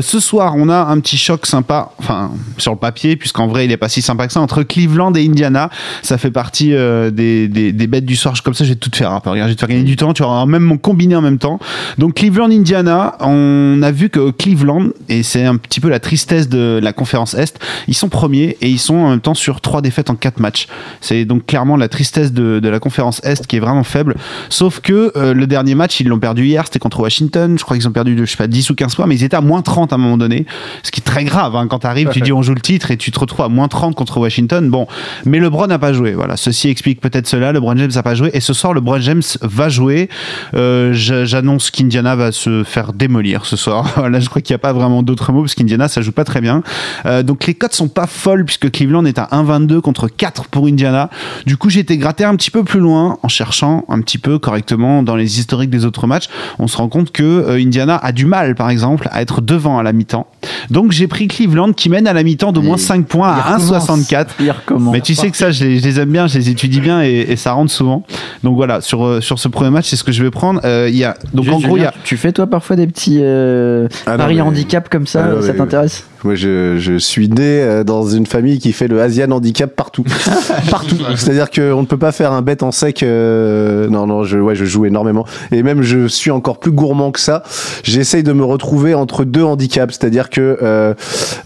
Ce 0.00 0.20
soir, 0.20 0.54
on 0.56 0.68
a 0.68 0.86
un 0.86 0.98
petit 1.00 1.16
choc 1.18 1.46
sympa, 1.46 1.90
enfin, 1.98 2.32
sur 2.56 2.72
le 2.72 2.78
papier, 2.78 3.16
puisqu'en 3.16 3.46
vrai, 3.46 3.64
il 3.66 3.72
est 3.72 3.76
pas 3.76 3.88
si 3.88 4.02
sympa 4.02 4.26
que 4.26 4.32
ça, 4.32 4.40
entre 4.40 4.62
Cleveland 4.62 5.12
et 5.14 5.24
Indiana. 5.26 5.70
Ça 6.02 6.18
fait 6.18 6.30
partie 6.30 6.70
des, 6.70 7.48
des, 7.48 7.72
des 7.72 7.86
bêtes 7.86 8.04
du 8.04 8.16
soir. 8.16 8.34
Comme 8.42 8.54
ça, 8.54 8.64
je 8.64 8.70
vais 8.70 8.76
tout 8.76 8.90
te 8.90 8.96
faire. 8.96 9.10
Harper. 9.12 9.30
Regarde, 9.30 9.48
je 9.48 9.52
vais 9.52 9.56
te 9.56 9.60
faire 9.60 9.68
gagner 9.68 9.84
du 9.84 9.96
temps. 9.96 10.12
Tu 10.12 10.22
auras 10.22 10.44
même 10.46 10.62
mon 10.64 10.78
combiné 10.78 11.14
en 11.16 11.22
même 11.22 11.38
temps. 11.38 11.58
Donc, 11.98 12.14
Cleveland, 12.14 12.50
Indiana, 12.50 13.16
on 13.28 13.82
a 13.82 13.90
vu 13.90 14.08
que 14.08 14.30
Cleveland, 14.30 14.88
et 15.08 15.22
c'est 15.22 15.44
un 15.44 15.56
petit 15.56 15.80
peu 15.80 15.88
la 15.88 16.00
tristesse 16.00 16.48
de 16.48 16.80
la 16.82 16.92
conférence 16.92 17.34
Est, 17.34 17.58
ils 17.86 17.94
sont 17.94 18.08
premiers 18.08 18.56
et 18.60 18.68
ils 18.68 18.78
sont 18.78 18.94
en 18.94 19.10
même 19.10 19.20
temps 19.20 19.34
sur 19.34 19.60
trois 19.60 19.82
défaites 19.82 20.10
en 20.10 20.14
quatre 20.14 20.40
matchs. 20.40 20.66
C'est 21.00 21.24
donc 21.24 21.46
clairement 21.46 21.76
la 21.76 21.88
tristesse 21.88 22.32
de, 22.32 22.60
de 22.60 22.68
la 22.68 22.80
conférence 22.80 23.20
Est 23.24 23.46
qui 23.46 23.56
est 23.56 23.60
vraiment 23.60 23.84
faible. 23.84 24.16
Sauf 24.48 24.80
que 24.80 25.12
euh, 25.16 25.34
le 25.34 25.46
dernier 25.46 25.74
match, 25.74 26.00
ils 26.00 26.08
l'ont 26.08 26.18
perdu 26.18 26.46
hier, 26.46 26.64
c'était 26.64 26.78
contre 26.78 27.00
Washington. 27.00 27.58
Je 27.58 27.64
crois 27.64 27.76
qu'ils 27.76 27.86
ont 27.86 27.92
perdu 27.92 28.14
de, 28.14 28.24
je 28.24 28.30
sais 28.30 28.36
pas, 28.36 28.46
10 28.46 28.70
ou 28.70 28.74
15 28.74 28.94
points, 28.94 29.06
mais 29.06 29.16
ils 29.16 29.24
étaient 29.24 29.36
à 29.36 29.40
moins 29.40 29.62
30 29.62 29.92
à 29.92 29.96
un 29.96 29.98
moment 29.98 30.16
donné. 30.16 30.46
Ce 30.82 30.90
qui 30.90 31.00
est 31.00 31.04
très 31.04 31.24
grave 31.24 31.54
hein, 31.56 31.66
quand 31.68 31.80
tu 31.80 31.86
arrives, 31.86 32.08
tu 32.10 32.20
dis 32.20 32.32
on 32.32 32.42
joue 32.42 32.54
le 32.54 32.60
titre 32.60 32.90
et 32.90 32.96
tu 32.96 33.10
te 33.10 33.18
retrouves 33.18 33.44
à 33.44 33.48
moins 33.48 33.68
30 33.68 33.94
contre 33.94 34.18
Washington. 34.18 34.68
Bon, 34.70 34.86
mais 35.24 35.38
LeBron 35.38 35.66
n'a 35.66 35.78
pas 35.78 35.92
joué. 35.92 36.12
Voilà, 36.12 36.36
ceci 36.36 36.68
explique 36.68 37.00
peut-être 37.00 37.26
cela. 37.26 37.52
LeBron 37.52 37.76
James 37.76 37.90
n'a 37.94 38.02
pas 38.02 38.14
joué 38.14 38.30
et 38.32 38.40
ce 38.40 38.52
soir, 38.52 38.72
LeBron 38.72 39.00
James 39.00 39.22
va 39.42 39.68
jouer. 39.68 40.08
Euh, 40.54 40.92
J'annonce 40.92 41.70
qu'Indiana 41.70 42.16
va 42.16 42.32
se 42.32 42.64
faire 42.64 42.92
démolir 42.92 43.17
ce 43.44 43.56
soir. 43.56 43.86
Voilà, 43.98 44.20
je 44.20 44.28
crois 44.28 44.40
qu'il 44.40 44.54
n'y 44.54 44.56
a 44.56 44.60
pas 44.60 44.72
vraiment 44.72 45.02
d'autres 45.02 45.32
mots 45.32 45.42
parce 45.42 45.54
qu'Indiana 45.54 45.88
ça 45.88 46.02
joue 46.02 46.12
pas 46.12 46.24
très 46.24 46.40
bien. 46.40 46.62
Euh, 47.06 47.22
donc 47.22 47.46
les 47.46 47.54
cotes 47.54 47.74
sont 47.74 47.88
pas 47.88 48.06
folles 48.06 48.44
puisque 48.44 48.70
Cleveland 48.70 49.04
est 49.04 49.18
à 49.18 49.28
1,22 49.32 49.80
contre 49.80 50.08
4 50.08 50.46
pour 50.46 50.66
Indiana. 50.66 51.10
Du 51.46 51.56
coup, 51.56 51.68
j'ai 51.68 51.80
été 51.80 51.96
gratter 51.98 52.24
un 52.24 52.36
petit 52.36 52.50
peu 52.50 52.64
plus 52.64 52.80
loin 52.80 53.18
en 53.22 53.28
cherchant 53.28 53.84
un 53.88 54.00
petit 54.00 54.18
peu 54.18 54.38
correctement 54.38 55.02
dans 55.02 55.16
les 55.16 55.38
historiques 55.38 55.70
des 55.70 55.84
autres 55.84 56.06
matchs. 56.06 56.28
On 56.58 56.68
se 56.68 56.76
rend 56.76 56.88
compte 56.88 57.10
que 57.10 57.22
euh, 57.22 57.60
Indiana 57.60 57.96
a 57.96 58.12
du 58.12 58.26
mal, 58.26 58.54
par 58.54 58.70
exemple, 58.70 59.08
à 59.10 59.20
être 59.22 59.40
devant 59.40 59.78
à 59.78 59.82
la 59.82 59.92
mi-temps. 59.92 60.26
Donc 60.70 60.92
j'ai 60.92 61.06
pris 61.06 61.28
Cleveland 61.28 61.72
qui 61.72 61.88
mène 61.88 62.06
à 62.06 62.12
la 62.12 62.22
mi-temps 62.22 62.52
d'au 62.52 62.62
moins 62.62 62.76
Et 62.76 62.80
5 62.80 63.06
points 63.06 63.32
à 63.32 63.56
recommence. 63.56 63.88
1,64. 63.88 64.26
Il 64.40 64.50
recommence. 64.50 64.92
Mais 64.92 65.00
tu 65.00 65.14
sais 65.14 65.30
que 65.30 65.36
ça, 65.36 65.50
je 65.50 65.64
les, 65.64 65.78
je 65.78 65.84
les 65.84 66.00
aime 66.00 66.10
bien, 66.10 66.26
je 66.26 66.38
les 66.38 66.50
étudie 66.50 66.80
bien 66.80 67.02
et, 67.02 67.26
et 67.28 67.36
ça 67.36 67.52
rentre 67.52 67.72
souvent. 67.72 68.04
Donc 68.44 68.56
voilà, 68.56 68.80
sur, 68.80 69.04
euh, 69.04 69.20
sur 69.20 69.38
ce 69.38 69.48
premier 69.48 69.70
match, 69.70 69.86
c'est 69.88 69.96
ce 69.96 70.04
que 70.04 70.12
je 70.12 70.22
vais 70.22 70.30
prendre. 70.30 70.60
Euh, 70.64 70.88
il 70.88 70.96
y 70.96 71.04
a, 71.04 71.16
donc 71.34 71.44
Juste, 71.44 71.56
en 71.56 71.60
gros, 71.60 71.76
y 71.76 71.84
a. 71.84 71.92
tu 72.04 72.16
fais 72.16 72.32
toi 72.32 72.46
parfois 72.46 72.76
des 72.76 72.86
petits 72.86 73.07
euh, 73.20 73.88
Ah 74.06 74.16
paris 74.16 74.40
handicap 74.40 74.88
comme 74.88 75.06
ça, 75.06 75.30
Ah 75.38 75.42
ça 75.42 75.54
t'intéresse? 75.54 76.04
Moi, 76.24 76.34
je, 76.34 76.76
je 76.78 76.98
suis 76.98 77.28
né 77.28 77.36
euh, 77.62 77.84
dans 77.84 78.06
une 78.08 78.26
famille 78.26 78.58
qui 78.58 78.72
fait 78.72 78.88
le 78.88 79.00
Asian 79.00 79.30
handicap 79.30 79.74
partout. 79.76 80.04
partout. 80.70 80.96
C'est-à-dire 81.16 81.48
qu'on 81.50 81.80
ne 81.82 81.86
peut 81.86 81.96
pas 81.96 82.10
faire 82.12 82.32
un 82.32 82.42
bet 82.42 82.62
en 82.64 82.72
sec. 82.72 83.02
euh, 83.02 83.88
Non, 83.88 84.06
non, 84.06 84.24
je, 84.24 84.38
ouais, 84.38 84.54
je 84.56 84.64
joue 84.64 84.84
énormément. 84.86 85.24
Et 85.52 85.62
même, 85.62 85.82
je 85.82 86.08
suis 86.08 86.30
encore 86.32 86.58
plus 86.58 86.72
gourmand 86.72 87.12
que 87.12 87.20
ça. 87.20 87.44
J'essaye 87.84 88.22
de 88.24 88.32
me 88.32 88.44
retrouver 88.44 88.94
entre 88.94 89.24
deux 89.24 89.44
handicaps. 89.44 89.96
C'est-à-dire 89.98 90.28
que 90.28 90.58
euh, 90.60 90.94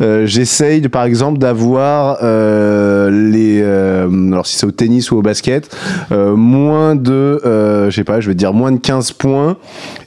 euh, 0.00 0.26
j'essaye, 0.26 0.80
par 0.88 1.04
exemple, 1.04 1.38
d'avoir 1.38 2.18
euh, 2.22 3.10
les. 3.10 3.60
euh, 3.62 4.08
alors, 4.32 4.46
si 4.46 4.56
c'est 4.56 4.66
au 4.66 4.70
tennis 4.70 5.10
ou 5.10 5.18
au 5.18 5.22
basket, 5.22 5.68
euh, 6.12 6.34
moins 6.34 6.94
de. 6.96 7.40
euh, 7.44 7.90
je 7.90 7.96
sais 7.96 8.04
pas, 8.04 8.20
je 8.20 8.28
vais 8.28 8.34
dire 8.34 8.52
moins 8.54 8.72
de 8.72 8.78
15 8.78 9.12
points 9.12 9.56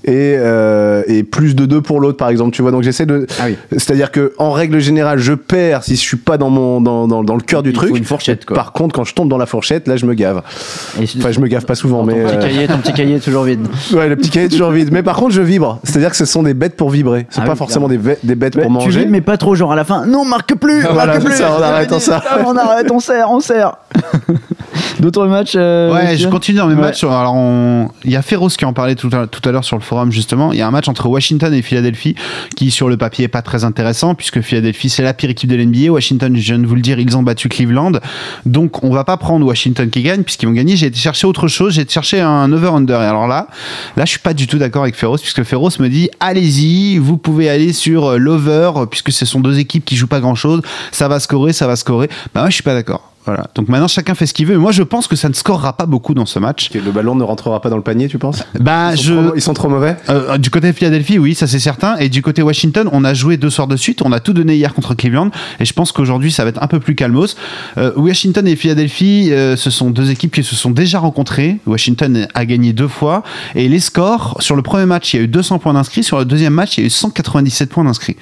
et, 0.06 0.36
euh, 0.38 1.04
et 1.08 1.24
plus 1.24 1.56
de 1.56 1.66
2 1.66 1.82
pour 1.82 2.00
l'autre, 2.00 2.18
par 2.18 2.30
exemple. 2.30 2.52
Tu 2.52 2.62
vois, 2.64 2.72
donc 2.72 2.82
j'essaie 2.84 3.06
de. 3.06 3.28
Ah 3.40 3.44
oui. 3.48 3.56
C'est-à-dire 3.72 4.12
que 4.12 4.34
en 4.40 4.55
règle 4.56 4.80
générale, 4.80 5.20
je 5.20 5.34
perds 5.34 5.84
si 5.84 5.96
je 5.96 6.02
suis 6.02 6.18
pas 6.18 6.38
dans 6.40 6.50
mon 6.50 6.82
dans, 6.82 7.08
dans, 7.08 7.24
dans 7.24 7.36
le 7.36 7.42
cœur 7.42 7.62
du 7.62 7.70
Il 7.70 7.76
truc. 7.76 7.96
une 7.96 8.04
fourchette, 8.04 8.46
quoi. 8.46 8.56
Par 8.56 8.72
contre, 8.72 8.96
quand 8.96 9.04
je 9.04 9.14
tombe 9.14 9.30
dans 9.30 9.38
la 9.38 9.46
fourchette, 9.46 9.88
là, 9.88 9.98
je 9.98 10.06
me 10.08 10.14
gave. 10.16 10.42
Et 11.00 11.04
Enfin, 11.18 11.32
je 11.32 11.40
me 11.40 11.48
gave 11.48 11.66
pas 11.66 11.76
souvent, 11.76 12.00
ton, 12.00 12.06
mais 12.08 12.24
petit 12.24 12.36
euh, 12.36 12.42
cahier, 12.42 12.68
ton 12.68 12.78
petit 12.80 12.94
cahier 12.94 13.16
est 13.18 13.20
toujours 13.20 13.44
vide. 13.44 13.68
ouais, 13.94 14.10
le 14.10 14.16
petit 14.16 14.30
cahier 14.32 14.48
est 14.48 14.50
toujours 14.50 14.72
vide. 14.72 14.90
Mais 14.92 15.04
par 15.04 15.16
contre, 15.18 15.34
je 15.34 15.42
vibre. 15.42 15.80
C'est-à-dire 15.84 16.10
que 16.10 16.18
ce 16.18 16.26
sont 16.26 16.42
des 16.44 16.54
bêtes 16.54 16.76
pour 16.76 16.90
vibrer. 16.90 17.28
C'est 17.30 17.42
Ah 17.42 17.46
pas 17.46 17.52
oui, 17.52 17.58
forcément 17.58 17.88
des, 17.88 18.00
des 18.24 18.36
bêtes 18.36 18.56
Mais 18.56 18.64
pour 18.64 18.72
tu 18.72 18.86
manger. 18.86 19.00
vides, 19.02 19.10
mais 19.12 19.22
pas 19.22 19.38
trop, 19.38 19.54
genre 19.56 19.72
à 19.72 19.76
la 19.76 19.84
fin. 19.84 20.06
Non, 20.06 20.26
marque 20.26 20.56
plus, 20.56 20.82
marque 20.96 21.24
plus. 21.24 21.34
ça, 21.36 21.52
on 21.58 21.62
arrête, 21.62 21.92
on 21.92 22.00
sert. 22.00 22.24
On 22.46 22.56
arrête, 22.58 22.92
on 22.92 23.00
sert, 23.00 23.30
on 23.32 23.40
sert. 23.40 23.76
D'autres 25.00 25.28
matchs 25.28 25.54
euh, 25.56 25.94
Ouais, 25.94 26.18
je 26.18 26.28
continue 26.28 26.58
dans 26.58 26.68
mes 26.68 26.76
Ouais. 26.76 26.82
matchs. 26.82 27.04
Alors, 27.04 27.34
on- 27.36 27.90
il 28.04 28.12
y 28.12 28.16
a 28.16 28.22
Féroce 28.22 28.58
qui 28.58 28.66
en 28.66 28.74
parlait 28.74 28.96
tout 28.96 29.10
à, 29.14 29.28
tout 29.28 29.48
à 29.48 29.52
l'heure 29.52 29.64
sur 29.66 29.76
le 29.78 29.82
forum, 29.82 30.12
justement. 30.12 30.52
Il 30.54 30.60
y 30.60 30.62
a 30.62 30.68
un 30.68 30.72
match 30.72 30.88
entre 30.88 31.08
Washington 31.08 31.54
et 31.54 31.62
Philadelphie 31.62 32.16
qui, 32.56 32.72
sur 32.72 32.90
le 32.90 32.98
papier, 32.98 33.26
est 33.26 33.30
pas 33.30 33.42
très 33.42 33.64
intéressant 33.64 34.16
puisque 34.16 34.42
Philadelphie, 34.42 34.90
c'est 34.90 35.04
la 35.04 35.14
pire 35.14 35.30
équipe 35.30 35.50
de 35.50 35.56
l'NBA. 35.56 35.92
Washington, 35.92 36.36
je 36.36 36.42
viens 36.42 36.60
de 36.60 36.66
vous 36.66 36.76
le 36.76 36.82
dire, 36.82 37.00
ils 37.00 37.16
ont 37.18 37.24
battu 37.24 37.50
Cleveland. 37.50 37.94
Donc, 38.46 38.84
on 38.84 38.90
va 38.92 39.04
pas 39.04 39.18
prendre 39.18 39.46
Washington 39.46 39.90
qui 39.90 40.02
gagne 40.04 40.24
puisqu'ils 40.24 40.46
vont 40.48 40.52
gagner. 40.54 40.76
J'ai 40.76 40.88
été 40.88 40.98
chercher 41.00 41.28
autre 41.28 41.48
chose. 41.48 41.74
J'ai 41.74 41.82
été 41.82 41.94
chercher 41.94 42.22
un 42.22 42.52
over-under. 42.52 43.02
Et 43.02 43.06
alors 43.06 43.28
là, 43.28 43.48
là, 43.98 44.06
je 44.06 44.10
suis 44.12 44.20
pas 44.20 44.34
du 44.34 44.48
tout 44.48 44.58
d'accord 44.58 44.84
avec 44.84 44.96
Féroce 44.96 45.22
puisque 45.22 45.44
Féroce 45.44 45.80
me 45.80 45.90
dit, 45.90 46.10
allez-y, 46.20 46.98
vous 46.98 47.18
pouvez 47.18 47.50
aller 47.50 47.74
sur 47.74 48.12
euh, 48.12 48.18
l'over 48.18 48.72
puisque 48.90 49.12
ce 49.12 49.26
sont 49.26 49.40
deux 49.40 49.60
équipes 49.60 49.86
qui 49.86 49.96
jouent 49.96 50.08
pas 50.08 50.20
grand 50.20 50.36
chose. 50.36 50.62
Ça 50.92 51.08
va 51.08 51.20
scorer, 51.20 51.54
ça 51.54 51.68
va 51.68 51.76
scorer. 51.76 52.08
Bah, 52.34 52.42
moi, 52.42 52.50
je 52.50 52.56
suis 52.56 52.64
pas 52.64 52.74
d'accord. 52.74 53.12
Voilà. 53.26 53.48
Donc 53.56 53.70
maintenant, 53.70 53.88
chacun 53.88 54.16
fait 54.16 54.28
ce 54.28 54.34
qu'il 54.34 54.46
veut. 54.46 54.58
Moi, 54.58 54.72
je 54.72 54.84
pense 54.84 55.08
que 55.08 55.16
ça 55.16 55.30
ne 55.30 55.34
scorera 55.34 55.74
pas 55.74 55.86
beaucoup 55.86 56.14
dans 56.14 56.26
ce 56.26 56.40
match. 56.40 56.70
Le 56.74 56.92
ballon 56.92 57.16
ne 57.16 57.24
rentrera 57.24 57.62
pas 57.62 57.70
dans 57.70 57.78
le 57.78 57.82
panier, 57.82 58.08
tu 58.08 58.20
penses? 58.20 58.44
Bah, 58.60 58.92
ils, 58.94 58.98
sont 58.98 59.04
je. 59.04 59.14
trop, 59.14 59.36
ils 59.36 59.42
sont 59.42 59.54
trop 59.54 59.70
mauvais? 59.70 59.96
Euh, 60.10 60.38
du 60.38 60.50
côté 60.50 60.72
de 60.72 60.76
Philadelphie, 60.76 61.18
oui, 61.18 61.34
ça 61.34 61.48
c'est 61.48 61.60
certain. 61.60 61.98
Et 61.98 62.10
du 62.10 62.22
côté 62.22 62.42
Washington, 62.42 62.88
on 62.92 63.04
a 63.04 63.14
joué 63.14 63.38
deux 63.38 63.50
soirs 63.50 63.68
de 63.68 63.78
suite. 63.78 64.02
On 64.04 64.12
a 64.12 64.20
tout 64.20 64.34
donné 64.34 64.56
hier 64.56 64.74
contre 64.74 64.94
Cleveland. 64.94 65.32
Et 65.60 65.66
je 65.66 65.74
pense 65.74 65.92
qu'aujourd'hui, 65.92 66.32
ça 66.32 66.44
va 66.44 66.50
être 66.50 66.62
un 66.62 66.68
peu 66.68 66.80
plus 66.80 66.96
calmos. 66.96 67.36
Euh, 67.78 67.92
Washington 67.96 68.48
et 68.48 68.56
Philadelphie, 68.56 69.30
euh, 69.32 69.56
ce 69.56 69.70
sont 69.70 69.90
deux 69.90 70.12
équipes 70.12 70.34
qui 70.34 70.44
se 70.44 70.56
sont 70.56 70.72
déjà 70.72 71.00
rencontrées. 71.00 71.58
Washington 71.66 72.28
a 72.34 72.46
gagné 72.46 72.74
deux 72.74 72.88
fois. 72.88 73.24
Et 73.56 73.68
les 73.68 73.80
scores, 73.80 74.38
sur 74.40 74.56
le 74.56 74.62
premier 74.62 74.86
match, 74.86 75.14
il 75.14 75.18
y 75.18 75.20
a 75.22 75.24
eu 75.24 75.28
200 75.28 75.60
points 75.60 75.74
d'inscrits. 75.74 76.04
Sur 76.04 76.20
le 76.20 76.26
deuxième 76.26 76.54
match, 76.54 76.78
il 76.78 76.82
y 76.82 76.84
a 76.84 76.88
eu 76.88 76.92
197 76.92 77.70
points 77.70 77.84
d'inscrits. 77.84 78.18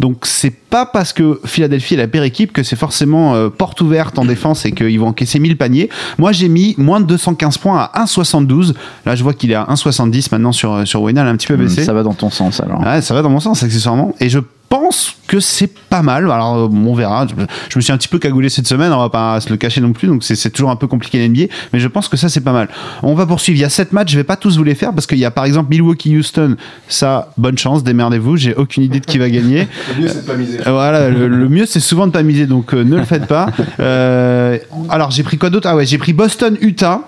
Donc 0.00 0.26
c'est 0.26 0.50
pas 0.50 0.86
parce 0.86 1.12
que 1.12 1.40
Philadelphie 1.44 1.94
est 1.94 1.98
la 1.98 2.08
pire 2.08 2.22
équipe 2.22 2.52
que 2.52 2.62
c'est 2.62 2.76
forcément 2.76 3.34
euh, 3.34 3.48
porte 3.48 3.80
ouverte 3.80 4.18
en 4.18 4.24
défense 4.24 4.47
et 4.54 4.72
qu'ils 4.72 4.98
vont 4.98 5.08
encaisser 5.08 5.38
1000 5.38 5.56
paniers. 5.56 5.88
Moi, 6.18 6.32
j'ai 6.32 6.48
mis 6.48 6.74
moins 6.78 7.00
de 7.00 7.06
215 7.06 7.58
points 7.58 7.88
à 7.92 8.04
1,72. 8.04 8.74
Là, 9.06 9.14
je 9.14 9.22
vois 9.22 9.34
qu'il 9.34 9.50
est 9.50 9.54
à 9.54 9.64
1,70 9.64 10.28
maintenant 10.32 10.52
sur, 10.52 10.86
sur 10.86 11.08
il 11.08 11.18
a 11.18 11.24
un 11.24 11.36
petit 11.36 11.46
peu 11.46 11.56
Hmm, 11.56 11.62
baissé. 11.62 11.84
Ça 11.84 11.92
va 11.92 12.02
dans 12.02 12.14
ton 12.14 12.30
sens 12.30 12.60
alors. 12.60 12.80
Ouais, 12.80 13.00
ça 13.02 13.14
va 13.14 13.22
dans 13.22 13.30
mon 13.30 13.40
sens, 13.40 13.62
accessoirement. 13.62 14.14
Et 14.20 14.28
je 14.28 14.38
pense 14.68 15.14
que 15.26 15.40
c'est 15.40 15.70
pas 15.88 16.02
mal. 16.02 16.30
Alors, 16.30 16.56
euh, 16.56 16.68
on 16.68 16.94
verra. 16.94 17.26
Je, 17.26 17.76
me 17.76 17.80
suis 17.80 17.92
un 17.92 17.96
petit 17.96 18.08
peu 18.08 18.18
cagoulé 18.18 18.48
cette 18.48 18.66
semaine, 18.66 18.92
on 18.92 18.98
va 18.98 19.08
pas 19.08 19.40
se 19.40 19.50
le 19.50 19.56
cacher 19.56 19.80
non 19.80 19.92
plus, 19.92 20.08
donc 20.08 20.24
c'est 20.24 20.36
c'est 20.36 20.50
toujours 20.50 20.70
un 20.70 20.76
peu 20.76 20.86
compliqué 20.86 21.26
l'NBA, 21.26 21.52
mais 21.72 21.80
je 21.80 21.88
pense 21.88 22.08
que 22.08 22.16
ça, 22.16 22.28
c'est 22.28 22.40
pas 22.40 22.52
mal. 22.52 22.68
On 23.02 23.14
va 23.14 23.26
poursuivre. 23.26 23.58
Il 23.58 23.62
y 23.62 23.64
a 23.64 23.70
7 23.70 23.92
matchs, 23.92 24.12
je 24.12 24.16
vais 24.16 24.24
pas 24.24 24.36
tous 24.36 24.56
vous 24.56 24.64
les 24.64 24.74
faire 24.74 24.92
parce 24.92 25.06
qu'il 25.06 25.18
y 25.18 25.24
a 25.24 25.30
par 25.30 25.44
exemple 25.44 25.70
Milwaukee-Houston. 25.70 26.56
Ça, 26.88 27.32
bonne 27.36 27.58
chance, 27.58 27.82
démerdez-vous. 27.82 28.36
J'ai 28.36 28.54
aucune 28.54 28.82
idée 28.82 29.00
de 29.00 29.06
qui 29.06 29.18
va 29.18 29.30
gagner. 29.30 29.68
Le 29.96 30.02
mieux, 30.02 30.08
c'est 30.08 30.22
de 30.22 30.26
pas 30.26 30.36
miser. 30.36 30.58
Euh, 30.66 30.72
Voilà, 30.72 31.10
le, 31.10 31.28
le 31.28 31.48
mieux 31.48 31.66
c'est 31.66 31.80
souvent 31.80 32.06
de 32.06 32.12
pas 32.12 32.22
miser, 32.22 32.46
donc 32.46 32.74
euh, 32.74 32.84
ne 32.84 32.96
le 32.96 33.04
faites 33.04 33.26
pas. 33.26 33.48
Euh, 33.80 34.58
alors 34.88 35.10
j'ai 35.10 35.22
pris 35.22 35.38
quoi 35.38 35.50
d'autre? 35.50 35.68
Ah 35.70 35.76
ouais, 35.76 35.86
j'ai 35.86 35.98
pris 35.98 36.12
Boston-Utah. 36.12 37.02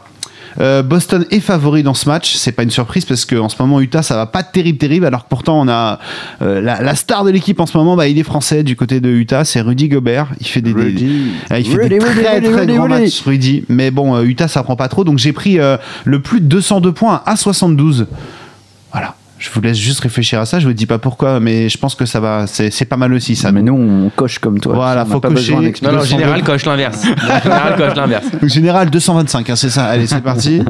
Euh, 0.61 0.83
Boston 0.83 1.25
est 1.31 1.41
favori 1.41 1.83
dans 1.83 1.95
ce 1.95 2.07
match, 2.09 2.35
c'est 2.35 2.53
pas 2.53 2.63
une 2.63 2.71
surprise 2.71 3.05
parce 3.07 3.25
qu'en 3.25 3.49
ce 3.49 3.57
moment 3.61 3.81
Utah 3.81 4.03
ça 4.03 4.15
va 4.17 4.27
pas 4.27 4.43
terrible 4.43 4.79
terrible 4.79 5.07
alors 5.07 5.25
que 5.25 5.29
pourtant 5.31 5.59
on 5.61 5.69
a 5.69 5.99
euh, 6.43 6.61
la, 6.61 6.83
la 6.83 6.95
star 6.95 7.25
de 7.25 7.31
l'équipe 7.31 7.59
en 7.61 7.67
ce 7.67 7.77
moment 7.79 7.97
bah, 7.97 8.09
il 8.09 8.19
est 8.19 8.23
français 8.23 8.63
du 8.63 8.77
côté 8.77 9.01
de 9.01 9.09
Utah 9.09 9.45
c'est 9.45 9.61
Rudy 9.63 9.89
Gobert. 9.89 10.29
Il 10.41 10.47
fait 10.47 10.61
des, 10.61 10.75
des- 10.75 10.81
euh, 11.51 11.59
il 11.59 11.65
fait 11.67 11.77
Rudy, 11.77 11.89
des 11.89 11.99
très 11.99 12.35
Rudy, 12.35 12.47
très 12.51 12.61
Rudy, 12.61 12.75
grands 12.75 12.89
matchs 12.89 13.23
Rudy. 13.23 13.65
Mais 13.69 13.91
bon 13.91 14.21
Utah 14.23 14.49
ça 14.49 14.63
prend 14.63 14.77
pas 14.77 14.89
trop 14.89 15.03
donc 15.05 15.19
j'ai 15.19 15.33
pris 15.33 15.59
euh, 15.59 15.77
le 16.05 16.21
plus 16.21 16.41
de 16.41 16.47
202 16.47 16.93
points 16.93 17.23
à 17.25 17.37
72 17.37 18.07
voilà 18.93 19.15
Je 19.41 19.49
vous 19.51 19.61
laisse 19.63 19.79
juste 19.79 20.01
réfléchir 20.01 20.39
à 20.39 20.45
ça. 20.45 20.61
Je 20.61 20.67
vous 20.67 20.75
dis 20.75 20.85
pas 20.85 20.99
pourquoi, 20.99 21.41
mais 21.41 21.71
je 21.71 21.79
pense 21.79 21.95
que 21.95 22.05
ça 22.05 22.21
va. 22.21 22.47
C'est 22.47 22.85
pas 22.85 22.99
mal 22.99 23.13
aussi 23.15 23.35
ça. 23.37 23.51
Mais 23.53 23.63
nous, 23.63 23.73
on 23.75 24.11
coche 24.11 24.39
comme 24.39 24.61
toi. 24.61 24.75
Voilà, 24.75 25.07
faut 25.07 25.19
pas 25.19 25.29
cocher. 25.29 25.41
besoin 25.41 25.57
Non, 25.57 25.63
d'expliquer. 25.63 25.93
non, 25.95 25.99
200 26.01 26.11
général 26.19 26.43
coche 26.45 26.67
l'inverse. 26.67 27.03
général 27.43 27.77
coche 27.77 27.95
l'inverse. 27.97 28.27
Général 28.43 28.91
225, 28.91 29.49
hein, 29.51 29.57
c'est 29.57 29.71
ça. 29.71 29.87
Allez, 29.87 30.07
c'est 30.07 30.21
parti. 30.21 30.63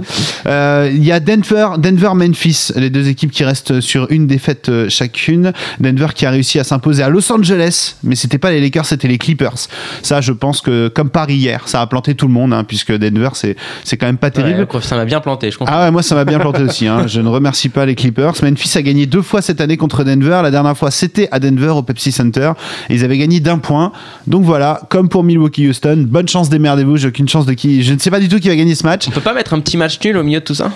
Euh, 0.47 0.89
Il 0.93 1.05
y 1.05 1.11
a 1.11 1.19
Denver, 1.19 1.71
Denver, 1.79 2.11
Memphis, 2.15 2.69
les 2.77 2.91
deux 2.91 3.09
équipes 3.09 3.33
qui 3.33 3.43
restent 3.45 3.81
sur 3.81 4.07
une 4.11 4.29
défaite 4.29 4.69
euh, 4.69 4.89
chacune. 4.89 5.53
Denver 5.81 6.07
qui 6.15 6.25
a 6.25 6.31
réussi 6.31 6.61
à 6.61 6.65
s'imposer 6.65 7.03
à 7.03 7.09
Los 7.09 7.31
Angeles, 7.33 7.97
mais 8.05 8.15
c'était 8.15 8.39
pas 8.39 8.53
les 8.53 8.61
Lakers, 8.61 8.87
c'était 8.87 9.09
les 9.09 9.19
Clippers. 9.19 9.57
Ça, 10.03 10.21
je 10.21 10.31
pense 10.33 10.61
que 10.61 10.87
comme 10.89 11.11
Paris 11.11 11.35
hier, 11.35 11.63
ça 11.67 11.81
a 11.81 11.87
planté 11.89 12.15
tout 12.15 12.29
le 12.29 12.33
monde, 12.33 12.53
hein, 12.53 12.63
puisque 12.63 12.93
Denver, 12.97 13.31
c'est 13.35 13.57
c'est 13.83 13.97
quand 13.97 14.07
même 14.07 14.17
pas 14.19 14.31
terrible. 14.31 14.69
Ouais, 14.73 14.81
ça 14.81 14.95
m'a 14.97 15.05
bien 15.07 15.21
planté, 15.21 15.51
je 15.51 15.59
comprends. 15.59 15.75
Ah 15.77 15.85
ouais, 15.87 15.91
moi 15.91 16.03
ça 16.05 16.15
m'a 16.15 16.25
bien 16.25 16.39
planté 16.39 16.63
aussi. 16.63 16.87
hein. 16.87 17.07
Je 17.09 17.21
ne 17.21 17.29
remercie 17.29 17.69
pas 17.69 17.85
les 17.85 17.97
Clippers. 17.97 18.33
Memphis 18.43 18.60
a 18.77 18.83
gagné 18.83 19.07
deux 19.07 19.23
fois 19.23 19.43
cette 19.43 19.61
année 19.61 19.77
contre 19.77 20.05
Denver. 20.05 20.41
La 20.43 20.51
dernière 20.51 20.77
fois, 20.77 20.91
c'était 20.91 21.29
à 21.33 21.39
Denver 21.41 21.69
au 21.71 21.83
Pepsi 21.83 22.13
Center. 22.13 22.53
Et 22.89 22.95
ils 22.95 23.05
avaient 23.05 23.19
gagné 23.19 23.41
d'un 23.41 23.59
point. 23.59 23.93
Donc 24.27 24.45
voilà, 24.45 24.81
comme 24.89 25.09
pour 25.09 25.23
Milwaukee 25.25 25.69
Houston, 25.69 26.05
bonne 26.09 26.29
chance, 26.29 26.51
démerdez-vous. 26.51 26.97
J'ai 26.97 27.09
aucune 27.09 27.29
chance 27.29 27.47
de 27.47 27.53
qui. 27.55 27.83
Je 27.83 27.95
ne 27.95 27.99
sais 27.99 28.11
pas 28.11 28.21
du 28.21 28.29
tout 28.29 28.39
qui 28.39 28.49
va 28.49 28.57
gagner 28.57 28.75
ce 28.75 28.85
match. 28.87 29.07
On 29.09 29.11
peut 29.11 29.21
pas 29.21 29.35
mettre 29.35 29.55
un 29.55 29.61
petit 29.61 29.77
match 29.77 29.99
nul 30.05 30.17
au 30.17 30.23
milieu 30.23 30.41
de 30.41 30.45
tout 30.45 30.55
ça? 30.55 30.71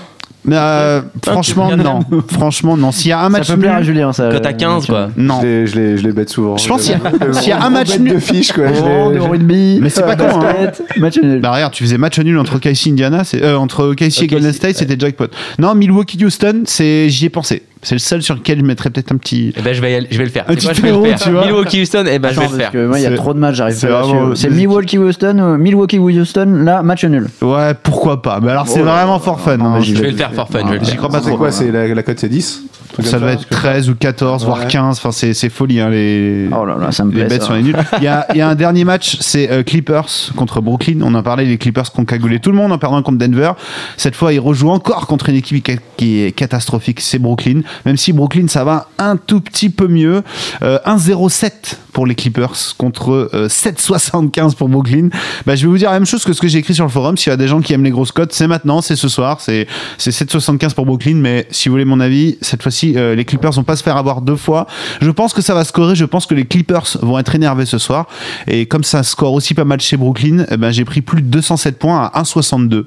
Mais 0.47 0.57
euh, 0.59 1.01
franchement, 1.25 1.71
tu- 1.71 1.77
non. 1.79 2.01
franchement, 2.31 2.77
non. 2.77 2.93
S'il 2.93 3.09
y 3.09 3.13
a 3.13 3.21
un 3.21 3.31
match 3.31 3.47
Ça 3.47 3.55
peut 3.55 3.61
plaire 3.61 3.77
à 3.77 3.79
nul, 3.79 3.87
Julien, 3.87 4.13
ça. 4.13 4.29
Cote 4.31 4.45
à 4.45 4.53
15, 4.53 4.85
quoi. 4.87 5.09
non. 5.17 5.41
Je 5.41 5.47
les, 5.47 5.67
je, 5.67 5.77
les, 5.81 5.97
je 5.97 6.03
les 6.07 6.13
bête 6.13 6.29
souvent. 6.29 6.59
Je 6.59 6.69
pense 6.69 6.83
qu'il 6.83 6.93
y 6.93 6.95
a- 6.95 6.99
Je 7.19 7.27
les- 7.29 7.33
s'il 7.33 7.49
y 7.49 7.53
a 7.53 7.63
un 7.65 7.71
match 7.71 7.99
nul- 7.99 8.13
de 8.13 8.19
fiches, 8.19 8.53
quoi. 8.53 8.67
je 8.71 8.81
Oh, 8.83 9.11
les- 9.11 9.17
de 9.17 9.23
rugby. 9.23 9.79
Mais 9.81 9.89
c'est 9.89 10.03
pas 10.03 10.17
con, 10.17 10.27
hein. 10.43 10.71
Match 10.99 11.17
nul. 11.23 11.41
Bah 11.41 11.51
regarde, 11.53 11.73
tu 11.73 11.83
faisais 11.85 11.97
match 11.97 12.19
nul 12.19 12.39
entre 12.39 12.59
KC 12.59 12.89
Indiana, 12.91 13.25
c'est 13.25 13.43
euh, 13.43 13.57
entre 13.59 13.95
KC 13.95 14.25
et 14.25 14.27
Golden 14.27 14.53
State, 14.53 14.77
c'était 14.77 14.97
jackpot. 14.99 15.29
Non, 15.59 15.75
Milwaukee 15.75 16.23
Houston, 16.23 16.65
c'est 16.67 17.09
j'y 17.09 17.25
ai 17.25 17.31
pensé. 17.31 17.63
C'est 17.85 17.95
le 17.95 18.01
seul 18.01 18.23
sur 18.23 18.35
lequel 18.35 18.59
je 18.59 18.65
mettrais 18.65 18.91
peut-être 18.91 19.13
un 19.13 19.17
petit. 19.19 19.53
Eh 19.57 19.63
ben, 19.63 19.73
je 19.73 19.81
vais, 19.81 20.07
je 20.11 20.19
vais 20.19 20.25
le 20.25 20.31
faire. 20.31 20.45
Un 20.49 20.55
C'est 20.55 20.63
quoi, 20.65 20.71
petit 20.73 20.77
je 20.79 20.83
vais 20.83 20.89
le 20.91 20.97
numéro, 20.97 21.17
faire. 21.17 21.21
tu 21.27 21.31
vois. 21.31 21.45
Milwaukee 21.47 21.83
Houston, 21.83 22.05
eh 22.11 22.19
ben, 22.19 22.31
je 22.31 22.35
vais 22.35 22.43
le 22.43 22.49
parce 22.49 22.57
faire. 22.61 22.71
que 22.73 22.87
moi, 22.87 22.99
il 22.99 23.03
y 23.03 23.07
a 23.07 23.11
C'est- 23.11 23.15
trop 23.17 23.33
de 23.35 23.39
matchs, 23.39 23.55
j'arrive 23.55 23.77
c'est 23.77 23.87
pas. 23.89 24.03
C'est 24.35 24.51
Milwaukee 24.51 24.99
Houston, 24.99 25.39
euh, 25.39 25.57
Milwaukee 25.57 25.99
Houston, 26.01 26.63
là, 26.65 26.83
match 26.83 27.05
nul. 27.05 27.29
Ouais, 27.43 27.75
pourquoi 27.81 28.21
pas. 28.23 28.41
Mais 28.43 28.51
alors 28.51 28.67
c'est 28.67 28.81
Oh 28.81 28.85
vraiment 28.85 29.21
for 29.21 29.39
fun. 29.41 29.59
Non, 29.59 29.67
hein. 29.67 29.81
Je 29.81 29.95
vais. 29.95 30.11
le 30.11 30.17
faire 30.17 30.33
for 30.35 30.49
fun. 30.49 30.61
J'y 30.83 30.97
crois 30.97 31.09
pas 31.11 31.21
C'est 31.23 31.29
trop. 31.29 31.37
quoi 31.39 31.53
c'est 31.53 31.71
la, 31.71 31.87
la 31.87 32.03
cote, 32.03 32.19
c'est 32.19 32.29
10 32.29 32.63
Un 32.65 32.93
truc 32.95 33.07
Ça 33.07 33.19
doit 33.19 33.33
être 33.33 33.49
13 33.49 33.91
ou 33.91 33.95
14, 33.95 34.45
voire 34.45 34.61
Ouais. 34.61 34.67
15. 34.67 34.97
Enfin, 34.99 35.13
c'est 35.13 35.35
c'est 35.35 35.51
folie, 35.51 35.81
hein, 35.81 35.91
les. 35.91 36.49
Oh 36.57 36.65
là 36.65 36.77
là, 36.81 36.91
ça 36.93 37.05
me 37.05 37.11
Les 37.13 37.21
plaît. 37.21 37.29
bêtes 37.29 37.43
ça. 37.43 37.49
sont 37.49 37.55
les 37.55 37.63
nuls. 37.63 37.77
Il 37.99 38.05
y, 38.05 38.09
a, 38.09 38.27
il 38.33 38.39
y 38.39 38.41
a 38.41 38.49
un 38.49 38.55
dernier 38.55 38.85
match, 38.85 39.17
c'est 39.21 39.51
euh, 39.51 39.63
Clippers 39.63 40.07
contre 40.37 40.61
Brooklyn. 40.61 40.99
On 41.03 41.15
en 41.15 41.23
parlait, 41.23 41.45
les 41.45 41.59
Clippers 41.59 41.91
qui 41.93 42.01
ont 42.01 42.05
cagoulé 42.05 42.39
tout 42.41 42.51
le 42.51 42.57
monde 42.57 42.73
en 42.73 42.79
perdant 42.79 43.03
contre 43.03 43.19
Denver. 43.19 43.53
Cette 43.97 44.15
fois, 44.17 44.33
ils 44.33 44.41
rejouent 44.41 44.71
encore 44.71 45.07
contre 45.07 45.29
une 45.29 45.37
équipe 45.37 45.63
qui- 45.63 45.77
qui 45.97 46.23
est 46.23 46.33
catastrophique, 46.33 47.01
c'est 47.01 47.19
Brooklyn. 47.19 47.61
Même 47.85 47.97
si 47.97 48.13
Brooklyn, 48.13 48.49
ça 48.49 48.65
va 48.65 48.89
un 48.99 49.17
tout 49.17 49.41
petit 49.41 49.71
peu 49.71 49.89
mieux. 49.89 50.23
Euh, 50.63 50.79
1-0-7 50.87 51.53
pour 51.93 52.07
les 52.07 52.15
Clippers 52.15 52.75
contre 52.77 53.31
euh, 53.33 53.49
7-75 53.49 54.55
pour 54.55 54.69
Brooklyn. 54.69 55.09
Bah, 55.47 55.55
je 55.55 55.63
vais 55.63 55.69
vous 55.69 55.79
dire 55.79 55.91
la 55.91 55.99
même 55.99 56.07
chose 56.07 56.25
que 56.25 56.33
ce 56.33 56.41
que 56.41 56.49
j'ai 56.49 56.59
écrit 56.59 56.75
sur 56.75 56.85
le 56.85 56.91
forum. 56.91 57.17
S'il 57.17 57.31
y 57.31 57.33
a 57.33 57.37
des 57.37 57.49
gens 57.49 57.61
qui 57.61 57.73
aiment 57.73 57.85
les 57.85 57.91
grosses 57.91 58.13
cotes, 58.13 58.33
c'est 58.33 58.47
maintenant, 58.47 58.81
c'est 58.81 58.97
ce 58.97 59.09
soir. 59.09 59.41
C'est 59.41 59.67
c'est 59.99 60.11
7,75 60.11 60.75
pour 60.75 60.87
Brooklyn. 60.87 61.15
Mais 61.17 61.47
si 61.51 61.69
vous 61.69 61.75
voulez 61.75 61.85
mon 61.85 62.01
avis, 62.01 62.37
cette 62.41 62.63
fois-ci, 62.63 62.95
euh, 62.97 63.15
les 63.15 63.25
Clippers 63.25 63.53
vont 63.53 63.63
pas 63.63 63.77
se 63.77 63.83
faire 63.83 63.97
avoir 63.97 64.21
deux 64.21 64.37
fois. 64.37 64.67
Je 65.01 65.11
pense 65.11 65.33
que 65.33 65.43
ça 65.43 65.55
va 65.55 65.65
scorer. 65.65 65.95
Je 65.95 66.05
pense 66.05 66.27
que 66.27 66.35
les 66.35 66.45
Clippers 66.45 66.99
vont 67.03 67.19
être 67.19 67.35
énervés 67.35 67.67
ce 67.67 67.79
soir. 67.79 68.07
Et 68.47 68.67
comme 68.67 68.85
ça 68.85 69.03
score 69.03 69.33
aussi 69.33 69.55
pas 69.55 69.65
mal 69.65 69.81
chez 69.81 69.97
Brooklyn, 69.97 70.47
eh 70.51 70.57
ben, 70.57 70.71
j'ai 70.71 70.85
pris 70.85 71.01
plus 71.01 71.23
de 71.23 71.29
207 71.29 71.79
points 71.79 72.11
à 72.13 72.23
1,62. 72.23 72.87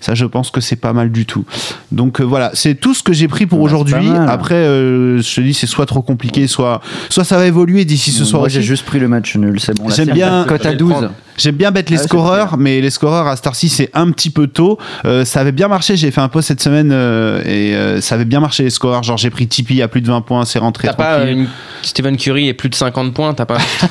Ça, 0.00 0.14
je 0.14 0.24
pense 0.24 0.50
que 0.50 0.60
c'est 0.60 0.76
pas 0.76 0.92
mal 0.92 1.10
du 1.10 1.26
tout. 1.26 1.44
Donc 1.92 2.20
euh, 2.20 2.24
voilà, 2.24 2.50
c'est 2.54 2.74
tout 2.74 2.94
ce 2.94 3.02
que 3.02 3.12
j'ai 3.12 3.28
pris 3.28 3.46
pour 3.46 3.58
Bah, 3.58 3.64
aujourd'hui. 3.64 4.08
Mal. 4.26 4.34
Après, 4.34 4.54
euh, 4.54 5.20
je 5.20 5.34
te 5.36 5.40
dis, 5.40 5.54
c'est 5.54 5.66
soit 5.66 5.86
trop 5.86 6.02
compliqué, 6.02 6.46
soit, 6.46 6.80
soit 7.08 7.24
ça 7.24 7.36
va 7.36 7.46
évoluer 7.46 7.84
d'ici 7.84 8.10
ce 8.12 8.24
soir 8.24 8.40
Moi, 8.42 8.48
j'ai 8.48 8.62
juste 8.62 8.84
pris 8.84 8.98
le 8.98 9.08
match 9.08 9.36
nul, 9.36 9.58
c'est 9.60 9.76
bon. 9.76 9.88
J'aime 9.90 10.06
c'est 10.06 10.12
bien- 10.12 10.44
Cote 10.48 10.60
à 10.62 10.70
vais 10.70 10.72
le 10.72 10.78
12. 10.78 10.94
J'aime 11.36 11.56
bien 11.56 11.70
bête 11.70 11.90
les 11.90 11.98
Ah, 11.98 12.02
scoreurs, 12.04 12.56
mais 12.58 12.80
les 12.80 12.90
scoreurs 12.90 13.26
à 13.26 13.36
Star 13.36 13.54
c'est 13.54 13.90
un 13.94 14.10
petit 14.10 14.30
peu 14.30 14.46
tôt. 14.46 14.78
Euh, 15.04 15.24
ça 15.24 15.40
avait 15.40 15.52
bien 15.52 15.68
marché. 15.68 15.96
J'ai 15.96 16.10
fait 16.10 16.20
un 16.20 16.28
post 16.28 16.48
cette 16.48 16.60
semaine 16.62 16.90
euh, 16.92 17.40
et 17.44 17.74
euh, 17.74 18.00
ça 18.00 18.14
avait 18.16 18.24
bien 18.24 18.40
marché 18.40 18.62
les 18.62 18.70
scoreurs. 18.70 19.02
Genre 19.02 19.16
j'ai 19.16 19.30
pris 19.30 19.46
Tipeee 19.46 19.82
à 19.82 19.88
plus 19.88 20.00
de 20.00 20.06
20 20.08 20.20
points, 20.22 20.44
c'est 20.44 20.58
rentré. 20.58 20.88
T'as 20.88 20.94
pas 20.94 21.16
tranquille. 21.16 21.28
euh, 21.28 21.40
une 21.42 21.48
Stephen 21.82 22.16
Curry 22.16 22.48
et 22.48 22.54
plus 22.54 22.68
de 22.68 22.74
50 22.74 23.12
points 23.14 23.34
T'as 23.34 23.46
pas 23.46 23.56
truc 23.56 23.90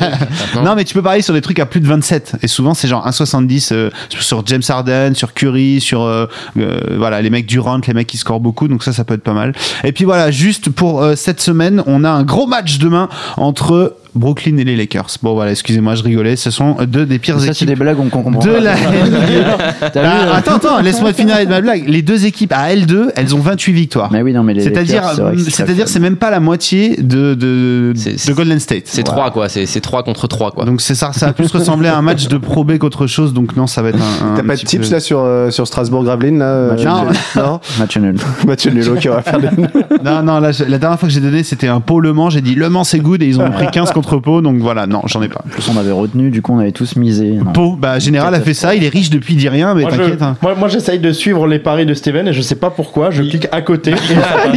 Non, 0.63 0.75
mais 0.75 0.83
tu 0.83 0.93
peux 0.93 1.01
parier 1.01 1.21
sur 1.21 1.33
des 1.33 1.41
trucs 1.41 1.59
à 1.59 1.65
plus 1.65 1.79
de 1.79 1.87
27. 1.87 2.37
Et 2.41 2.47
souvent, 2.47 2.73
c'est 2.73 2.87
genre 2.87 3.07
1,70 3.07 3.69
euh, 3.73 3.89
sur 4.09 4.45
James 4.45 4.63
Harden, 4.67 5.13
sur 5.15 5.33
Curry, 5.33 5.79
sur 5.81 6.01
euh, 6.03 6.25
euh, 6.57 6.79
voilà, 6.97 7.21
les 7.21 7.29
mecs 7.29 7.45
Durant, 7.45 7.79
les 7.87 7.93
mecs 7.93 8.07
qui 8.07 8.17
scorent 8.17 8.39
beaucoup. 8.39 8.67
Donc 8.67 8.83
ça, 8.83 8.93
ça 8.93 9.03
peut 9.03 9.13
être 9.15 9.23
pas 9.23 9.33
mal. 9.33 9.53
Et 9.83 9.91
puis 9.91 10.05
voilà, 10.05 10.31
juste 10.31 10.69
pour 10.69 11.01
euh, 11.03 11.15
cette 11.15 11.41
semaine, 11.41 11.83
on 11.85 12.03
a 12.03 12.09
un 12.09 12.23
gros 12.23 12.47
match 12.47 12.77
demain 12.79 13.09
entre 13.37 13.95
Brooklyn 14.16 14.57
et 14.57 14.64
les 14.64 14.76
Lakers. 14.76 15.07
Bon 15.22 15.34
voilà, 15.34 15.51
excusez-moi, 15.51 15.95
je 15.95 16.03
rigolais. 16.03 16.36
Ce 16.36 16.51
sont 16.51 16.76
deux 16.88 17.05
des 17.05 17.20
pires 17.20 17.39
Ça, 17.39 17.45
c'est 17.47 17.51
équipes 17.51 17.68
des 17.70 17.76
blagues, 17.76 17.99
on 17.99 18.09
comprend. 18.09 18.39
de 18.39 18.49
la 18.51 18.74
Ah, 19.82 19.97
euh, 19.97 20.34
attends, 20.34 20.55
attends, 20.55 20.80
laisse-moi 20.82 21.14
finir 21.14 21.36
avec 21.36 21.49
ma 21.49 21.61
blague. 21.61 21.88
Les 21.88 22.01
deux 22.01 22.26
équipes 22.26 22.53
à 22.53 22.74
L2, 22.74 23.11
elles 23.16 23.36
ont 23.36 23.39
28 23.39 23.74
victoires. 23.74 24.11
Mais 24.11 24.22
oui, 24.22 24.34
non, 24.34 24.43
mais 24.43 24.53
les 24.53 24.61
C'est-à-dire, 24.61 25.03
c'est-à-dire, 25.49 25.88
c'est 25.88 25.99
même 25.99 26.16
pas 26.18 26.30
la 26.30 26.39
moitié 26.39 26.97
de, 26.97 27.34
de, 27.34 27.93
Golden 28.34 28.59
State. 28.59 28.84
C'est 28.86 29.03
3 29.03 29.32
quoi, 29.32 29.49
c'est 29.49 29.66
c'est 29.66 29.82
3 29.82 30.03
contre 30.03 30.28
3 30.28 30.51
quoi. 30.51 30.66
Donc 30.66 30.82
c'est 30.82 30.95
ça, 30.95 31.11
ça 31.14 31.28
a 31.28 31.34
plus 31.34 31.51
ressembler 31.51 31.89
à 31.89 31.97
un 31.97 32.01
match 32.01 32.28
de 32.28 32.38
Pro 32.38 32.64
B 32.64 32.78
qu'autre 32.78 33.07
chose. 33.07 33.34
Donc 33.34 33.55
non, 33.55 33.68
ça 33.68 33.82
va 33.82 33.89
être 33.89 33.99
un. 33.99 34.34
un 34.34 34.36
T'as 34.36 34.43
pas 34.43 34.55
de 34.55 34.61
tips 34.61 34.88
peu- 34.88 34.93
là 34.93 34.99
sur, 34.99 35.20
euh, 35.20 35.49
sur 35.51 35.68
Strasbourg-Gravelines 35.68 36.39
là 36.39 36.45
euh, 36.45 36.70
Match 36.72 36.82
j'ai- 36.82 37.39
Non 37.39 37.59
Match 37.80 37.97
nul. 37.97 38.16
Match 38.47 38.66
nul, 38.68 38.89
ok, 38.89 39.07
on 39.11 39.16
va 39.16 39.22
faire 39.22 39.39
des. 39.39 39.49
Non, 40.03 40.22
non, 40.24 40.39
là, 40.39 40.51
la 40.68 40.78
dernière 40.78 40.99
fois 40.99 41.07
que 41.07 41.14
j'ai 41.14 41.22
donné, 41.22 41.43
c'était 41.43 41.68
un 41.68 41.80
Pau 41.80 41.99
Le 41.99 42.14
Mans. 42.14 42.30
J'ai 42.30 42.41
dit 42.41 42.55
Le 42.55 42.70
Mans 42.70 42.84
c'est 42.84 42.99
good 42.99 43.22
et 43.22 43.28
ils 43.28 43.39
ont 43.39 43.49
pris 43.51 43.68
15 43.72 43.91
contre 43.91 44.02
Pau. 44.03 44.41
Donc 44.41 44.57
voilà, 44.59 44.85
non, 44.87 45.01
j'en 45.05 45.21
ai 45.21 45.27
pas. 45.27 45.41
En 45.45 45.49
plus, 45.49 45.67
on 45.69 45.77
avait 45.77 45.91
retenu, 45.91 46.29
du 46.29 46.41
coup, 46.41 46.53
on 46.53 46.59
avait 46.59 46.71
tous 46.71 46.95
misé. 46.95 47.31
Non. 47.31 47.51
Pau, 47.51 47.75
bah 47.75 47.99
Général 47.99 48.33
a 48.35 48.41
fait 48.41 48.53
ça. 48.53 48.75
Il 48.75 48.83
est 48.83 48.89
riche 48.89 49.09
depuis, 49.09 49.33
il 49.33 49.37
dit 49.37 49.49
rien, 49.49 49.73
mais 49.73 49.81
Moi, 49.81 49.91
je- 49.91 49.97
t'inquiète. 49.97 50.21
hein. 50.21 50.37
moi, 50.41 50.55
moi, 50.55 50.67
j'essaye 50.67 50.99
de 50.99 51.11
suivre 51.11 51.47
les 51.47 51.59
paris 51.59 51.85
de 51.85 51.93
Steven 51.93 52.27
et 52.27 52.33
je 52.33 52.41
sais 52.41 52.55
pas 52.55 52.69
pourquoi. 52.69 53.09
Je 53.11 53.23
clique 53.23 53.47
à 53.51 53.61
côté 53.61 53.91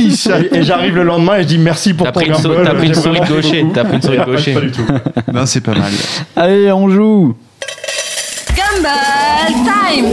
et, 0.53 0.63
j'arrive 0.63 0.95
le 0.97 1.03
lendemain 1.05 1.37
et 1.37 1.43
je 1.43 1.49
dis 1.49 1.59
merci 1.59 1.95
pour 1.95 2.07
T'as 2.07 2.13
ton 2.13 2.21
pris 2.21 2.29
une 2.29 2.65
t'as 2.65 2.75
pris 2.75 2.87
une 2.89 2.95
souris 2.95 3.21
de 3.21 3.27
gaucher, 3.27 3.67
t'as 3.73 3.85
pris 3.85 3.97
une 3.97 4.03
souris 4.03 4.19
de 4.19 4.25
Pas- 4.55 4.61
du 4.61 4.71
tout. 4.71 4.83
Non, 5.33 5.47
c'est 5.47 5.61
pas 5.61 5.73
mal. 5.75 5.91
Allez, 6.37 6.71
on 6.73 6.89
joue 6.89 7.35
Gumball 8.57 9.55
Time 9.65 10.07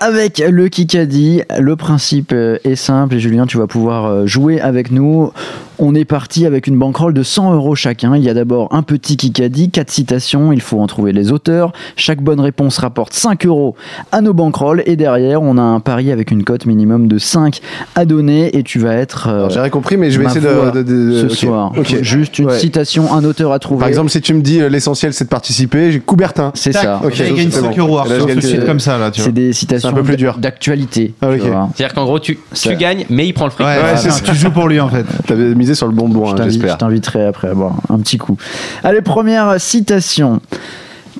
Avec 0.00 0.38
le 0.46 0.68
Kikadi, 0.68 1.42
le 1.58 1.74
principe 1.76 2.32
est 2.32 2.74
simple 2.76 3.14
et 3.14 3.20
Julien, 3.20 3.46
tu 3.46 3.56
vas 3.56 3.66
pouvoir 3.66 4.04
euh, 4.04 4.26
jouer 4.26 4.60
avec 4.60 4.90
nous. 4.90 5.32
On 5.78 5.94
est 5.94 6.04
parti 6.06 6.46
avec 6.46 6.66
une 6.66 6.78
banquerolle 6.78 7.12
de 7.12 7.22
100 7.22 7.52
euros 7.54 7.74
chacun. 7.74 8.16
Il 8.16 8.22
y 8.24 8.30
a 8.30 8.34
d'abord 8.34 8.68
un 8.74 8.82
petit 8.82 9.16
Kikadi, 9.16 9.70
4 9.70 9.90
citations, 9.90 10.52
il 10.52 10.60
faut 10.62 10.80
en 10.80 10.86
trouver 10.86 11.12
les 11.12 11.32
auteurs. 11.32 11.72
Chaque 11.96 12.22
bonne 12.22 12.40
réponse 12.40 12.78
rapporte 12.78 13.12
5 13.12 13.44
euros 13.46 13.76
à 14.12 14.20
nos 14.22 14.32
banquerolles 14.32 14.82
et 14.86 14.96
derrière, 14.96 15.42
on 15.42 15.58
a 15.58 15.62
un 15.62 15.80
pari 15.80 16.10
avec 16.12 16.30
une 16.30 16.44
cote 16.44 16.66
minimum 16.66 17.08
de 17.08 17.18
5 17.18 17.60
à 17.94 18.04
donner 18.06 18.56
et 18.56 18.62
tu 18.62 18.78
vas 18.78 18.94
être 18.94 19.28
euh, 19.28 19.48
J'ai 19.50 19.60
rien 19.60 19.68
compris, 19.68 19.96
mais 19.96 20.10
je 20.10 20.18
vais 20.18 20.24
essayer 20.26 20.40
de. 20.40 20.70
de- 20.70 20.82
de- 20.82 21.28
ce 21.28 21.34
soir. 21.34 21.72
Juste 22.02 22.38
une 22.38 22.46
Ouais. 22.46 22.58
citation, 22.58 23.12
un 23.12 23.24
auteur 23.24 23.52
à 23.52 23.58
trouver. 23.58 23.80
Par 23.80 23.88
exemple, 23.88 24.10
si 24.10 24.20
tu 24.20 24.32
me 24.34 24.40
dis 24.40 24.60
euh, 24.60 24.68
l'essentiel 24.68 25.12
c'est 25.12 25.24
de 25.24 25.28
participer, 25.28 25.92
j'ai 25.92 26.00
Coubertin. 26.00 26.52
c'est 26.54 26.72
ça. 26.72 27.00
Ok, 27.04 27.18
Là, 27.18 27.26
il 27.28 27.52
c'est 27.52 27.60
5 27.60 27.76
bon. 27.76 27.82
euros 27.82 28.00
Et 28.06 28.64
comme 28.64 28.80
ça 28.80 28.96
là. 28.98 29.10
C'est 29.12 29.32
des 29.32 29.52
citations 29.52 29.92
peu 29.92 30.02
plus 30.02 30.16
dur. 30.16 30.36
d'actualité. 30.38 31.12
Ah. 31.20 31.28
C'est-à-dire 31.74 31.94
qu'en 31.94 32.04
gros, 32.04 32.18
tu, 32.18 32.38
gagnes, 32.78 33.04
mais 33.10 33.26
il 33.26 33.32
prend 33.34 33.44
le 33.46 33.50
fric. 33.50 33.66
Ouais, 33.66 33.76
Ouais. 33.76 34.10
Tu 34.24 34.34
joues 34.34 34.50
pour 34.50 34.68
lui 34.68 34.80
en 34.80 34.88
fait. 34.88 35.04
T'avais 35.26 35.54
sur 35.74 35.86
le 35.86 35.92
bonbon, 35.92 36.30
hein, 36.30 36.36
j'espère. 36.44 36.74
je 36.74 36.78
t'inviterai 36.78 37.26
après 37.26 37.48
à 37.48 37.54
boire 37.54 37.76
un 37.88 37.98
petit 37.98 38.18
coup. 38.18 38.36
Allez, 38.82 39.02
première 39.02 39.60
citation. 39.60 40.40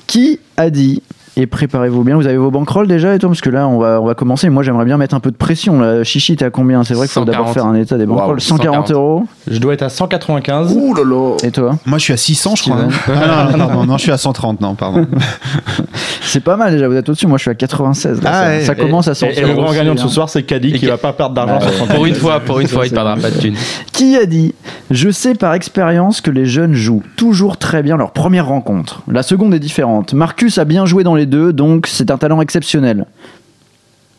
Qui 0.05 0.39
a 0.55 0.69
dit 0.69 1.01
et 1.39 1.45
préparez-vous 1.45 2.03
bien, 2.03 2.15
vous 2.15 2.25
avez 2.25 2.35
vos 2.37 2.49
banquerolles 2.49 2.87
déjà 2.87 3.13
et 3.13 3.19
tout 3.19 3.27
parce 3.27 3.41
que 3.41 3.51
là 3.51 3.67
on 3.67 3.77
va, 3.77 4.01
on 4.01 4.05
va 4.05 4.15
commencer. 4.15 4.49
Moi 4.49 4.63
j'aimerais 4.63 4.85
bien 4.85 4.97
mettre 4.97 5.13
un 5.13 5.19
peu 5.19 5.29
de 5.29 5.35
pression. 5.37 5.79
Là. 5.79 6.03
Chichi, 6.03 6.35
t'es 6.35 6.45
à 6.45 6.49
combien? 6.49 6.83
C'est 6.83 6.95
vrai 6.95 7.05
qu'il 7.05 7.13
faut 7.13 7.25
d'abord 7.25 7.49
140. 7.49 7.53
faire 7.53 7.65
un 7.67 7.75
état 7.75 7.95
des 7.97 8.07
banquerolles. 8.07 8.35
Wow, 8.35 8.39
140 8.39 8.87
140. 8.87 8.91
euros. 8.91 9.23
Je 9.47 9.59
dois 9.59 9.73
être 9.73 9.83
à 9.83 9.89
195. 9.89 10.73
Ouh 10.75 10.95
là 10.95 11.03
là 11.03 11.35
Et 11.43 11.51
toi? 11.51 11.77
Moi 11.85 11.99
je 11.99 12.03
suis 12.05 12.13
à 12.13 12.17
600 12.17 12.55
je 12.55 12.63
crois. 12.63 12.77
Hein. 12.81 12.87
Ah, 13.07 13.49
non, 13.51 13.57
non, 13.57 13.73
non, 13.73 13.85
non, 13.85 13.97
je 13.97 14.01
suis 14.03 14.11
à 14.11 14.17
130, 14.17 14.61
non, 14.61 14.73
pardon. 14.73 15.05
C'est 16.21 16.41
pas 16.43 16.57
mal 16.57 16.71
déjà, 16.73 16.87
vous 16.87 16.95
êtes 16.95 17.07
au-dessus. 17.07 17.27
Moi 17.27 17.37
je 17.37 17.43
suis 17.43 17.51
à 17.51 17.55
96. 17.55 18.23
là. 18.23 18.29
Ah 18.29 18.43
ça, 18.43 18.47
ouais. 18.49 18.61
ça 18.63 18.75
commence 18.75 19.07
à 19.07 19.11
Et, 19.11 19.15
sortir. 19.15 19.43
et 19.45 19.47
le 19.47 19.53
grand 19.53 19.71
gagnant 19.71 19.93
de 19.93 19.99
hein. 19.99 20.03
ce 20.03 20.09
soir, 20.09 20.29
c'est 20.29 20.41
Caddy 20.43 20.73
qui 20.73 20.87
va 20.87 20.97
pas 20.97 21.13
perdre 21.13 21.35
d'argent 21.35 21.59
Ah 21.61 21.93
Pour 21.93 22.05
une 22.07 22.15
fois, 22.15 22.39
pour 22.39 22.59
une 22.59 22.67
fois, 22.67 22.87
il 22.87 22.91
perdra 22.91 23.15
pas 23.15 23.29
de 23.29 23.37
thunes. 23.37 23.55
Qui 23.93 24.17
a 24.17 24.25
dit 24.25 24.55
Je 24.89 25.09
sais 25.11 25.35
par 25.35 25.53
expérience 25.53 26.19
que 26.19 26.31
les 26.31 26.45
jeunes 26.47 26.73
jouent 26.73 27.03
toujours 27.15 27.57
très 27.57 27.83
bien 27.83 27.95
leur 27.95 28.11
première 28.11 28.47
rencontre. 28.47 29.03
La 29.07 29.21
seconde 29.21 29.53
est 29.53 29.59
différente. 29.59 30.13
Marcus 30.13 30.57
a 30.57 30.65
bien 30.65 30.85
joué 30.87 31.03
dans 31.03 31.13
les 31.15 31.26
deux, 31.27 31.53
donc 31.53 31.87
c'est 31.87 32.09
un 32.11 32.17
talent 32.17 32.41
exceptionnel. 32.41 33.05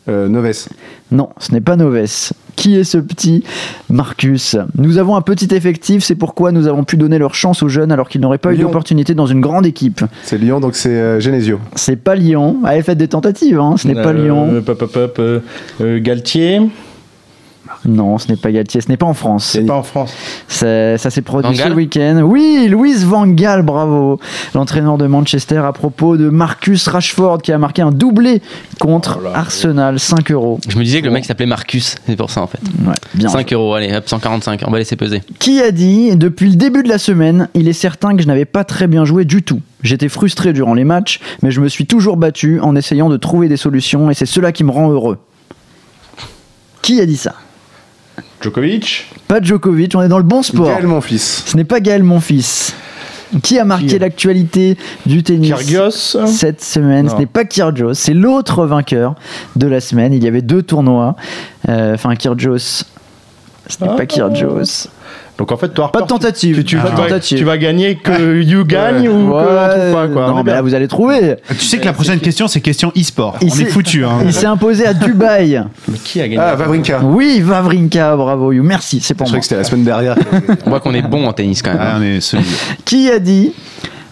Euh, 0.07 0.27
Noves. 0.27 0.69
Non, 1.11 1.29
ce 1.39 1.51
n'est 1.51 1.61
pas 1.61 1.75
Noves. 1.75 2.31
Qui 2.55 2.75
est 2.77 2.83
ce 2.83 2.97
petit 2.97 3.43
Marcus? 3.89 4.57
Nous 4.75 4.97
avons 4.97 5.15
un 5.15 5.21
petit 5.21 5.53
effectif, 5.53 6.03
c'est 6.03 6.15
pourquoi 6.15 6.51
nous 6.51 6.67
avons 6.67 6.83
pu 6.83 6.97
donner 6.97 7.17
leur 7.17 7.35
chance 7.35 7.61
aux 7.63 7.69
jeunes 7.69 7.91
alors 7.91 8.09
qu'ils 8.09 8.19
n'auraient 8.21 8.37
pas 8.37 8.51
eu 8.51 8.55
Lyon. 8.55 8.67
d'opportunité 8.67 9.13
dans 9.13 9.27
une 9.27 9.39
grande 9.39 9.65
équipe. 9.65 10.01
C'est 10.23 10.37
Lyon, 10.37 10.59
donc 10.59 10.75
c'est 10.75 10.89
euh, 10.89 11.19
Genesio. 11.19 11.59
C'est 11.75 11.95
pas 11.95 12.15
Lyon. 12.15 12.57
Allez, 12.65 12.81
faites 12.81 12.97
des 12.97 13.07
tentatives, 13.07 13.59
hein. 13.59 13.75
ce 13.77 13.87
n'est 13.87 13.93
pas 13.93 14.09
Euh, 14.09 14.23
Lyon. 14.25 14.63
Pop, 14.65 14.77
pop, 14.77 14.91
pop, 14.91 15.15
euh, 15.19 15.39
euh, 15.81 15.99
Galtier. 16.01 16.61
Non, 17.85 18.17
ce 18.17 18.27
n'est 18.27 18.35
pas 18.35 18.51
Galtier, 18.51 18.81
ce 18.81 18.89
n'est 18.89 18.97
pas 18.97 19.05
en 19.05 19.13
France. 19.13 19.45
C'est 19.45 19.65
pas 19.65 19.75
en 19.75 19.83
France. 19.83 20.13
Ça, 20.47 20.97
ça 20.97 21.09
s'est 21.09 21.21
produit 21.21 21.55
ce 21.55 21.69
week-end. 21.69 22.21
Oui, 22.23 22.67
Louise 22.69 23.05
Van 23.05 23.25
Gaal, 23.27 23.61
bravo. 23.61 24.19
L'entraîneur 24.53 24.97
de 24.97 25.07
Manchester 25.07 25.57
à 25.59 25.71
propos 25.71 26.17
de 26.17 26.29
Marcus 26.29 26.87
Rashford 26.87 27.41
qui 27.41 27.51
a 27.51 27.57
marqué 27.57 27.81
un 27.81 27.91
doublé 27.91 28.41
contre 28.79 29.19
Oh 29.21 29.23
là, 29.23 29.31
Arsenal, 29.35 29.99
5 29.99 30.31
euros. 30.31 30.59
Je 30.67 30.77
me 30.77 30.83
disais 30.83 31.01
que 31.01 31.05
le 31.05 31.11
mec 31.11 31.25
s'appelait 31.25 31.45
Marcus, 31.45 31.95
c'est 32.05 32.15
pour 32.15 32.29
ça 32.29 32.41
en 32.41 32.47
fait. 32.47 32.59
Ouais, 32.85 32.93
bien. 33.13 33.29
5 33.29 33.53
euros, 33.53 33.73
allez, 33.73 33.95
hop, 33.95 34.07
145, 34.07 34.61
on 34.67 34.71
va 34.71 34.77
laisser 34.77 34.95
peser. 34.95 35.21
Qui 35.39 35.61
a 35.61 35.71
dit 35.71 36.15
Depuis 36.15 36.49
le 36.49 36.55
début 36.55 36.83
de 36.83 36.89
la 36.89 36.97
semaine, 36.97 37.47
il 37.53 37.67
est 37.67 37.73
certain 37.73 38.15
que 38.15 38.21
je 38.21 38.27
n'avais 38.27 38.45
pas 38.45 38.63
très 38.63 38.87
bien 38.87 39.05
joué 39.05 39.25
du 39.25 39.43
tout. 39.43 39.61
J'étais 39.83 40.09
frustré 40.09 40.51
durant 40.51 40.73
les 40.73 40.83
matchs, 40.83 41.19
mais 41.41 41.51
je 41.51 41.61
me 41.61 41.69
suis 41.69 41.85
toujours 41.85 42.17
battu 42.17 42.59
en 42.59 42.75
essayant 42.75 43.09
de 43.09 43.17
trouver 43.17 43.47
des 43.47 43.57
solutions 43.57 44.09
et 44.09 44.13
c'est 44.13 44.25
cela 44.25 44.51
qui 44.51 44.63
me 44.63 44.71
rend 44.71 44.89
heureux. 44.89 45.17
Qui 46.81 46.99
a 47.01 47.05
dit 47.05 47.17
ça? 47.17 47.35
Djokovic 48.41 49.07
Pas 49.27 49.41
Djokovic, 49.41 49.93
on 49.95 50.01
est 50.01 50.07
dans 50.07 50.17
le 50.17 50.23
bon 50.23 50.41
sport. 50.43 50.67
Gaël, 50.67 50.87
mon 50.87 51.01
fils. 51.01 51.43
Ce 51.45 51.57
n'est 51.57 51.63
pas 51.65 51.79
Gaël, 51.79 52.03
mon 52.03 52.19
fils. 52.19 52.73
Qui 53.43 53.59
a 53.59 53.65
marqué 53.65 53.85
Qui 53.87 53.99
l'actualité 53.99 54.77
du 55.05 55.21
tennis 55.21 55.49
Kyrgios 55.53 56.17
cette 56.25 56.63
semaine? 56.63 57.09
Ce 57.09 57.15
n'est 57.15 57.27
pas 57.27 57.45
Kyrgios, 57.45 57.93
c'est 57.93 58.15
l'autre 58.15 58.65
vainqueur 58.65 59.13
de 59.55 59.67
la 59.67 59.81
semaine. 59.81 60.13
Il 60.13 60.23
y 60.23 60.27
avait 60.27 60.41
deux 60.41 60.63
tournois. 60.63 61.15
Euh, 61.67 61.93
Enfin, 61.93 62.15
Kyrgios. 62.15 62.57
Ce 62.57 63.83
n'est 63.83 63.89
Ah. 63.89 63.95
pas 63.95 64.07
Kyrgios. 64.07 64.87
Donc 65.39 65.53
en 65.53 65.57
fait, 65.57 65.69
toi, 65.69 65.89
Pas 65.89 66.01
de 66.01 66.05
tentative. 66.07 66.57
tu, 66.57 66.63
tu 66.65 66.75
pas 66.75 66.89
vas, 66.89 66.97
tentative. 66.97 67.37
tu 67.39 67.57
gagner 67.59 67.95
que 67.95 68.41
you 68.41 68.65
gagne 68.65 69.07
ou 69.07 69.31
Ouais, 69.33 69.41
que 69.43 69.89
on 69.89 69.93
pas 69.93 70.07
quoi. 70.09 70.27
Non, 70.27 70.43
mais 70.43 70.51
là, 70.51 70.61
vous 70.61 70.75
allez 70.75 70.89
trouver. 70.89 71.35
Tu 71.47 71.63
sais 71.63 71.77
que 71.77 71.85
la 71.85 71.93
prochaine 71.93 72.19
question, 72.19 72.49
c'est 72.49 72.59
question 72.59 72.91
e-sport. 72.97 73.37
Il 73.41 73.45
On 73.45 73.47
est 73.47 73.55
s'est- 73.55 73.65
foutu. 73.67 74.03
Hein. 74.03 74.19
Il 74.25 74.33
s'est 74.33 74.47
imposé 74.47 74.85
à 74.85 74.93
Dubaï. 74.93 75.63
Mais 75.87 75.97
qui 75.97 76.19
a 76.19 76.27
gagné 76.27 76.37
Ah, 76.37 76.55
Vavrinka. 76.55 76.99
Oui, 77.03 77.39
Vavrinka, 77.39 78.17
bravo 78.17 78.51
You. 78.51 78.63
Merci, 78.63 78.99
c'est 78.99 79.13
Je 79.13 79.17
pour 79.17 79.27
croyais 79.27 79.37
moi. 79.37 79.39
que 79.39 79.45
c'était 79.45 79.55
la 79.55 79.63
semaine 79.63 79.85
dernière. 79.85 80.15
On 80.65 80.71
voit 80.71 80.81
qu'on 80.81 80.93
est 80.93 81.01
bon 81.01 81.25
en 81.25 81.31
tennis 81.31 81.61
quand 81.61 81.71
même. 81.71 81.79
Ah, 81.81 81.95
on 81.99 82.03
est 82.03 82.19
solide. 82.19 82.45
Qui 82.83 83.09
a 83.09 83.19
dit 83.19 83.53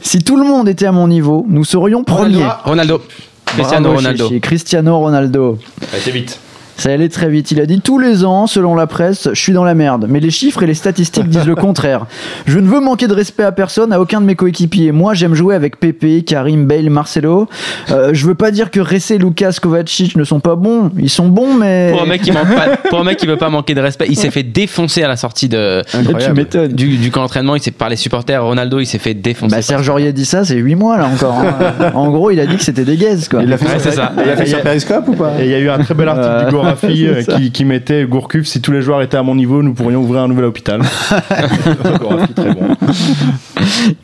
Si 0.01 0.19
tout 0.19 0.37
le 0.37 0.47
monde 0.47 0.69
était 0.69 0.85
à 0.85 0.93
mon 0.93 1.09
niveau, 1.09 1.45
nous 1.49 1.65
serions 1.65 2.05
premiers? 2.05 2.45
Ronaldo. 2.63 3.01
Cristiano 3.45 3.83
Bravo, 3.89 3.97
Ronaldo. 3.97 4.27
Chichi. 4.29 4.39
Cristiano 4.39 4.97
Ronaldo. 4.97 5.57
Allez, 5.93 6.11
vite. 6.11 6.39
Ça 6.77 6.91
allait 6.91 7.09
très 7.09 7.29
vite. 7.29 7.51
Il 7.51 7.59
a 7.59 7.65
dit 7.65 7.81
tous 7.81 7.99
les 7.99 8.23
ans, 8.23 8.47
selon 8.47 8.75
la 8.75 8.87
presse, 8.87 9.29
je 9.33 9.39
suis 9.39 9.53
dans 9.53 9.63
la 9.63 9.73
merde. 9.73 10.05
Mais 10.09 10.19
les 10.19 10.29
chiffres 10.31 10.63
et 10.63 10.67
les 10.67 10.73
statistiques 10.73 11.27
disent 11.27 11.45
le 11.47 11.55
contraire. 11.67 12.05
Je 12.45 12.59
ne 12.59 12.67
veux 12.67 12.79
manquer 12.79 13.07
de 13.07 13.13
respect 13.13 13.43
à 13.43 13.51
personne, 13.51 13.91
à 13.93 13.99
aucun 13.99 14.21
de 14.21 14.25
mes 14.25 14.35
coéquipiers. 14.35 14.91
Moi, 14.91 15.13
j'aime 15.13 15.33
jouer 15.33 15.55
avec 15.55 15.79
Pepe, 15.79 16.23
Karim, 16.25 16.65
Bale, 16.65 16.89
Marcelo. 16.89 17.47
Euh, 17.91 18.11
je 18.13 18.25
veux 18.27 18.35
pas 18.35 18.51
dire 18.51 18.69
que 18.71 18.79
Ressé, 18.79 19.17
Lucas, 19.17 19.57
Kovacic 19.61 20.15
ne 20.15 20.23
sont 20.23 20.39
pas 20.39 20.55
bons. 20.55 20.91
Ils 20.99 21.09
sont 21.09 21.27
bons, 21.27 21.53
mais. 21.53 21.89
Pour 21.91 22.03
un 22.03 22.05
mec 22.05 22.21
qui 22.21 22.31
manque 22.31 22.53
pas, 22.55 22.77
pour 22.89 22.99
un 22.99 23.03
mec 23.03 23.17
qui 23.17 23.25
veut 23.25 23.37
pas 23.37 23.49
manquer 23.49 23.73
de 23.73 23.81
respect, 23.81 24.05
il 24.09 24.15
s'est 24.17 24.31
fait 24.31 24.43
défoncer 24.43 25.03
à 25.03 25.07
la 25.07 25.17
sortie 25.17 25.49
de 25.49 25.81
tu 25.91 26.31
m'étonnes. 26.33 26.73
du, 26.73 26.97
du 26.97 27.11
camp 27.11 27.21
d'entraînement. 27.21 27.55
Il 27.55 27.61
s'est 27.61 27.71
par 27.71 27.89
les 27.89 27.95
supporters. 27.95 28.43
Ronaldo, 28.43 28.79
il 28.79 28.85
s'est 28.85 28.99
fait 28.99 29.13
défoncer. 29.13 29.55
Bah, 29.55 29.61
Serge 29.61 29.89
Aurier 29.89 30.13
dit 30.13 30.25
ça, 30.25 30.45
c'est 30.45 30.55
8 30.55 30.75
mois 30.75 30.97
là 30.97 31.07
encore. 31.07 31.33
hein. 31.39 31.91
en 31.95 32.09
gros, 32.11 32.29
il 32.31 32.39
a 32.39 32.45
dit 32.45 32.55
que 32.57 32.63
c'était 32.63 32.85
des 32.85 32.97
gazes 32.97 33.27
quoi. 33.27 33.41
Il 33.41 33.49
l'a 33.49 33.57
fait, 33.57 33.65
Ouais, 33.67 33.91
ça. 33.91 34.13
il 34.17 34.27
l'a 34.27 34.35
fait 34.37 34.45
sur 34.45 34.61
Periscope 34.61 35.07
ou 35.07 35.13
pas? 35.13 35.33
Et 35.39 35.45
il 35.45 35.49
y 35.51 35.53
a 35.55 35.59
eu 35.59 35.69
un 35.69 35.79
très 35.79 35.93
bel 35.93 36.07
article 36.07 36.45
du 36.45 36.51
C'est 36.81 36.87
euh, 36.87 37.21
qui, 37.37 37.51
qui 37.51 37.65
mettait 37.65 38.03
Gourcuff, 38.05 38.45
si 38.47 38.61
tous 38.61 38.71
les 38.71 38.81
joueurs 38.81 39.01
étaient 39.01 39.17
à 39.17 39.23
mon 39.23 39.35
niveau, 39.35 39.61
nous 39.63 39.73
pourrions 39.73 40.01
ouvrir 40.01 40.21
un 40.23 40.27
nouvel 40.27 40.45
hôpital. 40.45 40.81
Gorafi, 41.99 42.33
très 42.33 42.53
bon. 42.53 42.67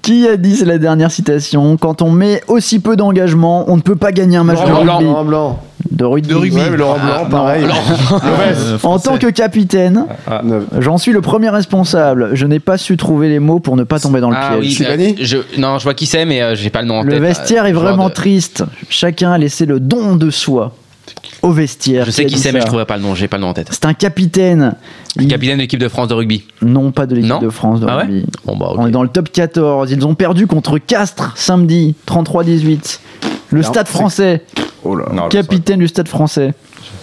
Qui 0.01 0.27
a 0.27 0.37
dit, 0.37 0.55
c'est 0.55 0.65
la 0.65 0.77
dernière 0.77 1.11
citation, 1.11 1.77
quand 1.77 2.01
on 2.01 2.11
met 2.11 2.41
aussi 2.47 2.79
peu 2.79 2.95
d'engagement, 2.95 3.65
on 3.69 3.77
ne 3.77 3.81
peut 3.81 3.95
pas 3.95 4.11
gagner 4.11 4.37
un 4.37 4.43
match 4.43 4.59
de 4.65 4.71
rugby. 4.71 5.03
Laurent 5.05 5.25
Blanc. 5.25 5.59
De 5.91 6.05
rugby. 6.05 6.29
De 6.29 6.35
rugby. 6.35 6.55
Ouais, 6.57 6.69
mais 6.71 6.77
Laurent 6.77 6.97
Blanc, 6.99 7.29
pareil. 7.29 7.65
Euh, 8.45 8.77
En 8.83 8.99
tant 8.99 9.17
que 9.17 9.27
capitaine, 9.27 10.05
Neuf. 10.43 10.63
j'en 10.79 10.97
suis 10.97 11.11
le 11.11 11.21
premier 11.21 11.49
responsable. 11.49 12.31
Je 12.33 12.45
n'ai 12.45 12.59
pas 12.59 12.77
su 12.77 12.97
trouver 12.97 13.29
les 13.29 13.39
mots 13.39 13.59
pour 13.59 13.75
ne 13.75 13.83
pas 13.83 13.99
tomber 13.99 14.19
dans 14.21 14.29
le 14.29 14.35
Ah 14.39 14.55
piège. 14.57 14.79
oui, 14.79 14.85
euh, 14.87 15.13
je, 15.21 15.37
non, 15.59 15.77
je 15.79 15.83
vois 15.83 15.93
qui 15.93 16.05
c'est, 16.05 16.25
mais 16.25 16.41
euh, 16.41 16.55
j'ai 16.55 16.69
pas 16.69 16.81
le 16.81 16.87
nom 16.87 16.99
en 16.99 17.03
Le 17.03 17.11
tête. 17.13 17.21
vestiaire 17.21 17.63
Euh, 17.63 17.67
est 17.67 17.73
vraiment 17.73 18.09
de- 18.09 18.13
triste. 18.13 18.63
Chacun 18.89 19.31
a 19.31 19.37
laissé 19.37 19.65
le 19.65 19.79
don 19.79 20.15
de 20.15 20.29
soi 20.29 20.73
au 21.41 21.51
vestiaire. 21.51 22.05
Je 22.05 22.11
sais 22.11 22.25
qui 22.25 22.37
c'est, 22.37 22.51
mais 22.51 22.61
je 22.61 22.65
trouverai 22.65 22.85
pas 22.85 22.97
le 22.97 23.03
nom. 23.03 23.15
J'ai 23.15 23.27
pas 23.27 23.37
le 23.37 23.41
nom 23.41 23.49
en 23.49 23.53
tête. 23.53 23.67
C'est 23.71 23.85
un 23.85 23.93
capitaine. 23.93 24.75
Il- 25.19 25.27
Capitaine 25.27 25.57
de 25.57 25.61
l'équipe 25.61 25.79
de 25.79 25.87
France 25.87 26.07
de 26.07 26.13
rugby. 26.13 26.43
Non, 26.61 26.91
pas 26.91 27.05
de 27.05 27.15
l'équipe 27.15 27.39
de 27.41 27.49
France 27.49 27.79
de 27.79 27.87
Ah 27.87 27.97
ouais 27.97 28.03
rugby. 28.03 28.25
Bon 28.45 28.55
bah. 28.57 28.73
On 28.77 28.87
est 28.87 28.91
dans 28.91 29.03
le 29.03 29.09
top 29.09 29.31
14. 29.31 29.91
Ils 29.91 30.05
ont 30.05 30.15
perdu 30.15 30.47
contre 30.47 30.77
Castres 30.77 31.33
samedi, 31.35 31.95
33-18. 32.07 32.99
Le 33.49 33.61
stade 33.63 33.87
français. 33.87 34.43
Oh 34.83 34.95
là. 34.95 35.05
Non, 35.13 35.29
Capitaine 35.29 35.79
du 35.79 35.87
stade 35.87 36.07
français. 36.07 36.53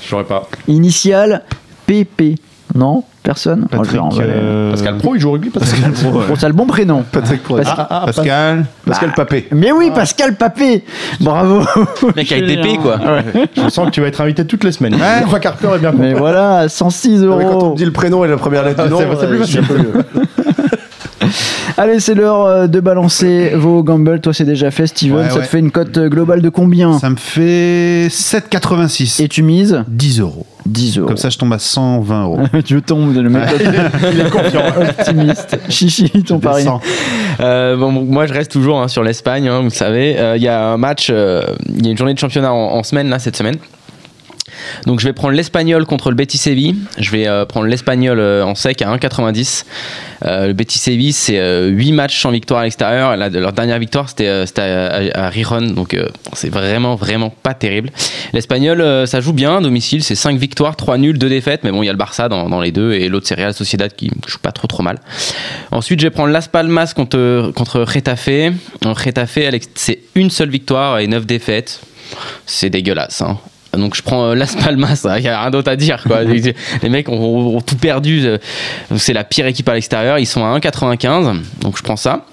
Je 0.02 0.08
saurais 0.08 0.24
pas. 0.24 0.48
Initial 0.68 1.44
PP. 1.86 2.36
Non 2.74 3.02
Personne 3.22 3.66
Oh, 3.66 3.76
Patrick. 3.76 4.00
euh, 4.20 4.70
Pascal 4.70 4.96
Pro, 4.96 5.14
il 5.14 5.20
joue 5.20 5.28
au 5.28 5.32
rugby 5.32 5.50
Pascal, 5.50 5.90
Pascal 5.90 5.92
Pro, 6.10 6.18
ouais. 6.20 6.26
Bon, 6.28 6.34
c'est 6.36 6.46
le 6.46 6.52
bon 6.54 6.66
prénom. 6.66 7.04
Patrick 7.12 7.42
Poit. 7.42 7.60
Parce- 7.62 7.74
Ah, 7.78 7.86
ah, 7.90 8.02
Pascal. 8.06 8.64
Pascal 8.86 9.12
Papé. 9.14 9.48
Mais 9.52 9.72
oui, 9.72 9.90
Pascal 9.94 10.36
Papé 10.36 10.84
Bravo 11.20 11.62
Mec 12.16 12.32
avec 12.32 12.46
d'épée 12.46 12.78
quoi. 12.78 12.98
Je 13.56 13.68
sens 13.68 13.86
que 13.86 13.90
tu 13.90 14.00
vas 14.00 14.06
être 14.08 14.20
invité 14.20 14.46
toutes 14.46 14.64
les 14.64 14.72
semaines. 14.72 14.94
Ouais. 14.94 15.22
Crois 15.26 15.40
qu'Harper 15.40 15.68
est 15.74 15.78
bien 15.78 15.92
Mais 15.92 16.08
content. 16.10 16.20
voilà, 16.20 16.68
106 16.68 17.20
Non, 17.22 17.36
mais 17.36 17.44
Quand 17.44 17.50
on 17.50 17.54
euros. 17.66 17.74
dit 17.76 17.84
le 17.84 17.92
prénom 17.92 18.24
et 18.24 18.28
la 18.28 18.36
première 18.36 18.64
lettre 18.64 18.82
du 18.84 18.86
Ah, 18.86 18.90
nom, 18.90 18.98
c'est- 18.98 19.46
c'est 19.46 19.60
plus 19.62 19.74
euh, 19.84 20.02
Allez, 21.76 22.00
c'est 22.00 22.14
l'heure 22.14 22.46
euh, 22.46 22.66
de 22.66 22.80
balancer 22.80 23.50
vos 23.54 23.82
gambles. 23.82 24.20
Toi, 24.20 24.32
c'est 24.34 24.44
déjà 24.44 24.70
fait, 24.70 24.86
Steven. 24.86 25.16
Ouais, 25.16 25.28
Ça 25.28 25.36
ouais. 25.36 25.42
te 25.42 25.46
fait 25.46 25.58
une 25.58 25.70
cote 25.70 25.96
euh, 25.98 26.08
globale 26.08 26.40
de 26.42 26.48
combien 26.48 26.98
Ça 26.98 27.10
me 27.10 27.16
fait 27.16 28.08
7,86. 28.08 29.22
Et 29.22 29.28
tu 29.28 29.42
mises 29.42 29.84
10 29.88 30.20
euros. 30.20 30.46
10 30.66 30.98
euros. 30.98 31.08
Comme 31.08 31.16
ça, 31.16 31.30
je 31.30 31.38
tombe 31.38 31.52
à 31.52 31.58
120 31.58 32.22
euros. 32.24 32.38
je 32.66 32.76
tombe 32.78 33.14
de 33.14 33.20
le 33.20 33.30
mec 33.30 33.42
Il 34.12 34.20
est 34.20 34.30
confiant. 34.30 34.62
optimiste. 34.80 35.58
Chichi, 35.68 36.10
ton 36.24 36.38
pari. 36.38 36.64
Euh, 37.40 37.76
bon, 37.76 37.90
moi, 37.92 38.26
je 38.26 38.32
reste 38.32 38.50
toujours 38.50 38.80
hein, 38.80 38.88
sur 38.88 39.02
l'Espagne, 39.02 39.48
hein, 39.48 39.58
vous 39.58 39.64
le 39.64 39.70
savez. 39.70 40.18
Euh, 40.18 40.36
Il 40.36 40.42
y 40.42 40.48
a 40.48 40.68
un 40.72 40.76
match, 40.76 41.08
euh, 41.10 41.42
il 41.76 41.84
y 41.84 41.88
a 41.88 41.90
une 41.92 41.98
journée 41.98 42.14
de 42.14 42.18
championnat 42.18 42.52
en, 42.52 42.56
en 42.78 42.82
semaine, 42.82 43.08
là, 43.08 43.18
cette 43.18 43.36
semaine. 43.36 43.56
Donc, 44.86 45.00
je 45.00 45.06
vais 45.06 45.12
prendre 45.12 45.34
l'Espagnol 45.34 45.86
contre 45.86 46.10
le 46.10 46.16
Betis 46.16 46.38
Séville. 46.38 46.76
Je 46.98 47.10
vais 47.10 47.26
euh, 47.26 47.44
prendre 47.44 47.66
l'Espagnol 47.66 48.18
euh, 48.18 48.44
en 48.44 48.54
sec 48.54 48.82
à 48.82 48.94
1,90. 48.96 49.64
Euh, 50.24 50.48
le 50.48 50.52
Betis 50.52 50.78
Séville, 50.78 51.12
c'est 51.12 51.40
8 51.68 51.92
matchs 51.92 52.20
sans 52.20 52.30
victoire 52.30 52.60
à 52.60 52.64
l'extérieur. 52.64 53.16
Leur 53.16 53.52
dernière 53.52 53.78
victoire, 53.78 54.08
c'était 54.08 54.28
à, 54.28 55.24
à, 55.24 55.28
Rijon. 55.28 55.62
Donc, 55.62 55.96
c'est 56.34 56.50
vraiment, 56.50 56.94
vraiment 56.94 57.30
pas 57.30 57.54
terrible. 57.54 57.90
L'Espagnol, 58.32 59.06
ça 59.06 59.20
joue 59.20 59.32
bien 59.32 59.58
à 59.58 59.60
domicile. 59.60 60.02
C'est 60.02 60.14
5 60.14 60.38
victoires, 60.38 60.76
3 60.76 60.98
nuls, 60.98 61.18
2 61.18 61.28
défaites. 61.28 61.64
Mais 61.64 61.70
bon, 61.70 61.82
il 61.82 61.86
y 61.86 61.88
a 61.88 61.92
le 61.92 61.98
Barça 61.98 62.28
dans, 62.28 62.60
les 62.60 62.72
deux. 62.72 62.92
Et 62.92 63.08
l'autre, 63.08 63.26
c'est 63.26 63.34
Real 63.34 63.54
Sociedad 63.54 63.92
qui 63.94 64.10
joue 64.26 64.38
pas 64.38 64.52
trop, 64.52 64.66
trop 64.66 64.82
mal. 64.82 64.98
Ensuite, 65.70 66.00
je 66.00 66.06
vais 66.06 66.10
prendre 66.10 66.32
Las 66.32 66.48
Palmas 66.48 66.92
contre, 66.94 67.52
Retafe. 67.82 68.52
Retafe, 68.84 69.38
c'est 69.74 70.00
une 70.14 70.30
seule 70.30 70.50
victoire 70.50 70.98
et 70.98 71.06
9 71.06 71.26
défaites. 71.26 71.80
C'est 72.46 72.70
dégueulasse. 72.70 73.22
hein. 73.22 73.38
Donc 73.76 73.94
je 73.94 74.02
prends 74.02 74.30
euh, 74.30 74.34
Las 74.34 74.56
Palmas, 74.56 75.06
il 75.16 75.22
n'y 75.22 75.28
a 75.28 75.40
rien 75.40 75.50
d'autre 75.50 75.70
à 75.70 75.76
dire. 75.76 76.02
Quoi. 76.02 76.22
Les, 76.24 76.54
les 76.82 76.88
mecs 76.88 77.08
ont, 77.08 77.56
ont 77.56 77.60
tout 77.60 77.76
perdu. 77.76 78.22
euh, 78.26 78.38
C'est 78.96 79.12
la 79.12 79.24
pire 79.24 79.46
équipe 79.46 79.68
à 79.68 79.74
l'extérieur. 79.74 80.18
Ils 80.18 80.26
sont 80.26 80.44
à 80.44 80.58
1,95. 80.58 81.40
Donc 81.60 81.76
je 81.78 81.82
prends 81.82 81.96
ça. 81.96 82.24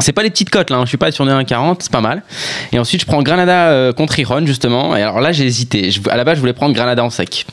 C'est 0.00 0.12
pas 0.12 0.24
les 0.24 0.30
petites 0.30 0.50
cotes 0.50 0.70
là, 0.70 0.78
hein. 0.78 0.82
je 0.84 0.88
suis 0.88 0.96
pas 0.98 1.12
sur 1.12 1.24
des 1.24 1.30
1,40, 1.30 1.76
c'est 1.78 1.92
pas 1.92 2.00
mal. 2.00 2.24
Et 2.72 2.80
ensuite 2.80 3.00
je 3.02 3.06
prends 3.06 3.22
Granada 3.22 3.68
euh, 3.68 3.92
contre 3.92 4.18
Iron 4.18 4.44
justement. 4.44 4.96
Et 4.96 5.02
alors 5.02 5.20
là 5.20 5.30
j'ai 5.30 5.44
hésité. 5.44 5.92
Je- 5.92 6.00
à 6.10 6.16
la 6.16 6.24
base 6.24 6.34
je 6.36 6.40
voulais 6.40 6.52
prendre 6.52 6.74
Granada 6.74 7.04
en 7.04 7.10
sec. 7.10 7.46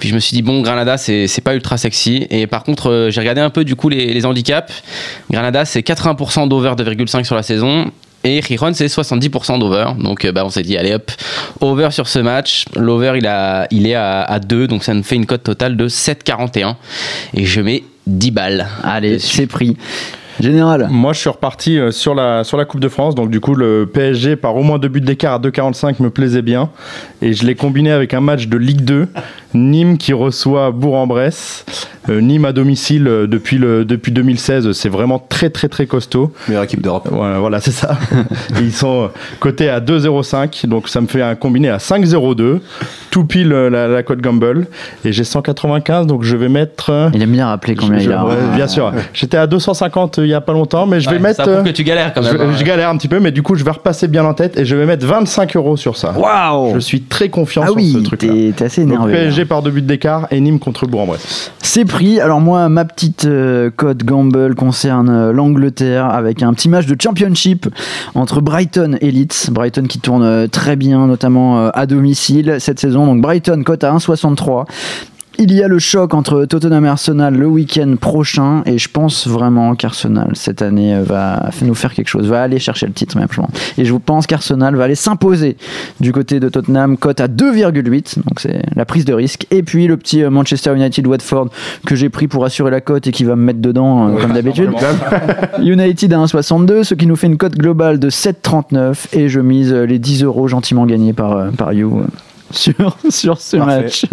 Puis 0.00 0.08
je 0.08 0.14
me 0.14 0.20
suis 0.20 0.32
dit, 0.36 0.42
bon, 0.42 0.60
Granada, 0.62 0.96
c'est 0.96 1.26
c'est 1.26 1.40
pas 1.40 1.54
ultra 1.54 1.76
sexy. 1.76 2.24
Et 2.30 2.46
par 2.46 2.62
contre, 2.62 2.88
euh, 2.88 3.10
j'ai 3.10 3.20
regardé 3.20 3.40
un 3.40 3.50
peu 3.50 3.64
du 3.64 3.74
coup 3.74 3.88
les, 3.88 4.14
les 4.14 4.26
handicaps. 4.26 4.72
Granada, 5.30 5.64
c'est 5.64 5.80
80% 5.80 6.48
d'over 6.48 6.74
2,5 6.76 7.24
sur 7.24 7.34
la 7.34 7.42
saison. 7.42 7.90
Et 8.28 8.40
Riron, 8.40 8.74
c'est 8.74 8.86
70% 8.86 9.58
d'over. 9.58 9.86
Donc 9.98 10.24
euh, 10.24 10.32
bah, 10.32 10.44
on 10.44 10.50
s'est 10.50 10.62
dit, 10.62 10.76
allez 10.76 10.92
hop, 10.92 11.10
over 11.60 11.90
sur 11.90 12.08
ce 12.08 12.18
match. 12.18 12.66
L'over, 12.76 13.14
il, 13.16 13.26
a, 13.26 13.66
il 13.70 13.86
est 13.86 13.94
à, 13.94 14.22
à 14.22 14.38
2, 14.38 14.66
donc 14.66 14.84
ça 14.84 14.92
nous 14.92 15.02
fait 15.02 15.16
une 15.16 15.24
cote 15.24 15.42
totale 15.42 15.78
de 15.78 15.88
7,41. 15.88 16.74
Et 17.32 17.46
je 17.46 17.60
mets 17.62 17.84
10 18.06 18.30
balles. 18.30 18.66
Allez, 18.84 19.18
c'est 19.18 19.46
pris. 19.46 19.76
Général. 20.40 20.86
Moi, 20.90 21.12
je 21.14 21.20
suis 21.20 21.28
reparti 21.28 21.78
euh, 21.78 21.90
sur 21.90 22.14
la, 22.14 22.44
sur 22.44 22.56
la 22.56 22.64
Coupe 22.64 22.80
de 22.80 22.88
France. 22.88 23.14
Donc, 23.14 23.30
du 23.30 23.40
coup, 23.40 23.54
le 23.54 23.90
PSG 23.92 24.36
par 24.36 24.54
au 24.54 24.62
moins 24.62 24.78
deux 24.78 24.88
buts 24.88 25.00
d'écart 25.00 25.34
à 25.34 25.38
2,45 25.40 26.02
me 26.02 26.10
plaisait 26.10 26.42
bien. 26.42 26.70
Et 27.22 27.32
je 27.32 27.44
l'ai 27.44 27.54
combiné 27.54 27.90
avec 27.90 28.14
un 28.14 28.20
match 28.20 28.46
de 28.46 28.56
Ligue 28.56 28.82
2. 28.82 29.08
Nîmes 29.54 29.96
qui 29.98 30.12
reçoit 30.12 30.70
Bourg-en-Bresse. 30.70 31.64
Euh, 32.10 32.20
Nîmes 32.22 32.44
à 32.46 32.52
domicile 32.52 33.06
euh, 33.06 33.26
depuis, 33.26 33.58
le, 33.58 33.84
depuis 33.84 34.12
2016. 34.12 34.72
C'est 34.72 34.88
vraiment 34.88 35.18
très, 35.18 35.50
très, 35.50 35.68
très 35.68 35.86
costaud. 35.86 36.32
Meilleure 36.48 36.62
équipe 36.64 36.80
d'Europe. 36.80 37.08
Voilà, 37.10 37.38
voilà, 37.38 37.60
c'est 37.60 37.70
ça. 37.70 37.98
Ils 38.60 38.72
sont 38.72 39.04
euh, 39.04 39.08
cotés 39.40 39.68
à 39.68 39.80
2,05. 39.80 40.66
Donc, 40.66 40.88
ça 40.88 41.00
me 41.02 41.06
fait 41.06 41.20
un 41.22 41.34
combiné 41.34 41.68
à 41.68 41.76
5,02. 41.78 42.60
Tout 43.10 43.24
pile 43.24 43.48
la, 43.48 43.88
la 43.88 44.02
cote 44.02 44.20
Gamble. 44.20 44.66
Et 45.04 45.12
j'ai 45.12 45.24
195. 45.24 46.06
Donc, 46.06 46.22
je 46.22 46.36
vais 46.36 46.48
mettre. 46.48 47.10
Il 47.14 47.22
aime 47.22 47.32
bien 47.32 47.46
rappeler 47.48 47.74
combien 47.74 47.98
je- 47.98 48.04
il 48.04 48.12
a. 48.12 48.24
ouais, 48.24 48.32
hein. 48.32 48.54
bien 48.56 48.68
sûr. 48.68 48.92
J'étais 49.12 49.36
à 49.36 49.46
250 49.46 50.18
il 50.18 50.28
y 50.28 50.34
a 50.34 50.40
pas 50.40 50.52
longtemps, 50.54 50.86
mais 50.86 51.00
je 51.00 51.08
vais 51.10 51.16
Ouais, 51.16 51.22
mettre. 51.22 51.44
ça 51.44 51.50
prouve 51.50 51.64
que 51.64 51.70
tu 51.70 51.84
galères 51.84 52.14
quand 52.14 52.22
je, 52.22 52.32
même. 52.36 52.50
hein. 52.50 52.54
je 52.56 52.64
galère 52.64 52.88
un 52.88 52.96
petit 52.96 53.08
peu, 53.08 53.20
mais 53.20 53.32
du 53.32 53.42
coup, 53.42 53.54
je 53.54 53.64
vais 53.64 53.70
repasser 53.70 54.08
bien 54.08 54.24
en 54.24 54.32
tête 54.34 54.58
et 54.58 54.64
je 54.64 54.76
vais 54.76 54.86
mettre 54.86 55.04
25 55.06 55.56
euros 55.56 55.76
sur 55.76 55.96
ça. 55.96 56.12
Waouh 56.18 56.74
Je 56.74 56.80
suis 56.80 57.02
très 57.02 57.28
confiant 57.28 57.62
Ah 57.64 57.68
sur 57.68 57.76
oui, 57.76 57.92
ce 57.92 57.98
truc-là. 57.98 58.32
t'es 58.32 58.52
t'es 58.56 58.64
assez 58.64 58.82
Donc 58.84 58.92
énervé. 58.94 59.12
PSG 59.12 59.37
Par 59.44 59.62
deux 59.62 59.70
buts 59.70 59.82
d'écart 59.82 60.26
et 60.32 60.40
Nîmes 60.40 60.58
contre 60.58 60.86
Bourg-en-Bresse. 60.86 61.52
C'est 61.60 61.84
pris. 61.84 62.18
Alors 62.18 62.40
moi, 62.40 62.68
ma 62.68 62.84
petite 62.84 63.24
euh, 63.26 63.70
cote 63.70 63.98
gamble 63.98 64.56
concerne 64.56 65.08
euh, 65.08 65.32
l'Angleterre 65.32 66.06
avec 66.06 66.42
un 66.42 66.52
petit 66.54 66.68
match 66.68 66.86
de 66.86 67.00
championship 67.00 67.68
entre 68.14 68.40
Brighton 68.40 68.96
et 69.00 69.12
Leeds. 69.12 69.50
Brighton 69.50 69.84
qui 69.88 70.00
tourne 70.00 70.24
euh, 70.24 70.46
très 70.48 70.74
bien, 70.74 71.06
notamment 71.06 71.68
à 71.68 71.86
domicile 71.86 72.56
cette 72.58 72.80
saison. 72.80 73.06
Donc 73.06 73.20
Brighton 73.20 73.62
cote 73.64 73.84
à 73.84 73.94
1,63. 73.94 74.66
Il 75.40 75.54
y 75.54 75.62
a 75.62 75.68
le 75.68 75.78
choc 75.78 76.14
entre 76.14 76.46
Tottenham 76.46 76.84
et 76.84 76.88
Arsenal 76.88 77.32
le 77.32 77.46
week-end 77.46 77.94
prochain 78.00 78.64
et 78.66 78.76
je 78.76 78.88
pense 78.88 79.28
vraiment 79.28 79.76
qu'Arsenal 79.76 80.32
cette 80.34 80.62
année 80.62 80.96
euh, 80.96 81.04
va 81.04 81.50
nous 81.62 81.76
faire 81.76 81.94
quelque 81.94 82.08
chose, 82.08 82.26
va 82.26 82.42
aller 82.42 82.58
chercher 82.58 82.86
le 82.86 82.92
titre 82.92 83.16
même. 83.16 83.28
je 83.30 83.40
pense. 83.40 83.50
Et 83.78 83.84
je 83.84 83.94
pense 83.94 84.26
qu'Arsenal 84.26 84.74
va 84.74 84.82
aller 84.82 84.96
s'imposer 84.96 85.56
du 86.00 86.10
côté 86.10 86.40
de 86.40 86.48
Tottenham, 86.48 86.96
cote 86.96 87.20
à 87.20 87.28
2,8, 87.28 88.16
donc 88.16 88.40
c'est 88.40 88.64
la 88.74 88.84
prise 88.84 89.04
de 89.04 89.14
risque. 89.14 89.46
Et 89.52 89.62
puis 89.62 89.86
le 89.86 89.96
petit 89.96 90.24
euh, 90.24 90.30
Manchester 90.30 90.74
United-Watford 90.74 91.50
que 91.86 91.94
j'ai 91.94 92.08
pris 92.08 92.26
pour 92.26 92.44
assurer 92.44 92.72
la 92.72 92.80
cote 92.80 93.06
et 93.06 93.12
qui 93.12 93.22
va 93.22 93.36
me 93.36 93.44
mettre 93.44 93.60
dedans 93.60 94.08
euh, 94.08 94.20
comme 94.20 94.32
d'habitude. 94.32 94.72
United 95.60 96.12
à 96.14 96.18
1,62, 96.18 96.82
ce 96.82 96.94
qui 96.94 97.06
nous 97.06 97.14
fait 97.14 97.28
une 97.28 97.36
cote 97.36 97.54
globale 97.54 98.00
de 98.00 98.10
7,39 98.10 99.14
et 99.16 99.28
je 99.28 99.38
mise 99.38 99.72
les 99.72 100.00
10 100.00 100.24
euros 100.24 100.48
gentiment 100.48 100.84
gagnés 100.84 101.12
par, 101.12 101.52
par 101.52 101.72
You 101.72 102.02
sur, 102.50 102.96
sur 103.10 103.40
ce 103.40 103.56
Parfait. 103.56 103.82
match. 103.82 104.06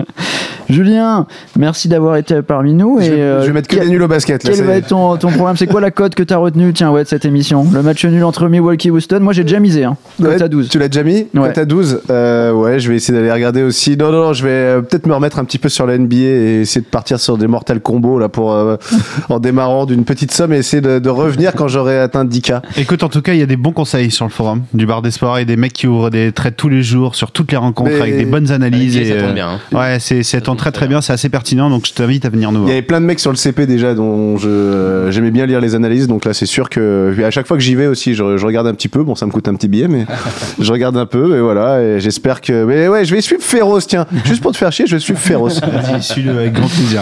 Julien, 0.70 1.28
merci 1.58 1.88
d'avoir 1.88 2.16
été 2.18 2.42
parmi 2.42 2.74
nous. 2.74 3.00
Je, 3.00 3.06
et, 3.06 3.10
vais- 3.12 3.22
euh, 3.22 3.42
je 3.42 3.48
vais 3.48 3.54
mettre 3.54 3.68
que 3.68 3.76
quel- 3.76 3.86
des 3.86 3.92
nuls 3.92 4.02
au 4.02 4.08
basket. 4.08 4.44
Là, 4.44 4.52
quel 4.54 4.66
va 4.66 4.76
être 4.78 4.88
ton, 4.88 5.16
ton 5.18 5.30
programme? 5.30 5.56
C'est 5.58 5.68
quoi 5.68 5.80
la 5.82 5.92
cote 5.92 6.16
que 6.16 6.24
tu 6.24 6.34
as 6.34 6.38
retenue? 6.38 6.74
Tiens, 6.74 6.92
ouais, 6.92 7.04
de 7.04 7.08
cette 7.08 7.26
émission 7.26 7.66
Le 7.72 7.82
match 7.84 8.04
nul 8.06 8.24
entre 8.24 8.48
Milwaukee 8.48 8.88
et 8.88 8.92
Houston 8.92 9.20
Moi 9.22 9.34
j'ai 9.34 9.44
déjà 9.44 9.60
misé, 9.60 9.84
hein, 9.84 9.96
cote 10.18 10.28
Ouais, 10.28 10.42
à 10.42 10.48
12. 10.48 10.70
Tu 10.70 10.80
l'as 10.80 10.88
déjà 10.88 11.04
mis? 11.04 11.28
Ouais. 11.36 11.48
Cote 11.50 11.58
à 11.60 11.66
12 11.66 12.02
Euh, 12.10 12.52
Ouais, 12.52 12.80
je 12.80 12.90
vais 12.90 12.96
essayer 12.96 13.18
d'aller 13.18 13.32
regarder 13.32 13.62
aussi. 13.64 13.96
Non, 13.98 14.12
non, 14.12 14.26
non, 14.28 14.34
je 14.34 14.44
vais 14.44 14.50
euh, 14.50 14.82
peut-être 14.82 15.06
me 15.08 15.14
remettre 15.14 15.38
un 15.40 15.46
petit 15.46 15.60
peu 15.60 15.70
sur 15.70 15.86
la 15.86 15.98
NBA 15.98 16.16
et 16.16 16.62
essayer 16.62 16.82
de 16.82 16.88
partir 16.90 17.20
sur 17.20 17.38
des 17.38 17.48
Mortal 17.48 17.80
Combo 17.80 18.18
là, 18.18 18.28
pour, 18.30 18.54
euh, 18.54 18.78
en 19.30 19.40
démarrant 19.40 19.86
d'une 19.86 20.04
petite 20.04 20.32
somme 20.32 20.54
et 20.54 20.58
essayer 20.58 20.82
de, 20.82 21.00
de 21.00 21.10
revenir 21.10 21.54
quand 21.54 21.68
j'aurai 21.68 22.00
atteint 22.00 22.26
10K. 22.26 22.62
Écoute, 22.78 23.04
en 23.04 23.10
tout 23.10 23.22
cas, 23.22 23.34
il 23.34 23.40
y 23.40 23.44
a 23.44 23.48
des 23.48 23.58
bons 23.58 23.72
conseils 23.72 24.10
sur 24.12 24.26
le 24.26 24.32
forum 24.32 24.64
du 24.74 24.86
bar 24.88 25.02
des 25.04 25.12
sports 25.12 25.38
et 25.38 25.46
des 25.46 25.58
mecs 25.58 25.74
qui 25.74 25.88
ouvrent 25.88 26.10
des 26.10 26.32
trades 26.32 26.56
tous 26.56 26.70
les 26.70 26.82
jours 26.82 27.14
sur 27.16 27.32
toutes 27.32 27.52
les 27.52 27.58
rencontres 27.58 27.92
Mais- 27.94 28.02
avec 28.02 28.18
des 28.18 28.25
bonnes 28.26 28.52
analyses. 28.52 28.98
Et, 28.98 29.06
ça 29.06 29.16
tombe 29.16 29.30
euh, 29.30 29.34
bien, 29.34 29.50
hein. 29.50 29.60
Ouais, 29.78 29.98
c'est 30.00 30.24
ça 30.24 30.42
tombe 30.42 30.58
très 30.58 30.72
très 30.72 30.88
bien, 30.88 31.02
c'est 31.02 31.14
assez 31.14 31.30
pertinent, 31.30 31.70
donc 31.70 31.86
je 31.88 31.94
t'invite 31.94 32.26
à 32.26 32.30
venir 32.30 32.52
nous 32.52 32.60
Il 32.60 32.62
y 32.62 32.66
voir. 32.66 32.72
avait 32.72 32.82
plein 32.82 33.02
de 33.02 33.06
mecs 33.06 33.20
sur 33.20 33.32
le 33.32 33.38
CP 33.38 33.66
déjà 33.66 33.94
dont 33.94 34.38
je 34.38 34.50
euh, 34.50 35.12
j'aimais 35.12 35.32
bien 35.32 35.46
lire 35.46 35.62
les 35.62 35.76
analyses, 35.76 36.08
donc 36.08 36.26
là 36.26 36.34
c'est 36.34 36.46
sûr 36.46 36.70
que 36.70 37.16
à 37.24 37.32
chaque 37.32 37.48
fois 37.48 37.58
que 37.58 37.64
j'y 37.64 37.76
vais 37.76 37.88
aussi, 37.88 38.14
je, 38.14 38.38
je 38.38 38.46
regarde 38.46 38.68
un 38.68 38.74
petit 38.74 38.88
peu. 38.88 39.04
Bon, 39.04 39.16
ça 39.16 39.26
me 39.26 39.32
coûte 39.32 39.48
un 39.48 39.56
petit 39.56 39.68
billet, 39.68 39.88
mais 39.88 40.06
je 40.60 40.72
regarde 40.72 40.98
un 40.98 41.06
peu 41.06 41.38
et 41.38 41.42
voilà. 41.42 41.82
Et 41.82 42.00
j'espère 42.00 42.42
que. 42.42 42.66
Mais 42.66 42.88
ouais, 42.88 43.06
je 43.06 43.14
vais 43.16 43.22
suivre 43.22 43.42
Féroce, 43.42 43.88
tiens, 43.88 44.06
juste 44.26 44.42
pour 44.42 44.52
te 44.52 44.58
faire 44.58 44.72
chier, 44.72 44.86
je 44.88 44.96
vais 44.96 45.02
suivre 45.02 45.20
Féroce. 45.20 45.62
Vas-y, 45.62 46.02
suis-le 46.02 46.32
avec 46.32 46.54
grand 46.54 46.68
plaisir. 46.68 47.02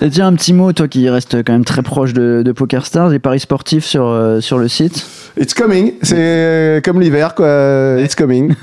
Et 0.00 0.10
tiens, 0.10 0.26
un 0.26 0.34
petit 0.34 0.52
mot, 0.52 0.72
toi 0.72 0.88
qui 0.88 1.08
restes 1.08 1.42
quand 1.44 1.52
même 1.52 1.64
très 1.64 1.82
proche 1.82 2.12
de, 2.12 2.42
de 2.44 2.52
Poker 2.52 2.86
Stars, 2.86 3.10
les 3.10 3.18
paris 3.18 3.40
sportifs 3.40 3.84
sur, 3.84 4.06
euh, 4.06 4.40
sur 4.40 4.58
le 4.58 4.68
site. 4.68 5.06
It's 5.40 5.54
coming, 5.54 5.92
c'est 6.02 6.14
euh, 6.18 6.80
comme 6.82 7.00
l'hiver 7.00 7.34
quoi. 7.34 7.96
It's 8.00 8.14
coming. 8.14 8.54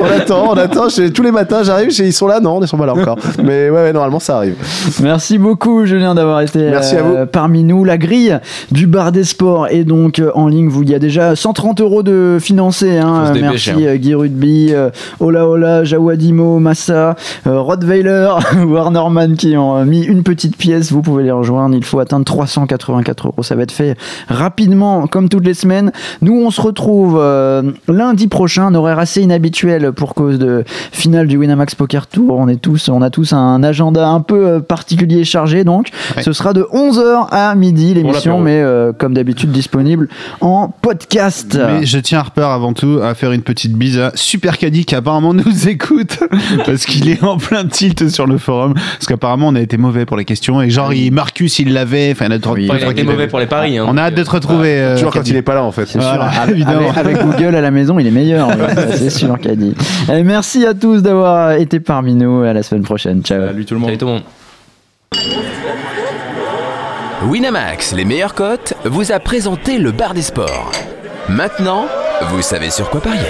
on 0.00 0.04
attend, 0.06 0.50
on 0.50 0.54
attend. 0.54 0.88
tous 1.14 1.22
les 1.22 1.30
matins, 1.30 1.62
j'arrive, 1.62 1.90
ils 1.98 2.12
sont 2.12 2.26
là, 2.26 2.40
non, 2.40 2.60
ils 2.60 2.68
sont 2.68 2.76
pas 2.76 2.86
là 2.86 2.94
encore. 2.94 3.16
Mais 3.42 3.70
ouais, 3.70 3.82
ouais, 3.82 3.92
normalement 3.92 4.18
ça 4.18 4.36
arrive. 4.36 4.56
Merci 5.02 5.38
beaucoup 5.38 5.86
Julien 5.86 6.14
d'avoir 6.14 6.40
été 6.40 6.58
Merci 6.70 6.96
à 6.96 7.02
vous. 7.02 7.14
parmi 7.30 7.62
nous. 7.64 7.84
La 7.84 7.96
grille 7.98 8.38
du 8.72 8.86
bar 8.86 9.12
des 9.12 9.24
sports 9.24 9.68
est 9.68 9.84
donc 9.84 10.18
euh, 10.18 10.30
en 10.34 10.48
ligne. 10.48 10.68
Vous, 10.68 10.82
il 10.82 10.90
y 10.90 10.94
a 10.94 10.98
déjà 10.98 11.36
130 11.36 11.80
euros 11.80 12.02
de 12.02 12.38
financés. 12.40 12.98
hein. 12.98 13.32
Merci 13.32 13.42
dépêcher, 13.42 13.88
euh, 13.88 13.96
Guy 13.96 14.14
Rugby, 14.14 14.70
euh, 14.72 14.90
Ola 15.20 15.46
Ola, 15.48 15.84
Jawadimo, 15.84 16.58
Massa, 16.58 17.14
euh, 17.46 17.60
Rottweiler, 17.60 18.30
Warnerman 18.66 19.36
qui 19.36 19.56
ont 19.56 19.76
euh, 19.78 19.84
mis 19.84 20.02
une 20.02 20.22
petite 20.22 20.56
pièce. 20.56 20.90
Vous 20.92 21.02
pouvez 21.02 21.22
les 21.24 21.30
rejoindre. 21.30 21.76
Il 21.76 21.84
faut 21.84 22.00
atteindre 22.00 22.24
384 22.24 23.26
euros. 23.28 23.42
Ça 23.42 23.54
va 23.54 23.62
être 23.62 23.72
fait 23.72 23.96
rapidement, 24.40 25.06
comme 25.06 25.28
toutes 25.28 25.44
les 25.46 25.54
semaines. 25.54 25.92
Nous, 26.22 26.32
on 26.34 26.50
se 26.50 26.60
retrouve 26.60 27.18
euh, 27.20 27.62
lundi 27.88 28.26
prochain, 28.26 28.66
un 28.66 28.74
horaire 28.74 28.98
assez 28.98 29.20
inhabituel 29.22 29.92
pour 29.92 30.14
cause 30.14 30.38
de 30.38 30.64
finale 30.92 31.26
du 31.26 31.36
Winamax 31.36 31.74
Poker 31.74 32.06
Tour. 32.06 32.36
On 32.38 32.48
est 32.48 32.56
tous, 32.60 32.88
on 32.88 33.02
a 33.02 33.10
tous 33.10 33.32
un 33.32 33.62
agenda 33.62 34.08
un 34.08 34.20
peu 34.20 34.46
euh, 34.46 34.60
particulier 34.60 35.18
et 35.18 35.24
chargé, 35.24 35.64
donc 35.64 35.88
Ouais. 36.16 36.22
ce 36.22 36.32
sera 36.32 36.52
de 36.52 36.62
11h 36.72 37.28
à 37.30 37.54
midi 37.54 37.94
l'émission, 37.94 38.40
mais 38.40 38.60
euh, 38.60 38.92
comme 38.92 39.14
d'habitude 39.14 39.50
disponible 39.52 40.08
en 40.40 40.68
podcast. 40.68 41.58
Mais 41.60 41.86
je 41.86 41.98
tiens 41.98 42.20
Harper 42.20 42.42
avant 42.50 42.72
tout 42.72 42.98
à 43.02 43.14
faire 43.14 43.32
une 43.32 43.42
petite 43.42 43.74
bise 43.74 43.98
à 43.98 44.12
Super 44.14 44.58
Caddy 44.58 44.84
qui 44.84 44.94
apparemment 44.94 45.34
nous 45.34 45.68
écoute 45.68 46.18
parce 46.66 46.84
qu'il 46.86 47.08
est 47.08 47.22
en 47.22 47.36
plein 47.36 47.64
tilt 47.66 48.08
sur 48.08 48.26
le 48.26 48.38
forum 48.38 48.74
parce 48.74 49.06
qu'apparemment 49.06 49.48
on 49.48 49.54
a 49.54 49.60
été 49.60 49.76
mauvais 49.76 50.06
pour 50.06 50.16
les 50.16 50.24
questions 50.24 50.60
et 50.62 50.70
genre 50.70 50.92
il, 50.92 51.12
Marcus 51.12 51.58
il 51.58 51.72
l'avait 51.72 52.10
enfin 52.12 52.26
il 52.26 52.32
a 52.32 52.38
Oui. 52.52 52.68
Il 52.72 52.90
été 52.90 53.02
mauvais 53.04 53.26
pour 53.28 53.38
les 53.38 53.46
paris. 53.46 53.78
hein, 53.78 53.84
on 53.86 53.90
a 53.90 53.92
donc, 53.92 53.98
hâte 54.00 54.14
de 54.14 54.24
te 54.30 54.46
retrouver 54.46 54.80
euh, 54.80 54.94
Toujours 54.94 55.12
quand 55.12 55.18
Caddy. 55.18 55.30
il 55.30 55.36
est 55.36 55.42
pas 55.42 55.54
là 55.54 55.62
en 55.64 55.72
fait. 55.72 55.88
Voilà, 55.96 56.24
Avec, 56.42 56.54
évidemment. 56.54 56.90
avec 56.94 57.18
Google 57.18 57.54
à 57.56 57.60
la 57.60 57.70
maison, 57.70 57.98
il 57.98 58.06
est 58.06 58.10
meilleur, 58.12 58.48
c'est 58.94 59.10
sûr 59.10 59.36
dit. 59.38 59.74
Eh, 60.12 60.22
merci 60.22 60.64
à 60.66 60.74
tous 60.74 61.02
d'avoir 61.02 61.52
été 61.52 61.80
parmi 61.80 62.14
nous. 62.14 62.42
À 62.42 62.52
la 62.52 62.62
semaine 62.62 62.82
prochaine. 62.84 63.22
Ciao. 63.22 63.46
Salut 63.46 63.64
tout 63.64 63.74
le 63.74 63.80
monde. 63.80 63.88
Salut 63.90 63.98
tout 63.98 64.06
le 64.06 64.12
monde. 64.12 64.22
Winamax, 67.28 67.94
les 67.94 68.04
meilleures 68.04 68.34
cotes, 68.34 68.74
vous 68.84 69.12
a 69.12 69.18
présenté 69.18 69.78
le 69.78 69.92
bar 69.92 70.14
des 70.14 70.22
sports. 70.22 70.70
Maintenant, 71.28 71.86
vous 72.30 72.40
savez 72.42 72.70
sur 72.70 72.88
quoi 72.88 73.00
parier. 73.00 73.20